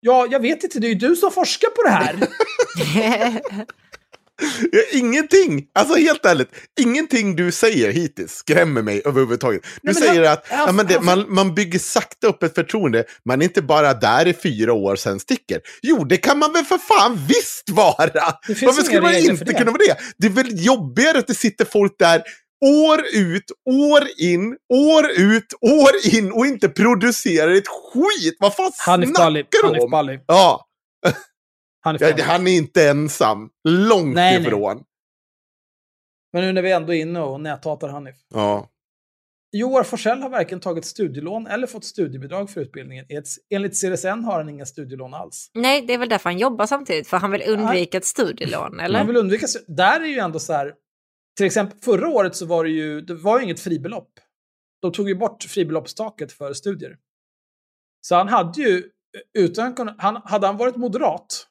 Ja, 0.00 0.26
jag 0.30 0.40
vet 0.40 0.64
inte, 0.64 0.80
det 0.80 0.86
är 0.86 0.88
ju 0.88 1.08
du 1.08 1.16
som 1.16 1.30
forskar 1.30 1.68
på 1.68 1.82
det 1.82 1.90
här. 1.90 2.28
Ingenting, 4.92 5.64
alltså 5.74 5.94
helt 5.94 6.24
ärligt, 6.26 6.48
ingenting 6.80 7.36
du 7.36 7.52
säger 7.52 7.92
hittills 7.92 8.32
skrämmer 8.32 8.82
mig 8.82 9.02
överhuvudtaget. 9.04 9.62
Du 9.82 9.92
Nej, 9.92 9.94
säger 9.94 10.24
han- 10.24 10.32
att 10.32 10.46
han- 10.48 10.58
ja, 10.66 10.72
men 10.72 10.86
det, 10.86 10.94
han- 10.94 11.04
man, 11.04 11.34
man 11.34 11.54
bygger 11.54 11.78
sakta 11.78 12.26
upp 12.26 12.42
ett 12.42 12.54
förtroende, 12.54 13.04
man 13.24 13.40
är 13.40 13.44
inte 13.44 13.62
bara 13.62 13.94
där 13.94 14.26
i 14.28 14.34
fyra 14.34 14.72
år 14.72 14.96
sen 14.96 15.20
sticker. 15.20 15.60
Jo, 15.82 16.04
det 16.04 16.16
kan 16.16 16.38
man 16.38 16.52
väl 16.52 16.64
för 16.64 16.78
fan 16.78 17.26
visst 17.28 17.70
vara! 17.70 17.94
Varför 18.62 18.82
skulle 18.82 19.00
man 19.00 19.14
inte 19.14 19.44
kunna 19.44 19.70
vara 19.70 19.82
det? 19.88 19.96
Det 20.18 20.26
är 20.26 20.30
väl 20.30 20.64
jobbigare 20.66 21.18
att 21.18 21.26
det 21.26 21.34
sitter 21.34 21.64
folk 21.64 21.92
där 21.98 22.22
år 22.64 23.02
ut, 23.14 23.44
år 23.70 24.02
in, 24.18 24.56
år 24.74 25.10
ut, 25.10 25.46
år 25.60 25.90
in 26.16 26.32
och 26.32 26.46
inte 26.46 26.68
producerar 26.68 27.50
ett 27.54 27.68
skit. 27.68 28.36
Vad 28.40 28.54
fan 28.54 28.72
Hanif 28.78 29.08
snackar 29.08 29.62
du 29.62 29.68
Hanif 29.68 29.82
om? 29.82 29.90
Bali. 29.90 30.18
Ja, 30.26 30.66
Ja, 31.84 31.92
Bali. 31.98 32.22
han 32.22 32.46
är 32.46 32.56
inte 32.56 32.88
ensam. 32.88 33.50
Långt 33.68 34.14
Nej, 34.14 34.38
nej. 34.38 34.46
ifrån. 34.48 34.84
Men 36.32 36.42
nu 36.44 36.52
när 36.52 36.62
vi 36.62 36.72
ändå 36.72 36.94
är 36.94 37.00
inne 37.00 37.20
och 37.20 37.40
näthatar 37.40 37.88
Hanif. 37.88 38.16
Ja. 38.28 38.70
Joar 39.52 39.82
Forsell 39.82 40.18
har 40.22 40.28
varken 40.28 40.60
tagit 40.60 40.84
studielån 40.84 41.46
eller 41.46 41.66
fått 41.66 41.84
studiebidrag 41.84 42.50
för 42.50 42.60
utbildningen. 42.60 43.06
Ett- 43.08 43.24
Enligt 43.50 43.72
CSN 43.72 44.06
har 44.24 44.32
han 44.38 44.48
inga 44.48 44.66
studielån 44.66 45.14
alls. 45.14 45.50
Nej, 45.54 45.82
det 45.86 45.94
är 45.94 45.98
väl 45.98 46.08
därför 46.08 46.30
han 46.30 46.38
jobbar 46.38 46.66
samtidigt, 46.66 47.08
för 47.08 47.16
han 47.16 47.30
vill 47.30 47.42
undvika 47.48 47.98
ett 47.98 48.04
studielån, 48.04 48.80
eller? 48.80 48.98
Han 48.98 49.06
vill 49.06 49.16
undvika... 49.16 49.46
Där 49.68 50.00
är 50.00 50.04
ju 50.04 50.18
ändå 50.18 50.38
så 50.38 50.52
här... 50.52 50.74
Till 51.36 51.46
exempel 51.46 51.78
förra 51.78 52.08
året 52.08 52.36
så 52.36 52.46
var 52.46 52.64
det 52.64 52.70
ju, 52.70 53.00
det 53.00 53.14
var 53.14 53.38
ju 53.38 53.44
inget 53.44 53.60
fribelopp. 53.60 54.10
De 54.82 54.92
tog 54.92 55.08
ju 55.08 55.14
bort 55.14 55.42
fribeloppstaket 55.42 56.32
för 56.32 56.52
studier. 56.52 56.96
Så 58.00 58.14
han 58.14 58.28
hade 58.28 58.62
ju, 58.62 58.82
utan 59.38 59.94
han, 59.98 60.20
hade 60.24 60.46
han 60.46 60.56
varit 60.56 60.76
moderat, 60.76 61.46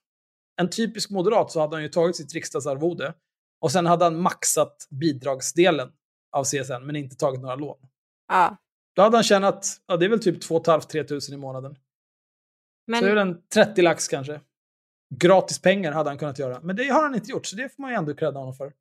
en 0.62 0.70
typisk 0.70 1.10
moderat, 1.10 1.52
så 1.52 1.60
hade 1.60 1.76
han 1.76 1.84
ju 1.84 1.90
tagit 1.90 2.16
sitt 2.16 2.34
riksdagsarvode 2.34 3.14
och 3.62 3.72
sen 3.72 3.86
hade 3.86 4.04
han 4.04 4.22
maxat 4.22 4.88
bidragsdelen 4.90 5.92
av 6.32 6.44
CSN, 6.44 6.84
men 6.84 6.96
inte 6.96 7.16
tagit 7.16 7.42
några 7.42 7.56
lån. 7.56 7.78
Ja. 8.28 8.58
Då 8.96 9.02
hade 9.02 9.18
han 9.18 9.24
tjänat, 9.24 9.68
ja 9.88 9.98
det 9.98 10.06
är 10.06 10.10
väl 10.10 10.20
typ 10.20 10.42
2 10.42 10.64
500-3 10.64 11.04
tusen 11.04 11.36
i 11.36 11.38
månaden. 11.38 11.76
Men, 12.88 13.00
Så 13.00 13.06
det 13.06 13.12
är 13.12 13.16
väl 13.16 13.28
en 13.28 13.48
30 13.54 13.82
lax 13.82 14.08
kanske. 14.08 14.42
Gratis 15.16 15.62
pengar 15.62 15.92
hade 15.92 16.10
han 16.10 16.18
kunnat 16.18 16.40
göra. 16.40 16.60
Men 16.62 16.76
det 16.76 16.88
har 16.88 17.04
han 17.04 17.16
inte 17.16 17.32
gjort, 17.32 17.46
så 17.46 17.56
det 17.56 17.76
får 17.76 17.82
man 17.82 17.92
ju 17.92 17.98
ändå 17.98 18.14
credda 18.14 18.40
honom 18.40 18.54
för. 18.54 18.74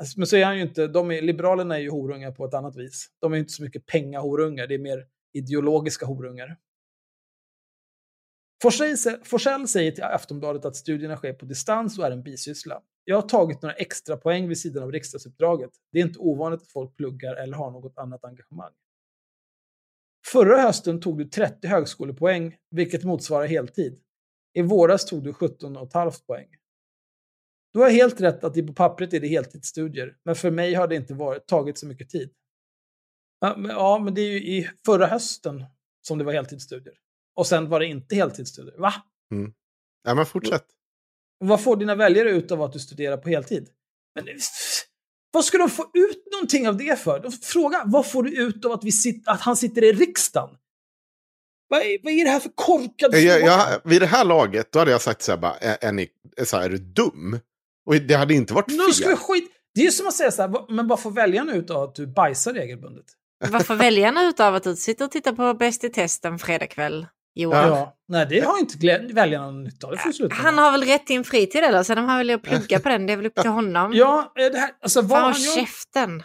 Alltså, 0.00 0.20
Men 0.20 0.26
så 0.26 0.36
är 0.36 0.44
han 0.44 0.56
ju 0.56 0.62
inte, 0.62 0.86
de 0.86 1.10
är, 1.10 1.22
Liberalerna 1.22 1.76
är 1.76 1.80
ju 1.80 1.90
horungar 1.90 2.30
på 2.30 2.44
ett 2.44 2.54
annat 2.54 2.76
vis. 2.76 3.10
De 3.20 3.32
är 3.32 3.36
ju 3.36 3.40
inte 3.40 3.52
så 3.52 3.62
mycket 3.62 3.86
pengahorungar, 3.86 4.66
det 4.66 4.74
är 4.74 4.78
mer 4.78 5.06
ideologiska 5.32 6.06
horungar. 6.06 6.56
Forsell, 8.62 9.68
säger 9.68 9.92
till 9.92 10.04
Aftonbladet 10.04 10.64
att 10.64 10.76
studierna 10.76 11.16
sker 11.16 11.32
på 11.32 11.44
distans 11.44 11.98
och 11.98 12.06
är 12.06 12.10
en 12.10 12.22
bisyssla. 12.22 12.82
Jag 13.04 13.16
har 13.16 13.28
tagit 13.28 13.62
några 13.62 13.74
extra 13.74 14.16
poäng 14.16 14.48
vid 14.48 14.58
sidan 14.58 14.82
av 14.82 14.92
riksdagsuppdraget. 14.92 15.70
Det 15.92 15.98
är 15.98 16.02
inte 16.02 16.18
ovanligt 16.18 16.62
att 16.62 16.72
folk 16.72 16.96
pluggar 16.96 17.34
eller 17.34 17.56
har 17.56 17.70
något 17.70 17.98
annat 17.98 18.24
engagemang. 18.24 18.72
Förra 20.32 20.60
hösten 20.60 21.00
tog 21.00 21.18
du 21.18 21.24
30 21.24 21.66
högskolepoäng, 21.68 22.56
vilket 22.70 23.04
motsvarar 23.04 23.46
heltid. 23.46 24.00
I 24.54 24.62
våras 24.62 25.04
tog 25.04 25.24
du 25.24 25.32
17,5 25.32 26.26
poäng. 26.26 26.48
Du 27.72 27.80
har 27.80 27.90
helt 27.90 28.20
rätt 28.20 28.44
att 28.44 28.54
det 28.54 28.62
på 28.62 28.72
pappret 28.72 29.14
är 29.14 29.20
det 29.20 29.28
heltidsstudier, 29.28 30.16
men 30.24 30.34
för 30.34 30.50
mig 30.50 30.74
har 30.74 30.88
det 30.88 30.96
inte 30.96 31.14
varit, 31.14 31.46
tagit 31.46 31.78
så 31.78 31.86
mycket 31.86 32.10
tid. 32.10 32.30
Ja, 33.40 33.98
men 34.04 34.14
det 34.14 34.20
är 34.20 34.30
ju 34.30 34.58
i 34.58 34.70
förra 34.86 35.06
hösten 35.06 35.64
som 36.00 36.18
det 36.18 36.24
var 36.24 36.32
heltidsstudier. 36.32 36.94
Och 37.36 37.46
sen 37.46 37.68
var 37.68 37.80
det 37.80 37.86
inte 37.86 38.14
heltidsstudier. 38.14 38.78
Va? 38.78 38.94
Mm. 39.32 39.52
Ja, 40.04 40.14
men 40.14 40.26
fortsätt. 40.26 40.64
Vad 41.38 41.62
får 41.62 41.76
dina 41.76 41.94
väljare 41.94 42.30
ut 42.30 42.50
av 42.50 42.62
att 42.62 42.72
du 42.72 42.78
studerar 42.78 43.16
på 43.16 43.28
heltid? 43.28 43.68
Men, 44.14 44.28
vad 45.30 45.44
ska 45.44 45.58
de 45.58 45.70
få 45.70 45.90
ut 45.94 46.24
någonting 46.32 46.68
av 46.68 46.76
det 46.76 47.00
för? 47.00 47.20
De 47.20 47.32
frågar, 47.32 47.82
vad 47.84 48.10
får 48.10 48.22
du 48.22 48.42
ut 48.42 48.64
av 48.64 48.72
att, 48.72 48.84
vi 48.84 48.92
sit, 48.92 49.28
att 49.28 49.40
han 49.40 49.56
sitter 49.56 49.84
i 49.84 49.92
riksdagen? 49.92 50.56
Vad 51.68 51.80
är, 51.80 51.98
vad 52.02 52.12
är 52.12 52.24
det 52.24 52.30
här 52.30 52.40
för 52.40 52.50
korkad 52.54 53.14
Jag, 53.14 53.40
fråga? 53.40 53.52
jag, 53.52 53.80
vid 53.84 54.02
det 54.02 54.06
här 54.06 54.24
laget, 54.24 54.72
då 54.72 54.78
hade 54.78 54.90
jag 54.90 55.00
sagt 55.02 55.22
så 55.22 55.32
här, 55.32 55.38
bara, 55.38 55.56
är, 55.56 55.76
är, 55.80 55.92
ni, 55.92 56.08
så 56.44 56.56
här, 56.56 56.64
är 56.64 56.68
du 56.68 56.78
dum? 56.78 57.38
Och 57.86 57.94
det 57.94 58.14
hade 58.14 58.34
inte 58.34 58.54
varit 58.54 58.68
Nu 58.68 58.92
ska 58.92 59.08
vi 59.08 59.16
fel. 59.16 59.24
skit... 59.24 59.50
Det 59.74 59.80
är 59.80 59.84
ju 59.84 59.90
som 59.90 60.06
att 60.06 60.14
säga 60.14 60.30
så 60.30 60.42
här, 60.42 60.72
men 60.72 60.88
vad 60.88 61.00
får 61.00 61.10
väljarna 61.10 61.54
ut 61.54 61.70
av 61.70 61.82
att 61.82 61.94
du 61.94 62.06
bajsar 62.06 62.52
regelbundet? 62.52 63.04
vad 63.50 63.66
får 63.66 63.74
väljarna 63.74 64.22
ut 64.24 64.40
av 64.40 64.54
att 64.54 64.62
du 64.62 64.76
sitter 64.76 65.04
och 65.04 65.10
tittar 65.10 65.32
på 65.32 65.54
Bäst 65.54 65.84
i 65.84 65.88
test 65.88 66.24
en 66.24 66.38
Johan. 67.36 67.68
Ja. 67.68 67.96
Nej, 68.08 68.26
det 68.30 68.40
har 68.40 68.58
inte 68.58 68.78
glä- 68.78 69.14
väljarna 69.14 69.46
någon 69.46 69.64
nytta 69.64 69.86
av. 69.86 69.92
Det 69.92 69.98
får 69.98 70.08
du 70.08 70.12
sluta 70.14 70.34
med. 70.34 70.44
Han 70.44 70.58
har 70.58 70.72
väl 70.72 70.84
rätt 70.84 71.06
till 71.06 71.16
en 71.16 71.24
fritid 71.24 71.62
eller? 71.64 71.82
Sen 71.82 71.98
om 71.98 72.04
han 72.04 72.18
vill 72.18 72.38
plugga 72.38 72.80
på 72.82 72.88
den, 72.88 73.06
det 73.06 73.12
är 73.12 73.16
väl 73.16 73.26
upp 73.26 73.34
till 73.34 73.50
honom. 73.50 73.92
Ja, 73.94 74.32
eh, 74.38 74.52
det 74.52 74.58
här, 74.58 74.70
alltså 74.80 75.00
vad 75.00 75.10
Fan 75.10 75.32
han 75.32 75.40
gör, 75.42 75.54
käften. 75.56 76.22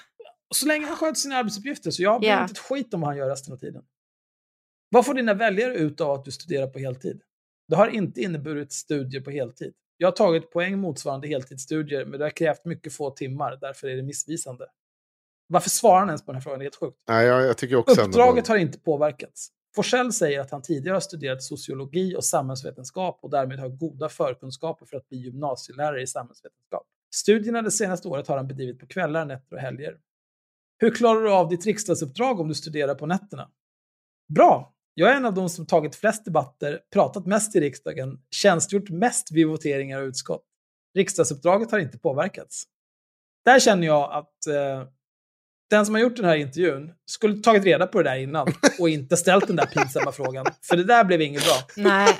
så 0.56 0.66
länge 0.68 0.86
han 0.88 0.96
sköter 0.96 1.14
sina 1.16 1.36
arbetsuppgifter, 1.36 1.92
så 1.92 2.04
jag 2.04 2.20
bryr 2.22 2.30
mig 2.30 2.38
Ja. 2.38 2.42
inte 2.42 2.52
ett 2.52 2.58
skit 2.60 2.94
om 2.94 3.02
vad 3.02 3.10
han 3.10 3.18
gör 3.18 3.30
resten 3.30 3.54
av 3.54 3.58
tiden. 3.58 3.82
Vad 4.90 5.06
får 5.06 5.14
dina 5.14 5.34
väljare 5.34 5.76
ut 5.76 6.02
av 6.02 6.12
att 6.12 6.26
du 6.26 6.32
studerar 6.32 6.68
på 6.68 6.80
heltid? 6.80 7.22
Det 7.68 7.76
har 7.76 7.88
inte 7.88 8.22
inneburit 8.22 8.72
studier 8.72 9.22
på 9.22 9.32
heltid. 9.32 9.74
Jag 9.98 10.08
har 10.08 10.12
tagit 10.12 10.52
poäng 10.52 10.80
motsvarande 10.80 11.28
heltidsstudier, 11.28 12.06
men 12.06 12.20
det 12.20 12.26
har 12.26 12.30
krävt 12.30 12.66
mycket 12.66 12.94
få 12.94 13.10
timmar, 13.12 13.58
därför 13.62 13.88
är 13.88 13.96
det 13.96 14.04
missvisande. 14.04 14.66
Varför 15.48 15.70
svarar 15.70 16.00
han 16.00 16.10
ens 16.10 16.26
på 16.26 16.32
den 16.32 16.36
här 16.36 16.42
frågan? 16.44 16.60
Det 16.60 16.64
är 16.64 16.66
helt 16.66 16.76
sjukt. 16.76 16.98
Nej, 17.08 17.26
jag, 17.28 17.42
jag 17.44 17.58
tycker 17.58 17.76
också 17.76 17.92
ändå- 18.02 18.10
Uppdraget 18.10 18.48
har 18.48 18.58
inte 18.58 18.80
påverkats. 18.80 19.50
Forsell 19.76 20.14
säger 20.14 20.39
att 20.39 20.52
han 20.52 20.61
tidigare 20.61 20.95
har 20.95 21.02
studerat 21.02 21.43
sociologi 21.43 22.15
och 22.15 22.26
samhällsvetenskap 22.26 23.19
och 23.22 23.30
därmed 23.30 23.60
har 23.60 23.69
goda 23.69 24.10
förkunskaper 24.10 24.85
för 24.85 24.98
att 24.98 25.10
bli 25.10 25.18
gymnasielärare 25.18 26.02
i 26.02 26.07
samhällsvetenskap. 26.07 26.84
Studierna 27.14 27.61
det 27.61 27.72
senaste 27.72 28.07
året 28.07 28.27
har 28.27 28.38
han 28.38 28.48
bedrivit 28.48 28.80
på 28.80 28.88
kvällar, 28.88 29.26
nätter 29.26 29.56
och 29.56 29.61
helger. 29.61 29.98
Hur 30.77 30.91
klarar 30.91 31.22
du 31.22 31.31
av 31.31 31.49
ditt 31.49 31.65
riksdagsuppdrag 31.65 32.39
om 32.39 32.48
du 32.48 32.53
studerar 32.53 32.95
på 32.95 33.06
nätterna? 33.06 33.49
Bra! 34.30 34.76
Jag 34.93 35.11
är 35.11 35.15
en 35.15 35.26
av 35.26 35.34
de 35.34 35.49
som 35.49 35.65
tagit 35.65 35.95
flest 35.95 36.26
debatter, 36.26 36.80
pratat 36.93 37.26
mest 37.26 37.56
i 37.56 37.60
riksdagen, 37.60 38.22
tjänstgjort 38.31 38.89
mest 38.89 39.31
vid 39.31 39.48
voteringar 39.48 40.02
och 40.02 40.07
utskott. 40.07 40.43
Riksdagsuppdraget 40.93 41.72
har 41.72 41.80
inte 41.80 41.99
påverkats. 41.99 42.64
Där 43.45 43.60
känner 43.60 43.88
jag 43.88 44.14
att 44.14 44.48
eh, 44.48 44.88
den 45.72 45.85
som 45.85 45.95
har 45.95 46.02
gjort 46.02 46.15
den 46.15 46.26
här 46.26 46.35
intervjun 46.35 46.91
skulle 47.06 47.41
tagit 47.41 47.64
reda 47.64 47.88
på 47.88 48.02
det 48.02 48.10
där 48.10 48.18
innan 48.18 48.48
och 48.80 48.89
inte 48.89 49.18
ställt 49.18 49.48
den 49.48 49.56
där 49.56 49.65
pinsamma 49.65 50.11
frågan. 50.11 50.45
För 50.61 50.77
det 50.77 50.84
där 50.84 51.03
blev 51.03 51.22
inget 51.22 51.43
bra. 51.43 51.56
Nej. 51.77 52.19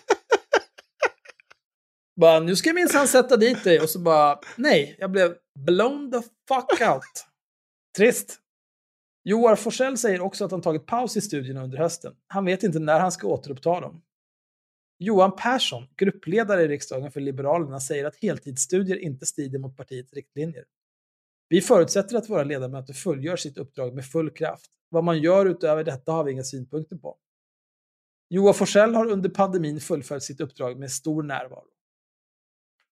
Bara, 2.22 2.40
nu 2.40 2.56
ska 2.56 2.70
jag 2.70 2.76
minsann 2.76 3.08
sätta 3.08 3.38
dit 3.38 3.64
dig. 3.64 3.80
Och 3.80 3.90
så 3.90 4.00
bara, 4.00 4.40
nej, 4.56 4.96
jag 5.00 5.12
blev 5.12 5.36
blown 5.60 6.12
the 6.12 6.22
fuck 6.22 6.90
out. 6.90 7.26
Trist. 7.98 8.38
Joar 9.24 9.56
Forsell 9.56 9.98
säger 9.98 10.22
också 10.22 10.46
att 10.46 10.52
han 10.52 10.62
tagit 10.62 10.86
paus 10.86 11.18
i 11.18 11.22
studierna 11.22 11.64
under 11.64 11.78
hösten. 11.78 12.14
Han 12.28 12.46
vet 12.46 12.64
inte 12.64 12.80
när 12.80 13.00
han 13.00 13.12
ska 13.12 13.28
återuppta 13.28 13.80
dem. 13.80 14.02
Johan 15.00 15.36
Persson, 15.36 15.88
gruppledare 15.98 16.64
i 16.64 16.68
riksdagen 16.68 17.12
för 17.12 17.20
Liberalerna, 17.20 17.80
säger 17.80 18.06
att 18.06 18.16
heltidsstudier 18.16 18.98
inte 18.98 19.26
strider 19.26 19.60
mot 19.60 19.78
partiets 19.78 20.14
riktlinjer. 20.14 20.64
Vi 21.52 21.62
förutsätter 21.62 22.18
att 22.18 22.30
våra 22.30 22.44
ledamöter 22.44 22.94
fullgör 22.94 23.36
sitt 23.36 23.58
uppdrag 23.58 23.96
med 23.96 24.06
full 24.06 24.30
kraft. 24.30 24.72
Vad 24.90 25.04
man 25.04 25.20
gör 25.20 25.46
utöver 25.46 25.84
detta 25.84 26.12
har 26.12 26.24
vi 26.24 26.32
inga 26.32 26.44
synpunkter 26.44 26.96
på. 26.96 27.18
Joa 28.30 28.54
Forsell 28.54 28.96
har 28.96 29.12
under 29.12 29.30
pandemin 29.30 29.80
fullföljt 29.80 30.24
sitt 30.24 30.42
uppdrag 30.42 30.80
med 30.80 30.92
stor 30.92 31.24
närvaro. 31.24 31.71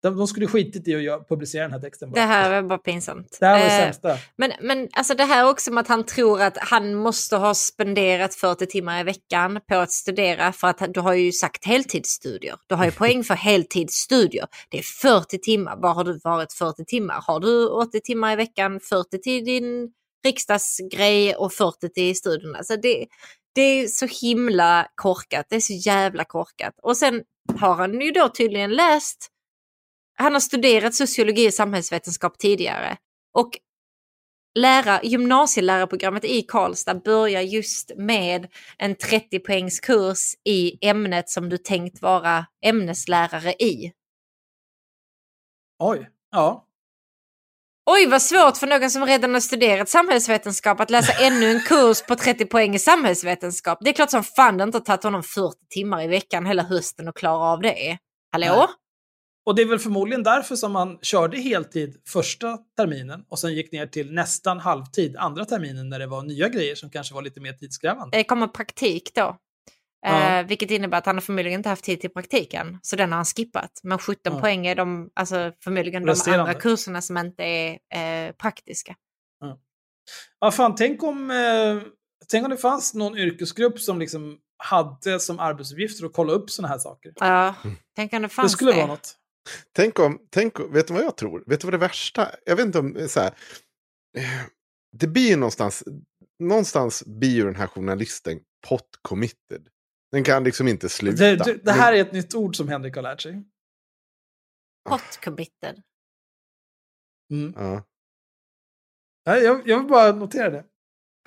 De, 0.02 0.18
de 0.18 0.28
skulle 0.28 0.48
skitit 0.48 0.88
i 0.88 1.10
att 1.10 1.30
publicera 1.30 1.64
den 1.64 1.72
här 1.72 1.80
texten. 1.80 2.12
Bara. 2.12 2.22
Det 2.22 2.28
här 2.28 2.62
var 2.62 2.70
bara 2.70 2.80
pinsamt. 2.80 3.38
Det 3.40 3.46
här 3.46 3.60
var 3.60 3.66
det 3.66 3.72
Eh, 3.72 3.86
sämsta. 3.86 4.18
Men, 4.36 4.52
men 4.62 4.88
alltså 4.94 5.14
det 5.14 5.24
här 5.24 5.50
också 5.50 5.72
med 5.72 5.82
att 5.82 5.88
han 5.88 6.06
tror 6.06 6.42
att 6.42 6.58
han 6.58 6.96
måste 6.96 7.36
ha 7.36 7.54
spenderat 7.54 8.36
40 8.36 8.66
timmar 8.66 9.00
i 9.00 9.04
veckan 9.04 9.60
på 9.68 9.76
att 9.76 9.92
studera 9.92 10.52
för 10.52 10.68
att 10.68 10.94
du 10.94 11.00
har 11.00 11.14
ju 11.14 11.32
sagt 11.32 11.66
heltidsstudier. 11.66 12.56
Du 12.68 12.76
har 12.76 12.86
ju 12.86 12.92
poäng 13.02 13.24
för 13.24 13.34
heltidsstudier. 13.34 14.48
Det 14.70 14.80
är 14.80 14.84
40 14.84 15.40
timmar. 15.40 15.78
Var 15.78 15.94
har 15.94 16.04
du 16.04 16.20
varit 16.24 16.54
40 16.54 16.86
timmar? 16.86 17.24
Har 17.28 17.40
du 17.40 17.68
80 17.68 18.02
timmar 18.02 18.34
i 18.34 18.36
veckan, 18.36 18.80
40 18.80 19.22
till 19.22 19.46
din 19.46 19.92
riksdagsgrej 20.26 21.36
och 21.36 21.54
40 21.54 21.90
till 21.90 22.16
studierna? 22.16 22.58
Alltså 22.58 22.76
det, 22.76 23.06
det 23.56 23.62
är 23.62 23.88
så 23.88 24.08
himla 24.22 24.88
korkat. 24.96 25.46
Det 25.50 25.56
är 25.56 25.60
så 25.60 25.74
jävla 25.74 26.24
korkat. 26.24 26.74
Och 26.84 26.98
sen 26.98 27.24
har 27.60 27.76
han 27.76 28.02
ju 28.02 28.12
då 28.12 28.30
tydligen 28.30 28.72
läst 28.72 29.30
han 30.20 30.34
har 30.34 30.40
studerat 30.40 30.96
sociologi 30.96 31.50
och 31.50 31.54
samhällsvetenskap 31.54 32.38
tidigare. 32.38 32.98
Och 33.34 33.50
lära, 34.60 35.04
gymnasielärarprogrammet 35.04 36.26
i 36.26 36.42
Karlstad 36.42 36.96
börjar 36.96 37.42
just 37.42 37.92
med 37.96 38.48
en 38.78 38.96
30 38.96 39.40
poängs 39.40 39.80
kurs 39.80 40.36
i 40.46 40.88
ämnet 40.88 41.30
som 41.30 41.50
du 41.50 41.58
tänkt 41.58 42.02
vara 42.02 42.46
ämneslärare 42.66 43.52
i. 43.54 43.92
Oj, 45.80 46.10
ja. 46.32 46.66
Oj, 47.86 48.06
vad 48.08 48.22
svårt 48.22 48.58
för 48.58 48.68
någon 48.68 48.90
som 48.90 49.06
redan 49.06 49.34
har 49.34 49.42
studerat 49.42 49.90
samhällsvetenskap 49.90 50.80
att 50.80 50.90
läsa 50.90 51.26
ännu 51.26 51.52
en 51.52 51.60
kurs 51.60 52.02
på 52.02 52.16
30 52.16 52.46
poäng 52.46 52.76
i 52.76 52.80
samhällsvetenskap. 52.80 53.80
Det 53.82 53.90
är 53.90 53.94
klart 53.94 54.10
som 54.10 54.24
fan 54.24 54.58
det 54.58 54.64
inte 54.64 54.78
har 54.78 54.86
tagit 54.86 55.04
honom 55.04 55.24
40 55.24 55.56
timmar 55.70 56.04
i 56.04 56.08
veckan 56.08 56.46
hela 56.46 56.64
hösten 56.64 57.08
att 57.08 57.16
klara 57.16 57.54
av 57.54 57.62
det. 57.62 57.98
Hallå? 58.32 58.56
Nej. 58.68 58.68
Och 59.50 59.56
det 59.56 59.62
är 59.62 59.66
väl 59.66 59.80
förmodligen 59.80 60.24
därför 60.24 60.56
som 60.56 60.72
man 60.72 61.00
körde 61.02 61.38
heltid 61.38 62.02
första 62.08 62.58
terminen 62.78 63.26
och 63.30 63.40
sen 63.40 63.54
gick 63.54 63.72
ner 63.72 63.88
till 63.88 64.14
nästan 64.14 64.60
halvtid 64.60 65.16
andra 65.18 65.46
terminen 65.46 65.90
när 65.90 66.00
det 66.00 66.08
var 66.08 66.22
nya 66.24 66.50
grejer 66.50 66.76
som 66.76 66.90
kanske 66.90 67.14
var 67.16 67.22
lite 67.22 67.40
mer 67.42 67.54
tidskrävande. 67.54 68.18
Det 68.18 68.24
kommer 68.24 68.48
praktik 68.48 69.12
då. 69.16 69.38
Ja. 70.02 70.40
Eh, 70.40 70.46
vilket 70.48 70.72
innebär 70.72 70.98
att 70.98 71.06
han 71.06 71.16
har 71.16 71.22
förmodligen 71.22 71.60
inte 71.60 71.70
haft 71.70 71.84
tid 71.84 72.02
till 72.02 72.10
praktiken. 72.10 72.80
Så 72.82 72.96
den 72.96 73.10
har 73.12 73.16
han 73.16 73.26
skippat. 73.26 73.72
Men 73.84 73.98
17 73.98 74.34
Ja. 74.34 74.40
poäng 74.42 74.68
är 74.68 74.76
de, 74.76 75.10
alltså 75.16 75.52
förmodligen 75.64 76.02
de 76.06 76.10
Resterande. 76.10 76.42
andra 76.44 76.54
kurserna 76.54 77.02
som 77.02 77.18
inte 77.18 77.44
är 77.44 77.80
eh, 78.28 78.32
praktiska. 78.32 78.96
Ja, 80.40 80.52
fan, 80.52 80.76
tänk 80.76 81.04
om, 81.04 81.32
eh, 81.32 81.82
tänk 82.28 82.44
om 82.46 82.52
det 82.52 82.58
fanns 82.58 82.94
någon 82.94 83.18
yrkesgrupp 83.18 83.80
som 83.80 84.00
liksom 84.00 84.38
hade 84.58 85.20
som 85.20 85.40
arbetsuppgifter 85.40 86.06
att 86.06 86.14
kolla 86.14 86.34
upp 86.34 86.50
sådana 86.50 86.68
här 86.74 86.80
saker. 86.80 87.14
Ja, 87.20 87.56
tänk 87.96 88.14
om 88.14 88.22
det 88.22 88.28
Det 88.28 88.34
fanns 88.34 88.52
skulle 88.52 88.72
det. 88.72 88.78
vara 88.78 88.88
något. 88.88 89.16
Tänk 89.72 90.00
om, 90.00 90.28
tänk, 90.30 90.60
vet 90.60 90.88
du 90.88 90.94
vad 90.94 91.04
jag 91.04 91.18
tror? 91.18 91.44
Vet 91.48 91.62
du 91.62 91.68
vad 91.68 91.74
det 91.74 91.78
värsta? 91.78 92.32
Jag 92.46 92.56
vet 92.56 92.66
inte 92.66 92.80
om, 92.80 92.96
eh, 92.96 93.08
så 93.08 93.20
här, 93.20 93.34
eh, 94.18 94.24
det 94.98 95.08
blir 95.08 95.30
ju 95.30 95.36
någonstans, 95.36 95.84
någonstans 96.40 97.04
blir 97.06 97.36
ju 97.36 97.44
den 97.44 97.56
här 97.56 97.68
journalisten 97.68 98.40
pot 98.68 99.00
committed. 99.02 99.68
Den 100.12 100.24
kan 100.24 100.44
liksom 100.44 100.68
inte 100.68 100.90
sluta. 100.90 101.24
Det, 101.24 101.36
det, 101.36 101.54
det 101.64 101.72
här 101.72 101.94
är 101.94 102.02
ett 102.02 102.14
nytt 102.14 102.36
ord 102.36 102.56
som 102.56 102.68
Henrik 102.68 102.96
har 102.96 103.02
lärt 103.02 103.22
sig. 103.22 103.44
Hot 104.90 105.20
committed. 105.24 105.82
Mm. 107.34 107.54
Ja. 107.56 107.84
Nej, 109.26 109.44
Jag, 109.44 109.68
jag 109.68 109.80
vill 109.80 109.88
bara 109.88 110.12
notera 110.12 110.50
det. 110.50 110.66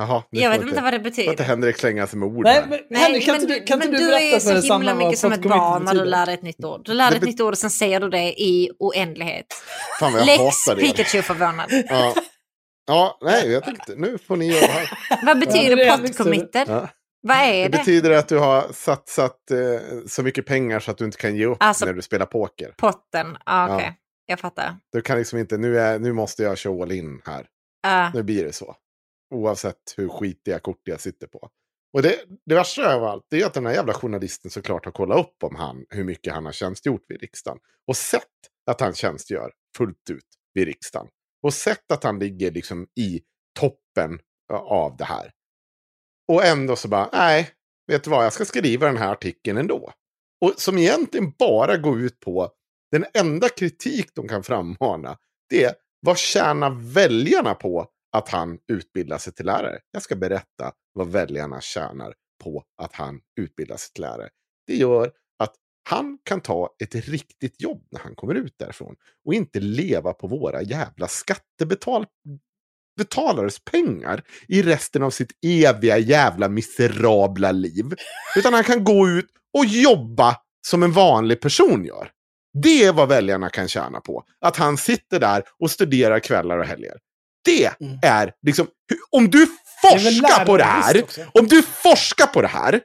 Jaha, 0.08 0.22
Jag 0.30 0.50
vet 0.50 0.62
inte 0.62 0.80
vad 0.80 0.92
det 0.92 0.98
betyder. 1.00 1.24
Får 1.24 1.32
inte 1.32 1.42
Henrik 1.42 1.76
slänga 1.76 2.06
sig 2.06 2.18
med 2.18 2.28
ord 2.28 2.44
Nej, 2.44 2.64
men, 2.68 2.80
Nej, 2.90 3.02
Henrik, 3.02 3.24
kan 3.26 3.36
men 3.36 3.46
du, 3.46 3.60
kan 3.64 3.78
men 3.78 3.90
du 3.90 3.96
du 3.96 4.14
är 4.14 4.38
så 4.40 4.72
himla 4.74 4.94
vad 4.94 5.04
mycket 5.04 5.18
som 5.18 5.32
ett 5.32 5.42
barn 5.42 5.84
när 5.84 5.94
du 5.94 6.04
lär 6.04 6.26
dig 6.26 6.34
ett 6.34 6.42
nytt 6.42 6.64
ord. 6.64 6.80
Du 6.84 6.94
lär 6.94 7.10
dig 7.10 7.18
ett 7.18 7.24
nytt 7.24 7.40
ord 7.40 7.52
och 7.52 7.58
sen 7.58 7.70
säger 7.70 8.00
du 8.00 8.08
det 8.08 8.40
i 8.42 8.70
oändlighet. 8.78 9.46
Fan 10.00 10.12
vad 10.12 10.20
jag 10.20 10.26
Lex 10.26 10.38
hatar 10.38 10.80
det. 10.80 10.82
Pikachu 10.82 11.22
förvånad. 11.22 11.66
Ja. 11.88 12.14
ja, 12.86 13.18
nej, 13.22 13.52
jag 13.52 13.64
tänkte, 13.64 13.94
nu 13.96 14.18
får 14.18 14.36
ni 14.36 14.46
göra 14.46 14.60
det 14.60 14.66
här. 14.72 14.88
Vad 15.26 15.38
betyder 15.40 15.76
är 15.76 15.84
pot 15.90 15.96
Henriks 15.96 16.16
tur. 16.16 16.24
committed? 16.24 16.64
Ja. 16.68 16.88
Vad 17.22 17.36
är 17.36 17.52
Det 17.52 17.62
det? 17.68 17.78
betyder 17.78 18.10
att 18.10 18.28
du 18.28 18.38
har 18.38 18.64
satsat 18.72 19.50
eh, 19.50 19.58
så 20.06 20.22
mycket 20.22 20.46
pengar 20.46 20.80
så 20.80 20.90
att 20.90 20.98
du 20.98 21.04
inte 21.04 21.16
kan 21.18 21.36
ge 21.36 21.44
upp 21.46 21.56
Alltså- 21.60 21.84
när 21.84 21.92
du 21.92 22.02
spelar 22.02 22.26
poker. 22.26 22.74
Potten, 22.76 23.36
ah, 23.46 23.74
okej. 23.74 23.86
Ja. 23.86 23.94
Jag 24.26 24.40
fattar. 24.40 24.76
Du 24.92 25.00
kan 25.02 25.18
liksom 25.18 25.38
inte, 25.38 25.56
nu, 25.58 25.80
är, 25.80 25.98
nu 25.98 26.12
måste 26.12 26.42
jag 26.42 26.58
köra 26.58 26.82
all 26.82 26.92
in 26.92 27.20
här. 27.26 27.46
Ah, 27.86 28.10
Nu 28.14 28.22
blir 28.22 28.44
det 28.44 28.52
så. 28.52 28.74
Oavsett 29.32 29.94
hur 29.96 30.08
skitiga 30.08 30.58
kort 30.58 30.80
jag 30.84 31.00
sitter 31.00 31.26
på. 31.26 31.50
Och 31.92 32.02
det, 32.02 32.24
det 32.46 32.54
värsta 32.54 32.94
av 32.94 33.04
allt 33.04 33.26
det 33.30 33.40
är 33.40 33.46
att 33.46 33.54
den 33.54 33.66
här 33.66 33.74
jävla 33.74 33.94
journalisten 33.94 34.50
såklart 34.50 34.84
har 34.84 34.92
kollat 34.92 35.18
upp 35.18 35.42
om 35.42 35.56
han, 35.56 35.86
hur 35.88 36.04
mycket 36.04 36.32
han 36.32 36.44
har 36.44 36.52
tjänstgjort 36.52 37.04
vid 37.08 37.20
riksdagen. 37.20 37.58
Och 37.86 37.96
sett 37.96 38.22
att 38.66 38.80
han 38.80 38.94
tjänstgör 38.94 39.52
fullt 39.76 40.10
ut 40.10 40.26
vid 40.54 40.66
riksdagen. 40.66 41.08
Och 41.42 41.54
sett 41.54 41.92
att 41.92 42.04
han 42.04 42.18
ligger 42.18 42.50
liksom 42.50 42.86
i 43.00 43.20
toppen 43.60 44.18
av 44.52 44.96
det 44.96 45.04
här. 45.04 45.32
Och 46.28 46.44
ändå 46.44 46.76
så 46.76 46.88
bara, 46.88 47.08
nej, 47.12 47.50
vet 47.86 48.04
du 48.04 48.10
vad, 48.10 48.24
jag 48.24 48.32
ska 48.32 48.44
skriva 48.44 48.86
den 48.86 48.96
här 48.96 49.12
artikeln 49.12 49.58
ändå. 49.58 49.92
Och 50.40 50.54
som 50.56 50.78
egentligen 50.78 51.32
bara 51.38 51.76
går 51.76 52.00
ut 52.00 52.20
på, 52.20 52.50
den 52.90 53.04
enda 53.14 53.48
kritik 53.48 54.10
de 54.14 54.28
kan 54.28 54.42
frammana, 54.42 55.18
det 55.48 55.64
är 55.64 55.74
vad 56.00 56.18
tjänar 56.18 56.70
väljarna 56.94 57.54
på 57.54 57.86
att 58.12 58.28
han 58.28 58.58
utbildar 58.68 59.18
sig 59.18 59.32
till 59.32 59.46
lärare? 59.46 59.78
Jag 59.90 60.02
ska 60.02 60.16
berätta 60.16 60.72
vad 60.92 61.08
väljarna 61.08 61.60
tjänar 61.60 62.14
på 62.44 62.64
att 62.82 62.94
han 62.94 63.20
utbildar 63.40 63.76
sig 63.76 63.92
till 63.92 64.02
lärare. 64.02 64.28
Det 64.66 64.76
gör 64.76 65.12
att 65.38 65.54
han 65.88 66.18
kan 66.22 66.40
ta 66.40 66.70
ett 66.82 66.94
riktigt 66.94 67.62
jobb 67.62 67.86
när 67.90 68.00
han 68.00 68.14
kommer 68.14 68.34
ut 68.34 68.54
därifrån. 68.58 68.96
Och 69.24 69.34
inte 69.34 69.60
leva 69.60 70.12
på 70.12 70.26
våra 70.26 70.62
jävla 70.62 71.08
skattebetalares 71.08 73.58
pengar 73.70 74.22
i 74.48 74.62
resten 74.62 75.02
av 75.02 75.10
sitt 75.10 75.32
eviga 75.46 75.98
jävla 75.98 76.48
miserabla 76.48 77.52
liv. 77.52 77.94
Utan 78.36 78.54
han 78.54 78.64
kan 78.64 78.84
gå 78.84 79.08
ut 79.08 79.28
och 79.58 79.64
jobba 79.64 80.36
som 80.66 80.82
en 80.82 80.92
vanlig 80.92 81.40
person 81.40 81.84
gör. 81.84 82.10
Det 82.62 82.84
är 82.84 82.92
vad 82.92 83.08
väljarna 83.08 83.48
kan 83.48 83.68
tjäna 83.68 84.00
på. 84.00 84.24
Att 84.40 84.56
han 84.56 84.76
sitter 84.76 85.20
där 85.20 85.42
och 85.58 85.70
studerar 85.70 86.20
kvällar 86.20 86.58
och 86.58 86.64
helger. 86.64 86.98
Det 87.44 87.80
Mm. 87.80 87.98
är 88.02 88.32
liksom, 88.46 88.66
om 89.10 89.30
du 89.30 89.46
forskar 89.82 90.44
på 90.46 90.56
det 90.56 90.64
här, 90.64 91.04
om 91.32 91.46
du 91.46 91.62
forskar 91.62 92.26
på 92.26 92.42
det 92.42 92.48
här, 92.48 92.80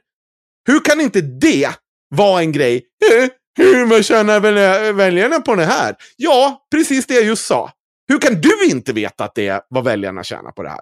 hur 0.66 0.80
kan 0.80 1.00
inte 1.00 1.20
det 1.20 1.68
vara 2.14 2.40
en 2.40 2.52
grej? 2.52 2.76
Eh, 3.12 3.28
Hur 3.60 3.86
vad 3.86 4.04
tjänar 4.04 4.40
väl- 4.40 4.94
väljarna 4.94 5.40
på 5.40 5.54
det 5.54 5.64
här? 5.64 5.96
Ja, 6.16 6.66
precis 6.74 7.06
det 7.06 7.14
jag 7.14 7.24
just 7.24 7.46
sa. 7.46 7.72
Hur 8.08 8.18
kan 8.18 8.40
du 8.40 8.64
inte 8.70 8.92
veta 8.92 9.24
att 9.24 9.34
det 9.34 9.48
är 9.48 9.60
vad 9.68 9.84
väljarna 9.84 10.24
tjänar 10.24 10.50
på 10.52 10.62
det 10.62 10.68
här? 10.68 10.80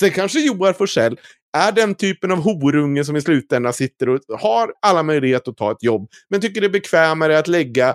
Sen 0.00 0.10
kanske 0.10 0.40
Joar 0.40 0.72
Forsell 0.72 1.20
är 1.56 1.72
den 1.72 1.94
typen 1.94 2.32
av 2.32 2.38
horunge 2.40 3.04
som 3.04 3.16
i 3.16 3.20
slutändan 3.22 3.72
sitter 3.72 4.08
och 4.08 4.20
har 4.40 4.72
alla 4.82 5.02
möjligheter 5.02 5.50
att 5.50 5.56
ta 5.56 5.72
ett 5.72 5.82
jobb, 5.82 6.08
men 6.30 6.40
tycker 6.40 6.60
det 6.60 6.66
är 6.66 6.70
bekvämare 6.70 7.38
att 7.38 7.48
lägga 7.48 7.94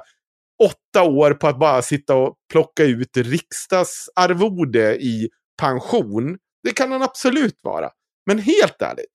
åtta 0.63 1.03
år 1.03 1.31
på 1.31 1.47
att 1.47 1.59
bara 1.59 1.81
sitta 1.81 2.15
och 2.15 2.35
plocka 2.51 2.83
ut 2.83 3.17
riksdagsarvode 3.17 4.95
i 4.95 5.29
pension. 5.61 6.37
Det 6.63 6.71
kan 6.71 6.91
han 6.91 7.03
absolut 7.03 7.59
vara. 7.63 7.89
Men 8.25 8.39
helt 8.39 8.81
ärligt. 8.81 9.05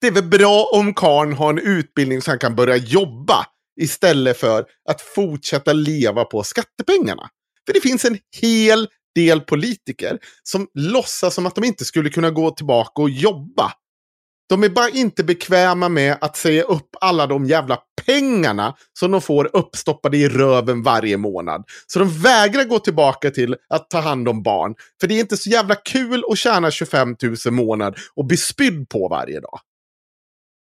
Det 0.00 0.06
är 0.06 0.12
väl 0.12 0.28
bra 0.28 0.70
om 0.72 0.94
karn 0.94 1.32
har 1.32 1.50
en 1.50 1.58
utbildning 1.58 2.22
så 2.22 2.30
han 2.30 2.38
kan 2.38 2.56
börja 2.56 2.76
jobba 2.76 3.46
istället 3.80 4.38
för 4.38 4.66
att 4.88 5.00
fortsätta 5.00 5.72
leva 5.72 6.24
på 6.24 6.42
skattepengarna. 6.42 7.28
För 7.66 7.72
det 7.72 7.80
finns 7.80 8.04
en 8.04 8.18
hel 8.40 8.88
del 9.14 9.40
politiker 9.40 10.18
som 10.42 10.68
låtsas 10.74 11.34
som 11.34 11.46
att 11.46 11.54
de 11.54 11.64
inte 11.64 11.84
skulle 11.84 12.10
kunna 12.10 12.30
gå 12.30 12.50
tillbaka 12.50 13.02
och 13.02 13.10
jobba. 13.10 13.72
De 14.52 14.64
är 14.64 14.68
bara 14.68 14.88
inte 14.88 15.24
bekväma 15.24 15.88
med 15.88 16.18
att 16.20 16.36
säga 16.36 16.62
upp 16.62 16.88
alla 17.00 17.26
de 17.26 17.44
jävla 17.44 17.78
pengarna 18.06 18.76
som 18.98 19.10
de 19.10 19.20
får 19.20 19.56
uppstoppade 19.56 20.16
i 20.16 20.28
röven 20.28 20.82
varje 20.82 21.16
månad. 21.16 21.64
Så 21.86 21.98
de 21.98 22.18
vägrar 22.20 22.64
gå 22.64 22.78
tillbaka 22.78 23.30
till 23.30 23.56
att 23.68 23.90
ta 23.90 24.00
hand 24.00 24.28
om 24.28 24.42
barn. 24.42 24.74
För 25.00 25.08
det 25.08 25.14
är 25.14 25.20
inte 25.20 25.36
så 25.36 25.50
jävla 25.50 25.74
kul 25.74 26.24
att 26.30 26.38
tjäna 26.38 26.70
25 26.70 27.16
000 27.22 27.54
månad 27.54 27.96
och 28.14 28.24
bli 28.24 28.36
spydd 28.36 28.88
på 28.88 29.08
varje 29.08 29.40
dag. 29.40 29.60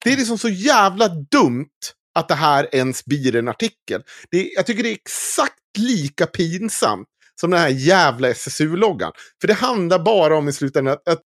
Det 0.03 0.13
är 0.13 0.17
liksom 0.17 0.37
så 0.37 0.49
jävla 0.49 1.07
dumt 1.07 1.69
att 2.15 2.27
det 2.27 2.35
här 2.35 2.75
ens 2.75 3.05
blir 3.05 3.35
en 3.35 3.47
artikel. 3.47 4.03
Det 4.31 4.37
är, 4.37 4.55
jag 4.55 4.65
tycker 4.65 4.83
det 4.83 4.89
är 4.89 4.99
exakt 5.05 5.77
lika 5.77 6.27
pinsamt 6.27 7.07
som 7.39 7.51
den 7.51 7.59
här 7.59 7.69
jävla 7.69 8.29
SSU-loggan. 8.29 9.11
För 9.41 9.47
det 9.47 9.53
handlar 9.53 9.99
bara 9.99 10.37
om 10.37 10.49
i 10.49 10.53
slutändan 10.53 10.93
att, 10.93 11.07
att 11.07 11.21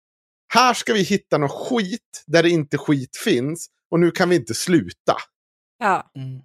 här 0.55 0.75
ska 0.75 0.93
vi 0.93 1.03
hitta 1.03 1.39
någon 1.39 1.49
skit 1.49 2.25
där 2.27 2.43
det 2.43 2.51
inte 2.51 2.79
skit 2.79 3.17
finns. 3.17 3.67
Och 3.91 4.01
nu 4.01 4.11
kan 4.11 4.29
vi 4.29 4.37
inte 4.37 4.55
sluta. 4.55 5.17
Ja. 5.79 6.11
Mm. 6.15 6.43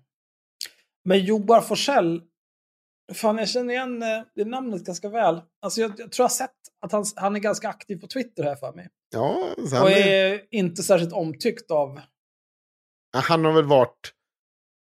Men 1.06 1.26
Joar 1.26 1.62
Forsell, 1.62 2.22
fan 3.14 3.38
jag 3.38 3.50
känner 3.50 3.74
igen 3.74 4.04
eh, 4.04 4.24
det 4.36 4.46
namnet 4.46 4.86
ganska 4.86 5.10
väl. 5.10 5.42
Alltså 5.62 5.82
jag, 5.82 5.90
jag 5.90 6.12
tror 6.12 6.24
jag 6.24 6.24
har 6.24 6.30
sett 6.30 6.52
att 6.82 6.92
han, 6.92 7.06
han 7.16 7.36
är 7.36 7.40
ganska 7.40 7.70
aktiv 7.70 7.98
på 7.98 8.08
Twitter 8.08 8.44
här 8.44 8.56
för 8.56 8.74
mig. 8.74 8.90
Ja, 9.10 9.54
Och 9.58 9.92
är, 9.92 10.34
är 10.34 10.42
inte 10.52 10.84
särskilt 10.84 11.14
omtyckt 11.14 11.72
av... 11.72 12.00
han 13.14 13.46
har 13.46 13.54
väl 13.54 13.66
varit... 13.66 14.12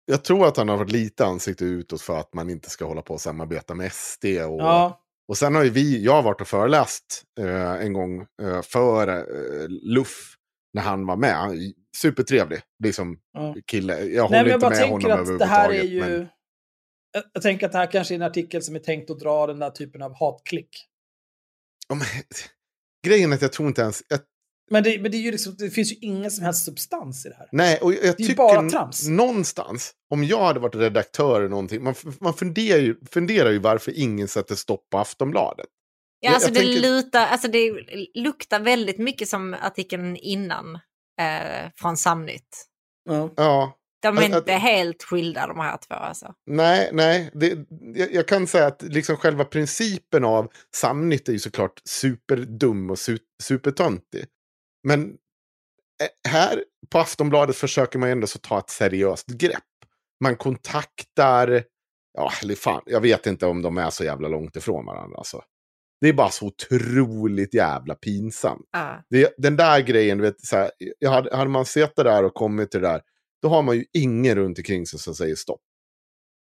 Jag 0.06 0.24
tror 0.24 0.48
att 0.48 0.58
han 0.58 0.70
har 0.70 0.78
varit 0.78 0.92
lite 0.92 1.26
ansikte 1.26 1.66
utåt 1.66 2.02
för 2.02 2.20
att 2.20 2.34
man 2.34 2.50
inte 2.50 2.70
ska 2.70 2.86
hålla 2.86 3.02
på 3.02 3.14
och 3.14 3.22
samarbeta 3.22 3.74
med 3.74 3.94
SD. 3.94 4.26
Och, 4.26 4.62
Ja, 4.62 5.01
och 5.32 5.38
sen 5.38 5.56
har 5.56 5.64
ju 5.64 5.70
vi, 5.70 6.04
jag 6.04 6.14
har 6.14 6.24
varit 6.24 6.42
och 6.42 6.48
föreläst 6.48 7.24
eh, 7.40 7.72
en 7.72 7.94
gång 7.94 8.22
eh, 8.42 8.62
för 8.62 9.08
eh, 9.08 9.68
Luff 9.70 10.36
när 10.74 10.82
han 10.82 11.06
var 11.06 11.16
med. 11.16 11.74
Supertrevlig, 11.98 12.62
liksom 12.84 13.20
ja. 13.34 13.56
kille. 13.68 14.00
Jag 14.00 14.04
Nej, 14.04 14.20
håller 14.22 14.30
men 14.30 14.48
jag 14.48 14.56
inte 14.56 14.58
bara 14.58 14.70
med 14.70 14.80
tänker 14.80 15.10
honom 15.10 15.34
att 15.34 15.40
det 15.40 15.46
här 15.46 15.70
är 15.70 15.84
ju... 15.84 16.00
Men, 16.00 16.28
Jag, 17.12 17.24
jag 17.34 17.44
tänker 17.44 17.66
att 17.66 17.72
det 17.72 17.78
här 17.78 17.92
kanske 17.92 18.14
är 18.14 18.16
en 18.16 18.22
artikel 18.22 18.62
som 18.62 18.76
är 18.76 18.80
tänkt 18.80 19.10
att 19.10 19.20
dra 19.20 19.48
den 19.48 19.60
där 19.60 19.70
typen 19.70 20.02
av 20.02 20.16
hatklick. 20.16 20.88
Ja, 21.88 21.96
men, 21.96 22.06
grejen 23.08 23.32
är 23.32 23.36
att 23.36 23.42
jag 23.42 23.54
tror 23.54 23.68
inte 23.68 23.82
ens... 23.82 24.04
Jag, 24.08 24.20
Men 24.72 24.84
det, 24.84 25.02
men 25.02 25.12
det, 25.12 25.18
är 25.18 25.22
ju 25.22 25.32
liksom, 25.32 25.56
det 25.58 25.70
finns 25.70 25.92
ju 25.92 25.96
ingen 25.96 26.32
som 26.32 26.46
helst 26.46 26.66
substans 26.66 27.26
i 27.26 27.30
det 27.30 27.36
här. 27.36 27.48
nej, 27.52 27.80
och 27.82 27.94
jag 27.94 28.04
är 28.04 28.08
ju 28.08 28.14
tycker 28.14 28.36
bara 28.36 28.70
trams. 28.70 29.08
någonstans, 29.08 29.92
om 30.10 30.24
jag 30.24 30.40
hade 30.46 30.60
varit 30.60 30.76
redaktör 30.76 31.40
eller 31.40 31.50
någonting, 31.50 31.84
man, 31.84 31.96
man 32.22 32.34
funderar, 32.34 32.80
ju, 32.80 32.96
funderar 33.12 33.50
ju 33.52 33.60
varför 33.60 34.00
ingen 34.00 34.28
sätter 34.28 34.56
stopp 34.56 34.90
på 34.90 34.98
Aftonbladet. 34.98 35.66
Ja, 36.20 36.28
Jag- 36.30 36.34
alltså 36.34 36.50
jag 36.50 36.56
det, 36.56 36.60
tänker- 36.60 36.82
lutar, 36.82 37.26
alltså 37.28 37.48
det 37.48 37.72
luktar 38.16 38.60
väldigt 38.60 38.98
mycket 38.98 39.28
som 39.28 39.56
artikeln 39.62 40.16
innan 40.16 40.76
eh, 41.22 41.70
från 41.76 41.98
Samnytt. 41.98 42.68
Ja. 43.10 43.34
Ja, 43.36 43.78
De 44.04 44.18
är 44.18 44.22
Att- 44.22 44.26
inte 44.26 44.56
att- 44.56 44.62
helt 44.62 45.04
skilda 45.04 45.48
de 45.48 45.60
här 45.60 45.78
två 45.78 45.96
alltså. 45.96 46.34
Nej, 46.46 46.90
nej. 46.94 47.32
Det, 47.34 47.58
jag, 47.96 48.14
jag 48.14 48.28
kan 48.28 48.48
säga 48.48 48.68
att 48.68 48.82
liksom 48.82 49.18
själva 49.18 49.44
principen 49.46 50.24
av 50.26 50.52
Samnytt 50.76 51.30
är 51.30 51.34
ju 51.34 51.40
såklart 51.40 51.82
superdum 51.90 52.90
och 52.90 53.00
su, 53.00 53.18
supertöntig. 53.44 54.26
Men 54.84 55.10
eh, 56.04 56.30
här 56.32 56.64
på 56.90 57.00
Aftonbladet 57.00 57.56
försöker 57.56 58.00
man 58.00 58.10
ändå 58.10 58.28
så 58.28 58.40
ta 58.40 58.60
ett 58.60 58.70
seriöst 58.70 59.28
grepp. 59.28 59.64
Man 60.24 60.36
kontaktar, 60.36 61.64
ja, 62.14 62.32
eller 62.44 62.56
fan, 62.56 62.82
jag 62.86 63.02
vet 63.02 63.28
inte 63.28 63.46
om 63.46 63.62
de 63.62 63.78
är 63.78 63.90
så 63.90 64.04
jävla 64.04 64.28
långt 64.28 64.56
ifrån 64.56 64.86
varandra. 64.86 65.18
Alltså. 65.18 65.44
Det 66.02 66.10
är 66.10 66.14
bara 66.14 66.30
så 66.30 66.46
otroligt 66.46 67.54
jävla 67.54 67.96
pinsamt. 67.96 68.70
Ja. 68.72 69.04
Det, 69.10 69.34
den 69.38 69.56
där 69.56 69.80
grejen, 69.82 70.18
du 70.18 70.24
vet, 70.24 70.46
så 70.46 70.56
här, 70.56 70.72
hade, 71.08 71.38
hade 71.38 71.50
man 71.50 71.66
sett 71.66 71.96
det 71.96 72.04
där 72.04 72.24
och 72.24 72.34
kommit 72.34 72.72
till 72.72 72.82
det 72.82 72.88
där, 72.88 73.02
då 73.42 73.50
har 73.50 73.62
man 73.62 73.76
ju 73.76 73.86
ingen 73.94 74.36
runt 74.36 74.58
omkring 74.58 74.86
sig 74.86 75.00
som 75.00 75.16
säger 75.16 75.36
stopp. 75.36 75.62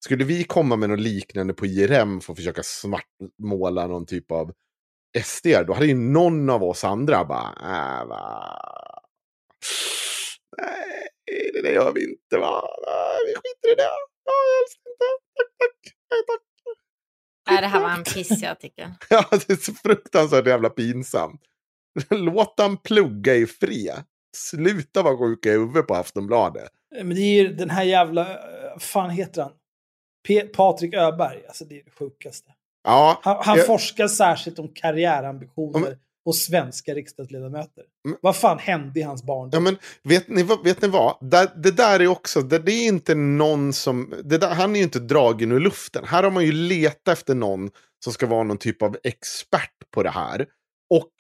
Skulle 0.03 0.23
vi 0.23 0.43
komma 0.43 0.76
med 0.76 0.89
något 0.89 0.99
liknande 0.99 1.53
på 1.53 1.65
IRM 1.65 2.22
för 2.22 2.34
att 2.34 2.38
försöka 2.38 2.64
svartmåla 2.64 3.88
någon 3.88 4.05
typ 4.05 4.31
av 4.31 4.53
SD, 5.23 5.48
då 5.68 5.73
hade 5.73 5.85
ju 5.85 5.95
någon 5.95 6.49
av 6.49 6.64
oss 6.64 6.84
andra 6.84 7.26
bara, 7.26 7.53
äh, 8.02 8.06
va? 8.07 8.53
Nej, 10.57 11.07
det 11.53 11.61
där 11.61 11.72
gör 11.72 11.91
vi 11.94 12.03
inte 12.10 12.38
va? 12.38 12.61
Nej, 12.85 13.18
vi 13.26 13.34
skiter 13.35 13.72
i 13.72 13.76
det. 13.76 13.84
Ja, 14.26 14.34
helst 14.60 14.77
inte. 14.88 15.06
Tack, 15.38 15.48
tack. 15.57 15.94
Nej, 16.11 16.19
tack. 16.27 16.41
Nej, 17.49 17.61
det 17.61 17.68
här 17.68 17.81
var 17.81 17.89
en 17.89 18.03
pissig 18.03 18.45
artikel. 18.48 18.89
Ja, 19.10 19.26
det 19.31 19.49
är 19.49 19.56
så 19.56 19.73
fruktansvärt 19.73 20.48
jävla 20.48 20.69
pinsamt. 20.69 21.41
Låt 22.10 22.53
han 22.57 22.77
plugga 22.77 23.35
i 23.35 23.45
fred. 23.48 24.03
Sluta 24.35 25.02
vara 25.02 25.18
sjuka 25.18 25.49
i 25.49 25.52
huvudet 25.52 25.88
på 25.88 25.95
Aftonbladet. 25.95 26.69
Men 26.95 27.10
det 27.10 27.22
är 27.22 27.44
ju 27.44 27.53
den 27.53 27.69
här 27.69 27.84
jävla... 27.84 28.22
eh, 28.31 28.77
fan 28.80 29.10
heter 29.10 29.41
han? 29.41 29.52
P- 30.27 30.48
Patrik 30.48 30.94
Öberg. 30.94 31.45
Alltså 31.48 31.65
det 31.65 31.80
är 31.80 31.84
det 31.84 31.91
sjukaste. 31.91 32.52
Ja, 32.88 33.19
Han, 33.23 33.38
han 33.43 33.57
jag- 33.57 33.65
forskar 33.68 34.07
särskilt 34.07 34.59
om 34.59 34.68
karriärambitioner 34.73 35.89
Ja, 35.89 35.95
hos 36.26 36.45
svenska 36.45 36.93
riksdagsledamöter. 36.93 37.84
Men- 38.03 38.18
Vad 38.22 38.35
fan 38.35 38.59
hände 38.59 38.99
i 38.99 39.03
hans 39.03 39.23
barndom? 39.23 39.49
Ja, 39.53 39.59
men 39.59 39.77
vet 40.03 40.27
ni, 40.27 40.43
vad- 40.43 40.64
vet 40.64 40.81
ni 40.81 40.88
vad? 40.88 41.18
Det, 41.31 41.51
det 41.64 41.72
där 41.72 41.99
är 41.99 42.07
också, 42.07 42.41
det, 42.41 42.59
det 42.59 42.72
är 42.72 42.88
inte 42.88 43.15
någon 43.15 43.73
som, 43.73 44.14
det 44.23 44.38
där, 44.38 44.49
han 44.55 44.72
är 44.76 44.77
ju 44.77 44.84
inte 44.84 44.99
dragen 44.99 45.51
ur 45.51 45.59
luften. 45.59 46.03
Här 46.05 46.23
har 46.23 46.31
man 46.31 46.45
ju 46.45 46.51
letat 46.51 47.18
efter 47.18 47.35
någon 47.35 47.69
som 48.03 48.14
ska 48.14 48.26
vara 48.27 48.43
någon 48.43 48.57
typ 48.57 48.81
av 48.81 48.97
expert 49.03 49.91
på 49.93 50.03
det 50.03 50.09
här. 50.09 50.45
Och 50.89 51.11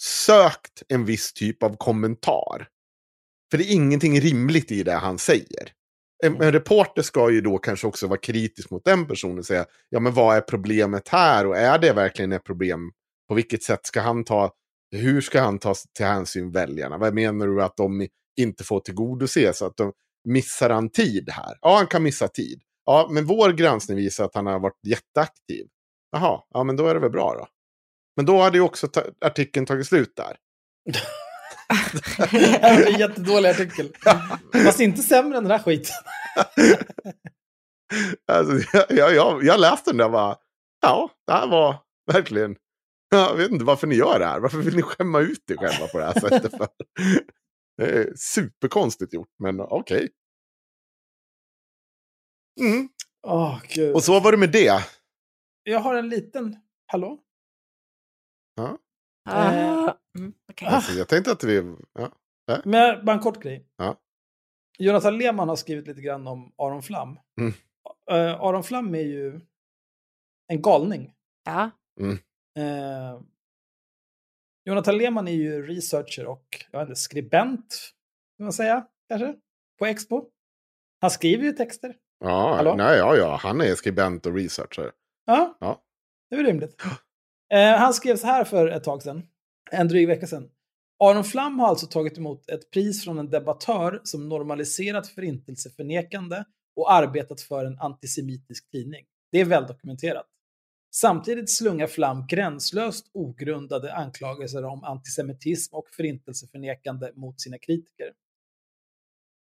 sökt 0.00 0.82
en 0.88 1.04
viss 1.04 1.32
typ 1.32 1.62
av 1.62 1.76
kommentar. 1.76 2.68
För 3.50 3.58
det 3.58 3.64
är 3.64 3.72
ingenting 3.74 4.20
rimligt 4.20 4.70
i 4.72 4.82
det 4.82 4.92
han 4.94 5.18
säger. 5.18 5.72
En, 6.22 6.42
en 6.42 6.52
reporter 6.52 7.02
ska 7.02 7.30
ju 7.30 7.40
då 7.40 7.58
kanske 7.58 7.86
också 7.86 8.06
vara 8.06 8.20
kritisk 8.20 8.70
mot 8.70 8.84
den 8.84 9.06
personen 9.06 9.38
och 9.38 9.46
säga, 9.46 9.66
ja 9.88 10.00
men 10.00 10.14
vad 10.14 10.36
är 10.36 10.40
problemet 10.40 11.08
här 11.08 11.46
och 11.46 11.56
är 11.56 11.78
det 11.78 11.92
verkligen 11.92 12.32
ett 12.32 12.44
problem? 12.44 12.90
På 13.28 13.34
vilket 13.34 13.62
sätt 13.62 13.86
ska 13.86 14.00
han 14.00 14.24
ta, 14.24 14.52
hur 14.90 15.20
ska 15.20 15.40
han 15.40 15.58
ta 15.58 15.74
till 15.96 16.06
hänsyn 16.06 16.52
väljarna? 16.52 16.98
Vad 16.98 17.14
menar 17.14 17.46
du 17.46 17.62
att 17.62 17.76
de 17.76 18.08
inte 18.40 18.64
får 18.64 18.80
tillgodose 18.80 19.52
så 19.52 19.66
att 19.66 19.76
de 19.76 19.92
missar 20.28 20.70
han 20.70 20.90
tid 20.90 21.30
här? 21.30 21.58
Ja, 21.60 21.76
han 21.76 21.86
kan 21.86 22.02
missa 22.02 22.28
tid. 22.28 22.62
Ja, 22.84 23.08
men 23.10 23.26
vår 23.26 23.52
granskning 23.52 23.96
visar 23.96 24.24
att 24.24 24.34
han 24.34 24.46
har 24.46 24.58
varit 24.58 24.86
jätteaktiv. 24.86 25.66
Jaha, 26.12 26.42
ja 26.50 26.64
men 26.64 26.76
då 26.76 26.86
är 26.86 26.94
det 26.94 27.00
väl 27.00 27.10
bra 27.10 27.34
då. 27.38 27.48
Men 28.16 28.26
då 28.26 28.40
hade 28.40 28.58
ju 28.58 28.62
också 28.62 28.88
ta 28.88 29.02
artikeln 29.20 29.66
tagit 29.66 29.86
slut 29.86 30.12
där. 30.16 30.36
det 32.30 32.36
här 32.36 32.80
var 32.80 32.92
en 32.92 32.98
jättedålig 32.98 33.48
artikel. 33.48 33.92
Fast 34.64 34.80
inte 34.80 35.02
sämre 35.02 35.38
än 35.38 35.44
den 35.44 35.50
här 35.50 35.62
skiten. 35.62 35.94
Alltså, 38.32 38.78
jag, 38.88 39.14
jag, 39.14 39.44
jag, 39.44 39.60
läste 39.60 39.90
den 39.90 39.96
där 39.98 40.04
och 40.04 40.12
bara, 40.12 40.36
ja, 40.80 41.10
det 41.26 41.32
här 41.32 41.46
var 41.46 41.76
verkligen, 42.12 42.56
jag 43.10 43.36
vet 43.36 43.50
inte 43.50 43.64
varför 43.64 43.86
ni 43.86 43.94
gör 43.94 44.18
det 44.18 44.26
här. 44.26 44.40
Varför 44.40 44.58
vill 44.58 44.76
ni 44.76 44.82
skämma 44.82 45.20
ut 45.20 45.50
er 45.50 45.56
själva 45.56 45.86
på 45.86 45.98
det 45.98 46.04
här 46.04 46.20
sättet? 46.20 46.50
För? 46.56 46.68
Det 47.76 47.84
är 47.84 48.12
superkonstigt 48.16 49.14
gjort, 49.14 49.28
men 49.38 49.60
okej. 49.60 50.08
Mm. 52.60 52.88
Åh, 53.26 53.60
gud. 53.68 53.94
Och 53.94 54.04
så 54.04 54.20
var 54.20 54.32
det 54.32 54.38
med 54.38 54.52
det. 54.52 54.84
Jag 55.62 55.80
har 55.80 55.94
en 55.94 56.08
liten... 56.08 56.56
Hallå? 56.86 57.18
Ja. 58.54 58.78
Ah, 59.30 59.52
Eh. 59.52 59.94
mm, 60.18 60.32
okej. 60.50 60.68
Alltså, 60.68 60.92
jag 60.92 61.08
tänkte 61.08 61.32
att 61.32 61.44
vi... 61.44 61.74
Ja. 61.92 62.10
Men 62.64 63.04
bara 63.04 63.16
en 63.16 63.22
kort 63.22 63.42
grej. 63.42 63.66
Ja. 63.76 63.96
Jonathan 64.78 65.18
Lehmann 65.18 65.48
har 65.48 65.56
skrivit 65.56 65.86
lite 65.86 66.00
grann 66.00 66.26
om 66.26 66.52
Aron 66.58 66.82
Flam. 66.82 67.18
Mm. 67.40 67.52
Eh, 68.10 68.40
Aron 68.40 68.64
Flam 68.64 68.94
är 68.94 69.00
ju 69.02 69.40
en 70.48 70.62
galning. 70.62 71.14
Ja. 71.44 71.70
Eh, 72.58 73.20
Jonathan 74.64 74.98
Lehmann 74.98 75.28
är 75.28 75.32
ju 75.32 75.66
researcher 75.66 76.26
och 76.26 76.44
jag 76.70 76.78
vet 76.80 76.88
inte, 76.88 77.00
skribent, 77.00 77.92
kan 78.36 78.44
man 78.44 78.52
säga, 78.52 78.86
kanske, 79.08 79.34
på 79.78 79.86
Expo. 79.86 80.24
Han 81.00 81.10
skriver 81.10 81.44
ju 81.44 81.52
texter. 81.52 81.96
Ja, 82.18 82.54
Hallå? 82.54 82.74
nej, 82.74 82.98
ja, 82.98 83.16
ja, 83.16 83.36
han 83.42 83.60
är 83.60 83.74
skribent 83.74 84.26
och 84.26 84.34
researcher. 84.34 84.92
Ja, 85.26 85.56
Ja. 85.60 85.82
det 86.30 86.36
är 86.36 86.38
väl 86.38 86.46
rimligt. 86.46 86.82
Eh, 87.52 87.76
han 87.78 87.94
skrev 87.94 88.16
så 88.16 88.26
här 88.26 88.44
för 88.44 88.66
ett 88.68 88.84
tag 88.84 89.02
sedan, 89.02 89.22
en 89.72 89.88
dryg 89.88 90.08
vecka 90.08 90.26
sedan. 90.26 90.50
Aron 90.98 91.24
Flam 91.24 91.58
har 91.58 91.68
alltså 91.68 91.86
tagit 91.86 92.18
emot 92.18 92.50
ett 92.50 92.70
pris 92.70 93.04
från 93.04 93.18
en 93.18 93.30
debattör 93.30 94.00
som 94.04 94.28
normaliserat 94.28 95.08
förintelseförnekande 95.08 96.44
och 96.76 96.92
arbetat 96.92 97.40
för 97.40 97.64
en 97.64 97.78
antisemitisk 97.78 98.70
tidning. 98.70 99.06
Det 99.32 99.40
är 99.40 99.44
väldokumenterat. 99.44 100.26
Samtidigt 100.94 101.50
slungar 101.50 101.86
Flam 101.86 102.26
gränslöst 102.26 103.10
ogrundade 103.14 103.94
anklagelser 103.94 104.64
om 104.64 104.84
antisemitism 104.84 105.74
och 105.74 105.88
förintelseförnekande 105.90 107.12
mot 107.14 107.40
sina 107.40 107.58
kritiker. 107.58 108.12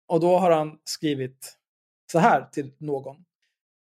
Och 0.08 0.20
då 0.20 0.38
har 0.38 0.50
han 0.50 0.78
skrivit 0.84 1.58
så 2.12 2.18
här 2.18 2.48
till 2.52 2.72
någon. 2.78 3.24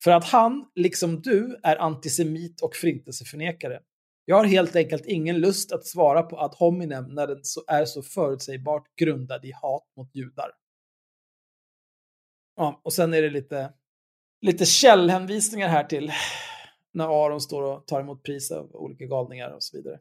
För 0.04 0.10
att 0.10 0.24
han, 0.24 0.70
liksom 0.74 1.22
du, 1.22 1.60
är 1.62 1.76
antisemit 1.76 2.60
och 2.60 2.76
förintelseförnekare. 2.76 3.80
Jag 4.30 4.36
har 4.36 4.44
helt 4.44 4.76
enkelt 4.76 5.06
ingen 5.06 5.40
lust 5.40 5.72
att 5.72 5.86
svara 5.86 6.22
på 6.22 6.38
ad 6.38 6.54
hominem 6.58 7.04
när 7.04 7.26
den 7.26 7.44
så 7.44 7.64
är 7.66 7.84
så 7.84 8.02
förutsägbart 8.02 8.96
grundad 8.96 9.44
i 9.44 9.52
hat 9.52 9.84
mot 9.96 10.14
judar. 10.14 10.50
Ja, 12.56 12.80
och 12.84 12.92
sen 12.92 13.14
är 13.14 13.22
det 13.22 13.30
lite, 13.30 13.72
lite 14.40 14.66
källhänvisningar 14.66 15.68
här 15.68 15.84
till 15.84 16.12
när 16.92 17.24
Aron 17.26 17.40
står 17.40 17.62
och 17.62 17.86
tar 17.86 18.00
emot 18.00 18.22
pris 18.22 18.50
av 18.50 18.76
olika 18.76 19.04
galningar 19.04 19.50
och 19.50 19.62
så 19.62 19.76
vidare. 19.76 20.00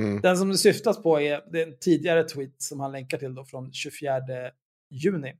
Mm. 0.00 0.20
Den 0.20 0.36
som 0.36 0.48
det 0.48 0.58
syftas 0.58 1.02
på 1.02 1.20
är, 1.20 1.52
det 1.52 1.62
är 1.62 1.66
en 1.66 1.78
tidigare 1.78 2.24
tweet 2.24 2.62
som 2.62 2.80
han 2.80 2.92
länkar 2.92 3.18
till 3.18 3.34
då 3.34 3.44
från 3.44 3.72
24 3.72 4.20
juni. 4.90 5.38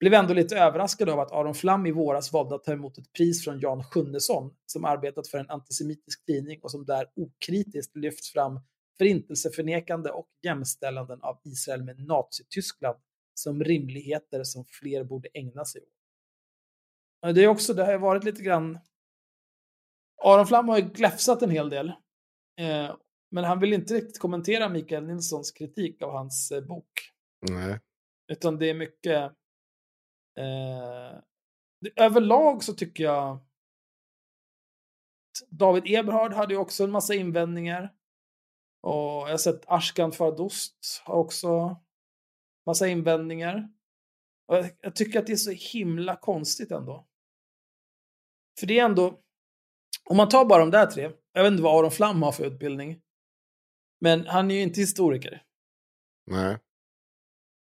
Blev 0.00 0.14
ändå 0.14 0.34
lite 0.34 0.58
överraskad 0.58 1.08
av 1.08 1.20
att 1.20 1.32
Aron 1.32 1.54
Flam 1.54 1.86
i 1.86 1.92
våras 1.92 2.32
valde 2.32 2.54
att 2.54 2.64
ta 2.64 2.72
emot 2.72 2.98
ett 2.98 3.12
pris 3.12 3.44
från 3.44 3.60
Jan 3.60 3.84
Sjunnesson 3.84 4.54
som 4.66 4.84
arbetat 4.84 5.28
för 5.28 5.38
en 5.38 5.50
antisemitisk 5.50 6.24
tidning 6.26 6.60
och 6.62 6.70
som 6.70 6.84
där 6.84 7.06
okritiskt 7.16 7.96
lyft 7.96 8.26
fram 8.26 8.60
förintelseförnekande 8.98 10.10
och 10.10 10.28
jämställanden 10.42 11.22
av 11.22 11.40
Israel 11.44 11.84
med 11.84 12.06
Nazityskland 12.06 12.98
som 13.34 13.64
rimligheter 13.64 14.44
som 14.44 14.64
fler 14.64 15.04
borde 15.04 15.28
ägna 15.34 15.64
sig 15.64 15.82
åt. 15.82 17.34
Det 17.34 17.44
är 17.44 17.48
också, 17.48 17.74
det 17.74 17.84
har 17.84 17.98
varit 17.98 18.24
lite 18.24 18.42
grann... 18.42 18.78
Aron 20.24 20.46
Flam 20.46 20.68
har 20.68 20.78
ju 20.78 20.88
gläfsat 20.88 21.42
en 21.42 21.50
hel 21.50 21.70
del. 21.70 21.88
Eh, 22.60 22.96
men 23.30 23.44
han 23.44 23.60
vill 23.60 23.72
inte 23.72 23.94
riktigt 23.94 24.18
kommentera 24.18 24.68
Mikael 24.68 25.06
Nilssons 25.06 25.52
kritik 25.52 26.02
av 26.02 26.12
hans 26.12 26.50
eh, 26.50 26.64
bok. 26.64 26.92
Nej. 27.50 27.80
Utan 28.32 28.58
det 28.58 28.70
är 28.70 28.74
mycket... 28.74 29.32
Eh, 30.38 31.20
det, 31.80 32.02
överlag 32.02 32.64
så 32.64 32.74
tycker 32.74 33.04
jag... 33.04 33.38
David 35.48 35.82
Eberhard 35.86 36.32
hade 36.32 36.54
ju 36.54 36.60
också 36.60 36.84
en 36.84 36.90
massa 36.90 37.14
invändningar. 37.14 37.94
Och 38.82 38.92
jag 39.00 39.28
har 39.28 39.36
sett 39.36 39.62
Ashkan 39.66 40.12
Fardost 40.12 41.02
har 41.04 41.14
också 41.14 41.76
massa 42.66 42.88
invändningar. 42.88 43.68
Och 44.48 44.56
jag, 44.56 44.70
jag 44.80 44.96
tycker 44.96 45.18
att 45.18 45.26
det 45.26 45.32
är 45.32 45.36
så 45.36 45.78
himla 45.78 46.16
konstigt 46.16 46.70
ändå. 46.70 47.06
För 48.60 48.66
det 48.66 48.78
är 48.78 48.84
ändå... 48.84 49.20
Om 50.10 50.16
man 50.16 50.28
tar 50.28 50.44
bara 50.44 50.60
de 50.60 50.70
där 50.70 50.86
tre. 50.86 51.10
Jag 51.32 51.42
vet 51.42 51.52
inte 51.52 51.62
vad 51.62 51.78
Aron 51.78 51.90
Flam 51.90 52.22
har 52.22 52.32
för 52.32 52.44
utbildning. 52.44 53.02
Men 54.00 54.26
han 54.26 54.50
är 54.50 54.54
ju 54.54 54.62
inte 54.62 54.80
historiker. 54.80 55.42
Nej. 56.26 56.58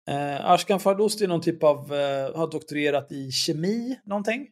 Eh, 0.09 0.45
Ashkan 0.45 0.79
Fardost 0.79 1.21
är 1.21 1.27
någon 1.27 1.41
typ 1.41 1.63
av, 1.63 1.93
eh, 1.93 2.35
har 2.35 2.51
doktorerat 2.51 3.11
i 3.11 3.31
kemi, 3.31 3.99
någonting. 4.03 4.51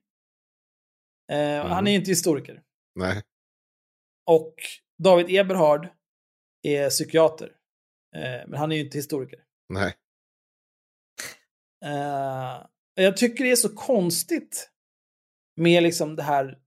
Eh, 1.31 1.65
Han 1.65 1.87
är 1.87 1.95
inte 1.95 2.11
historiker. 2.11 2.61
Nej. 2.95 3.21
Och 4.25 4.55
David 5.03 5.25
Eberhard 5.29 5.87
är 6.61 6.89
psykiater. 6.89 7.51
Eh, 8.15 8.47
men 8.47 8.53
han 8.53 8.71
är 8.71 8.75
ju 8.75 8.81
inte 8.81 8.97
historiker. 8.97 9.39
Nej. 9.69 9.93
Eh, 11.85 12.65
jag 12.95 13.17
tycker 13.17 13.43
det 13.43 13.51
är 13.51 13.55
så 13.55 13.75
konstigt 13.75 14.69
med 15.55 15.83
liksom 15.83 16.15
det 16.15 16.23
här 16.23 16.59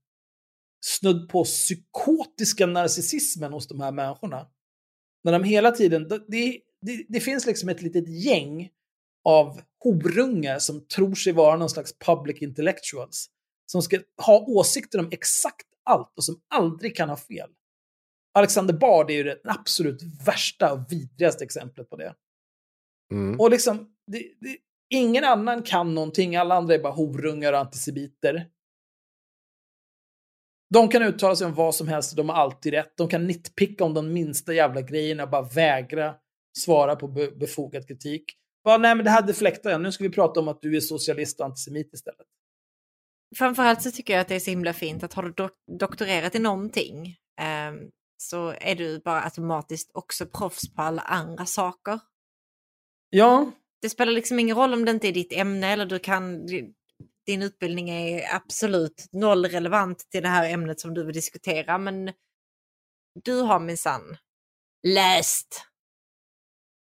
snudd 0.85 1.29
på 1.29 1.43
psykotiska 1.43 2.65
narcissismen 2.65 3.53
hos 3.53 3.67
de 3.67 3.81
här 3.81 3.91
människorna. 3.91 4.47
När 5.23 5.31
de 5.31 5.43
hela 5.43 5.71
tiden, 5.71 6.07
det, 6.07 6.25
det, 6.81 7.05
det 7.09 7.19
finns 7.19 7.45
liksom 7.45 7.69
ett 7.69 7.81
litet 7.81 8.25
gäng 8.25 8.69
av 9.27 9.61
horungar 9.83 10.59
som 10.59 10.87
tror 10.87 11.15
sig 11.15 11.33
vara 11.33 11.57
någon 11.57 11.69
slags 11.69 11.99
public 11.99 12.41
intellectuals. 12.41 13.29
Som 13.65 13.81
ska 13.81 13.99
ha 14.25 14.39
åsikter 14.39 14.99
om 14.99 15.07
exakt 15.11 15.67
allt 15.83 16.13
och 16.17 16.23
som 16.23 16.41
aldrig 16.55 16.95
kan 16.95 17.09
ha 17.09 17.17
fel. 17.17 17.49
Alexander 18.33 18.73
Bard 18.73 19.09
är 19.09 19.13
ju 19.13 19.23
det 19.23 19.39
absolut 19.43 20.01
värsta 20.25 20.73
och 20.73 20.91
vidrigaste 20.91 21.43
exemplet 21.43 21.89
på 21.89 21.95
det. 21.95 22.15
Mm. 23.11 23.39
Och 23.39 23.51
liksom, 23.51 23.77
det, 24.11 24.17
det, 24.17 24.57
ingen 24.89 25.23
annan 25.23 25.63
kan 25.63 25.95
någonting, 25.95 26.35
alla 26.35 26.55
andra 26.55 26.75
är 26.75 26.79
bara 26.79 26.93
horungar 26.93 27.53
och 27.53 27.59
antisemiter. 27.59 28.49
De 30.73 30.89
kan 30.89 31.01
uttala 31.01 31.35
sig 31.35 31.47
om 31.47 31.53
vad 31.53 31.75
som 31.75 31.87
helst, 31.87 32.15
de 32.15 32.29
har 32.29 32.35
alltid 32.35 32.73
rätt. 32.73 32.97
De 32.97 33.07
kan 33.07 33.27
nitpicka 33.27 33.83
om 33.83 33.93
de 33.93 34.13
minsta 34.13 34.53
jävla 34.53 34.81
grejerna 34.81 35.23
och 35.23 35.29
bara 35.29 35.49
vägra 35.55 36.15
svara 36.57 36.95
på 36.95 37.07
be 37.07 37.31
befogad 37.31 37.87
kritik. 37.87 38.36
Bara, 38.67 38.77
nej 38.77 38.95
men 38.95 39.05
det 39.05 39.11
här 39.11 39.21
deflektar 39.21 39.69
jag, 39.69 39.81
nu 39.81 39.91
ska 39.91 40.03
vi 40.03 40.09
prata 40.09 40.39
om 40.39 40.47
att 40.47 40.61
du 40.61 40.75
är 40.75 40.79
socialist 40.79 41.39
och 41.39 41.45
antisemit 41.45 41.93
istället. 41.93 42.27
Framförallt 43.35 43.81
så 43.81 43.91
tycker 43.91 44.13
jag 44.13 44.21
att 44.21 44.27
det 44.27 44.35
är 44.35 44.39
så 44.39 44.49
himla 44.49 44.73
fint 44.73 45.03
att 45.03 45.13
har 45.13 45.23
du 45.23 45.31
dok 45.31 45.51
doktorerat 45.79 46.35
i 46.35 46.39
någonting 46.39 47.07
eh, 47.41 47.73
så 48.17 48.53
är 48.61 48.75
du 48.75 48.99
bara 48.99 49.23
automatiskt 49.23 49.91
också 49.93 50.25
proffs 50.25 50.73
på 50.75 50.81
alla 50.81 51.01
andra 51.01 51.45
saker. 51.45 51.99
Ja. 53.09 53.51
Det 53.81 53.89
spelar 53.89 54.11
liksom 54.11 54.39
ingen 54.39 54.55
roll 54.55 54.73
om 54.73 54.85
det 54.85 54.91
inte 54.91 55.07
är 55.07 55.13
ditt 55.13 55.33
ämne 55.33 55.67
eller 55.67 55.85
du 55.85 55.99
kan, 55.99 56.45
din 57.25 57.41
utbildning 57.41 57.89
är 57.89 58.35
absolut 58.35 59.07
noll 59.11 59.45
relevant 59.45 59.99
till 60.11 60.21
det 60.23 60.29
här 60.29 60.49
ämnet 60.49 60.79
som 60.79 60.93
du 60.93 61.03
vill 61.03 61.15
diskutera 61.15 61.77
men 61.77 62.13
du 63.23 63.41
har 63.41 63.59
minsann 63.59 64.17
läst. 64.87 65.67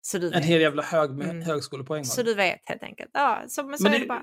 Så 0.02 0.18
du 0.18 0.32
En 0.32 0.42
hel 0.42 0.60
jävla 0.60 0.82
hög 0.82 1.10
med 1.10 1.30
Mm. 1.30 1.42
högskolepoäng. 1.42 2.04
Så 2.04 2.22
du 2.22 2.34
vet 2.34 2.60
helt 2.64 2.82
enkelt. 2.82 3.10
Ja, 3.12 3.42
så, 3.48 3.62
men 3.64 3.78
så 3.78 3.84
Men 3.84 3.94
är 3.94 3.98
det- 3.98 4.04
det 4.04 4.08
bara. 4.08 4.22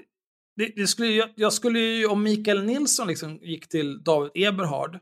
det, 0.56 0.68
det 0.76 0.88
skulle, 0.88 1.08
jag, 1.08 1.30
jag 1.36 1.54
skulle 1.54 1.80
ju, 1.80 2.06
om 2.08 2.24
Mikael 2.24 2.64
Nilsson 2.64 3.08
liksom 3.08 3.38
gick 3.38 3.70
till 3.70 4.04
David 4.04 4.32
Eberhard 4.36 5.00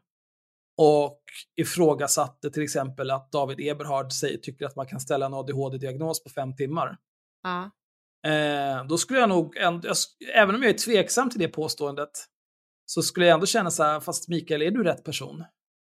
och 0.78 1.24
ifrågasatte 1.62 2.52
till 2.52 2.64
exempel 2.64 3.12
att 3.12 3.32
David 3.32 3.60
Eberhard 3.60 4.12
säger, 4.12 4.38
tycker 4.38 4.66
att 4.66 4.76
man 4.76 4.88
kan 4.88 5.00
ställa 5.00 5.26
en 5.26 5.34
ADHD-diagnos 5.34 6.24
på 6.24 6.30
fem 6.30 6.56
timmar. 6.56 6.98
Ja. 7.44 7.72
Eh, 8.32 8.86
då 8.86 8.98
skulle 8.98 9.20
jag 9.20 9.30
nog, 9.30 9.58
ändå, 9.58 9.88
jag, 9.88 9.96
även 10.36 10.56
om 10.56 10.64
jag 10.64 10.70
är 10.74 10.78
tveksam 10.78 11.30
till 11.30 11.40
det 11.40 11.48
påståendet, 11.48 12.10
så 12.86 13.02
skulle 13.02 13.26
jag 13.26 13.34
ändå 13.34 13.46
känna 13.46 13.72
så 13.72 13.84
här, 13.84 14.00
fast 14.00 14.28
Mikael, 14.30 14.62
är 14.62 14.72
du 14.72 14.84
rätt 14.84 15.04
person? 15.04 15.44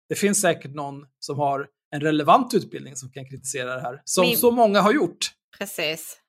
Det 0.09 0.15
finns 0.15 0.41
säkert 0.41 0.71
någon 0.73 1.05
som 1.19 1.37
har 1.39 1.67
en 1.93 2.01
relevant 2.01 2.53
utbildning 2.53 2.95
som 2.95 3.11
kan 3.11 3.25
kritisera 3.25 3.75
det 3.75 3.81
här, 3.81 4.01
som 4.05 4.25
Min- 4.25 4.37
så 4.37 4.51
många 4.51 4.81
har 4.81 4.93
gjort. 4.93 5.31
Precis. 5.57 6.19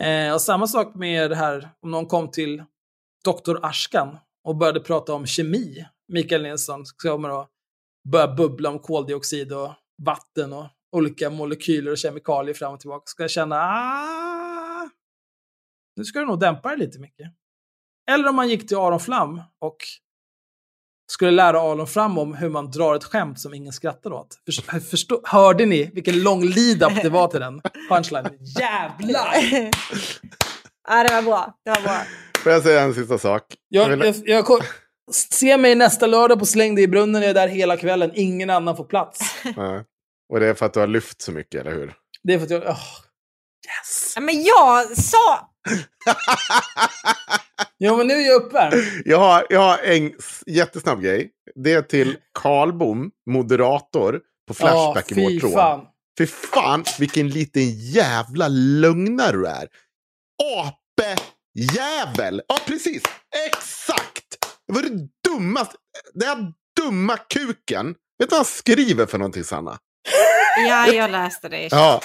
Eh, 0.00 0.34
och 0.34 0.40
samma 0.42 0.66
sak 0.66 0.94
med 0.94 1.30
det 1.30 1.36
här, 1.36 1.70
om 1.80 1.90
någon 1.90 2.06
kom 2.06 2.30
till 2.30 2.64
Dr. 3.24 3.56
Ashkan 3.62 4.18
och 4.44 4.56
började 4.56 4.80
prata 4.80 5.14
om 5.14 5.26
kemi, 5.26 5.86
Mikael 6.12 6.42
Nilsson 6.42 6.84
kommer 6.96 7.40
att 7.42 7.50
börja 8.08 8.34
bubbla 8.34 8.70
om 8.70 8.78
koldioxid 8.78 9.52
och 9.52 9.72
vatten 10.02 10.52
och 10.52 10.66
olika 10.96 11.30
molekyler 11.30 11.90
och 11.90 11.98
kemikalier 11.98 12.54
fram 12.54 12.74
och 12.74 12.80
tillbaka. 12.80 13.02
Ska 13.06 13.22
jag 13.22 13.30
känna, 13.30 13.56
ah, 13.56 14.88
nu 15.96 16.04
ska 16.04 16.18
du 16.20 16.26
nog 16.26 16.40
dämpa 16.40 16.70
det 16.70 16.76
lite 16.76 16.98
mycket. 16.98 17.32
Eller 18.10 18.28
om 18.28 18.36
man 18.36 18.48
gick 18.48 18.68
till 18.68 18.76
Aron 18.76 19.00
Flam 19.00 19.42
och 19.60 19.76
skulle 21.06 21.30
lära 21.30 21.60
Aron 21.60 21.86
Flam 21.86 22.18
om 22.18 22.34
hur 22.34 22.48
man 22.48 22.70
drar 22.70 22.94
ett 22.94 23.04
skämt 23.04 23.40
som 23.40 23.54
ingen 23.54 23.72
skrattar 23.72 24.12
åt. 24.12 24.28
Förstå, 24.46 24.80
förstå, 24.80 25.20
hörde 25.24 25.66
ni 25.66 25.90
vilken 25.94 26.22
lång 26.22 26.44
lead-up 26.44 27.02
det 27.02 27.08
var 27.08 27.28
till 27.28 27.40
den 27.40 27.60
punchlinen? 27.88 28.32
Jävlar! 28.60 29.34
ja, 30.88 31.02
det 31.04 31.14
var 31.14 31.22
bra. 31.22 31.54
Det 31.64 31.70
var 31.70 31.82
bra. 31.82 32.00
Får 32.42 32.52
jag 32.52 32.62
säga 32.62 32.82
en 32.82 32.94
sista 32.94 33.18
sak? 33.18 33.42
Jag, 33.68 33.88
vill- 33.88 34.00
jag, 34.04 34.14
jag, 34.38 34.44
ko- 34.44 34.60
se 35.12 35.56
mig 35.56 35.74
nästa 35.74 36.06
lördag 36.06 36.38
på 36.38 36.46
Släng 36.46 36.74
dig 36.74 36.84
i 36.84 36.88
brunnen, 36.88 37.22
jag 37.22 37.30
är 37.30 37.34
där 37.34 37.48
hela 37.48 37.76
kvällen. 37.76 38.10
Ingen 38.14 38.50
annan 38.50 38.76
får 38.76 38.84
plats. 38.84 39.20
Ja. 39.56 39.84
Och 40.32 40.40
det 40.40 40.46
är 40.46 40.54
för 40.54 40.66
att 40.66 40.74
du 40.74 40.80
har 40.80 40.86
lyft 40.86 41.22
så 41.22 41.32
mycket, 41.32 41.60
eller 41.60 41.70
hur? 41.72 41.94
Det 42.22 42.34
är 42.34 42.38
för 42.38 42.44
att 42.44 42.50
jag... 42.50 42.62
åh, 42.66 42.78
yes! 43.66 44.14
Men 44.20 44.42
jag 44.44 44.96
sa... 44.96 45.50
Jo, 47.78 47.96
men 47.96 48.06
nu 48.06 48.14
är 48.14 48.26
jag 48.28 48.42
uppvärmd. 48.42 48.74
Jag 49.04 49.18
har, 49.18 49.46
jag 49.50 49.60
har 49.60 49.78
en 49.78 50.12
jättesnabb 50.46 51.02
grej. 51.02 51.30
Det 51.54 51.72
är 51.72 51.82
till 51.82 52.16
Karl 52.38 52.72
Bom, 52.72 53.10
moderator 53.30 54.20
på 54.48 54.54
Flashback 54.54 55.04
Ja, 55.08 55.16
i 55.16 55.22
vår 55.34 55.40
tråd. 55.40 55.52
fan. 55.52 55.80
Fy 56.18 56.26
fan, 56.26 56.84
vilken 56.98 57.28
liten 57.28 57.70
jävla 57.80 58.48
lögnare 58.48 59.32
du 59.32 59.46
är. 59.46 59.68
Apejävel! 61.54 62.42
Ja, 62.48 62.58
precis. 62.66 63.02
Exakt! 63.46 64.24
Det 64.66 64.72
var 64.72 64.82
det 64.82 65.08
dummaste. 65.28 65.74
Den 66.14 66.28
här 66.28 66.52
dumma 66.80 67.16
kuken. 67.16 67.86
Vet 67.86 67.96
du 68.18 68.26
vad 68.30 68.38
han 68.38 68.44
skriver 68.44 69.06
för 69.06 69.18
någonting, 69.18 69.44
Sanna? 69.44 69.78
Ja, 70.68 70.86
jag 70.86 71.10
läste 71.10 71.48
det 71.48 71.58
i 71.58 71.68
Ja. 71.70 72.00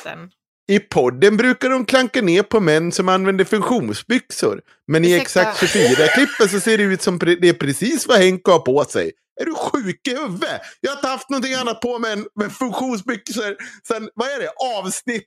I 0.70 0.80
podden 0.80 1.38
brukar 1.38 1.70
de 1.70 1.86
klanka 1.86 2.22
ner 2.22 2.44
på 2.44 2.60
män 2.60 2.92
som 2.92 3.10
använder 3.10 3.46
funktionsbyxor. 3.46 4.62
Men 4.88 5.06
i. 5.06 5.14
Exakt 5.14 5.64
24-klippen 5.64 6.50
så 6.50 6.60
ser 6.60 6.78
det 6.78 6.84
ut 6.84 7.02
som 7.02 7.20
det 7.20 7.50
är 7.50 7.54
precis 7.54 8.08
vad 8.08 8.18
Henke 8.18 8.52
har 8.52 8.60
på 8.60 8.84
sig. 8.84 9.12
Är 9.42 9.46
du 9.46 9.56
sjuk 9.56 10.08
i 10.08 10.16
huvudet? 10.16 10.62
Jag 10.82 10.92
har 10.92 10.98
inte 10.98 11.08
haft 11.08 11.30
någonting 11.30 11.54
annat 11.54 11.82
på 11.82 12.00
mig 12.00 12.14
än 12.14 12.26
med 12.36 12.52
funktionsbyxor 12.52 13.56
sen, 13.88 14.10
vad 14.14 14.28
är 14.28 14.40
det, 14.40 14.50
avsnitt 14.80 15.26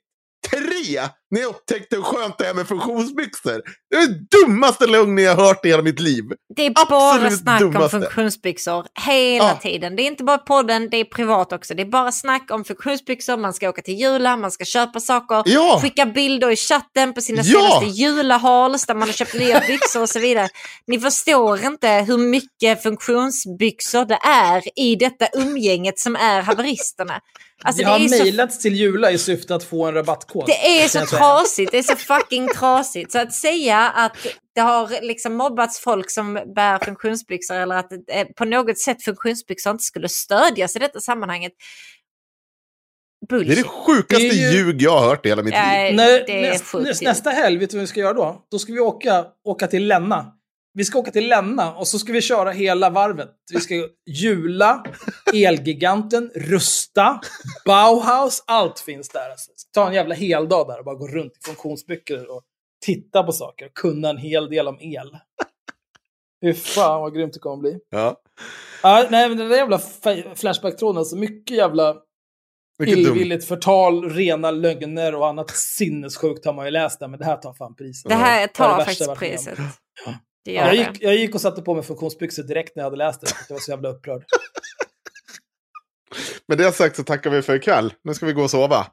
tre? 0.51 1.01
Jag 1.41 1.49
upptäckte 1.51 1.97
hur 1.97 2.03
skönt 2.03 2.39
det 2.39 2.47
är 2.47 2.55
med 2.55 2.69
funktionsbyxor. 2.69 3.63
Det 3.91 3.97
är 3.97 4.07
det 4.07 4.39
dummaste 4.39 4.87
lögnen 4.87 5.25
jag 5.25 5.35
har 5.37 5.45
hört 5.45 5.65
i 5.65 5.69
hela 5.69 5.83
mitt 5.83 6.01
liv. 6.01 6.25
Det 6.57 6.67
är 6.67 6.71
bara 6.91 7.13
Absolut 7.15 7.39
snack 7.41 7.61
dummaste. 7.61 7.97
om 7.97 8.03
funktionsbyxor 8.03 8.87
hela 9.07 9.45
Ja. 9.49 9.59
tiden. 9.63 9.97
Det 9.97 10.03
är 10.03 10.07
inte 10.07 10.25
bara 10.25 10.39
podden, 10.39 10.89
det 10.91 10.97
är 10.97 11.05
privat 11.05 11.53
också. 11.53 11.75
Det 11.75 11.83
är 11.83 11.87
bara 11.87 12.13
snack 12.13 12.51
om 12.51 12.65
funktionsbyxor, 12.65 13.37
man 13.37 13.55
ska 13.55 13.69
åka 13.69 13.83
till 13.83 13.95
Jula, 14.01 14.37
man 14.37 14.51
ska 14.51 14.65
köpa 14.65 15.01
saker, 15.01 15.43
Ja. 15.47 15.79
skicka 15.83 16.07
bilder 16.07 16.51
i 16.51 16.57
chatten 16.57 17.15
på 17.15 17.21
sina 17.21 17.43
Ja. 17.45 17.61
senaste 17.61 17.87
julahauls 18.01 18.87
där 18.87 18.95
man 18.95 19.09
har 19.09 19.13
köpt 19.13 19.35
nya 19.35 19.61
byxor 19.61 20.03
och 20.03 20.09
så 20.09 20.19
vidare. 20.19 20.49
Ni 20.87 21.01
förstår 21.01 21.65
inte 21.65 21.89
hur 21.89 22.19
mycket 22.19 22.83
funktionsbyxor 22.83 24.05
det 24.05 24.19
är 24.29 24.79
i 24.81 24.97
detta 24.97 25.27
umgänget 25.33 25.99
som 25.99 26.17
är 26.17 26.43
haveristerna. 26.43 27.21
Alltså, 27.65 27.83
det 27.83 27.89
har 27.89 27.99
är 28.01 28.09
så 28.09 28.23
mejlats 28.25 28.59
till 28.59 28.75
Jula 28.77 29.11
i 29.11 29.19
syfte 29.19 29.55
att 29.55 29.65
få 29.65 29.87
en 29.87 29.95
rabattkod. 29.95 30.45
det 30.47 30.83
är 30.83 30.89
så 30.89 30.99
jag. 30.99 31.09
Trasigt, 31.23 31.71
det 31.73 31.79
är 31.79 31.83
så 31.83 31.97
fucking 31.97 32.49
trasigt. 32.49 33.13
Så 33.13 33.19
att 33.19 33.33
säga 33.35 33.79
att 33.79 34.17
det 34.55 34.61
har 34.61 35.03
liksom 35.03 35.35
mobbats 35.35 35.81
folk 35.81 36.11
som 36.11 36.35
bär 36.55 36.85
funktionsbyxor 36.85 37.55
eller 37.57 37.77
att 37.77 37.93
eh, 37.93 37.99
på 38.37 38.45
något 38.45 38.79
sätt 38.79 39.03
funktionsbyxor 39.05 39.71
inte 39.71 39.85
skulle 39.85 40.09
stödjas 40.09 40.77
i 40.77 40.79
detta 40.79 41.01
sammanhanget. 41.01 41.53
Det 43.29 43.35
är 43.35 43.39
Bullshit. 43.39 43.57
det 43.57 43.69
sjukaste 43.69 44.25
Det 44.25 44.29
är 44.29 44.53
ju- 44.53 44.59
ljug 44.59 44.83
jag 44.83 44.99
har 44.99 45.09
hört 45.09 45.27
i 45.27 45.29
hela 45.29 45.43
mitt 45.43 45.55
liv. 45.55 45.97
Nej, 45.97 46.25
är 46.29 46.85
näst, 46.85 47.03
nästa 47.03 47.31
helg, 47.31 47.59
vet 47.59 47.71
du 47.71 47.77
vad 47.77 47.81
vi 47.81 47.87
ska 47.87 48.01
göra 48.01 48.13
då? 48.13 48.43
Då 48.51 48.59
ska 48.59 48.73
vi 48.73 48.81
åka, 48.81 49.25
åka 49.45 49.67
till 49.67 49.87
Länna. 49.89 50.33
Vi 50.75 50.85
ska 50.85 50.99
åka 50.99 51.11
till 51.11 51.29
Länna 51.29 51.75
och 51.75 51.89
så 51.89 51.99
ska 51.99 52.13
vi 52.13 52.21
köra 52.21 52.51
hela 52.51 52.91
varvet. 52.91 53.31
Vi 53.53 53.61
ska 53.61 53.89
Jula, 54.07 54.85
Elgiganten, 55.35 56.31
Rusta, 56.35 57.21
Bauhaus, 57.67 58.45
allt 58.47 58.81
finns 58.81 59.09
där. 59.09 59.31
Alltså. 59.31 59.51
Ta 59.73 59.89
en 59.89 59.95
jävla 59.95 60.15
heldag 60.15 60.69
där 60.69 60.79
och 60.79 60.85
bara 60.85 60.95
gå 60.95 61.09
runt 61.09 61.33
i 61.33 61.47
funktionsbyxor 61.47 62.37
och 62.37 62.43
titta 62.85 63.23
på 63.23 63.33
saker 63.33 63.67
och 63.67 63.75
kunna 63.75 64.11
en 64.11 64.17
hel 64.17 64.51
del 64.51 64.69
om 64.69 64.79
el. 64.81 65.19
Hur 66.41 66.53
fan 66.53 67.01
vad 67.01 67.15
grymt 67.15 67.33
det 67.33 67.41
kommer 67.41 67.57
bli. 67.57 67.79
Ja. 67.91 68.21
Ja, 68.83 69.07
nej, 69.11 69.29
men 69.29 69.39
den 69.39 69.49
där 69.49 69.57
jävla 69.57 69.79
Flashback-tråden, 70.35 70.99
alltså 70.99 71.17
mycket 71.17 71.57
jävla 71.57 71.97
Mycket 72.79 72.99
illvilligt 72.99 73.45
förtal, 73.45 74.11
rena 74.11 74.51
lögner 74.51 75.15
och 75.15 75.29
annat 75.29 75.51
sinnessjukt 75.51 76.45
har 76.45 76.53
man 76.53 76.65
ju 76.65 76.71
läst 76.71 77.01
där, 77.01 77.09
men 77.09 77.19
det 77.19 77.25
här 77.25 77.37
tar 77.37 77.55
fan 77.55 77.75
priset. 77.75 78.09
Det 78.09 78.15
här 78.15 78.47
tar 78.47 78.79
det 78.79 78.85
faktiskt 78.85 79.15
priset. 79.15 79.59
Det 80.45 80.53
gör 80.53 80.67
Jag 80.67 80.75
det. 80.75 80.77
gick, 80.77 81.03
jag 81.03 81.17
gick 81.17 81.35
och 81.35 81.41
satte 81.41 81.63
på 81.63 81.75
mig 81.75 81.83
funktionsbyxor 81.83 82.43
direkt 82.43 82.77
när 82.77 82.83
jag 82.83 82.87
hade 82.87 82.97
läst 82.97 83.21
det, 83.21 83.27
jag 83.49 83.55
var 83.55 83.61
så 83.61 83.71
jävla 83.71 83.89
upprörd. 83.89 84.25
Med 86.49 86.59
det 86.59 86.73
sagt 86.73 86.97
så 86.97 87.05
tackar 87.05 87.31
vi 87.31 87.43
för 87.43 87.55
ikväll. 87.55 87.95
Nu 88.05 88.15
ska 88.15 88.27
vi 88.27 88.33
gå 88.33 88.43
och 88.43 88.51
sova. 88.51 88.87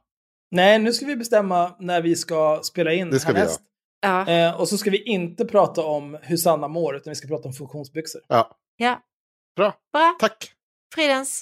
Nej, 0.51 0.79
nu 0.79 0.93
ska 0.93 1.05
vi 1.05 1.15
bestämma 1.15 1.75
när 1.79 2.01
vi 2.01 2.15
ska 2.15 2.59
spela 2.63 2.93
in 2.93 3.09
Det 3.09 3.19
ska 3.19 3.33
vi 3.33 3.39
härnäst. 3.39 3.61
Ja. 4.01 4.27
Eh, 4.27 4.59
och 4.59 4.67
så 4.67 4.77
ska 4.77 4.89
vi 4.89 5.03
inte 5.03 5.45
prata 5.45 5.81
om 5.81 6.17
hur 6.21 6.37
Sanna 6.37 6.67
mår, 6.67 6.95
utan 6.95 7.11
vi 7.11 7.15
ska 7.15 7.27
prata 7.27 7.47
om 7.47 7.53
funktionsbyxor. 7.53 8.21
Ja, 8.27 8.57
ja. 8.77 8.99
bra. 9.55 9.73
Bra. 9.93 10.15
Tack. 10.19 10.51
Fridens. 10.95 11.41